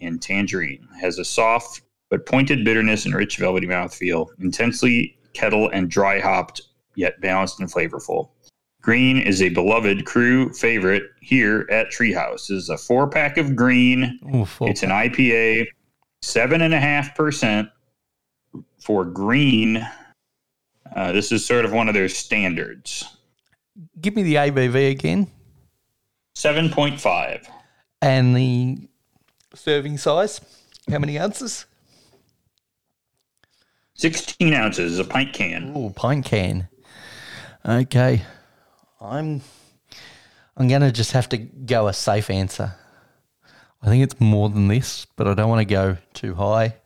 and 0.00 0.20
tangerine. 0.20 0.86
Has 1.00 1.18
a 1.18 1.24
soft 1.24 1.82
but 2.10 2.26
pointed 2.26 2.64
bitterness 2.64 3.04
and 3.04 3.14
rich 3.14 3.38
velvety 3.38 3.66
mouthfeel. 3.66 4.28
Intensely 4.38 5.18
kettle 5.32 5.68
and 5.70 5.90
dry 5.90 6.20
hopped, 6.20 6.62
yet 6.94 7.20
balanced 7.20 7.58
and 7.60 7.70
flavorful. 7.70 8.28
Green 8.84 9.16
is 9.16 9.40
a 9.40 9.48
beloved 9.48 10.04
crew 10.04 10.52
favorite 10.52 11.04
here 11.22 11.66
at 11.70 11.86
Treehouse. 11.90 12.48
This 12.48 12.50
is 12.50 12.68
a 12.68 12.76
four 12.76 13.08
pack 13.08 13.38
of 13.38 13.56
green. 13.56 14.18
Ooh, 14.34 14.46
It's 14.68 14.82
an 14.82 14.90
IPA, 14.90 15.68
seven 16.20 16.60
and 16.60 16.74
a 16.74 16.78
half 16.80 17.14
percent 17.14 17.70
for 18.78 19.06
green. 19.06 19.88
Uh, 20.94 21.12
this 21.12 21.32
is 21.32 21.46
sort 21.46 21.64
of 21.64 21.72
one 21.72 21.88
of 21.88 21.94
their 21.94 22.10
standards. 22.10 23.04
Give 24.02 24.14
me 24.14 24.22
the 24.22 24.34
ABV 24.34 24.90
again 24.90 25.28
Seven 26.34 26.68
point 26.68 27.00
five. 27.00 27.48
and 28.02 28.36
the 28.36 28.76
serving 29.54 29.96
size. 29.96 30.42
How 30.90 30.98
many 30.98 31.18
ounces? 31.18 31.64
16 33.94 34.52
ounces, 34.52 34.98
a 34.98 35.04
pint 35.04 35.32
can. 35.32 35.72
Oh, 35.74 35.88
pint 35.88 36.26
can. 36.26 36.68
Okay. 37.64 38.22
I'm 39.04 39.42
I'm 40.56 40.68
gonna 40.68 40.92
just 40.92 41.12
have 41.12 41.28
to 41.30 41.36
go 41.36 41.88
a 41.88 41.92
safe 41.92 42.30
answer. 42.30 42.74
I 43.82 43.86
think 43.86 44.02
it's 44.02 44.18
more 44.20 44.48
than 44.48 44.68
this, 44.68 45.06
but 45.16 45.28
I 45.28 45.34
don't 45.34 45.48
want 45.50 45.60
to 45.60 45.64
go 45.74 45.98
too 46.14 46.34
high. 46.34 46.76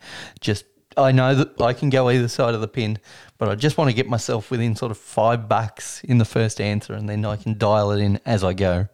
Just 0.40 0.64
I 0.96 1.12
know 1.12 1.34
that 1.34 1.60
I 1.60 1.72
can 1.72 1.90
go 1.90 2.10
either 2.10 2.26
side 2.26 2.54
of 2.54 2.60
the 2.60 2.66
pin, 2.68 2.98
but 3.38 3.48
I 3.48 3.54
just 3.54 3.78
want 3.78 3.88
to 3.88 3.94
get 3.94 4.08
myself 4.08 4.50
within 4.50 4.74
sort 4.74 4.90
of 4.90 4.98
five 4.98 5.48
bucks 5.48 6.02
in 6.02 6.18
the 6.18 6.24
first 6.24 6.60
answer, 6.60 6.92
and 6.94 7.08
then 7.08 7.24
I 7.24 7.36
can 7.36 7.56
dial 7.56 7.92
it 7.92 8.00
in 8.00 8.18
as 8.26 8.42
I 8.42 8.52
go. 8.52 8.88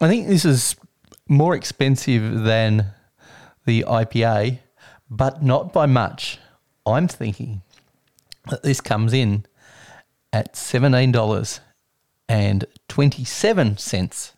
I 0.00 0.08
think 0.08 0.28
this 0.28 0.44
is 0.44 0.76
more 1.28 1.54
expensive 1.54 2.42
than 2.44 2.86
the 3.64 3.84
IPA, 3.88 4.58
but 5.08 5.42
not 5.42 5.72
by 5.72 5.86
much. 5.86 6.38
I'm 6.86 7.08
thinking 7.08 7.62
that 8.50 8.62
this 8.62 8.80
comes 8.82 9.12
in 9.14 9.46
at 10.32 10.54
seventeen 10.56 11.12
dollars 11.12 11.60
and 12.28 12.66
twenty 12.88 13.24
seven 13.24 13.78
cents. 13.78 14.32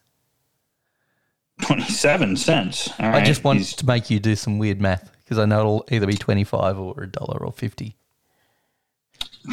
27 1.63 2.37
cents. 2.37 2.91
I 2.99 3.25
just 3.25 3.43
want 3.43 3.61
He's- 3.61 3.75
to 3.77 3.87
make 3.87 4.11
you 4.11 4.21
do 4.21 4.37
some 4.37 4.59
weird 4.59 4.79
math 4.79 5.11
because 5.27 5.39
I 5.39 5.45
know 5.45 5.61
it'll 5.61 5.85
either 5.91 6.07
be 6.07 6.15
twenty 6.15 6.45
five 6.45 6.79
or 6.79 7.03
a 7.03 7.11
dollar 7.11 7.45
or 7.45 7.53
fifty. 7.53 7.97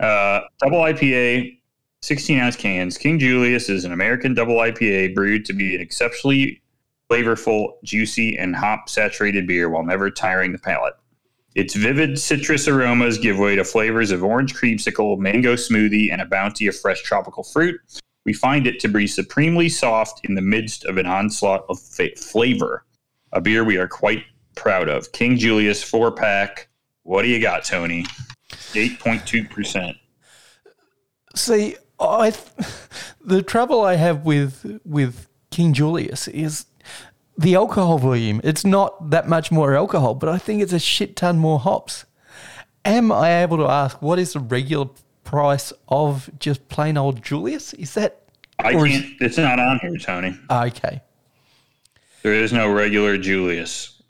Uh, 0.00 0.40
double 0.58 0.78
IPA, 0.78 1.56
sixteen 2.02 2.40
ounce 2.40 2.56
cans. 2.56 2.98
King 2.98 3.16
Julius 3.16 3.68
is 3.68 3.84
an 3.84 3.92
American 3.92 4.34
double 4.34 4.56
IPA 4.56 5.14
brewed 5.14 5.44
to 5.44 5.52
be 5.52 5.76
an 5.76 5.80
exceptionally 5.80 6.60
flavorful, 7.08 7.74
juicy, 7.84 8.36
and 8.36 8.56
hop 8.56 8.88
saturated 8.88 9.46
beer 9.46 9.70
while 9.70 9.84
never 9.84 10.10
tiring 10.10 10.50
the 10.50 10.58
palate. 10.58 10.94
Its 11.54 11.74
vivid 11.74 12.18
citrus 12.18 12.66
aromas 12.66 13.18
give 13.18 13.38
way 13.38 13.54
to 13.54 13.64
flavors 13.64 14.10
of 14.10 14.24
orange 14.24 14.54
creamsicle, 14.54 15.16
mango 15.18 15.54
smoothie, 15.54 16.10
and 16.12 16.20
a 16.20 16.26
bounty 16.26 16.66
of 16.66 16.76
fresh 16.76 17.02
tropical 17.02 17.44
fruit. 17.44 17.80
We 18.24 18.32
find 18.32 18.66
it 18.66 18.80
to 18.80 18.88
be 18.88 19.06
supremely 19.06 19.68
soft 19.68 20.20
in 20.24 20.34
the 20.34 20.42
midst 20.42 20.84
of 20.86 20.96
an 20.96 21.06
onslaught 21.06 21.64
of 21.68 21.78
flavor. 21.80 22.84
A 23.32 23.40
beer 23.40 23.64
we 23.64 23.76
are 23.76 23.88
quite 23.88 24.24
proud 24.54 24.88
of. 24.88 25.12
King 25.12 25.36
Julius 25.36 25.82
four 25.82 26.12
pack. 26.12 26.68
What 27.02 27.22
do 27.22 27.28
you 27.28 27.40
got, 27.40 27.64
Tony? 27.64 28.06
8.2%. 28.72 29.96
See, 31.34 31.76
I 32.00 32.32
the 33.24 33.42
trouble 33.42 33.82
I 33.82 33.96
have 33.96 34.24
with 34.24 34.80
with 34.84 35.28
King 35.50 35.72
Julius 35.72 36.28
is 36.28 36.66
the 37.36 37.54
alcohol 37.54 37.98
volume. 37.98 38.40
It's 38.44 38.64
not 38.64 39.10
that 39.10 39.28
much 39.28 39.50
more 39.50 39.74
alcohol, 39.74 40.14
but 40.14 40.28
I 40.28 40.38
think 40.38 40.62
it's 40.62 40.72
a 40.72 40.78
shit 40.78 41.16
ton 41.16 41.38
more 41.38 41.58
hops. 41.58 42.04
Am 42.84 43.10
I 43.10 43.42
able 43.42 43.56
to 43.58 43.66
ask 43.66 44.00
what 44.02 44.18
is 44.18 44.34
the 44.34 44.40
regular 44.40 44.90
price 45.24 45.72
of 45.88 46.30
just 46.38 46.68
plain 46.68 46.96
old 46.96 47.22
Julius? 47.22 47.72
Is 47.74 47.94
that 47.94 48.22
I 48.58 48.72
can't, 48.72 49.06
it's 49.20 49.36
not 49.36 49.58
on 49.58 49.78
here, 49.80 49.96
Tony. 49.96 50.38
Ah, 50.48 50.66
okay? 50.66 51.02
There 52.22 52.32
is 52.32 52.52
no 52.52 52.72
regular 52.72 53.18
Julius. 53.18 54.02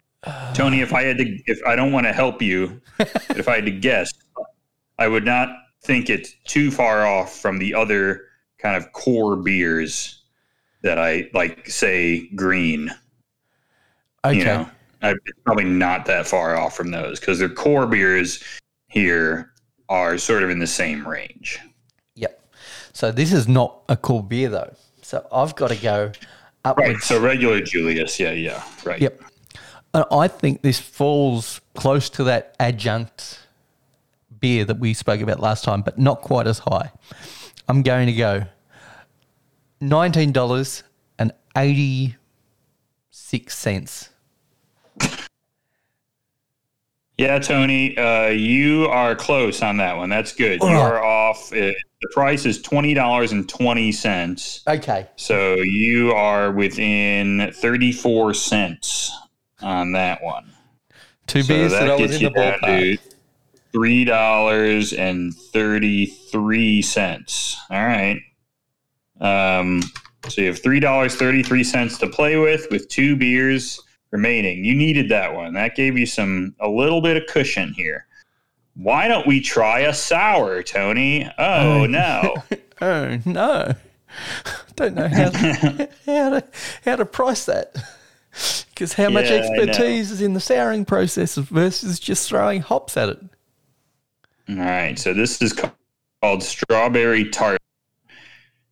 Tony, 0.55 0.81
if 0.81 0.93
I 0.93 1.03
had 1.03 1.19
to, 1.19 1.24
if 1.47 1.61
I 1.66 1.77
don't 1.77 1.93
want 1.93 2.07
to 2.07 2.12
help 2.12 2.41
you, 2.41 2.81
but 2.99 3.11
if 3.36 3.49
I 3.49 3.57
had 3.57 3.66
to 3.66 3.70
guess, 3.70 4.12
I 4.99 5.09
would 5.09 5.24
not 5.24 5.49
think 5.82 6.09
it's 6.09 6.35
too 6.45 6.70
far 6.70 7.07
off 7.07 7.39
from 7.39 7.59
the 7.59 7.74
other 7.74 8.23
kind 8.59 8.77
of 8.77 8.93
core 8.93 9.36
beers 9.36 10.23
that 10.82 10.99
I 10.99 11.28
like, 11.35 11.69
say, 11.69 12.28
green. 12.35 12.91
Okay. 14.24 14.39
You 14.39 14.45
know, 14.45 14.70
I, 15.03 15.11
it's 15.11 15.39
probably 15.45 15.65
not 15.65 16.07
that 16.07 16.27
far 16.27 16.57
off 16.57 16.74
from 16.74 16.91
those 16.91 17.20
because 17.20 17.39
their 17.39 17.49
core 17.49 17.86
beers 17.86 18.43
here 18.89 19.53
are 19.89 20.19
sort 20.19 20.43
of 20.43 20.51
in 20.51 20.59
the 20.59 20.66
same 20.66 21.06
range. 21.06 21.59
Yep. 22.15 22.40
So 22.93 23.12
this 23.12 23.32
is 23.32 23.48
not 23.48 23.82
a 23.89 23.97
cool 23.97 24.23
beer 24.23 24.48
though. 24.48 24.74
So 25.02 25.27
I've 25.32 25.55
got 25.55 25.69
to 25.69 25.77
go 25.77 26.12
upwards. 26.65 26.89
Right. 26.89 27.02
So 27.02 27.20
regular 27.20 27.61
Julius. 27.61 28.19
Yeah. 28.19 28.32
Yeah. 28.32 28.62
Right. 28.85 29.01
Yep. 29.01 29.23
And 29.93 30.05
I 30.11 30.28
think 30.28 30.62
this 30.62 30.81
falls 30.81 31.61
close 31.74 32.11
to 32.11 32.24
that 32.24 32.56
adjunct 32.59 33.40
beer 34.40 34.65
that 34.65 34.78
we 34.78 34.93
spoke 34.93 35.20
about 35.20 35.40
last 35.40 35.65
time, 35.65 35.82
but 35.82 35.98
not 35.98 36.20
quite 36.20 36.47
as 36.47 36.59
high. 36.59 36.90
I'm 37.69 37.82
going 37.82 38.06
to 38.06 38.12
go 38.12 38.44
nineteen 39.81 40.32
dollars 40.32 40.82
and 41.19 41.32
eighty 41.56 42.16
six 43.11 43.56
cents. 43.56 44.11
Yeah, 47.16 47.39
Tony, 47.39 47.97
uh, 47.97 48.28
you 48.28 48.86
are 48.86 49.15
close 49.15 49.62
on 49.62 49.77
that 49.77 49.97
one. 49.97 50.11
That's 50.11 50.32
good. 50.35 50.61
You 50.61 50.69
are 50.69 51.03
off. 51.03 51.53
Uh, 51.53 51.70
the 52.03 52.09
price 52.12 52.45
is 52.45 52.61
twenty 52.61 52.93
dollars 52.93 53.31
and 53.31 53.49
twenty 53.49 53.93
cents. 53.93 54.62
Okay. 54.66 55.07
So 55.16 55.55
you 55.55 56.11
are 56.12 56.51
within 56.51 57.53
thirty-four 57.55 58.35
cents 58.35 59.16
on 59.62 59.93
that 59.93 60.23
one. 60.23 60.53
Two 61.28 61.43
So 61.43 61.55
beers 61.55 61.73
that, 61.73 61.89
I 61.89 61.93
was 61.93 62.11
gets 62.11 62.15
in 62.15 62.19
the 62.19 62.28
you 62.31 62.35
down 62.35 62.59
ballpark. 62.61 62.99
to 62.99 62.99
Three 63.73 64.05
dollars 64.05 64.93
and 64.93 65.35
thirty-three 65.35 66.82
cents. 66.82 67.57
All 67.70 67.85
right. 67.85 68.20
Um, 69.20 69.82
so 70.28 70.43
you 70.43 70.49
have 70.49 70.62
three 70.62 70.81
dollars 70.81 71.15
thirty-three 71.15 71.65
cents 71.65 71.97
to 71.99 72.09
play 72.09 72.36
with, 72.36 72.66
with 72.70 72.89
two 72.89 73.16
beers 73.16 73.81
remaining. 74.15 74.65
You 74.65 74.77
needed 74.77 75.09
that 75.09 75.35
one. 75.35 75.55
That 75.55 75.74
gave 75.74 75.99
you 75.99 76.07
some 76.07 76.55
a 76.61 76.69
little 76.69 77.01
bit 77.01 77.16
of 77.16 77.27
cushion 77.27 77.73
here. 77.73 78.07
Why 78.77 79.09
don't 79.09 79.27
we 79.27 79.41
try 79.41 79.81
a 79.81 79.93
sour, 79.93 80.62
Tony? 80.62 81.28
Oh 81.36 81.86
no. 81.86 82.36
Oh 82.81 83.19
no. 83.27 83.74
Oh, 84.16 84.35
don't 84.77 84.95
know 84.95 85.09
how, 85.09 85.31
how 86.07 86.31
to 86.31 86.45
how 86.85 86.97
to 86.97 87.05
price 87.05 87.47
that. 87.47 87.74
Because 88.70 88.93
how 88.93 89.11
much 89.11 89.27
Yeah, 89.27 89.36
I 89.36 89.39
expertise 89.39 90.11
is 90.11 90.20
in 90.20 90.35
the 90.35 90.41
souring 90.41 90.85
process 90.85 91.36
versus 91.36 91.99
just 91.99 92.28
throwing 92.28 92.61
hops 92.61 92.97
at 92.97 93.09
it. 93.09 93.19
All 94.49 94.57
right, 94.57 94.99
so 94.99 95.15
this 95.15 95.41
is 95.41 95.53
called 95.53 96.43
Strawberry 96.43 97.31
Tart. 97.31 97.59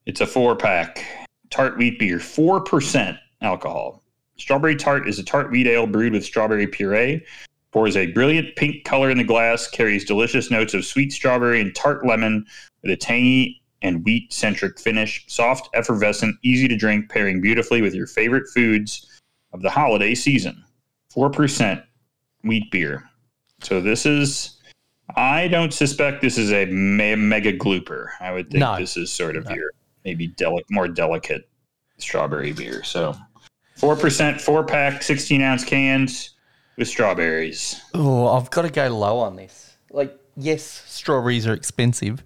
It's 0.07 0.21
a 0.21 0.27
four 0.27 0.57
pack 0.57 1.05
tart 1.51 1.79
wheat 1.79 1.99
beer, 1.99 2.19
4% 2.19 3.19
alcohol. 3.41 4.02
Strawberry 4.37 4.77
Tart 4.77 5.09
is 5.09 5.19
a 5.19 5.23
tart 5.25 5.51
wheat 5.51 5.67
ale 5.67 5.87
brewed 5.87 6.13
with 6.13 6.25
strawberry 6.25 6.67
puree. 6.67 7.25
Pours 7.71 7.97
a 7.97 8.07
brilliant 8.09 8.55
pink 8.57 8.85
color 8.85 9.11
in 9.11 9.19
the 9.19 9.25
glass, 9.25 9.69
carries 9.69 10.05
delicious 10.05 10.51
notes 10.51 10.75
of 10.75 10.85
sweet 10.85 11.13
strawberry 11.13 11.61
and 11.61 11.75
tart 11.75 12.05
lemon 12.07 12.45
with 12.83 12.91
a 12.91 12.97
tangy 12.97 13.63
and 13.81 14.05
wheat 14.05 14.33
centric 14.33 14.79
finish. 14.79 15.25
Soft, 15.27 15.69
effervescent, 15.75 16.37
easy 16.43 16.69
to 16.69 16.77
drink, 16.77 17.09
pairing 17.11 17.41
beautifully 17.41 17.81
with 17.81 17.95
your 17.95 18.07
favorite 18.07 18.49
foods 18.53 19.21
of 19.53 19.63
the 19.63 19.71
holiday 19.71 20.15
season. 20.15 20.63
4% 21.15 21.83
wheat 22.45 22.71
beer. 22.71 23.05
So 23.63 23.81
this 23.81 24.07
is 24.07 24.59
I 25.17 25.49
don't 25.49 25.75
suspect 25.75 26.23
this 26.23 26.39
is 26.39 26.53
a 26.53 26.67
me- 26.67 27.15
mega 27.17 27.53
glooper. 27.53 28.09
I 28.21 28.33
would 28.33 28.51
think 28.51 28.61
No. 28.61 28.79
this 28.79 28.97
is 28.97 29.13
sort 29.13 29.37
of 29.37 29.45
your 29.51 29.71
maybe 30.05 30.29
deli- 30.29 30.65
more 30.71 30.89
delicate 30.89 31.49
strawberry 31.99 32.53
beer. 32.53 32.83
So, 32.83 33.15
four 33.83 33.97
percent, 33.97 34.41
four 34.41 34.63
pack, 34.63 35.03
sixteen 35.03 35.43
ounce 35.43 35.65
cans 35.65 36.31
with 36.79 36.87
strawberries. 36.87 37.83
Oh, 37.95 38.29
I've 38.29 38.49
got 38.49 38.63
to 38.63 38.71
go 38.71 38.87
low 38.97 39.19
on 39.19 39.35
this. 39.35 39.77
Like, 39.91 40.17
yes, 40.37 40.63
strawberries 40.63 41.49
are 41.49 41.53
expensive. 41.53 42.23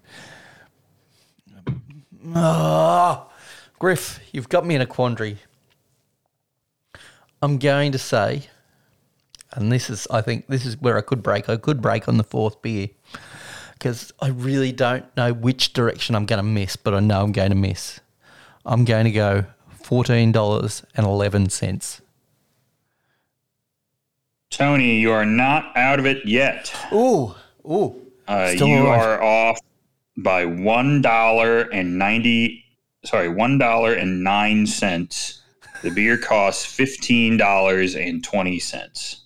Ah, 2.35 3.27
Griff, 3.79 4.19
you've 4.31 4.49
got 4.49 4.67
me 4.67 4.75
in 4.75 4.81
a 4.81 4.85
quandary. 4.85 5.39
I'm 7.41 7.57
going 7.57 7.91
to 7.91 7.97
say, 7.97 8.43
and 9.53 9.71
this 9.71 9.89
is, 9.89 10.07
I 10.11 10.21
think, 10.21 10.45
this 10.45 10.63
is 10.63 10.79
where 10.79 10.95
I 10.95 11.01
could 11.01 11.23
break. 11.23 11.49
I 11.49 11.57
could 11.57 11.81
break 11.81 12.07
on 12.07 12.17
the 12.17 12.23
fourth 12.23 12.61
beer 12.61 12.89
because 13.73 14.13
I 14.19 14.27
really 14.27 14.71
don't 14.71 15.05
know 15.17 15.33
which 15.33 15.73
direction 15.73 16.13
I'm 16.13 16.27
going 16.27 16.37
to 16.37 16.43
miss, 16.43 16.75
but 16.75 16.93
I 16.93 16.99
know 16.99 17.23
I'm 17.23 17.31
going 17.31 17.49
to 17.49 17.55
miss. 17.55 17.99
I'm 18.63 18.85
going 18.85 19.05
to 19.05 19.11
go 19.11 19.45
fourteen 19.87 20.33
dollars 20.33 20.83
and 20.95 21.05
eleven 21.05 21.47
cents. 21.49 22.01
Tony, 24.49 24.99
you 24.99 25.11
are 25.13 25.25
not 25.25 25.75
out 25.77 25.97
of 25.99 26.05
it 26.05 26.25
yet. 26.25 26.73
Ooh, 26.91 27.33
ooh. 27.65 27.95
Uh, 28.27 28.49
Still 28.49 28.67
you 28.67 28.83
alive. 28.83 29.01
are 29.01 29.23
off 29.23 29.59
by 30.17 30.43
one 30.43 31.01
dollar 31.01 31.61
and 31.71 31.97
ninety. 31.97 32.65
Sorry, 33.05 33.29
one 33.29 33.57
dollar 33.57 33.93
and 33.93 34.23
nine 34.25 34.67
cents. 34.67 35.41
The 35.83 35.91
beer 35.91 36.17
costs 36.17 36.65
fifteen 36.65 37.37
dollars 37.37 37.95
and 37.95 38.21
twenty 38.21 38.59
cents. 38.59 39.23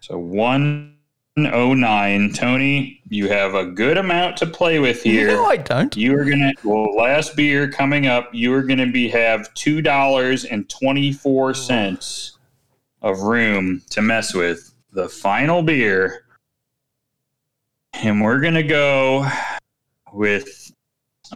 So 0.00 0.18
one 0.18 0.96
oh 1.36 1.74
nine. 1.74 2.32
Tony, 2.32 3.00
you 3.08 3.28
have 3.28 3.54
a 3.54 3.66
good 3.66 3.98
amount 3.98 4.36
to 4.38 4.46
play 4.46 4.78
with 4.78 5.02
here. 5.02 5.28
No, 5.28 5.46
I 5.46 5.56
don't. 5.56 5.96
You 5.96 6.16
are 6.18 6.24
gonna 6.24 6.52
well, 6.62 6.94
last 6.94 7.36
beer 7.36 7.70
coming 7.70 8.06
up. 8.06 8.30
You 8.32 8.52
are 8.54 8.62
gonna 8.62 8.90
be 8.90 9.08
have 9.08 9.52
two 9.54 9.82
dollars 9.82 10.44
and 10.44 10.68
twenty 10.68 11.12
four 11.12 11.54
cents 11.54 12.38
of 13.02 13.20
room 13.20 13.82
to 13.90 14.02
mess 14.02 14.34
with. 14.34 14.72
The 14.92 15.08
final 15.08 15.62
beer, 15.62 16.24
and 17.94 18.22
we're 18.22 18.40
gonna 18.40 18.62
go 18.62 19.28
with. 20.12 20.72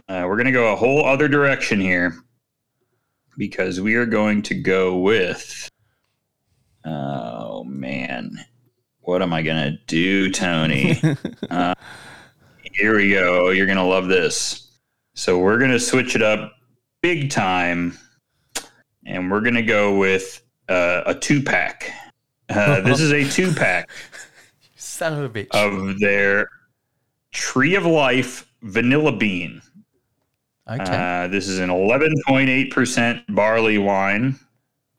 Uh, 0.07 0.23
we're 0.27 0.37
gonna 0.37 0.51
go 0.51 0.71
a 0.71 0.77
whole 0.77 1.05
other 1.05 1.27
direction 1.27 1.81
here 1.81 2.15
because 3.37 3.81
we 3.81 3.95
are 3.95 4.05
going 4.05 4.41
to 4.43 4.53
go 4.53 4.97
with. 4.97 5.69
Oh 6.85 7.63
man, 7.65 8.37
what 9.09 9.23
am 9.23 9.33
I 9.33 9.41
gonna 9.41 9.77
do, 9.87 10.29
Tony? 10.29 11.01
uh, 11.49 11.73
here 12.61 12.95
we 12.95 13.09
go. 13.09 13.49
You're 13.49 13.65
gonna 13.65 13.85
love 13.85 14.07
this. 14.07 14.77
So 15.15 15.39
we're 15.39 15.57
gonna 15.57 15.79
switch 15.79 16.15
it 16.15 16.21
up 16.21 16.53
big 17.01 17.31
time, 17.31 17.97
and 19.05 19.31
we're 19.31 19.41
gonna 19.41 19.63
go 19.63 19.97
with 19.97 20.43
uh, 20.69 21.01
a 21.07 21.15
two 21.15 21.41
pack. 21.41 21.91
Uh, 22.49 22.81
this 22.81 23.01
is 23.01 23.11
a 23.11 23.27
two 23.31 23.51
pack 23.51 23.89
Son 24.75 25.13
of 25.13 25.23
a 25.23 25.29
bitch. 25.29 25.49
of 25.53 25.99
their 25.99 26.47
Tree 27.31 27.73
of 27.73 27.85
Life 27.85 28.47
Vanilla 28.61 29.11
Bean. 29.11 29.61
Okay. 30.69 30.83
Uh, 30.83 31.27
this 31.27 31.47
is 31.47 31.57
an 31.57 31.69
11.8% 31.69 33.23
barley 33.29 33.79
wine 33.79 34.39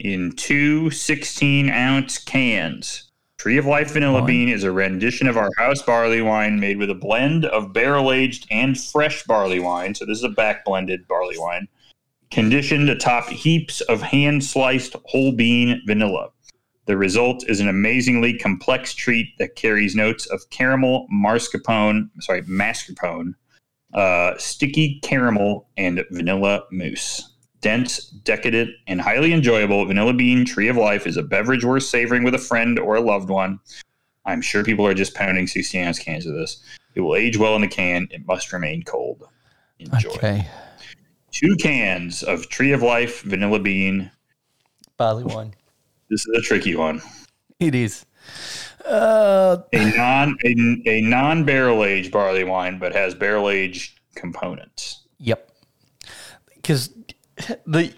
in 0.01 0.32
two 0.32 0.91
16 0.91 1.70
ounce 1.70 2.19
cans. 2.19 3.10
Tree 3.41 3.57
of 3.57 3.65
Life 3.65 3.93
Vanilla. 3.93 4.23
Bean 4.23 4.51
is 4.51 4.65
a 4.65 4.71
rendition 4.71 5.27
of 5.27 5.39
our 5.39 5.49
house 5.57 5.81
barley 5.81 6.21
wine 6.21 6.61
made 6.61 6.77
with 6.77 6.91
a 6.91 6.95
blend 6.95 7.47
of 7.47 7.73
barrel 7.73 8.12
aged 8.12 8.47
and 8.51 8.79
fresh 8.79 9.23
barley 9.23 9.59
wine. 9.59 9.95
So, 9.95 10.05
this 10.05 10.19
is 10.19 10.25
a 10.25 10.29
back 10.29 10.62
blended 10.62 11.09
barley 11.09 11.39
wine, 11.39 11.67
conditioned 12.31 12.91
atop 12.91 13.31
heaps 13.31 13.81
of 13.81 14.03
hand 14.03 14.45
sliced 14.45 14.95
whole 15.07 15.33
bean 15.33 15.81
vanilla. 15.87 16.29
The 16.85 16.99
result 16.99 17.49
is 17.49 17.61
an 17.61 17.69
amazingly 17.69 18.37
complex 18.37 18.93
treat 18.93 19.29
that 19.39 19.57
carries 19.57 19.97
notes 19.97 20.27
of 20.27 20.43
caramel, 20.51 21.07
mascarpone, 21.11 22.11
sorry, 22.21 22.43
mascarpone, 22.43 23.33
uh, 23.95 24.37
sticky 24.37 25.01
caramel, 25.03 25.67
and 25.79 26.05
vanilla 26.11 26.65
mousse. 26.71 27.30
Dense, 27.61 27.99
decadent, 28.07 28.70
and 28.87 29.01
highly 29.01 29.32
enjoyable, 29.32 29.85
Vanilla 29.85 30.15
Bean 30.15 30.45
Tree 30.45 30.69
of 30.69 30.77
Life 30.77 31.07
is 31.07 31.16
a 31.16 31.23
beverage 31.23 31.65
worth 31.65 31.82
savoring 31.82 32.24
with 32.24 32.35
a 32.35 32.39
friend 32.39 32.78
or 32.78 32.97
a 32.97 33.01
loved 33.01 33.28
one. 33.28 33.61
I'm 34.24 34.41
sure 34.41 34.65
people 34.65 34.87
are 34.87 34.95
just 34.95 35.15
pounding 35.15 35.47
16 35.47 35.85
ounce 35.85 35.99
cans 35.99 36.27
of 36.27 36.35
this. 36.35 36.62
It 36.95 37.01
will 37.01 37.16
age 37.16 37.37
well 37.37 37.55
in 37.57 37.61
the 37.61 37.69
can. 37.69 38.09
It 38.11 38.27
must 38.27 38.53
remain 38.53 38.82
cold. 38.82 39.28
Enjoy. 39.78 40.11
okay. 40.11 40.47
Two 41.32 41.57
cans 41.57 42.23
of 42.23 42.49
Tree 42.49 42.73
of 42.73 42.82
Life 42.82 43.23
Vanilla 43.23 43.59
Bean. 43.59 44.11
Barley 44.97 45.24
wine. 45.24 45.55
This 46.11 46.27
is 46.27 46.39
a 46.39 46.43
tricky 46.43 46.74
one. 46.74 47.01
It 47.59 47.74
is. 47.74 48.05
Uh, 48.87 49.59
A 49.73 49.97
non 49.97 50.37
a, 50.45 50.82
a 50.87 51.01
non 51.03 51.45
barrel 51.45 51.85
aged 51.85 52.11
barley 52.11 52.45
wine, 52.45 52.78
but 52.78 52.93
has 52.93 53.15
barrel 53.15 53.49
aged 53.49 54.01
components. 54.15 55.03
Yep. 55.19 55.51
Because 56.57 56.89
the 57.67 57.95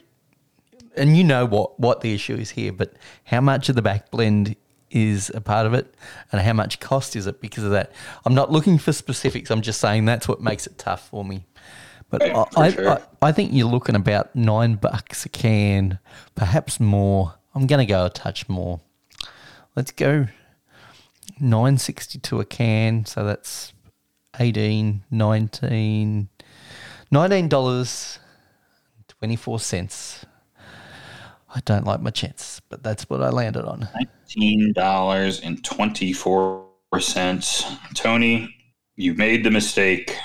and 0.96 1.16
you 1.16 1.24
know 1.24 1.46
what 1.46 1.78
what 1.80 2.00
the 2.00 2.14
issue 2.14 2.34
is 2.34 2.50
here, 2.50 2.72
but 2.72 2.94
how 3.24 3.40
much 3.40 3.68
of 3.68 3.76
the 3.76 3.82
back 3.82 4.10
blend 4.10 4.56
is 4.90 5.30
a 5.34 5.40
part 5.40 5.66
of 5.66 5.74
it, 5.74 5.94
and 6.30 6.40
how 6.40 6.52
much 6.52 6.80
cost 6.80 7.16
is 7.16 7.26
it 7.26 7.40
because 7.40 7.64
of 7.64 7.70
that? 7.70 7.92
I'm 8.24 8.34
not 8.34 8.50
looking 8.52 8.78
for 8.78 8.92
specifics. 8.92 9.50
I'm 9.50 9.62
just 9.62 9.80
saying 9.80 10.04
that's 10.04 10.28
what 10.28 10.40
makes 10.40 10.66
it 10.66 10.78
tough 10.78 11.08
for 11.08 11.24
me. 11.24 11.46
But 12.10 12.26
Yeah, 12.26 12.44
I, 12.56 12.70
sure. 12.70 12.90
I, 12.90 13.00
I 13.22 13.32
think 13.32 13.52
you're 13.54 13.66
looking 13.66 13.94
about 13.94 14.36
nine 14.36 14.74
bucks 14.74 15.24
a 15.24 15.30
can, 15.30 15.98
perhaps 16.34 16.78
more. 16.78 17.34
I'm 17.54 17.66
going 17.66 17.78
to 17.78 17.90
go 17.90 18.04
a 18.04 18.10
touch 18.10 18.48
more. 18.48 18.80
Let's 19.74 19.92
go 19.92 20.26
nine 21.40 21.78
sixty 21.78 22.18
two 22.18 22.38
a 22.40 22.44
can. 22.44 23.06
So 23.06 23.24
that's 23.24 23.72
18, 24.38 25.04
19, 25.10 26.28
19 27.10 27.48
dollars 27.48 28.18
twenty 29.22 29.36
four 29.36 29.60
cents. 29.60 30.26
I 31.54 31.60
don't 31.64 31.86
like 31.86 32.00
my 32.00 32.10
chances, 32.10 32.60
but 32.68 32.82
that's 32.82 33.08
what 33.08 33.22
I 33.22 33.28
landed 33.28 33.64
on. 33.64 33.88
Nineteen 33.94 34.72
dollars 34.72 35.38
and 35.38 35.62
twenty 35.62 36.12
four 36.12 36.66
cents. 36.98 37.64
Tony, 37.94 38.52
you 38.96 39.14
made 39.14 39.44
the 39.44 39.50
mistake. 39.52 40.16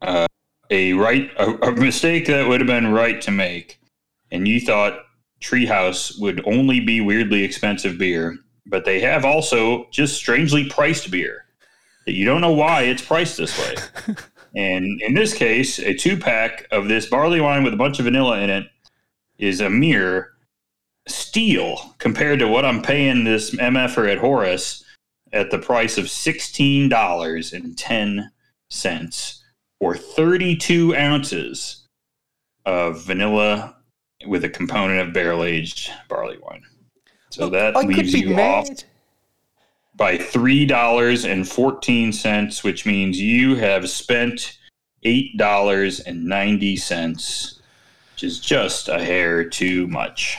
Uh, 0.00 0.26
a 0.70 0.94
right 0.94 1.30
a, 1.38 1.50
a 1.66 1.72
mistake 1.72 2.28
that 2.28 2.48
would 2.48 2.62
have 2.62 2.66
been 2.66 2.92
right 2.92 3.20
to 3.20 3.30
make, 3.30 3.78
and 4.30 4.48
you 4.48 4.58
thought 4.58 5.00
Treehouse 5.42 6.18
would 6.18 6.42
only 6.46 6.80
be 6.80 7.02
weirdly 7.02 7.44
expensive 7.44 7.98
beer, 7.98 8.38
but 8.64 8.86
they 8.86 9.00
have 9.00 9.26
also 9.26 9.86
just 9.90 10.16
strangely 10.16 10.66
priced 10.66 11.10
beer 11.10 11.44
that 12.06 12.14
you 12.14 12.24
don't 12.24 12.40
know 12.40 12.52
why 12.54 12.84
it's 12.84 13.02
priced 13.02 13.36
this 13.36 13.58
way. 13.58 14.14
and 14.56 15.02
in 15.02 15.12
this 15.12 15.34
case, 15.34 15.78
a 15.78 15.94
two 15.94 16.16
pack 16.16 16.66
of 16.70 16.88
this 16.88 17.06
barley 17.06 17.40
wine 17.40 17.62
with 17.62 17.74
a 17.74 17.76
bunch 17.76 17.98
of 17.98 18.06
vanilla 18.06 18.40
in 18.40 18.48
it 18.48 18.66
is 19.38 19.60
a 19.60 19.68
mere 19.68 20.32
steal 21.06 21.94
compared 21.98 22.38
to 22.38 22.48
what 22.48 22.64
I'm 22.64 22.80
paying 22.80 23.24
this 23.24 23.54
MFer 23.54 24.10
at 24.10 24.18
Horace 24.18 24.82
at 25.32 25.50
the 25.50 25.58
price 25.58 25.98
of 25.98 26.08
sixteen 26.08 26.88
dollars 26.88 27.52
and 27.52 27.76
ten 27.76 28.30
cents 28.70 29.44
or 29.78 29.94
thirty-two 29.94 30.96
ounces 30.96 31.86
of 32.64 33.04
vanilla 33.04 33.76
with 34.26 34.42
a 34.42 34.48
component 34.48 35.06
of 35.06 35.12
barrel-aged 35.12 35.90
barley 36.08 36.38
wine. 36.42 36.62
So 37.28 37.50
that 37.50 37.76
I 37.76 37.82
leaves 37.82 38.14
you 38.14 38.32
off 38.40 38.68
mad. 38.68 38.84
By 39.96 40.18
three 40.18 40.66
dollars 40.66 41.24
and 41.24 41.48
fourteen 41.48 42.12
cents, 42.12 42.62
which 42.62 42.86
means 42.86 43.20
you 43.20 43.56
have 43.56 43.88
spent 43.88 44.58
eight 45.02 45.36
dollars 45.38 46.00
and 46.00 46.24
ninety 46.24 46.76
cents, 46.76 47.60
which 48.14 48.24
is 48.24 48.38
just 48.38 48.88
a 48.88 49.02
hair 49.02 49.44
too 49.44 49.86
much. 49.88 50.36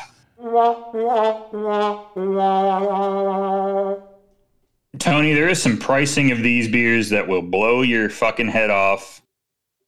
Tony, 5.00 5.34
there 5.34 5.50
is 5.50 5.62
some 5.62 5.78
pricing 5.78 6.32
of 6.32 6.40
these 6.40 6.68
beers 6.68 7.10
that 7.10 7.28
will 7.28 7.42
blow 7.42 7.82
your 7.82 8.10
fucking 8.10 8.48
head 8.48 8.70
off. 8.70 9.22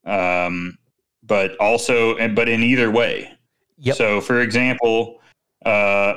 Um, 0.06 0.78
but 1.24 1.56
also, 1.58 2.16
but 2.30 2.50
in 2.50 2.64
either 2.64 2.90
way. 2.90 3.32
Yep. 3.78 3.96
So, 3.96 4.22
for 4.22 4.42
example, 4.42 5.22
uh, 5.66 6.16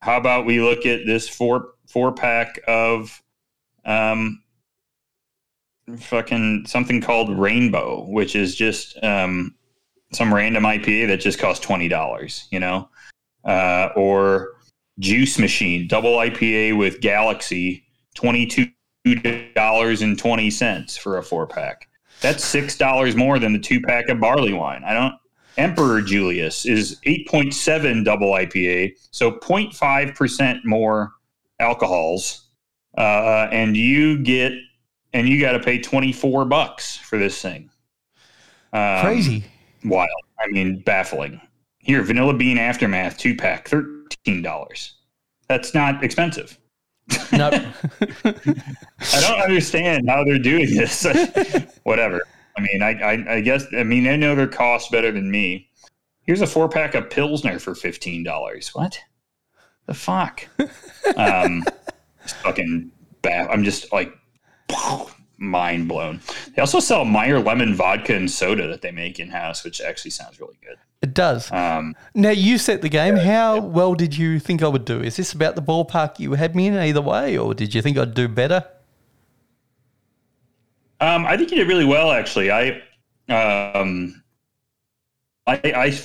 how 0.00 0.16
about 0.16 0.46
we 0.46 0.60
look 0.60 0.86
at 0.86 1.04
this 1.06 1.28
four 1.28 1.71
four 1.86 2.12
pack 2.12 2.60
of 2.66 3.22
um, 3.84 4.42
fucking 5.98 6.64
something 6.66 7.00
called 7.00 7.38
Rainbow, 7.38 8.06
which 8.08 8.36
is 8.36 8.54
just 8.54 9.02
um, 9.02 9.54
some 10.12 10.32
random 10.32 10.64
IPA 10.64 11.08
that 11.08 11.20
just 11.20 11.38
costs 11.38 11.64
twenty 11.64 11.88
dollars. 11.88 12.46
You 12.50 12.60
know, 12.60 12.88
uh, 13.44 13.88
or 13.96 14.50
Juice 14.98 15.38
Machine 15.38 15.88
double 15.88 16.16
IPA 16.16 16.76
with 16.78 17.00
Galaxy, 17.00 17.84
twenty 18.14 18.46
two 18.46 18.68
dollars 19.54 20.02
and 20.02 20.18
twenty 20.18 20.50
cents 20.50 20.96
for 20.96 21.18
a 21.18 21.22
four 21.22 21.46
pack. 21.46 21.88
That's 22.20 22.44
six 22.44 22.76
dollars 22.76 23.16
more 23.16 23.38
than 23.38 23.52
the 23.52 23.58
two 23.58 23.80
pack 23.80 24.08
of 24.08 24.20
barley 24.20 24.52
wine. 24.52 24.84
I 24.84 24.94
don't. 24.94 25.14
Emperor 25.58 26.00
Julius 26.00 26.64
is 26.64 26.98
8.7 27.06 28.06
double 28.06 28.32
IPA, 28.32 28.92
so 29.10 29.32
0.5 29.32 30.14
percent 30.14 30.64
more 30.64 31.12
alcohols, 31.62 32.48
uh, 32.98 33.48
and 33.50 33.76
you 33.76 34.18
get 34.18 34.52
and 35.14 35.28
you 35.28 35.40
got 35.40 35.52
to 35.52 35.60
pay 35.60 35.78
24 35.78 36.44
bucks 36.46 36.96
for 36.96 37.18
this 37.18 37.40
thing. 37.40 37.70
Um, 38.72 39.00
Crazy. 39.02 39.44
wild. 39.84 40.08
I 40.40 40.48
mean, 40.48 40.80
baffling. 40.80 41.40
Here, 41.78 42.02
vanilla 42.02 42.34
bean 42.34 42.58
aftermath 42.58 43.18
two 43.18 43.36
pack, 43.36 43.68
thirteen 43.68 44.42
dollars. 44.42 44.94
That's 45.48 45.74
not 45.74 46.02
expensive. 46.04 46.58
No. 47.32 47.48
I 48.24 49.20
don't 49.20 49.40
understand 49.40 50.08
how 50.08 50.24
they're 50.24 50.38
doing 50.38 50.74
this. 50.74 51.04
Whatever. 51.82 52.22
I 52.56 52.60
mean, 52.60 52.82
I, 52.82 52.90
I, 53.00 53.34
I 53.34 53.40
guess. 53.40 53.66
I 53.76 53.82
mean, 53.82 54.04
they 54.04 54.16
know 54.16 54.34
their 54.34 54.46
cost 54.46 54.90
better 54.92 55.10
than 55.10 55.30
me. 55.30 55.68
Here's 56.22 56.40
a 56.40 56.46
four 56.46 56.68
pack 56.68 56.94
of 56.94 57.10
Pilsner 57.10 57.58
for 57.58 57.74
fifteen 57.74 58.22
dollars. 58.22 58.70
What? 58.74 58.98
The 59.86 59.94
fuck? 59.94 60.46
um, 61.16 61.64
it's 62.22 62.32
fucking 62.34 62.90
bad. 63.22 63.48
I'm 63.50 63.64
just 63.64 63.92
like 63.92 64.12
mind 65.38 65.88
blown. 65.88 66.20
They 66.54 66.60
also 66.60 66.78
sell 66.80 67.04
Meyer 67.04 67.40
lemon 67.40 67.74
vodka 67.74 68.14
and 68.14 68.30
soda 68.30 68.68
that 68.68 68.80
they 68.82 68.92
make 68.92 69.18
in 69.18 69.28
house, 69.28 69.64
which 69.64 69.80
actually 69.80 70.12
sounds 70.12 70.40
really 70.40 70.56
good. 70.64 70.78
it 71.02 71.14
does. 71.14 71.50
Um, 71.50 71.94
Now 72.14 72.30
you 72.30 72.58
set 72.58 72.80
the 72.80 72.88
game. 72.88 73.16
How 73.16 73.60
well 73.60 73.94
did 73.94 74.16
you 74.16 74.38
think 74.38 74.62
I 74.62 74.68
would 74.68 74.84
do? 74.84 75.00
Is 75.00 75.16
this 75.16 75.32
about 75.32 75.56
the 75.56 75.62
ballpark 75.62 76.20
you 76.20 76.32
had 76.34 76.54
me 76.54 76.68
in 76.68 76.76
either 76.76 77.00
way, 77.02 77.36
or 77.36 77.54
did 77.54 77.74
you 77.74 77.82
think 77.82 77.98
I'd 77.98 78.14
do 78.14 78.28
better? 78.28 78.64
Um, 81.00 81.26
I 81.26 81.36
think 81.36 81.50
you 81.50 81.56
did 81.56 81.66
really 81.68 81.84
well, 81.84 82.12
actually. 82.12 82.52
I, 82.52 82.80
um, 83.28 84.22
I, 85.48 85.60
I, 85.64 85.98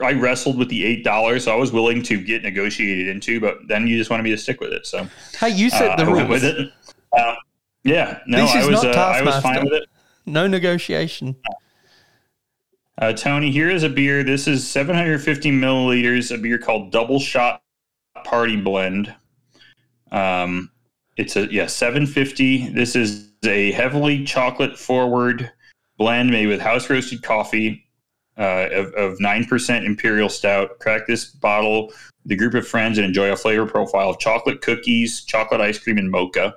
I 0.00 0.12
wrestled 0.12 0.58
with 0.58 0.68
the 0.68 0.84
eight 0.84 1.04
dollars, 1.04 1.44
so 1.44 1.52
I 1.52 1.56
was 1.56 1.72
willing 1.72 2.02
to 2.04 2.20
get 2.22 2.42
negotiated 2.42 3.08
into, 3.08 3.40
but 3.40 3.58
then 3.68 3.86
you 3.86 3.96
just 3.98 4.10
wanted 4.10 4.22
me 4.22 4.30
to 4.30 4.38
stick 4.38 4.60
with 4.60 4.72
it, 4.72 4.86
so 4.86 5.06
Hey, 5.38 5.50
you 5.50 5.70
set 5.70 5.92
uh, 5.92 5.96
the 5.96 6.10
I 6.10 6.14
rules. 6.14 6.28
with 6.28 6.44
it. 6.44 6.72
Um, 7.18 7.36
yeah, 7.84 8.20
no, 8.26 8.38
This 8.38 8.54
I 8.54 8.66
was, 8.66 8.82
not 8.82 8.96
uh, 8.96 9.00
I 9.00 9.22
was 9.22 9.42
fine 9.42 9.64
with 9.64 9.72
it. 9.72 9.88
No 10.26 10.46
negotiation. 10.46 11.36
Uh, 13.00 13.12
Tony, 13.12 13.50
here 13.50 13.70
is 13.70 13.82
a 13.84 13.88
beer. 13.88 14.24
This 14.24 14.48
is 14.48 14.68
750 14.68 15.52
milliliters. 15.52 16.34
A 16.34 16.38
beer 16.38 16.58
called 16.58 16.90
Double 16.90 17.20
Shot 17.20 17.62
Party 18.24 18.56
Blend. 18.56 19.14
Um, 20.10 20.70
it's 21.16 21.36
a 21.36 21.52
yeah 21.52 21.66
750. 21.66 22.70
This 22.70 22.96
is 22.96 23.30
a 23.44 23.70
heavily 23.72 24.24
chocolate 24.24 24.76
forward 24.78 25.50
blend 25.96 26.30
made 26.30 26.46
with 26.46 26.60
house 26.60 26.90
roasted 26.90 27.22
coffee 27.22 27.87
uh, 28.38 28.68
of 28.72 28.92
of 28.94 29.20
nine 29.20 29.44
percent 29.44 29.84
imperial 29.84 30.28
stout. 30.28 30.78
Crack 30.78 31.06
this 31.06 31.26
bottle 31.26 31.92
with 32.22 32.32
a 32.32 32.36
group 32.36 32.54
of 32.54 32.66
friends 32.66 32.98
and 32.98 33.06
enjoy 33.06 33.30
a 33.30 33.36
flavor 33.36 33.66
profile 33.66 34.10
of 34.10 34.18
chocolate 34.18 34.62
cookies, 34.62 35.24
chocolate 35.24 35.60
ice 35.60 35.78
cream, 35.78 35.98
and 35.98 36.10
mocha 36.10 36.54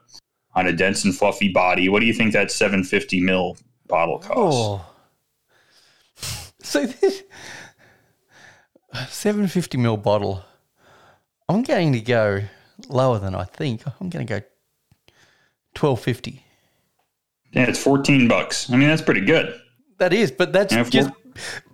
on 0.53 0.67
a 0.67 0.73
dense 0.73 1.05
and 1.05 1.15
fluffy 1.15 1.49
body. 1.49 1.87
What 1.89 2.01
do 2.01 2.05
you 2.05 2.13
think 2.13 2.33
that 2.33 2.51
750 2.51 3.21
mil 3.21 3.57
bottle 3.91 4.17
costs. 4.17 4.33
Oh. 4.39 4.85
So 6.63 6.85
this 6.85 7.23
750 9.09 9.77
ml 9.77 10.01
bottle. 10.01 10.43
I'm 11.47 11.63
going 11.63 11.91
to 11.93 11.99
go 11.99 12.41
lower 12.87 13.19
than 13.19 13.35
I 13.35 13.43
think. 13.43 13.83
I'm 13.85 14.09
going 14.09 14.25
to 14.25 14.39
go 14.39 14.45
1250. 15.77 16.43
Yeah, 17.51 17.63
it's 17.63 17.83
14 17.83 18.29
bucks. 18.29 18.71
I 18.71 18.77
mean, 18.77 18.87
that's 18.87 19.01
pretty 19.01 19.21
good. 19.21 19.59
That 19.97 20.13
is, 20.13 20.31
but 20.31 20.53
that's 20.53 20.73
Yeah, 20.73 20.83
just 20.83 21.11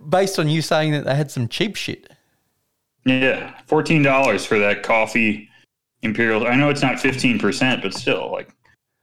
based 0.08 0.38
on 0.38 0.48
you 0.48 0.62
saying 0.62 0.92
that 0.92 1.04
they 1.04 1.14
had 1.14 1.30
some 1.30 1.48
cheap 1.48 1.76
shit. 1.76 2.10
Yeah, 3.04 3.58
fourteen 3.66 4.02
dollars 4.02 4.44
for 4.44 4.58
that 4.58 4.82
coffee 4.82 5.48
imperial. 6.02 6.46
I 6.46 6.56
know 6.56 6.68
it's 6.68 6.82
not 6.82 7.00
fifteen 7.00 7.38
percent, 7.38 7.82
but 7.82 7.94
still, 7.94 8.30
like 8.32 8.50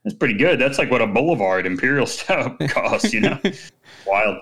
that's 0.04 0.16
pretty 0.16 0.36
good. 0.36 0.60
That's 0.60 0.78
like 0.78 0.92
what 0.92 1.02
a 1.02 1.08
Boulevard 1.08 1.66
Imperial 1.66 2.06
Stout 2.06 2.60
costs. 2.70 3.14
You 3.14 3.22
know, 3.22 3.40
wild. 4.08 4.40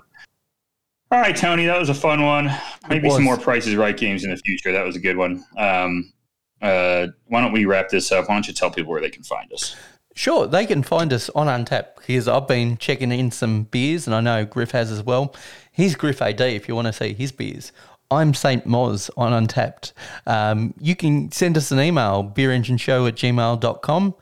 All 1.10 1.20
right, 1.20 1.36
Tony, 1.36 1.66
that 1.66 1.78
was 1.78 1.90
a 1.90 1.94
fun 1.94 2.22
one. 2.22 2.50
Maybe 2.88 3.08
some 3.08 3.22
more 3.22 3.36
Prices 3.36 3.76
Right 3.76 3.96
games 3.96 4.24
in 4.24 4.30
the 4.30 4.36
future. 4.38 4.72
That 4.72 4.84
was 4.84 4.96
a 4.96 4.98
good 4.98 5.16
one. 5.16 5.44
Um, 5.56 6.12
uh, 6.60 7.08
why 7.26 7.40
don't 7.40 7.52
we 7.52 7.66
wrap 7.66 7.88
this 7.88 8.10
up? 8.10 8.28
Why 8.28 8.34
don't 8.34 8.48
you 8.48 8.54
tell 8.54 8.70
people 8.70 8.90
where 8.90 9.00
they 9.00 9.10
can 9.10 9.22
find 9.22 9.52
us? 9.52 9.76
Sure, 10.16 10.46
they 10.46 10.64
can 10.64 10.82
find 10.82 11.12
us 11.12 11.28
on 11.30 11.46
Untappd 11.46 11.96
because 11.96 12.26
I've 12.26 12.48
been 12.48 12.78
checking 12.78 13.12
in 13.12 13.30
some 13.30 13.64
beers 13.64 14.06
and 14.06 14.14
I 14.14 14.20
know 14.20 14.44
Griff 14.44 14.70
has 14.70 14.90
as 14.90 15.02
well. 15.02 15.34
He's 15.74 15.96
Griff 15.96 16.22
AD 16.22 16.40
if 16.40 16.68
you 16.68 16.76
want 16.76 16.86
to 16.86 16.92
see 16.92 17.14
his 17.14 17.32
beers. 17.32 17.72
I'm 18.08 18.32
St. 18.32 18.64
Moz 18.64 19.10
on 19.16 19.32
Untappd. 19.46 19.92
Um, 20.24 20.72
you 20.78 20.94
can 20.94 21.32
send 21.32 21.56
us 21.56 21.72
an 21.72 21.80
email, 21.80 22.32
beerengineshow 22.34 23.08
at 23.08 23.16
gmail.com. 23.16 24.14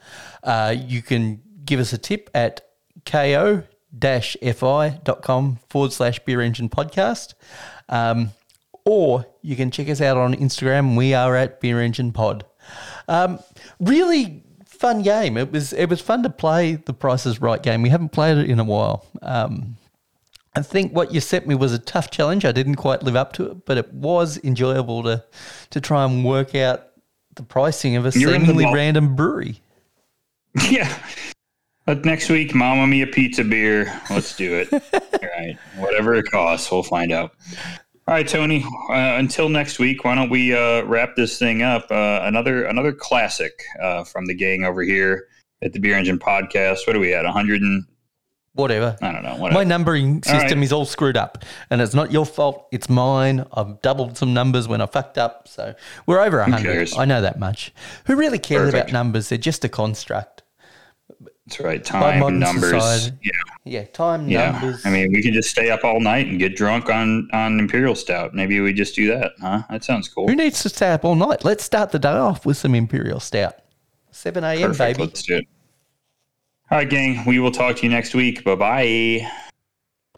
Uh, 0.43 0.75
you 0.79 1.03
can 1.03 1.43
give 1.67 1.79
us 1.79 1.93
a 1.93 1.99
tip 1.99 2.31
at 2.33 2.63
ko 3.05 3.65
fi.com 4.01 5.59
forward 5.69 5.93
slash 5.93 6.19
beer 6.21 6.41
engine 6.41 6.71
podcast. 6.71 7.35
Um, 7.91 8.31
or 8.87 9.27
you 9.43 9.55
can 9.55 9.71
check 9.71 9.91
us 9.91 10.01
out 10.01 10.17
on 10.17 10.35
Instagram. 10.35 10.97
We 10.97 11.13
are 11.13 11.37
at 11.37 11.61
Beer 11.61 11.81
Engine 11.81 12.13
Pod. 12.13 12.47
Um, 13.09 13.39
really 13.79 14.43
fun 14.67 15.03
game. 15.03 15.37
It 15.37 15.53
was 15.53 15.73
it 15.73 15.91
was 15.91 16.01
fun 16.01 16.23
to 16.23 16.31
play 16.31 16.77
the 16.77 16.95
Price 16.95 17.27
is 17.27 17.41
Right 17.41 17.63
game. 17.63 17.83
We 17.83 17.91
haven't 17.91 18.11
played 18.11 18.39
it 18.39 18.51
in 18.51 18.59
a 18.59 18.65
while. 18.65 19.07
Um, 19.21 19.77
I 20.55 20.63
think 20.63 20.93
what 20.93 21.15
you 21.15 21.21
set 21.21 21.47
me 21.47 21.55
was 21.55 21.73
a 21.73 21.79
tough 21.79 22.11
challenge. 22.11 22.45
I 22.45 22.53
didn't 22.53 22.75
quite 22.75 23.03
live 23.03 23.17
up 23.17 23.33
to 23.35 23.51
it, 23.51 23.65
but 23.65 23.79
it 23.79 23.93
was 23.93 24.39
enjoyable 24.45 25.03
to 25.05 25.25
to 25.71 25.81
try 25.81 26.05
and 26.05 26.25
work 26.25 26.55
out 26.55 26.89
the 27.35 27.43
pricing 27.43 27.97
of 27.97 28.05
a 28.05 28.19
You're 28.19 28.33
seemingly 28.33 28.67
random 28.67 29.17
brewery. 29.17 29.61
Yeah. 30.71 30.95
But 31.87 32.05
next 32.05 32.29
week, 32.29 32.55
Mamma 32.55 32.87
Mia 32.87 33.07
pizza 33.07 33.43
beer. 33.43 34.01
Let's 34.11 34.37
do 34.37 34.55
it. 34.55 34.71
All 34.93 35.29
right. 35.39 35.59
Whatever 35.79 36.15
it 36.15 36.27
costs, 36.31 36.71
we'll 36.71 36.83
find 36.83 37.11
out. 37.11 37.33
All 38.07 38.15
right, 38.15 38.29
Tony. 38.29 38.63
Uh, 38.91 39.17
until 39.17 39.49
next 39.49 39.79
week, 39.79 40.05
why 40.05 40.15
don't 40.15 40.29
we 40.29 40.55
uh, 40.55 40.83
wrap 40.85 41.17
this 41.17 41.39
thing 41.39 41.63
up? 41.63 41.87
Uh, 41.91 42.21
another 42.23 42.65
another 42.67 42.93
classic 42.93 43.53
uh, 43.81 44.05
from 44.05 44.27
the 44.27 44.35
gang 44.35 44.65
over 44.65 44.83
here 44.83 45.27
at 45.63 45.73
the 45.73 45.79
Beer 45.79 45.97
Engine 45.97 46.19
Podcast. 46.19 46.87
What 46.87 46.93
do 46.93 47.01
we 47.01 47.15
at? 47.15 47.25
100 47.25 47.63
and 47.63 47.85
Whatever. 48.55 48.99
I 49.01 49.13
don't 49.13 49.23
know. 49.23 49.37
Whatever. 49.37 49.61
My 49.61 49.65
numbering 49.65 50.23
system 50.23 50.59
right. 50.59 50.65
is 50.65 50.73
all 50.73 50.85
screwed 50.85 51.17
up, 51.17 51.43
and 51.71 51.81
it's 51.81 51.95
not 51.95 52.13
your 52.13 52.27
fault. 52.27 52.69
It's 52.71 52.89
mine. 52.91 53.47
I've 53.55 53.81
doubled 53.81 54.19
some 54.19 54.35
numbers 54.35 54.69
when 54.69 54.83
I 54.83 54.87
fucked 54.87 55.17
up, 55.17 55.49
so 55.49 55.75
we're 56.07 56.21
over 56.21 56.39
a 56.41 56.51
hundred. 56.51 56.93
I 56.99 57.07
know 57.07 57.23
that 57.23 57.39
much. 57.39 57.73
Who 58.07 58.15
really 58.17 58.39
cares 58.39 58.71
Perfect. 58.73 58.91
about 58.91 58.93
numbers? 58.93 59.31
They're 59.31 59.39
just 59.39 59.65
a 59.65 59.71
construct. 59.71 60.43
That's 61.47 61.61
right. 61.61 61.83
Time 61.85 62.39
numbers. 62.39 62.71
society. 62.71 63.17
Yeah. 63.23 63.31
Yeah, 63.65 63.85
time 63.87 64.29
Yeah. 64.29 64.53
numbers. 64.53 64.85
I 64.85 64.91
mean, 64.91 65.13
we 65.13 65.23
can 65.23 65.33
just 65.33 65.51
stay 65.51 65.71
up 65.71 65.83
all 65.85 66.01
night 66.01 66.27
and 66.27 66.39
get 66.39 66.55
drunk 66.55 66.91
on 66.91 67.29
on 67.33 67.59
Imperial 67.59 67.95
Stout. 67.95 68.35
Maybe 68.35 68.61
we 68.61 68.73
just 68.73 68.95
do 68.95 69.09
that, 69.09 69.33
huh? 69.41 69.63
That 69.71 69.83
sounds 69.83 70.09
cool. 70.09 70.29
who 70.29 70.37
needs 70.37 70.63
to 70.63 70.69
stay 70.69 70.91
up 70.93 71.05
all 71.05 71.15
night? 71.15 71.43
Let's 71.45 71.65
start 71.65 71.91
the 71.91 71.99
day 71.99 72.11
off 72.11 72.45
with 72.45 72.59
some 72.59 72.75
imperial 72.75 73.19
stout. 73.19 73.55
Seven 74.11 74.45
a.m. 74.45 74.61
Perfect. 74.71 74.99
baby. 74.99 75.07
Let's 75.09 75.23
do 75.23 75.37
it. 75.37 75.47
All 76.71 76.79
right, 76.79 76.89
gang. 76.89 77.25
We 77.27 77.39
will 77.39 77.51
talk 77.51 77.77
to 77.77 77.83
you 77.83 77.91
next 77.91 78.15
week. 78.15 78.45
Bye 78.45 78.55
bye. 78.55 79.31